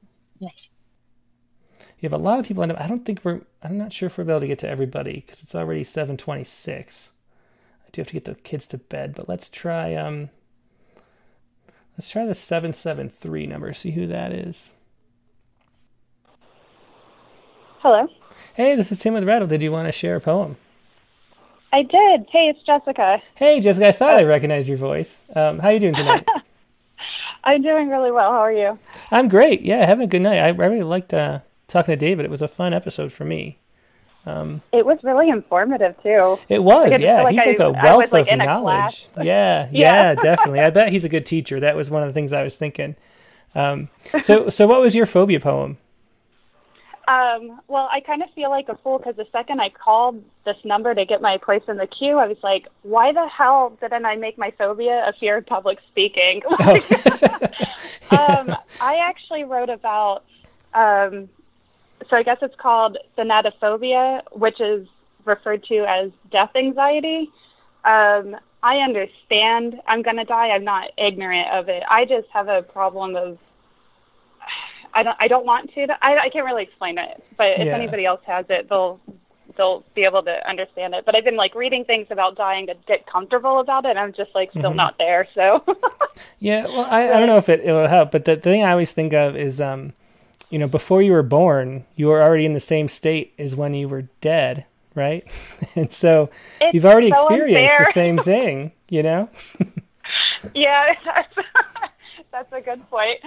You 2.00 2.08
have 2.10 2.20
a 2.20 2.22
lot 2.22 2.40
of 2.40 2.46
people. 2.46 2.62
in 2.62 2.72
I 2.72 2.86
don't 2.88 3.04
think 3.04 3.20
we're. 3.24 3.42
I'm 3.62 3.78
not 3.78 3.92
sure 3.92 4.08
if 4.08 4.18
we're 4.18 4.24
able 4.24 4.40
to 4.40 4.46
get 4.46 4.58
to 4.60 4.68
everybody 4.68 5.22
because 5.26 5.42
it's 5.42 5.54
already 5.54 5.84
7:26. 5.84 7.10
I 7.86 7.90
do 7.92 8.00
have 8.02 8.08
to 8.08 8.12
get 8.14 8.24
the 8.26 8.36
kids 8.36 8.66
to 8.68 8.78
bed, 8.78 9.14
but 9.16 9.28
let's 9.28 9.48
try. 9.48 9.94
Um, 9.94 10.30
let's 11.98 12.10
try 12.10 12.26
the 12.26 12.34
773 12.34 13.46
number. 13.46 13.72
See 13.74 13.92
who 13.92 14.06
that 14.08 14.32
is. 14.32 14.72
Hello. 17.80 18.08
Hey, 18.54 18.76
this 18.76 18.92
is 18.92 19.00
Tim 19.00 19.14
with 19.14 19.24
Rattle. 19.24 19.48
Did 19.48 19.62
you 19.62 19.72
want 19.72 19.88
to 19.88 19.92
share 19.92 20.16
a 20.16 20.20
poem? 20.20 20.56
I 21.72 21.82
did. 21.82 22.26
Hey, 22.30 22.48
it's 22.48 22.62
Jessica. 22.64 23.22
Hey, 23.36 23.60
Jessica. 23.60 23.86
I 23.88 23.92
thought 23.92 24.16
I 24.18 24.24
recognized 24.24 24.68
your 24.68 24.76
voice. 24.78 25.22
Um, 25.34 25.58
how 25.60 25.68
are 25.68 25.72
you 25.72 25.80
doing 25.80 25.94
tonight? 25.94 26.26
I'm 27.44 27.62
doing 27.62 27.88
really 27.88 28.10
well. 28.10 28.32
How 28.32 28.40
are 28.40 28.52
you? 28.52 28.78
I'm 29.10 29.28
great. 29.28 29.62
Yeah, 29.62 29.86
having 29.86 30.04
a 30.04 30.08
good 30.08 30.22
night. 30.22 30.38
I, 30.38 30.48
I 30.48 30.50
really 30.50 30.82
liked 30.82 31.14
uh, 31.14 31.40
talking 31.68 31.92
to 31.92 31.96
David. 31.96 32.24
It 32.24 32.30
was 32.30 32.42
a 32.42 32.48
fun 32.48 32.72
episode 32.72 33.12
for 33.12 33.24
me. 33.24 33.58
Um, 34.26 34.60
It 34.72 34.84
was 34.84 34.98
really 35.02 35.30
informative 35.30 35.94
too. 36.02 36.38
It 36.48 36.62
was, 36.62 36.90
Like, 36.90 37.00
yeah. 37.00 37.22
like 37.22 37.32
he's 37.32 37.40
I- 37.42 37.46
like 37.46 37.58
a 37.60 37.70
wealth 37.70 38.02
was, 38.02 38.12
like, 38.12 38.30
of 38.30 38.38
knowledge. 38.38 39.06
Yeah, 39.16 39.22
yeah, 39.24 39.68
Yeah. 39.72 40.14
definitely. 40.16 40.60
I 40.60 40.68
bet 40.70 40.90
he's 40.90 41.04
a 41.04 41.08
good 41.08 41.24
teacher. 41.24 41.58
That 41.60 41.76
was 41.76 41.88
one 41.90 42.02
of 42.02 42.08
the 42.08 42.12
things 42.12 42.32
I 42.32 42.42
was 42.42 42.56
thinking. 42.56 42.96
Um, 43.54 43.88
so, 44.20 44.48
so 44.50 44.66
what 44.66 44.80
was 44.80 44.94
your 44.94 45.06
phobia 45.06 45.40
poem? 45.40 45.78
Um, 47.10 47.60
well, 47.66 47.88
I 47.90 47.98
kind 47.98 48.22
of 48.22 48.30
feel 48.36 48.50
like 48.50 48.68
a 48.68 48.76
fool 48.76 48.98
because 48.98 49.16
the 49.16 49.26
second 49.32 49.60
I 49.60 49.70
called 49.70 50.22
this 50.44 50.56
number 50.64 50.94
to 50.94 51.04
get 51.04 51.20
my 51.20 51.38
place 51.38 51.62
in 51.66 51.76
the 51.76 51.88
queue, 51.88 52.18
I 52.18 52.28
was 52.28 52.36
like, 52.44 52.68
why 52.82 53.12
the 53.12 53.26
hell 53.26 53.76
didn't 53.80 54.04
I 54.04 54.14
make 54.14 54.38
my 54.38 54.52
phobia 54.56 55.08
a 55.08 55.12
fear 55.18 55.38
of 55.38 55.46
public 55.46 55.78
speaking? 55.90 56.40
um, 58.12 58.54
I 58.80 59.00
actually 59.02 59.42
wrote 59.42 59.70
about, 59.70 60.22
um, 60.72 61.28
so 62.08 62.16
I 62.16 62.22
guess 62.22 62.38
it's 62.42 62.54
called 62.54 62.96
thanatophobia, 63.18 64.22
which 64.30 64.60
is 64.60 64.86
referred 65.24 65.64
to 65.64 65.84
as 65.88 66.12
death 66.30 66.50
anxiety. 66.54 67.28
Um, 67.84 68.36
I 68.62 68.76
understand 68.76 69.80
I'm 69.88 70.02
going 70.02 70.18
to 70.18 70.24
die. 70.24 70.50
I'm 70.50 70.64
not 70.64 70.90
ignorant 70.96 71.48
of 71.48 71.68
it. 71.68 71.82
I 71.90 72.04
just 72.04 72.28
have 72.32 72.46
a 72.46 72.62
problem 72.62 73.16
of, 73.16 73.36
I 74.94 75.02
don't 75.02 75.16
I 75.20 75.28
don't 75.28 75.46
want 75.46 75.72
to. 75.74 75.86
I 76.02 76.18
I 76.26 76.28
can't 76.30 76.44
really 76.44 76.62
explain 76.64 76.98
it, 76.98 77.22
but 77.36 77.46
if 77.60 77.66
Yeah. 77.66 77.74
anybody 77.74 78.04
else 78.06 78.20
has 78.26 78.46
it, 78.48 78.68
they'll 78.68 79.00
they'll 79.56 79.84
be 79.94 80.04
able 80.04 80.22
to 80.22 80.48
understand 80.48 80.94
it. 80.94 81.04
But 81.04 81.16
I've 81.16 81.24
been 81.24 81.36
like 81.36 81.54
reading 81.54 81.84
things 81.84 82.06
about 82.10 82.36
dying 82.36 82.66
to 82.66 82.74
get 82.86 83.06
comfortable 83.06 83.60
about 83.60 83.84
it, 83.84 83.90
and 83.90 83.98
I'm 83.98 84.12
just 84.12 84.30
like 84.34 84.50
Mm-hmm. 84.50 84.58
still 84.58 84.74
not 84.74 84.96
there. 84.98 85.28
So 85.34 85.64
Yeah, 86.38 86.66
well, 86.68 86.86
I, 86.86 87.04
I 87.12 87.18
don't 87.18 87.26
know 87.26 87.36
if 87.36 87.48
it, 87.48 87.60
it 87.60 87.72
will 87.72 87.86
help, 87.88 88.10
but 88.12 88.24
the, 88.24 88.34
the 88.34 88.40
thing 88.42 88.62
I 88.64 88.72
always 88.72 88.92
think 88.92 89.12
of 89.12 89.36
is, 89.36 89.60
um, 89.60 89.92
you 90.48 90.58
know, 90.58 90.66
before 90.66 91.02
you 91.02 91.12
were 91.12 91.22
born, 91.22 91.84
you 91.96 92.08
were 92.08 92.22
already 92.22 92.46
in 92.46 92.54
the 92.54 92.60
same 92.60 92.88
state 92.88 93.34
as 93.38 93.54
when 93.54 93.74
you 93.74 93.88
were 93.88 94.02
dead, 94.20 94.66
right? 94.94 95.24
and 95.76 95.92
so 95.92 96.30
It's 96.60 96.74
you've 96.74 96.86
already 96.86 97.08
so 97.08 97.28
experienced 97.28 97.76
the 97.78 97.84
same 97.84 98.18
thing, 98.18 98.72
you 98.88 99.02
know? 99.02 99.28
yeah, 100.54 100.94
that's, 101.04 101.34
that's 102.32 102.52
a 102.52 102.60
good 102.60 102.88
point. 102.90 103.18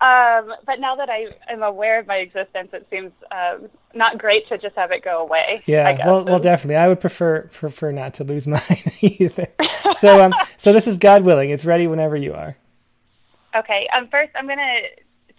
Um, 0.00 0.52
but 0.66 0.80
now 0.80 0.96
that 0.96 1.08
I 1.08 1.28
am 1.48 1.62
aware 1.62 1.98
of 1.98 2.06
my 2.06 2.16
existence, 2.16 2.68
it 2.72 2.86
seems 2.90 3.12
um, 3.30 3.68
not 3.94 4.18
great 4.18 4.46
to 4.48 4.58
just 4.58 4.74
have 4.76 4.90
it 4.90 5.02
go 5.02 5.20
away. 5.22 5.60
I 5.60 5.62
Yeah, 5.66 5.92
guess. 5.92 6.06
well, 6.06 6.24
well, 6.24 6.38
definitely. 6.40 6.76
I 6.76 6.88
would 6.88 7.00
prefer 7.00 7.42
prefer 7.52 7.90
not 7.92 8.14
to 8.14 8.24
lose 8.24 8.46
mine 8.54 8.60
either. 9.00 9.46
So, 9.92 10.22
um, 10.22 10.34
so 10.56 10.72
this 10.72 10.86
is 10.86 10.98
God 10.98 11.24
willing. 11.24 11.50
It's 11.50 11.64
ready 11.64 11.86
whenever 11.86 12.16
you 12.16 12.34
are. 12.34 12.56
Okay. 13.56 13.88
Um, 13.96 14.08
first, 14.08 14.32
I'm 14.34 14.46
going 14.46 14.58
to 14.58 14.80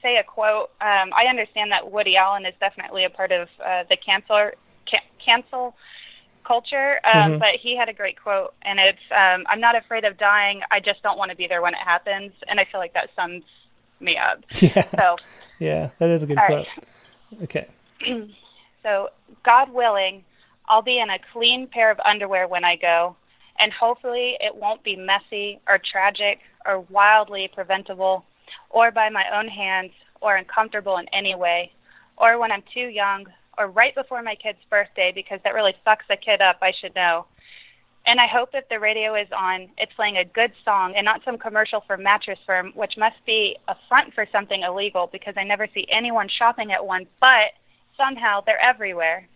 say 0.01 0.17
a 0.17 0.23
quote. 0.23 0.71
Um, 0.81 1.11
I 1.15 1.25
understand 1.29 1.71
that 1.71 1.91
Woody 1.91 2.15
Allen 2.15 2.45
is 2.45 2.53
definitely 2.59 3.03
a 3.05 3.09
part 3.09 3.31
of 3.31 3.49
uh, 3.63 3.83
the 3.89 3.97
cancel 3.97 4.51
can- 4.89 5.01
cancel 5.23 5.75
culture, 6.45 6.99
um, 7.03 7.33
Mhm. 7.33 7.39
but 7.39 7.55
he 7.61 7.75
had 7.75 7.89
a 7.89 7.93
great 7.93 8.21
quote, 8.21 8.53
and 8.61 8.79
it's 8.79 8.99
um, 9.11 9.45
"I'm 9.49 9.59
not 9.59 9.75
afraid 9.75 10.05
of 10.05 10.17
dying. 10.17 10.61
I 10.71 10.79
just 10.79 11.01
don't 11.03 11.17
want 11.17 11.31
to 11.31 11.35
be 11.37 11.47
there 11.47 11.61
when 11.61 11.73
it 11.73 11.79
happens." 11.83 12.31
And 12.47 12.59
I 12.59 12.65
feel 12.65 12.79
like 12.79 12.93
that 12.93 13.09
sums 13.15 13.43
me 13.99 14.17
up. 14.17 14.43
Yeah, 14.61 14.89
So, 14.95 15.15
yeah, 15.59 15.89
that 15.99 16.09
is 16.09 16.23
a 16.23 16.27
good 16.27 16.37
quote. 16.37 16.67
right. 16.67 17.43
Okay. 17.43 17.67
So, 18.83 19.09
God 19.43 19.73
willing, 19.73 20.23
I'll 20.69 20.83
be 20.83 20.99
in 20.99 21.09
a 21.09 21.17
clean 21.33 21.65
pair 21.65 21.89
of 21.89 21.99
underwear 22.05 22.47
when 22.47 22.63
I 22.63 22.75
go, 22.75 23.15
and 23.57 23.73
hopefully 23.73 24.37
it 24.39 24.55
won't 24.55 24.83
be 24.83 24.95
messy 24.95 25.59
or 25.67 25.79
tragic 25.79 26.41
or 26.67 26.81
wildly 26.81 27.49
preventable 27.51 28.25
or 28.69 28.91
by 28.91 29.09
my 29.09 29.23
own 29.35 29.47
hands 29.47 29.89
or 30.21 30.35
uncomfortable 30.35 30.97
in 30.97 31.07
any 31.11 31.33
way 31.33 31.71
or 32.17 32.39
when 32.39 32.51
I'm 32.51 32.63
too 32.73 32.87
young 32.87 33.25
or 33.57 33.67
right 33.67 33.95
before 33.95 34.21
my 34.21 34.35
kid's 34.35 34.59
birthday 34.69 35.11
because 35.13 35.39
that 35.43 35.53
really 35.53 35.73
fucks 35.85 36.09
a 36.09 36.17
kid 36.17 36.41
up, 36.41 36.57
I 36.61 36.73
should 36.79 36.95
know. 36.95 37.25
And 38.07 38.19
I 38.19 38.27
hope 38.27 38.49
if 38.53 38.69
the 38.69 38.79
radio 38.79 39.15
is 39.15 39.27
on, 39.35 39.67
it's 39.77 39.93
playing 39.95 40.17
a 40.17 40.25
good 40.25 40.51
song 40.63 40.93
and 40.95 41.05
not 41.05 41.21
some 41.25 41.39
commercial 41.39 41.83
for 41.87 41.97
Mattress 41.97 42.37
Firm, 42.45 42.71
which 42.75 42.97
must 42.97 43.15
be 43.25 43.57
a 43.67 43.75
front 43.89 44.13
for 44.13 44.27
something 44.31 44.61
illegal 44.61 45.09
because 45.11 45.33
I 45.37 45.43
never 45.43 45.67
see 45.73 45.87
anyone 45.91 46.29
shopping 46.29 46.71
at 46.71 46.85
one, 46.85 47.07
but 47.19 47.53
somehow 47.97 48.41
they're 48.45 48.61
everywhere. 48.61 49.27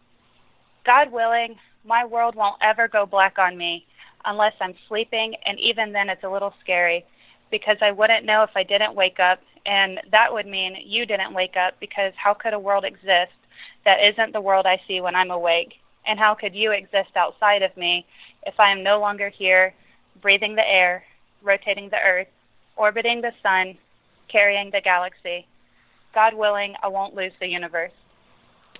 God 0.86 1.12
willing, 1.12 1.56
my 1.84 2.06
world 2.06 2.36
won't 2.36 2.62
ever 2.62 2.88
go 2.88 3.06
black 3.08 3.40
on 3.40 3.58
me 3.58 3.86
unless 4.26 4.54
I'm 4.62 4.76
sleeping, 4.88 5.34
and 5.46 5.60
even 5.60 5.91
then 5.91 6.10
it's 6.10 6.24
a 6.24 6.30
little 6.30 6.54
scary 6.62 7.06
because 7.50 7.78
I 7.82 7.91
wouldn't 7.91 8.26
know 8.26 8.44
if 8.44 8.52
I 8.56 8.64
didn't 8.64 8.94
wake 8.94 9.20
up, 9.20 9.40
and 9.66 10.00
that 10.12 10.32
would 10.32 10.46
mean 10.46 10.76
you 10.86 11.06
didn't 11.06 11.34
wake 11.34 11.56
up 11.58 11.74
because 11.80 12.14
how 12.16 12.36
could 12.36 12.54
a 12.54 12.60
world 12.60 12.86
exist 12.86 13.34
that 13.86 13.98
isn't 14.04 14.34
the 14.34 14.41
world 14.41 14.66
I 14.68 14.80
see 14.88 15.02
when 15.02 15.16
I'm 15.16 15.32
awake? 15.32 15.78
And 16.06 16.20
how 16.20 16.34
could 16.34 16.56
you 16.56 16.72
exist 16.72 17.16
outside 17.16 17.62
of 17.62 17.76
me 17.78 18.06
if 18.46 18.60
I 18.60 18.72
am 18.72 18.84
no 18.84 19.00
longer 19.00 19.30
here, 19.30 19.74
breathing 20.22 20.56
the 20.56 20.68
air, 20.68 21.04
rotating 21.42 21.90
the 21.90 22.00
earth, 22.00 22.28
orbiting 22.76 23.22
the 23.22 23.34
sun, 23.44 23.78
carrying 24.28 24.72
the 24.72 24.82
galaxy? 24.82 25.46
God 26.14 26.34
willing, 26.34 26.76
I 26.82 26.88
won't 26.88 27.16
lose 27.16 27.34
the 27.40 27.48
universe. 27.48 27.92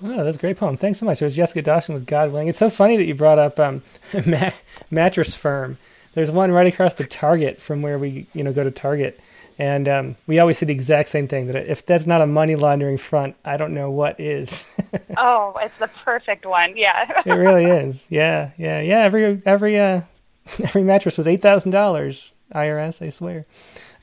Oh, 0.02 0.24
that's 0.24 0.38
a 0.38 0.40
great 0.40 0.58
poem. 0.58 0.78
Thanks 0.78 1.00
so 1.00 1.06
much. 1.06 1.22
It 1.22 1.26
was 1.26 1.36
Jessica 1.36 1.62
Dawson 1.62 1.94
with 1.94 2.06
God 2.06 2.32
Willing. 2.32 2.48
It's 2.48 2.60
so 2.60 2.70
funny 2.70 2.96
that 2.98 3.04
you 3.04 3.16
brought 3.16 3.38
up 3.38 3.60
um, 3.60 3.84
ma- 4.26 4.52
mattress 4.90 5.36
firm. 5.36 5.76
There's 6.14 6.32
one 6.32 6.52
right 6.52 6.68
across 6.68 6.94
the 6.94 7.06
Target 7.06 7.62
from 7.62 7.82
where 7.82 8.00
we, 8.00 8.28
you 8.34 8.44
know, 8.44 8.54
go 8.54 8.64
to 8.64 8.72
Target, 8.72 9.20
and 9.60 9.90
um, 9.90 10.16
we 10.26 10.40
always 10.40 10.58
say 10.58 10.66
the 10.66 10.74
exact 10.74 11.10
same 11.10 11.28
thing. 11.28 11.48
That 11.48 11.68
if 11.68 11.86
that's 11.86 12.08
not 12.08 12.22
a 12.22 12.26
money 12.26 12.56
laundering 12.56 12.98
front, 12.98 13.36
I 13.44 13.58
don't 13.58 13.74
know 13.74 13.92
what 13.92 14.20
is. 14.20 14.66
Oh, 15.22 15.54
it's 15.62 15.78
the 15.78 15.90
perfect 16.06 16.46
one. 16.46 16.78
Yeah. 16.78 17.22
it 17.26 17.34
really 17.34 17.66
is. 17.66 18.08
Yeah, 18.10 18.52
yeah, 18.58 18.80
yeah. 18.80 19.00
Every 19.00 19.42
every 19.46 19.78
uh, 19.78 20.02
every 20.64 20.82
mattress 20.82 21.18
was 21.18 21.28
eight 21.28 21.42
thousand 21.42 21.72
dollars. 21.72 22.34
IRS, 22.56 23.06
I 23.06 23.10
swear. 23.10 23.46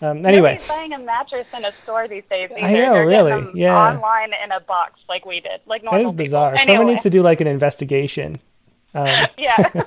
Um, 0.03 0.27
anyway, 0.27 0.57
Nobody's 0.57 0.69
buying 0.69 0.93
a 0.93 0.99
mattress 0.99 1.47
in 1.57 1.65
a 1.65 1.73
store 1.83 2.07
these 2.07 2.23
days. 2.28 2.51
Either. 2.55 2.66
I 2.66 2.73
know, 2.74 2.93
They're 2.93 3.07
really, 3.07 3.51
yeah. 3.55 3.95
Online 3.95 4.33
in 4.45 4.53
a 4.53 4.61
box 4.61 5.01
like 5.09 5.24
we 5.24 5.41
did, 5.41 5.61
like 5.65 5.83
that 5.85 6.03
is 6.03 6.12
bizarre. 6.12 6.53
People. 6.53 6.66
Someone 6.66 6.87
needs 6.89 7.03
to 7.05 7.11
do 7.11 7.23
like 7.23 7.41
an 7.41 7.47
investigation. 7.47 8.41
Um, 8.95 9.27
yeah. 9.37 9.83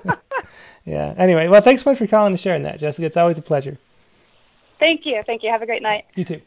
yeah. 0.85 1.15
Anyway, 1.17 1.47
well, 1.47 1.61
thanks 1.61 1.81
so 1.81 1.89
much 1.89 1.97
for 1.97 2.05
calling 2.05 2.33
and 2.33 2.39
sharing 2.39 2.61
that, 2.61 2.77
Jessica. 2.77 3.07
It's 3.07 3.17
always 3.17 3.39
a 3.39 3.41
pleasure. 3.41 3.79
Thank 4.79 5.05
you. 5.05 5.21
Thank 5.25 5.43
you. 5.43 5.49
Have 5.49 5.61
a 5.61 5.65
great 5.65 5.81
night. 5.81 6.05
You 6.15 6.25
too. 6.25 6.41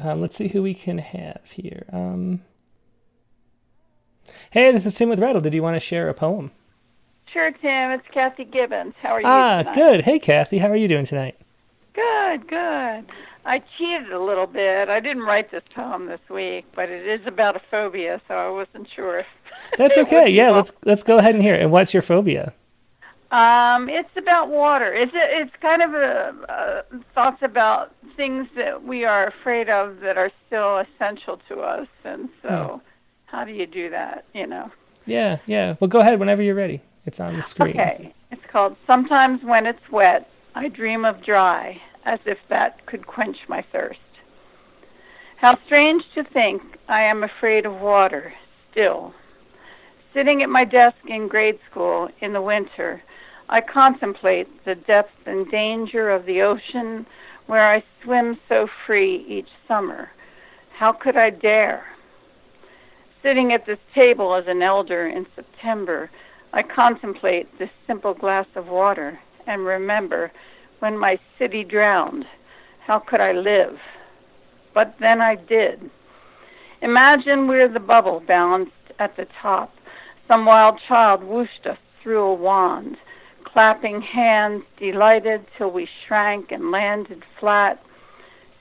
Um, 0.00 0.20
let's 0.20 0.36
see 0.36 0.48
who 0.48 0.62
we 0.62 0.74
can 0.74 0.98
have 0.98 1.50
here. 1.52 1.84
Um, 1.92 2.42
hey, 4.50 4.70
this 4.72 4.86
is 4.86 4.94
Tim 4.94 5.08
with 5.08 5.18
Rattle. 5.18 5.40
Did 5.40 5.54
you 5.54 5.62
want 5.62 5.74
to 5.76 5.80
share 5.80 6.08
a 6.08 6.14
poem? 6.14 6.50
Sure, 7.32 7.50
Tim. 7.50 7.90
It's 7.90 8.06
Kathy 8.12 8.44
Gibbons. 8.44 8.94
How 9.00 9.10
are 9.14 9.20
you? 9.20 9.26
Ah, 9.26 9.58
tonight? 9.58 9.74
good. 9.74 10.00
Hey, 10.02 10.18
Kathy. 10.18 10.58
How 10.58 10.68
are 10.68 10.76
you 10.76 10.88
doing 10.88 11.04
tonight? 11.04 11.36
Good, 11.94 12.48
good. 12.48 13.04
I 13.44 13.62
cheated 13.76 14.12
a 14.12 14.20
little 14.20 14.46
bit. 14.46 14.88
I 14.88 15.00
didn't 15.00 15.22
write 15.22 15.50
this 15.50 15.64
poem 15.74 16.06
this 16.06 16.20
week, 16.28 16.66
but 16.74 16.90
it 16.90 17.06
is 17.06 17.26
about 17.26 17.56
a 17.56 17.60
phobia, 17.70 18.20
so 18.28 18.34
I 18.34 18.50
wasn't 18.50 18.88
sure. 18.94 19.24
That's 19.78 19.98
okay. 19.98 20.28
Yeah, 20.28 20.50
let's 20.50 20.72
let's 20.84 21.02
go 21.02 21.18
ahead 21.18 21.34
and 21.34 21.42
hear 21.42 21.54
it. 21.54 21.62
And 21.62 21.72
what's 21.72 21.92
your 21.92 22.02
phobia? 22.02 22.52
Um, 23.30 23.90
it's 23.90 24.16
about 24.16 24.48
water. 24.48 24.94
It's 24.94 25.12
a, 25.12 25.40
it's 25.40 25.52
kind 25.60 25.82
of 25.82 25.92
a, 25.92 26.34
uh 26.48 26.82
thoughts 27.14 27.42
about 27.42 27.94
things 28.16 28.48
that 28.56 28.82
we 28.84 29.04
are 29.04 29.26
afraid 29.26 29.68
of 29.68 30.00
that 30.00 30.16
are 30.16 30.30
still 30.46 30.78
essential 30.78 31.38
to 31.48 31.60
us, 31.60 31.88
and 32.04 32.30
so 32.42 32.80
how 33.26 33.44
do 33.44 33.52
you 33.52 33.66
do 33.66 33.90
that? 33.90 34.24
You 34.32 34.46
know. 34.46 34.70
Yeah, 35.04 35.38
yeah. 35.46 35.76
Well, 35.78 35.88
go 35.88 36.00
ahead 36.00 36.18
whenever 36.18 36.42
you're 36.42 36.54
ready. 36.54 36.80
It's 37.04 37.20
on 37.20 37.36
the 37.36 37.42
screen. 37.42 37.70
Okay. 37.70 38.14
It's 38.30 38.42
called 38.50 38.76
Sometimes 38.86 39.42
When 39.42 39.66
It's 39.66 39.90
Wet, 39.90 40.28
I 40.54 40.68
Dream 40.68 41.04
of 41.04 41.24
Dry, 41.24 41.80
as 42.04 42.18
if 42.26 42.38
that 42.48 42.84
could 42.86 43.06
quench 43.06 43.38
my 43.48 43.62
thirst. 43.72 44.00
How 45.36 45.58
strange 45.66 46.02
to 46.14 46.24
think 46.24 46.62
I 46.88 47.02
am 47.02 47.22
afraid 47.22 47.64
of 47.64 47.80
water 47.80 48.32
still. 48.70 49.14
Sitting 50.12 50.42
at 50.42 50.48
my 50.48 50.64
desk 50.64 50.96
in 51.06 51.28
grade 51.28 51.58
school 51.70 52.08
in 52.20 52.32
the 52.32 52.42
winter, 52.42 53.02
I 53.50 53.60
contemplate 53.60 54.48
the 54.64 54.74
depth 54.74 55.26
and 55.26 55.50
danger 55.50 56.10
of 56.10 56.26
the 56.26 56.42
ocean 56.42 57.06
where 57.46 57.72
I 57.72 57.82
swim 58.02 58.38
so 58.48 58.68
free 58.86 59.24
each 59.26 59.48
summer. 59.66 60.10
How 60.78 60.92
could 60.92 61.16
I 61.16 61.30
dare? 61.30 61.84
Sitting 63.22 63.52
at 63.52 63.66
this 63.66 63.78
table 63.94 64.34
as 64.34 64.44
an 64.46 64.62
elder 64.62 65.06
in 65.08 65.26
September, 65.34 66.10
I 66.52 66.62
contemplate 66.62 67.58
this 67.58 67.70
simple 67.86 68.14
glass 68.14 68.46
of 68.54 68.66
water 68.66 69.18
and 69.46 69.64
remember 69.64 70.30
when 70.80 70.98
my 70.98 71.18
city 71.38 71.64
drowned, 71.64 72.24
how 72.86 72.98
could 72.98 73.20
I 73.20 73.32
live? 73.32 73.78
But 74.74 74.94
then 75.00 75.20
I 75.20 75.34
did. 75.34 75.90
Imagine 76.82 77.48
we're 77.48 77.72
the 77.72 77.80
bubble 77.80 78.22
balanced 78.26 78.72
at 78.98 79.16
the 79.16 79.26
top. 79.42 79.72
Some 80.28 80.44
wild 80.44 80.78
child 80.86 81.24
whooshed 81.24 81.66
us 81.66 81.78
through 82.02 82.22
a 82.22 82.34
wand, 82.34 82.96
clapping 83.52 84.00
hands, 84.00 84.62
delighted 84.78 85.46
till 85.56 85.70
we 85.70 85.88
shrank 86.06 86.50
and 86.50 86.70
landed 86.70 87.22
flat. 87.40 87.82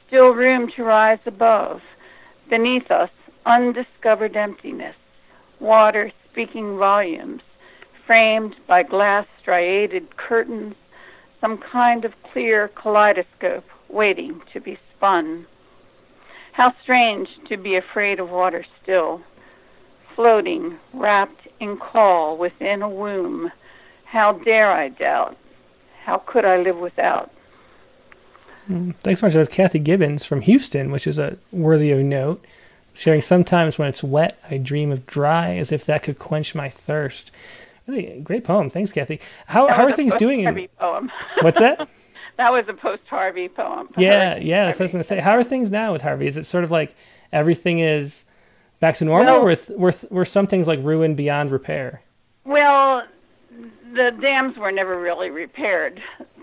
Still 0.07 0.29
room 0.29 0.71
to 0.75 0.83
rise 0.83 1.19
above. 1.25 1.81
Beneath 2.49 2.89
us, 2.91 3.09
undiscovered 3.45 4.35
emptiness. 4.35 4.95
Water 5.59 6.11
speaking 6.31 6.77
volumes 6.77 7.41
framed 8.07 8.55
by 8.67 8.81
glass 8.81 9.27
striated 9.41 10.15
curtains, 10.15 10.73
some 11.41 11.57
kind 11.57 12.05
of 12.05 12.13
clear 12.31 12.69
kaleidoscope 12.81 13.65
waiting 13.89 14.41
to 14.53 14.61
be 14.61 14.79
spun. 14.95 15.45
How 16.53 16.73
strange 16.81 17.27
to 17.49 17.57
be 17.57 17.75
afraid 17.75 18.19
of 18.19 18.29
water 18.29 18.65
still, 18.81 19.21
floating, 20.15 20.79
wrapped 20.93 21.47
in 21.59 21.77
caul 21.77 22.37
within 22.37 22.81
a 22.81 22.89
womb. 22.89 23.51
How 24.07 24.33
dare 24.33 24.71
I 24.71 24.89
doubt? 24.89 25.37
How 26.03 26.17
could 26.19 26.45
I 26.45 26.57
live 26.57 26.77
without? 26.77 27.31
Mm, 28.69 28.95
Thanks 28.97 29.19
so 29.19 29.25
much. 29.27 29.33
That 29.33 29.39
was 29.39 29.49
Kathy 29.49 29.79
Gibbons 29.79 30.25
from 30.25 30.41
Houston, 30.41 30.91
which 30.91 31.07
is 31.07 31.17
a 31.19 31.37
worthy 31.51 31.91
of 31.91 31.99
note. 31.99 32.43
Sharing 32.93 33.21
sometimes 33.21 33.77
when 33.77 33.87
it's 33.87 34.03
wet, 34.03 34.39
I 34.49 34.57
dream 34.57 34.91
of 34.91 35.05
dry, 35.05 35.53
as 35.55 35.71
if 35.71 35.85
that 35.85 36.03
could 36.03 36.17
quench 36.17 36.55
my 36.55 36.67
thirst. 36.69 37.31
Really 37.85 38.19
great 38.21 38.43
poem. 38.43 38.69
Thanks, 38.69 38.91
Kathy. 38.91 39.19
How 39.45 39.67
how 39.71 39.85
are 39.85 39.91
things 39.91 40.15
doing? 40.15 40.41
In, 40.41 40.67
poem. 40.79 41.11
what's 41.41 41.59
that? 41.59 41.87
that 42.37 42.51
was 42.51 42.65
a 42.67 42.73
post 42.73 43.03
Harvey 43.09 43.49
poem. 43.49 43.89
Yeah, 43.97 44.37
yeah. 44.37 44.65
That's 44.65 44.79
what 44.79 44.83
I 44.83 44.85
was 44.85 44.91
going 44.93 44.99
to 45.01 45.07
say. 45.07 45.19
How 45.19 45.31
are 45.37 45.43
things 45.43 45.69
now 45.71 45.93
with 45.93 46.01
Harvey? 46.01 46.27
Is 46.27 46.37
it 46.37 46.45
sort 46.45 46.63
of 46.63 46.71
like 46.71 46.95
everything 47.31 47.79
is 47.79 48.25
back 48.79 48.95
to 48.97 49.05
normal, 49.05 49.35
Well- 49.35 49.43
or 49.43 49.55
th- 49.55 49.77
were, 49.77 49.91
th- 49.91 50.11
were 50.11 50.25
some 50.25 50.47
things 50.47 50.67
like 50.67 50.79
ruined 50.83 51.17
beyond 51.17 51.51
repair? 51.51 52.01
Well, 52.45 53.03
the 53.97 54.11
dams 54.21 54.57
were 54.57 54.71
never 54.71 54.97
really 54.99 55.29
repaired 55.29 56.01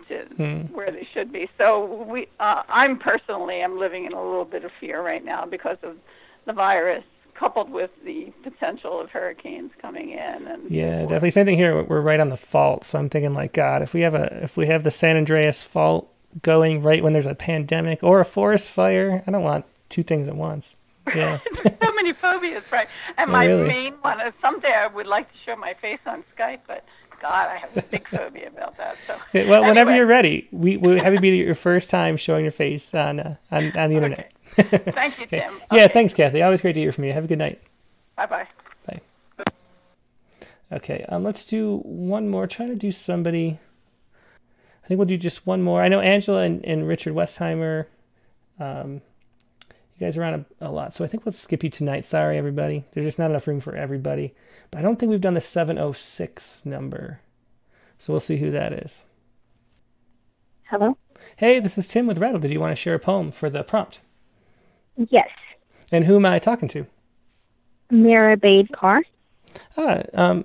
to 0.08 0.18
Hmm. 0.36 0.60
where 0.74 0.90
they 0.90 1.08
should 1.14 1.32
be. 1.32 1.48
So 1.56 2.04
we, 2.06 2.28
uh, 2.40 2.62
I'm 2.68 2.98
personally, 2.98 3.62
I'm 3.62 3.78
living 3.78 4.04
in 4.04 4.12
a 4.12 4.22
little 4.22 4.44
bit 4.44 4.64
of 4.64 4.70
fear 4.80 5.00
right 5.00 5.24
now 5.24 5.46
because 5.46 5.78
of 5.82 5.96
the 6.44 6.52
virus, 6.52 7.04
coupled 7.34 7.70
with 7.70 7.90
the 8.04 8.32
potential 8.42 9.00
of 9.00 9.10
hurricanes 9.10 9.72
coming 9.80 10.10
in. 10.10 10.46
And 10.46 10.70
Yeah, 10.70 11.00
definitely. 11.02 11.30
Same 11.30 11.46
thing 11.46 11.56
here. 11.56 11.82
We're 11.82 12.00
right 12.02 12.20
on 12.20 12.28
the 12.28 12.36
fault, 12.36 12.84
so 12.84 12.98
I'm 12.98 13.08
thinking 13.08 13.32
like, 13.34 13.52
God, 13.54 13.80
if 13.82 13.94
we 13.94 14.02
have 14.02 14.14
a 14.14 14.42
if 14.44 14.56
we 14.56 14.66
have 14.66 14.84
the 14.84 14.90
San 14.90 15.16
Andreas 15.16 15.62
fault 15.62 16.12
going 16.42 16.82
right 16.82 17.02
when 17.02 17.12
there's 17.14 17.26
a 17.26 17.34
pandemic 17.34 18.02
or 18.02 18.20
a 18.20 18.24
forest 18.24 18.70
fire, 18.70 19.22
I 19.26 19.30
don't 19.30 19.42
want 19.42 19.64
two 19.88 20.02
things 20.02 20.28
at 20.28 20.36
once. 20.36 20.74
Yeah. 21.14 21.38
so 21.62 21.92
many 21.92 22.12
phobias, 22.14 22.64
right? 22.72 22.88
And 23.18 23.28
Yeah, 23.28 23.32
my 23.38 23.44
really. 23.46 23.68
main 23.68 23.92
one 24.00 24.20
is 24.22 24.32
someday 24.40 24.72
I 24.72 24.86
would 24.86 25.06
like 25.06 25.30
to 25.30 25.38
show 25.44 25.54
my 25.54 25.74
face 25.74 25.98
on 26.06 26.24
Skype, 26.36 26.60
but 26.66 26.82
God, 27.24 27.48
I 27.48 27.56
have 27.56 27.74
a 27.74 27.80
big 27.82 28.06
phobia 28.06 28.48
about 28.48 28.76
that. 28.76 28.96
So 29.06 29.14
Okay, 29.30 29.46
well, 29.48 29.64
whenever 29.64 29.94
you're 29.96 30.04
ready, 30.04 30.46
we 30.52 30.76
we 30.76 30.98
have 30.98 31.14
you 31.14 31.20
be 31.20 31.30
your 31.38 31.54
first 31.54 31.88
time 31.88 32.18
showing 32.18 32.44
your 32.44 32.52
face 32.52 32.94
on 32.94 33.18
uh, 33.18 33.36
on, 33.50 33.74
on 33.76 33.88
the 33.88 33.96
internet. 33.96 34.30
thank 34.52 35.18
you, 35.18 35.24
Okay. 35.24 35.40
Tim. 35.40 35.52
Yeah, 35.72 35.88
thanks, 35.88 36.12
Kathy. 36.12 36.42
Always 36.42 36.60
great 36.60 36.74
to 36.74 36.80
hear 36.80 36.92
from 36.92 37.04
you. 37.04 37.14
Have 37.14 37.24
a 37.24 37.26
good 37.26 37.38
night. 37.38 37.62
Bye 38.14 38.26
bye. 38.26 38.46
Bye. 38.86 39.00
Okay, 40.70 41.06
um, 41.08 41.24
let's 41.24 41.46
do 41.46 41.78
one 41.78 42.28
more. 42.28 42.46
Trying 42.46 42.68
to 42.68 42.74
do 42.76 42.92
somebody. 42.92 43.58
I 44.84 44.86
think 44.86 44.98
we'll 44.98 45.06
do 45.06 45.16
just 45.16 45.46
one 45.46 45.62
more. 45.62 45.82
I 45.82 45.88
know 45.88 46.00
Angela 46.00 46.42
and, 46.42 46.62
and 46.66 46.86
Richard 46.86 47.14
Westheimer. 47.14 47.86
Um, 48.60 49.00
you 49.96 50.06
guys 50.06 50.16
are 50.16 50.24
on 50.24 50.46
a, 50.60 50.68
a 50.68 50.70
lot, 50.70 50.92
so 50.92 51.04
I 51.04 51.06
think 51.06 51.24
we'll 51.24 51.32
skip 51.32 51.62
you 51.62 51.70
tonight. 51.70 52.04
Sorry, 52.04 52.36
everybody. 52.36 52.84
There's 52.92 53.06
just 53.06 53.18
not 53.18 53.30
enough 53.30 53.46
room 53.46 53.60
for 53.60 53.76
everybody. 53.76 54.34
But 54.70 54.78
I 54.78 54.82
don't 54.82 54.98
think 54.98 55.10
we've 55.10 55.20
done 55.20 55.34
the 55.34 55.40
706 55.40 56.66
number. 56.66 57.20
So 57.98 58.12
we'll 58.12 58.20
see 58.20 58.38
who 58.38 58.50
that 58.50 58.72
is. 58.72 59.02
Hello? 60.64 60.96
Hey, 61.36 61.60
this 61.60 61.78
is 61.78 61.86
Tim 61.86 62.06
with 62.06 62.18
Rattle. 62.18 62.40
Did 62.40 62.50
you 62.50 62.60
want 62.60 62.72
to 62.72 62.76
share 62.76 62.94
a 62.94 62.98
poem 62.98 63.30
for 63.30 63.48
the 63.48 63.62
prompt? 63.62 64.00
Yes. 64.96 65.28
And 65.92 66.04
who 66.04 66.16
am 66.16 66.26
I 66.26 66.38
talking 66.38 66.68
to? 66.68 66.86
Mirabade 67.90 68.72
Carr. 68.72 69.02
Ah, 69.76 70.02
um, 70.14 70.44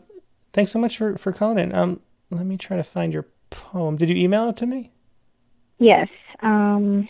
thanks 0.54 0.72
so 0.72 0.80
much 0.80 0.98
for, 0.98 1.18
for 1.18 1.32
calling 1.32 1.58
in. 1.58 1.74
Um, 1.74 2.02
let 2.30 2.46
me 2.46 2.58
try 2.58 2.78
to 2.78 2.84
find 2.84 3.12
your 3.12 3.26
poem. 3.50 3.98
Did 3.98 4.10
you 4.10 4.16
email 4.16 4.50
it 4.50 4.58
to 4.58 4.68
me? 4.68 4.92
Yes. 5.80 6.08
Um, 6.42 7.10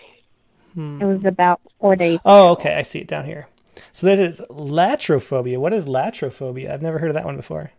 Hmm. 0.79 1.01
It 1.01 1.05
was 1.05 1.25
about 1.25 1.59
four 1.81 1.97
days. 1.97 2.19
Oh, 2.23 2.51
okay. 2.51 2.75
I 2.75 2.83
see 2.83 2.99
it 2.99 3.07
down 3.07 3.25
here. 3.25 3.49
So 3.91 4.07
that 4.07 4.17
is 4.17 4.41
latrophobia. 4.49 5.57
What 5.57 5.73
is 5.73 5.85
latrophobia? 5.85 6.71
I've 6.71 6.81
never 6.81 6.99
heard 6.99 7.09
of 7.09 7.15
that 7.15 7.25
one 7.25 7.35
before. 7.35 7.71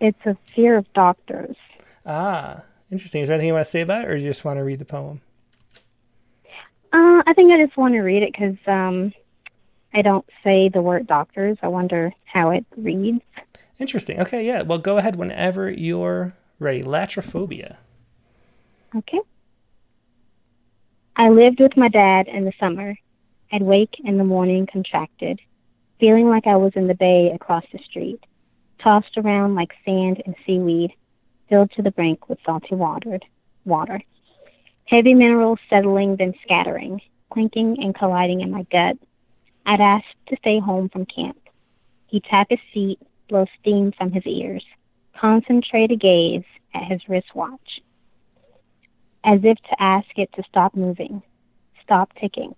It's 0.00 0.18
a 0.26 0.36
fear 0.56 0.76
of 0.76 0.92
doctors. 0.92 1.54
Ah, 2.04 2.62
interesting. 2.90 3.22
Is 3.22 3.28
there 3.28 3.36
anything 3.36 3.46
you 3.46 3.54
want 3.54 3.64
to 3.64 3.70
say 3.70 3.82
about 3.82 4.06
it, 4.06 4.10
or 4.10 4.16
do 4.16 4.22
you 4.24 4.28
just 4.28 4.44
want 4.44 4.56
to 4.58 4.64
read 4.64 4.80
the 4.80 4.84
poem? 4.84 5.20
Uh, 6.92 7.22
I 7.24 7.32
think 7.36 7.52
I 7.52 7.64
just 7.64 7.76
want 7.76 7.94
to 7.94 8.00
read 8.00 8.24
it 8.24 8.32
because 8.32 8.56
um, 8.66 9.14
I 9.94 10.02
don't 10.02 10.26
say 10.42 10.68
the 10.68 10.82
word 10.82 11.06
doctors. 11.06 11.58
I 11.62 11.68
wonder 11.68 12.12
how 12.24 12.50
it 12.50 12.66
reads. 12.76 13.22
Interesting. 13.78 14.20
Okay, 14.20 14.44
yeah. 14.44 14.62
Well, 14.62 14.78
go 14.78 14.96
ahead 14.96 15.14
whenever 15.14 15.70
you're 15.70 16.32
ready. 16.58 16.82
Latrophobia. 16.82 17.76
Okay. 18.96 19.20
I 21.16 21.28
lived 21.28 21.60
with 21.60 21.76
my 21.76 21.88
dad 21.88 22.28
in 22.28 22.44
the 22.44 22.52
summer. 22.58 22.96
I'd 23.52 23.62
wake 23.62 23.96
in 24.04 24.16
the 24.16 24.24
morning 24.24 24.66
contracted, 24.70 25.40
feeling 25.98 26.28
like 26.28 26.46
I 26.46 26.56
was 26.56 26.72
in 26.76 26.86
the 26.86 26.94
bay 26.94 27.32
across 27.34 27.64
the 27.72 27.78
street, 27.78 28.24
tossed 28.78 29.18
around 29.18 29.54
like 29.54 29.72
sand 29.84 30.22
and 30.24 30.34
seaweed, 30.46 30.92
filled 31.48 31.72
to 31.72 31.82
the 31.82 31.90
brink 31.90 32.28
with 32.28 32.38
salty 32.46 32.74
watered 32.74 33.24
water. 33.64 34.00
Heavy 34.84 35.14
minerals 35.14 35.58
settling 35.68 36.16
then 36.16 36.32
scattering, 36.42 37.00
clinking 37.30 37.76
and 37.82 37.94
colliding 37.94 38.40
in 38.40 38.50
my 38.50 38.62
gut. 38.70 38.96
I'd 39.66 39.80
ask 39.80 40.04
to 40.28 40.36
stay 40.36 40.60
home 40.60 40.88
from 40.88 41.06
camp. 41.06 41.38
He'd 42.06 42.24
tap 42.24 42.46
his 42.50 42.60
feet, 42.72 43.00
blow 43.28 43.46
steam 43.60 43.92
from 43.92 44.12
his 44.12 44.26
ears, 44.26 44.64
concentrate 45.18 45.90
a 45.90 45.96
gaze 45.96 46.44
at 46.72 46.84
his 46.84 47.08
wristwatch 47.08 47.80
as 49.24 49.40
if 49.42 49.58
to 49.58 49.82
ask 49.82 50.08
it 50.16 50.30
to 50.34 50.42
stop 50.48 50.74
moving, 50.74 51.22
stop 51.82 52.12
ticking. 52.20 52.54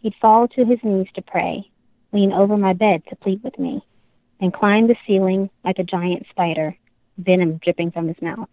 He'd 0.00 0.14
fall 0.20 0.48
to 0.48 0.64
his 0.64 0.78
knees 0.82 1.08
to 1.14 1.22
pray, 1.22 1.70
lean 2.12 2.32
over 2.32 2.56
my 2.56 2.72
bed 2.72 3.02
to 3.08 3.16
plead 3.16 3.42
with 3.42 3.58
me, 3.58 3.84
and 4.40 4.52
climb 4.52 4.86
the 4.86 4.96
ceiling 5.06 5.50
like 5.64 5.78
a 5.78 5.84
giant 5.84 6.26
spider, 6.30 6.76
venom 7.18 7.58
dripping 7.62 7.90
from 7.90 8.08
his 8.08 8.20
mouth, 8.20 8.50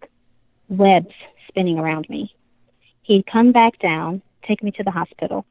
webs 0.70 1.14
spinning 1.48 1.78
around 1.78 2.08
me. 2.10 2.34
He'd 3.02 3.26
come 3.26 3.52
back 3.52 3.80
down, 3.80 4.22
take 4.48 4.64
me 4.64 4.72
to 4.72 4.84
the 4.84 4.92
hospital. 4.92 5.46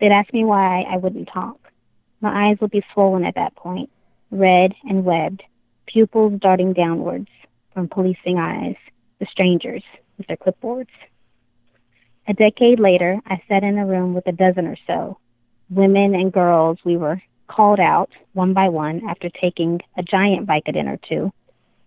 They'd 0.00 0.12
ask 0.12 0.32
me 0.32 0.44
why 0.44 0.82
I 0.82 0.96
wouldn't 0.98 1.28
talk. 1.32 1.58
My 2.20 2.50
eyes 2.50 2.58
would 2.60 2.70
be 2.70 2.84
swollen 2.92 3.24
at 3.24 3.34
that 3.36 3.56
point, 3.56 3.90
red 4.30 4.74
and 4.84 5.04
webbed, 5.04 5.42
pupils 5.86 6.38
darting 6.40 6.72
downwards 6.72 7.28
from 7.72 7.88
policing 7.88 8.38
eyes, 8.38 8.76
the 9.18 9.26
strangers 9.30 9.82
with 10.16 10.26
their 10.26 10.36
clipboards. 10.36 10.88
A 12.28 12.34
decade 12.34 12.78
later, 12.78 13.18
I 13.24 13.40
sat 13.48 13.62
in 13.62 13.78
a 13.78 13.86
room 13.86 14.12
with 14.12 14.26
a 14.26 14.32
dozen 14.32 14.66
or 14.66 14.76
so. 14.86 15.16
Women 15.70 16.14
and 16.14 16.30
girls, 16.30 16.76
we 16.84 16.98
were 16.98 17.22
called 17.46 17.80
out 17.80 18.10
one 18.34 18.52
by 18.52 18.68
one 18.68 19.00
after 19.08 19.30
taking 19.30 19.80
a 19.96 20.02
giant 20.02 20.46
Vicodin 20.46 20.92
or 20.92 20.98
two. 21.08 21.32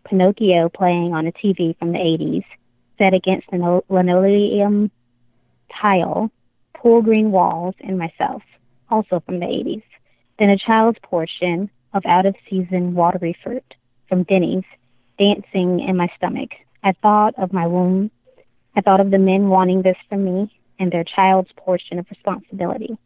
Pinocchio 0.04 0.68
playing 0.70 1.14
on 1.14 1.28
a 1.28 1.32
TV 1.32 1.78
from 1.78 1.92
the 1.92 2.00
80s, 2.00 2.44
set 2.98 3.14
against 3.14 3.52
the 3.52 3.84
linoleum 3.88 4.90
tile, 5.80 6.32
pool 6.74 7.04
green 7.04 7.32
walls, 7.32 7.76
and 7.80 8.00
myself, 8.00 8.42
also 8.90 9.20
from 9.20 9.40
the 9.40 9.46
80s. 9.46 9.84
Then 10.40 10.50
a 10.50 10.58
child's 10.58 10.98
portion 11.04 11.70
of 11.94 12.04
out 12.08 12.26
of 12.26 12.36
season 12.50 12.96
watery 12.96 13.38
fruit 13.44 13.76
from 14.10 14.24
Denny's, 14.24 14.64
dancing 15.20 15.82
in 15.82 15.96
my 15.96 16.12
stomach. 16.18 16.50
I 16.84 16.94
thought 16.94 17.38
of 17.38 17.54
my 17.54 17.68
womb 17.68 18.10
I 18.76 18.82
thought 18.82 19.02
of 19.02 19.12
the 19.12 19.18
men 19.18 19.50
wanting 19.50 19.82
this 19.82 19.98
from 20.08 20.24
me 20.24 20.60
and 20.80 20.92
their 20.92 21.04
child's 21.04 21.52
portion 21.58 22.00
of 22.00 22.10
responsibility. 22.10 22.98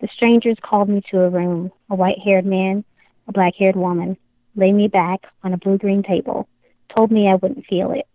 The 0.00 0.08
strangers 0.14 0.56
called 0.62 0.88
me 0.88 1.02
to 1.10 1.20
a 1.20 1.30
room, 1.30 1.70
a 1.90 1.94
white 1.94 2.18
haired 2.18 2.46
man, 2.46 2.84
a 3.28 3.32
black 3.32 3.54
haired 3.54 3.76
woman, 3.76 4.16
laid 4.56 4.72
me 4.72 4.88
back 4.88 5.20
on 5.44 5.52
a 5.52 5.58
blue 5.58 5.78
green 5.78 6.02
table, 6.02 6.48
told 6.94 7.10
me 7.10 7.28
I 7.28 7.36
wouldn't 7.36 7.66
feel 7.66 7.92
it, 7.92 8.06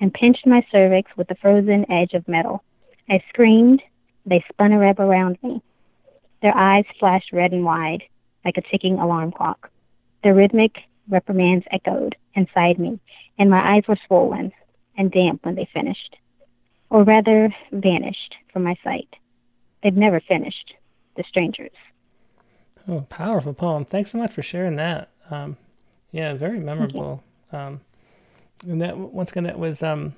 and 0.00 0.14
pinched 0.14 0.46
my 0.46 0.64
cervix 0.70 1.10
with 1.16 1.28
the 1.28 1.34
frozen 1.36 1.90
edge 1.90 2.12
of 2.12 2.28
metal. 2.28 2.62
I 3.08 3.22
screamed. 3.30 3.82
They 4.26 4.44
spun 4.50 4.72
a 4.72 4.78
web 4.78 5.00
around 5.00 5.38
me. 5.42 5.62
Their 6.42 6.56
eyes 6.56 6.84
flashed 7.00 7.32
red 7.32 7.52
and 7.52 7.64
wide, 7.64 8.02
like 8.44 8.58
a 8.58 8.62
ticking 8.70 8.98
alarm 8.98 9.32
clock. 9.32 9.70
The 10.22 10.34
rhythmic 10.34 10.76
reprimands 11.08 11.64
echoed 11.72 12.14
inside 12.34 12.78
me, 12.78 13.00
and 13.38 13.50
my 13.50 13.76
eyes 13.76 13.88
were 13.88 13.98
swollen 14.06 14.52
and 14.98 15.10
damp 15.10 15.46
when 15.46 15.54
they 15.54 15.68
finished, 15.72 16.16
or 16.90 17.04
rather 17.04 17.54
vanished 17.72 18.34
from 18.52 18.64
my 18.64 18.76
sight. 18.84 19.08
They've 19.82 19.96
never 19.96 20.20
finished, 20.20 20.74
the 21.16 21.24
strangers. 21.26 21.70
Oh, 22.86 23.02
powerful 23.08 23.54
poem. 23.54 23.84
Thanks 23.84 24.10
so 24.10 24.18
much 24.18 24.32
for 24.32 24.42
sharing 24.42 24.76
that. 24.76 25.08
Um, 25.30 25.56
yeah, 26.10 26.34
very 26.34 26.58
memorable. 26.58 27.22
Um, 27.52 27.80
and 28.66 28.80
that 28.80 28.98
once 28.98 29.30
again, 29.30 29.44
that 29.44 29.58
was 29.58 29.82
um, 29.82 30.14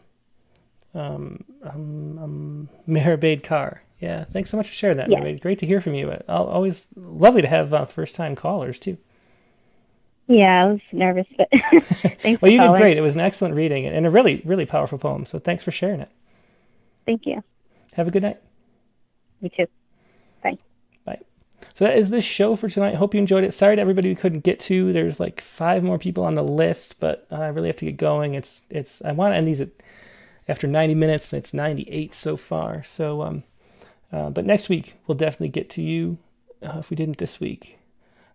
um, 0.94 1.44
um, 1.62 2.19
um, 2.19 2.69
Mehrabade 2.89 3.43
Carr. 3.43 3.82
Yeah, 4.01 4.24
thanks 4.24 4.51
so 4.51 4.57
much 4.57 4.69
for 4.69 4.74
sharing 4.74 4.97
that. 4.97 5.11
Yes. 5.11 5.40
Great 5.40 5.59
to 5.59 5.66
hear 5.66 5.81
from 5.81 5.94
you. 5.94 6.11
Al- 6.27 6.47
Always 6.47 6.89
lovely 6.97 7.43
to 7.43 7.48
have 7.48 7.74
uh, 7.74 7.85
first 7.85 8.15
time 8.15 8.35
callers 8.35 8.78
too. 8.78 8.97
Yeah, 10.31 10.65
I 10.65 10.66
was 10.66 10.81
nervous, 10.93 11.27
but 11.36 11.48
thanks 12.20 12.40
Well, 12.40 12.52
you 12.52 12.61
for 12.61 12.69
did 12.69 12.77
great. 12.77 12.97
It 12.97 13.01
was 13.01 13.16
an 13.16 13.20
excellent 13.20 13.57
reading 13.57 13.85
and 13.86 14.07
a 14.07 14.11
really, 14.11 14.40
really 14.44 14.65
powerful 14.65 14.97
poem. 14.97 15.27
So 15.27 15.40
thanks 15.40 15.65
for 15.65 15.73
sharing 15.73 15.98
it. 15.98 16.09
Thank 17.05 17.27
you. 17.27 17.43
Have 17.94 18.07
a 18.07 18.12
good 18.12 18.23
night. 18.23 18.40
You 19.40 19.48
too. 19.48 19.66
Bye. 20.44 20.59
Bye. 21.05 21.19
So 21.74 21.85
that 21.85 21.97
is 21.97 22.11
this 22.11 22.23
show 22.23 22.55
for 22.55 22.69
tonight. 22.69 22.94
Hope 22.94 23.12
you 23.12 23.19
enjoyed 23.19 23.43
it. 23.43 23.52
Sorry 23.52 23.74
to 23.74 23.82
everybody 23.82 24.09
we 24.09 24.15
couldn't 24.15 24.44
get 24.44 24.61
to. 24.61 24.93
There's 24.93 25.19
like 25.19 25.40
five 25.40 25.82
more 25.82 25.98
people 25.98 26.23
on 26.23 26.36
the 26.36 26.44
list, 26.44 27.01
but 27.01 27.27
I 27.32 27.48
really 27.48 27.69
have 27.69 27.78
to 27.78 27.86
get 27.86 27.97
going. 27.97 28.35
It's 28.35 28.62
it's. 28.70 29.02
I 29.02 29.11
want 29.11 29.32
to 29.32 29.36
end 29.36 29.48
these 29.48 29.61
at 29.61 29.70
after 30.47 30.69
90 30.69 30.94
minutes, 30.94 31.32
and 31.32 31.43
it's 31.43 31.52
98 31.52 32.15
so 32.15 32.36
far. 32.36 32.85
So 32.85 33.23
um, 33.23 33.43
uh, 34.12 34.31
but 34.31 34.47
next 34.47 34.69
week 34.69 34.94
we'll 35.09 35.19
definitely 35.19 35.48
get 35.48 35.69
to 35.70 35.82
you 35.82 36.19
uh, 36.62 36.77
if 36.78 36.89
we 36.89 36.94
didn't 36.94 37.19
this 37.19 37.40
week. 37.40 37.80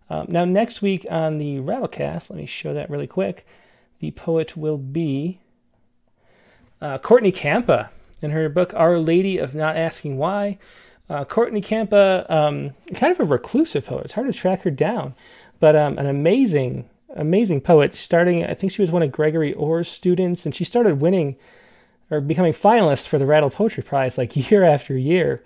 Um, 0.08 0.26
now 0.28 0.44
next 0.44 0.82
week 0.82 1.06
on 1.10 1.38
the 1.38 1.58
Rattlecast, 1.58 2.30
let 2.30 2.38
me 2.38 2.46
show 2.46 2.72
that 2.74 2.90
really 2.90 3.06
quick. 3.06 3.46
The 3.98 4.12
poet 4.12 4.56
will 4.56 4.78
be 4.78 5.40
uh, 6.80 6.98
Courtney 6.98 7.32
Kampa. 7.32 7.88
in 8.22 8.30
her 8.30 8.48
book 8.48 8.72
Our 8.74 8.98
Lady 8.98 9.38
of 9.38 9.54
Not 9.54 9.76
Asking 9.76 10.16
Why. 10.16 10.58
Uh, 11.08 11.24
Courtney 11.24 11.60
Kampa, 11.60 12.28
um, 12.30 12.72
kind 12.94 13.12
of 13.12 13.20
a 13.20 13.24
reclusive 13.24 13.86
poet. 13.86 14.06
It's 14.06 14.14
hard 14.14 14.26
to 14.26 14.32
track 14.32 14.62
her 14.62 14.70
down, 14.70 15.14
but 15.60 15.76
um, 15.76 15.98
an 15.98 16.06
amazing, 16.06 16.88
amazing 17.14 17.60
poet. 17.60 17.94
Starting, 17.94 18.44
I 18.44 18.54
think 18.54 18.72
she 18.72 18.82
was 18.82 18.90
one 18.90 19.02
of 19.02 19.12
Gregory 19.12 19.54
Orr's 19.54 19.88
students, 19.88 20.44
and 20.44 20.54
she 20.54 20.64
started 20.64 21.00
winning 21.00 21.36
or 22.10 22.20
becoming 22.20 22.52
finalist 22.52 23.06
for 23.06 23.18
the 23.18 23.26
Rattle 23.26 23.50
Poetry 23.50 23.82
Prize 23.82 24.18
like 24.18 24.36
year 24.50 24.64
after 24.64 24.96
year 24.96 25.42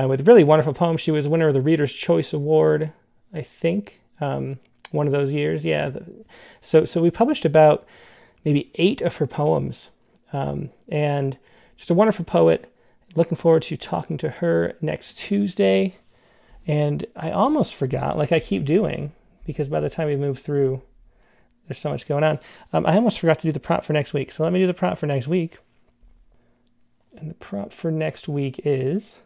uh, 0.00 0.08
with 0.08 0.26
really 0.26 0.44
wonderful 0.44 0.74
poems. 0.74 1.00
She 1.00 1.10
was 1.10 1.28
winner 1.28 1.48
of 1.48 1.54
the 1.54 1.60
Reader's 1.60 1.92
Choice 1.92 2.32
Award, 2.32 2.92
I 3.32 3.42
think, 3.42 4.00
um, 4.22 4.58
one 4.92 5.06
of 5.06 5.12
those 5.12 5.32
years. 5.32 5.64
Yeah. 5.64 5.90
So, 6.60 6.84
so 6.84 7.02
we 7.02 7.10
published 7.10 7.44
about 7.44 7.84
maybe 8.44 8.70
eight 8.76 9.00
of 9.02 9.16
her 9.16 9.26
poems, 9.26 9.90
um, 10.32 10.70
and 10.88 11.36
just 11.76 11.90
a 11.90 11.94
wonderful 11.94 12.24
poet. 12.24 12.72
Looking 13.14 13.36
forward 13.36 13.62
to 13.64 13.76
talking 13.76 14.16
to 14.18 14.30
her 14.30 14.74
next 14.80 15.18
Tuesday. 15.18 15.96
And 16.66 17.04
I 17.16 17.30
almost 17.30 17.74
forgot, 17.74 18.16
like 18.16 18.32
I 18.32 18.40
keep 18.40 18.64
doing, 18.64 19.12
because 19.44 19.68
by 19.68 19.80
the 19.80 19.90
time 19.90 20.06
we 20.06 20.16
move 20.16 20.38
through, 20.38 20.80
there's 21.66 21.78
so 21.78 21.90
much 21.90 22.06
going 22.06 22.24
on. 22.24 22.38
Um, 22.72 22.86
I 22.86 22.94
almost 22.94 23.18
forgot 23.18 23.40
to 23.40 23.48
do 23.48 23.52
the 23.52 23.60
prompt 23.60 23.84
for 23.84 23.92
next 23.92 24.14
week. 24.14 24.30
So 24.32 24.44
let 24.44 24.52
me 24.52 24.60
do 24.60 24.66
the 24.66 24.74
prompt 24.74 24.98
for 24.98 25.06
next 25.06 25.26
week. 25.28 25.58
And 27.16 27.28
the 27.28 27.34
prompt 27.34 27.72
for 27.74 27.90
next 27.90 28.28
week 28.28 28.60
is 28.64 29.18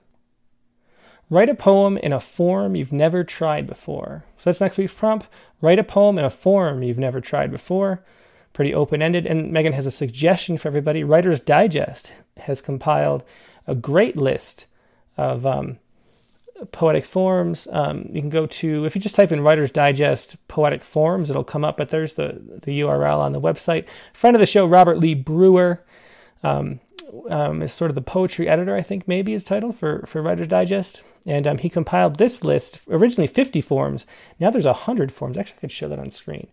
write 1.30 1.48
a 1.48 1.54
poem 1.54 1.96
in 1.98 2.12
a 2.12 2.20
form 2.20 2.76
you've 2.76 2.92
never 2.92 3.24
tried 3.24 3.66
before. 3.66 4.24
So 4.38 4.50
that's 4.50 4.60
next 4.60 4.78
week's 4.78 4.92
prompt. 4.92 5.28
Write 5.60 5.78
a 5.78 5.84
poem 5.84 6.18
in 6.18 6.24
a 6.24 6.30
form 6.30 6.82
you've 6.82 6.98
never 6.98 7.20
tried 7.20 7.50
before. 7.50 8.04
Pretty 8.52 8.74
open 8.74 9.02
ended. 9.02 9.26
And 9.26 9.52
Megan 9.52 9.72
has 9.72 9.86
a 9.86 9.90
suggestion 9.90 10.58
for 10.58 10.68
everybody. 10.68 11.04
Writer's 11.04 11.40
Digest 11.40 12.12
has 12.38 12.60
compiled 12.60 13.24
a 13.66 13.74
great 13.74 14.16
list 14.16 14.66
of 15.16 15.44
um, 15.44 15.78
poetic 16.72 17.04
forms. 17.04 17.66
Um, 17.70 18.08
you 18.12 18.20
can 18.20 18.30
go 18.30 18.46
to, 18.46 18.84
if 18.84 18.94
you 18.94 19.00
just 19.00 19.14
type 19.14 19.32
in 19.32 19.40
Writer's 19.40 19.70
Digest 19.70 20.36
poetic 20.48 20.84
forms, 20.84 21.30
it'll 21.30 21.44
come 21.44 21.64
up, 21.64 21.76
but 21.76 21.90
there's 21.90 22.14
the, 22.14 22.40
the 22.62 22.80
URL 22.80 23.18
on 23.18 23.32
the 23.32 23.40
website. 23.40 23.86
Friend 24.12 24.36
of 24.36 24.40
the 24.40 24.46
show, 24.46 24.66
Robert 24.66 24.98
Lee 24.98 25.14
Brewer. 25.14 25.84
Um, 26.42 26.80
um, 27.30 27.62
is 27.62 27.72
sort 27.72 27.90
of 27.90 27.94
the 27.94 28.02
poetry 28.02 28.48
editor, 28.48 28.74
I 28.74 28.82
think 28.82 29.06
maybe 29.06 29.32
his 29.32 29.44
title 29.44 29.72
for, 29.72 30.04
for 30.06 30.22
Writer's 30.22 30.48
Digest. 30.48 31.02
And 31.26 31.46
um, 31.46 31.58
he 31.58 31.68
compiled 31.68 32.16
this 32.16 32.44
list, 32.44 32.78
originally 32.88 33.26
50 33.26 33.60
forms. 33.60 34.06
Now 34.38 34.50
there's 34.50 34.64
100 34.64 35.10
forms. 35.10 35.36
Actually, 35.36 35.56
I 35.58 35.60
could 35.60 35.72
show 35.72 35.88
that 35.88 35.98
on 35.98 36.10
screen. 36.10 36.48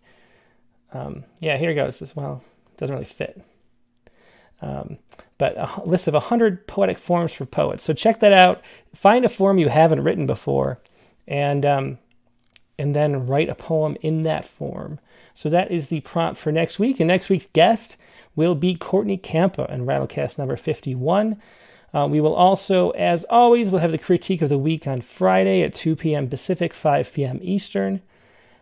Um, 0.93 1.25
yeah, 1.39 1.57
here 1.57 1.69
it 1.69 1.75
goes. 1.75 1.99
This, 1.99 2.15
well, 2.15 2.43
doesn't 2.77 2.93
really 2.93 3.05
fit. 3.05 3.41
Um, 4.61 4.97
but 5.37 5.57
a 5.57 5.81
list 5.85 6.07
of 6.07 6.13
100 6.13 6.67
poetic 6.67 6.97
forms 6.97 7.33
for 7.33 7.45
poets. 7.45 7.83
So 7.83 7.93
check 7.93 8.19
that 8.21 8.33
out. 8.33 8.61
Find 8.95 9.25
a 9.25 9.29
form 9.29 9.57
you 9.57 9.69
haven't 9.69 10.03
written 10.03 10.25
before 10.25 10.79
and, 11.27 11.65
um, 11.65 11.97
and 12.77 12.95
then 12.95 13.27
write 13.27 13.49
a 13.49 13.55
poem 13.55 13.97
in 14.01 14.23
that 14.23 14.47
form. 14.47 14.99
So 15.33 15.49
that 15.49 15.71
is 15.71 15.87
the 15.87 16.01
prompt 16.01 16.39
for 16.39 16.51
next 16.51 16.79
week. 16.79 16.99
And 16.99 17.07
next 17.07 17.29
week's 17.29 17.47
guest 17.47 17.97
will 18.35 18.55
be 18.55 18.75
Courtney 18.75 19.17
Kampa 19.17 19.69
in 19.69 19.85
Rattlecast 19.85 20.37
number 20.37 20.55
51. 20.55 21.39
Uh, 21.93 22.07
we 22.09 22.19
will 22.19 22.33
also, 22.33 22.89
as 22.91 23.23
always, 23.25 23.69
we'll 23.69 23.81
have 23.81 23.91
the 23.91 23.97
critique 23.97 24.41
of 24.41 24.49
the 24.49 24.57
week 24.57 24.87
on 24.87 25.01
Friday 25.01 25.61
at 25.61 25.75
2 25.75 25.95
p.m. 25.95 26.27
Pacific, 26.27 26.73
5 26.73 27.13
p.m. 27.13 27.39
Eastern. 27.43 28.01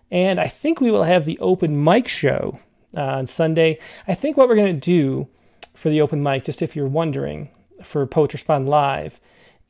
And 0.10 0.40
I 0.40 0.48
think 0.48 0.82
we 0.82 0.92
will 0.92 1.04
have 1.04 1.24
the 1.24 1.40
open 1.40 1.82
mic 1.82 2.10
show 2.10 2.60
uh, 2.96 3.02
on 3.02 3.28
Sunday. 3.28 3.80
I 4.08 4.14
think 4.14 4.36
what 4.36 4.50
we're 4.50 4.56
going 4.56 4.76
to 4.76 4.86
do 4.86 5.30
for 5.74 5.90
the 5.90 6.02
open 6.02 6.22
mic, 6.22 6.44
just 6.44 6.62
if 6.62 6.76
you're 6.76 6.88
wondering, 6.88 7.50
for 7.82 8.06
Poetry 8.06 8.38
Respond 8.38 8.68
Live, 8.68 9.22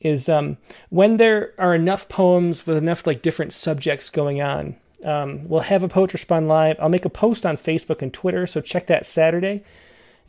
is 0.02 0.28
um, 0.28 0.58
when 0.90 1.16
there 1.16 1.54
are 1.58 1.74
enough 1.74 2.08
poems 2.08 2.66
with 2.66 2.76
enough 2.76 3.06
like 3.06 3.22
different 3.22 3.52
subjects 3.52 4.10
going 4.10 4.42
on, 4.42 4.76
um, 5.04 5.48
we'll 5.48 5.60
have 5.60 5.82
a 5.82 5.88
Poetry 5.88 6.18
Respond 6.18 6.48
Live. 6.48 6.76
I'll 6.80 6.88
make 6.88 7.04
a 7.04 7.10
post 7.10 7.46
on 7.46 7.56
Facebook 7.56 8.02
and 8.02 8.12
Twitter, 8.12 8.46
so 8.46 8.60
check 8.60 8.86
that 8.88 9.06
Saturday 9.06 9.64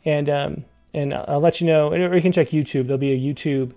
and 0.04 0.28
um, 0.30 0.64
and 0.92 1.12
I'll 1.12 1.40
let 1.40 1.60
you 1.60 1.66
know. 1.66 1.92
Or 1.92 2.14
you 2.14 2.22
can 2.22 2.32
check 2.32 2.48
YouTube. 2.48 2.86
There'll 2.86 2.98
be 2.98 3.12
a 3.12 3.34
YouTube. 3.34 3.72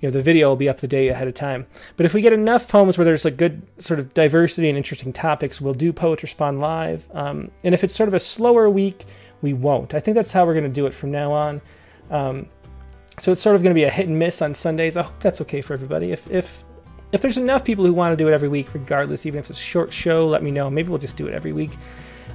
You 0.00 0.08
know, 0.08 0.10
the 0.10 0.22
video 0.22 0.48
will 0.48 0.56
be 0.56 0.68
up 0.68 0.78
to 0.78 0.86
date 0.86 1.08
ahead 1.08 1.28
of 1.28 1.34
time. 1.34 1.66
But 1.96 2.04
if 2.04 2.14
we 2.14 2.20
get 2.20 2.32
enough 2.32 2.68
poems 2.68 2.98
where 2.98 3.04
there's 3.04 3.24
a 3.24 3.30
good 3.30 3.62
sort 3.78 4.00
of 4.00 4.12
diversity 4.12 4.68
and 4.68 4.76
interesting 4.76 5.12
topics, 5.12 5.60
we'll 5.60 5.74
do 5.74 5.92
Poetry 5.92 6.26
Respond 6.26 6.60
live. 6.60 7.08
Um, 7.12 7.50
and 7.62 7.74
if 7.74 7.84
it's 7.84 7.94
sort 7.94 8.08
of 8.08 8.14
a 8.14 8.20
slower 8.20 8.68
week, 8.68 9.04
we 9.40 9.52
won't. 9.52 9.94
I 9.94 10.00
think 10.00 10.14
that's 10.14 10.32
how 10.32 10.44
we're 10.44 10.54
going 10.54 10.64
to 10.64 10.70
do 10.70 10.86
it 10.86 10.94
from 10.94 11.10
now 11.10 11.32
on. 11.32 11.60
So 13.18 13.32
it's 13.32 13.40
sort 13.40 13.56
of 13.56 13.62
going 13.62 13.70
to 13.70 13.78
be 13.78 13.84
a 13.84 13.90
hit 13.90 14.08
and 14.08 14.18
miss 14.18 14.42
on 14.42 14.54
Sundays. 14.54 14.96
I 14.96 15.02
hope 15.02 15.20
that's 15.20 15.40
okay 15.42 15.60
for 15.60 15.74
everybody. 15.74 16.12
If 16.12 16.30
if 16.30 16.64
if 17.12 17.22
there's 17.22 17.38
enough 17.38 17.64
people 17.64 17.84
who 17.84 17.92
want 17.92 18.12
to 18.12 18.16
do 18.16 18.28
it 18.28 18.32
every 18.32 18.48
week, 18.48 18.74
regardless, 18.74 19.24
even 19.24 19.38
if 19.38 19.48
it's 19.48 19.60
a 19.60 19.62
short 19.62 19.92
show, 19.92 20.26
let 20.26 20.42
me 20.42 20.50
know. 20.50 20.68
Maybe 20.68 20.88
we'll 20.88 20.98
just 20.98 21.16
do 21.16 21.28
it 21.28 21.34
every 21.34 21.52
week. 21.52 21.70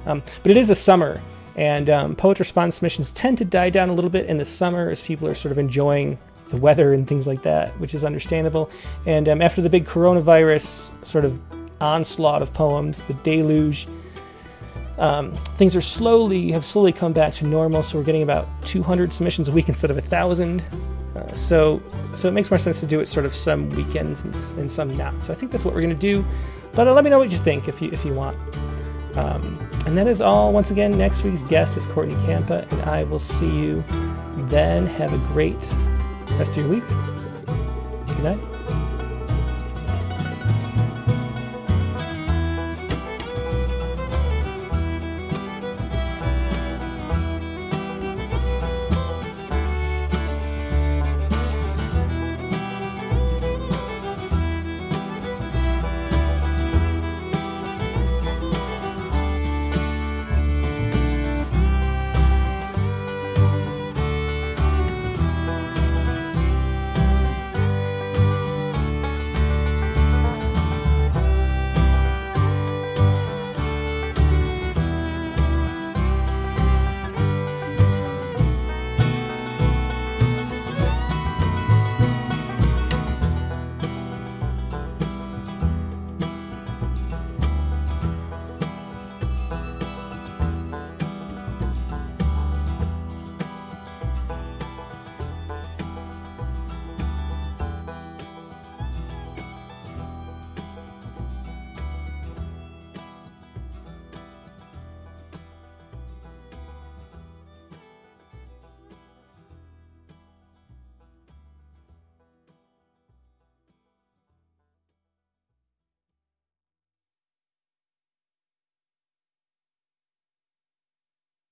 Um, 0.06 0.22
but 0.42 0.50
it 0.50 0.56
is 0.56 0.70
a 0.70 0.74
summer, 0.74 1.20
and 1.56 1.90
um, 1.90 2.16
poet 2.16 2.38
response 2.38 2.76
submissions 2.76 3.10
tend 3.12 3.36
to 3.38 3.44
die 3.44 3.68
down 3.68 3.90
a 3.90 3.92
little 3.92 4.08
bit 4.08 4.26
in 4.26 4.38
the 4.38 4.44
summer 4.44 4.88
as 4.88 5.02
people 5.02 5.28
are 5.28 5.34
sort 5.34 5.52
of 5.52 5.58
enjoying 5.58 6.18
the 6.48 6.56
weather 6.56 6.94
and 6.94 7.06
things 7.06 7.26
like 7.26 7.42
that, 7.42 7.78
which 7.78 7.94
is 7.94 8.02
understandable. 8.02 8.70
And 9.06 9.28
um, 9.28 9.42
after 9.42 9.60
the 9.60 9.68
big 9.68 9.84
coronavirus 9.84 10.90
sort 11.06 11.24
of 11.24 11.40
onslaught 11.80 12.40
of 12.40 12.52
poems, 12.54 13.02
the 13.04 13.14
deluge, 13.14 13.86
um, 15.00 15.32
things 15.56 15.74
are 15.74 15.80
slowly 15.80 16.52
have 16.52 16.64
slowly 16.64 16.92
come 16.92 17.12
back 17.12 17.32
to 17.34 17.46
normal. 17.46 17.82
So 17.82 17.98
we're 17.98 18.04
getting 18.04 18.22
about 18.22 18.46
200 18.66 19.12
submissions 19.12 19.48
a 19.48 19.52
week 19.52 19.68
instead 19.68 19.90
of 19.90 19.98
a 19.98 20.02
thousand. 20.02 20.62
Uh, 21.16 21.32
so 21.32 21.82
so 22.14 22.28
it 22.28 22.32
makes 22.32 22.50
more 22.50 22.58
sense 22.58 22.78
to 22.80 22.86
do 22.86 23.00
it 23.00 23.06
sort 23.06 23.26
of 23.26 23.34
some 23.34 23.68
weekends 23.70 24.22
and, 24.24 24.60
and 24.60 24.70
some 24.70 24.96
not. 24.96 25.20
So 25.22 25.32
I 25.32 25.36
think 25.36 25.50
that's 25.50 25.64
what 25.64 25.74
we're 25.74 25.80
going 25.80 25.94
to 25.94 26.00
do. 26.00 26.24
But 26.72 26.86
uh, 26.86 26.92
let 26.92 27.02
me 27.02 27.10
know 27.10 27.18
what 27.18 27.32
you 27.32 27.38
think 27.38 27.66
if 27.66 27.80
you 27.80 27.90
if 27.90 28.04
you 28.04 28.14
want. 28.14 28.36
Um, 29.16 29.58
and 29.86 29.96
that 29.96 30.06
is 30.06 30.20
all. 30.20 30.52
Once 30.52 30.70
again, 30.70 30.96
next 30.96 31.24
week's 31.24 31.42
guest 31.42 31.76
is 31.76 31.86
Courtney 31.86 32.14
Kampa, 32.26 32.70
and 32.70 32.82
I 32.82 33.04
will 33.04 33.18
see 33.18 33.50
you 33.50 33.82
then. 34.48 34.86
Have 34.86 35.14
a 35.14 35.32
great 35.32 35.58
rest 36.38 36.52
of 36.52 36.58
your 36.58 36.68
week. 36.68 36.86
Good 38.06 38.22
night. 38.22 38.49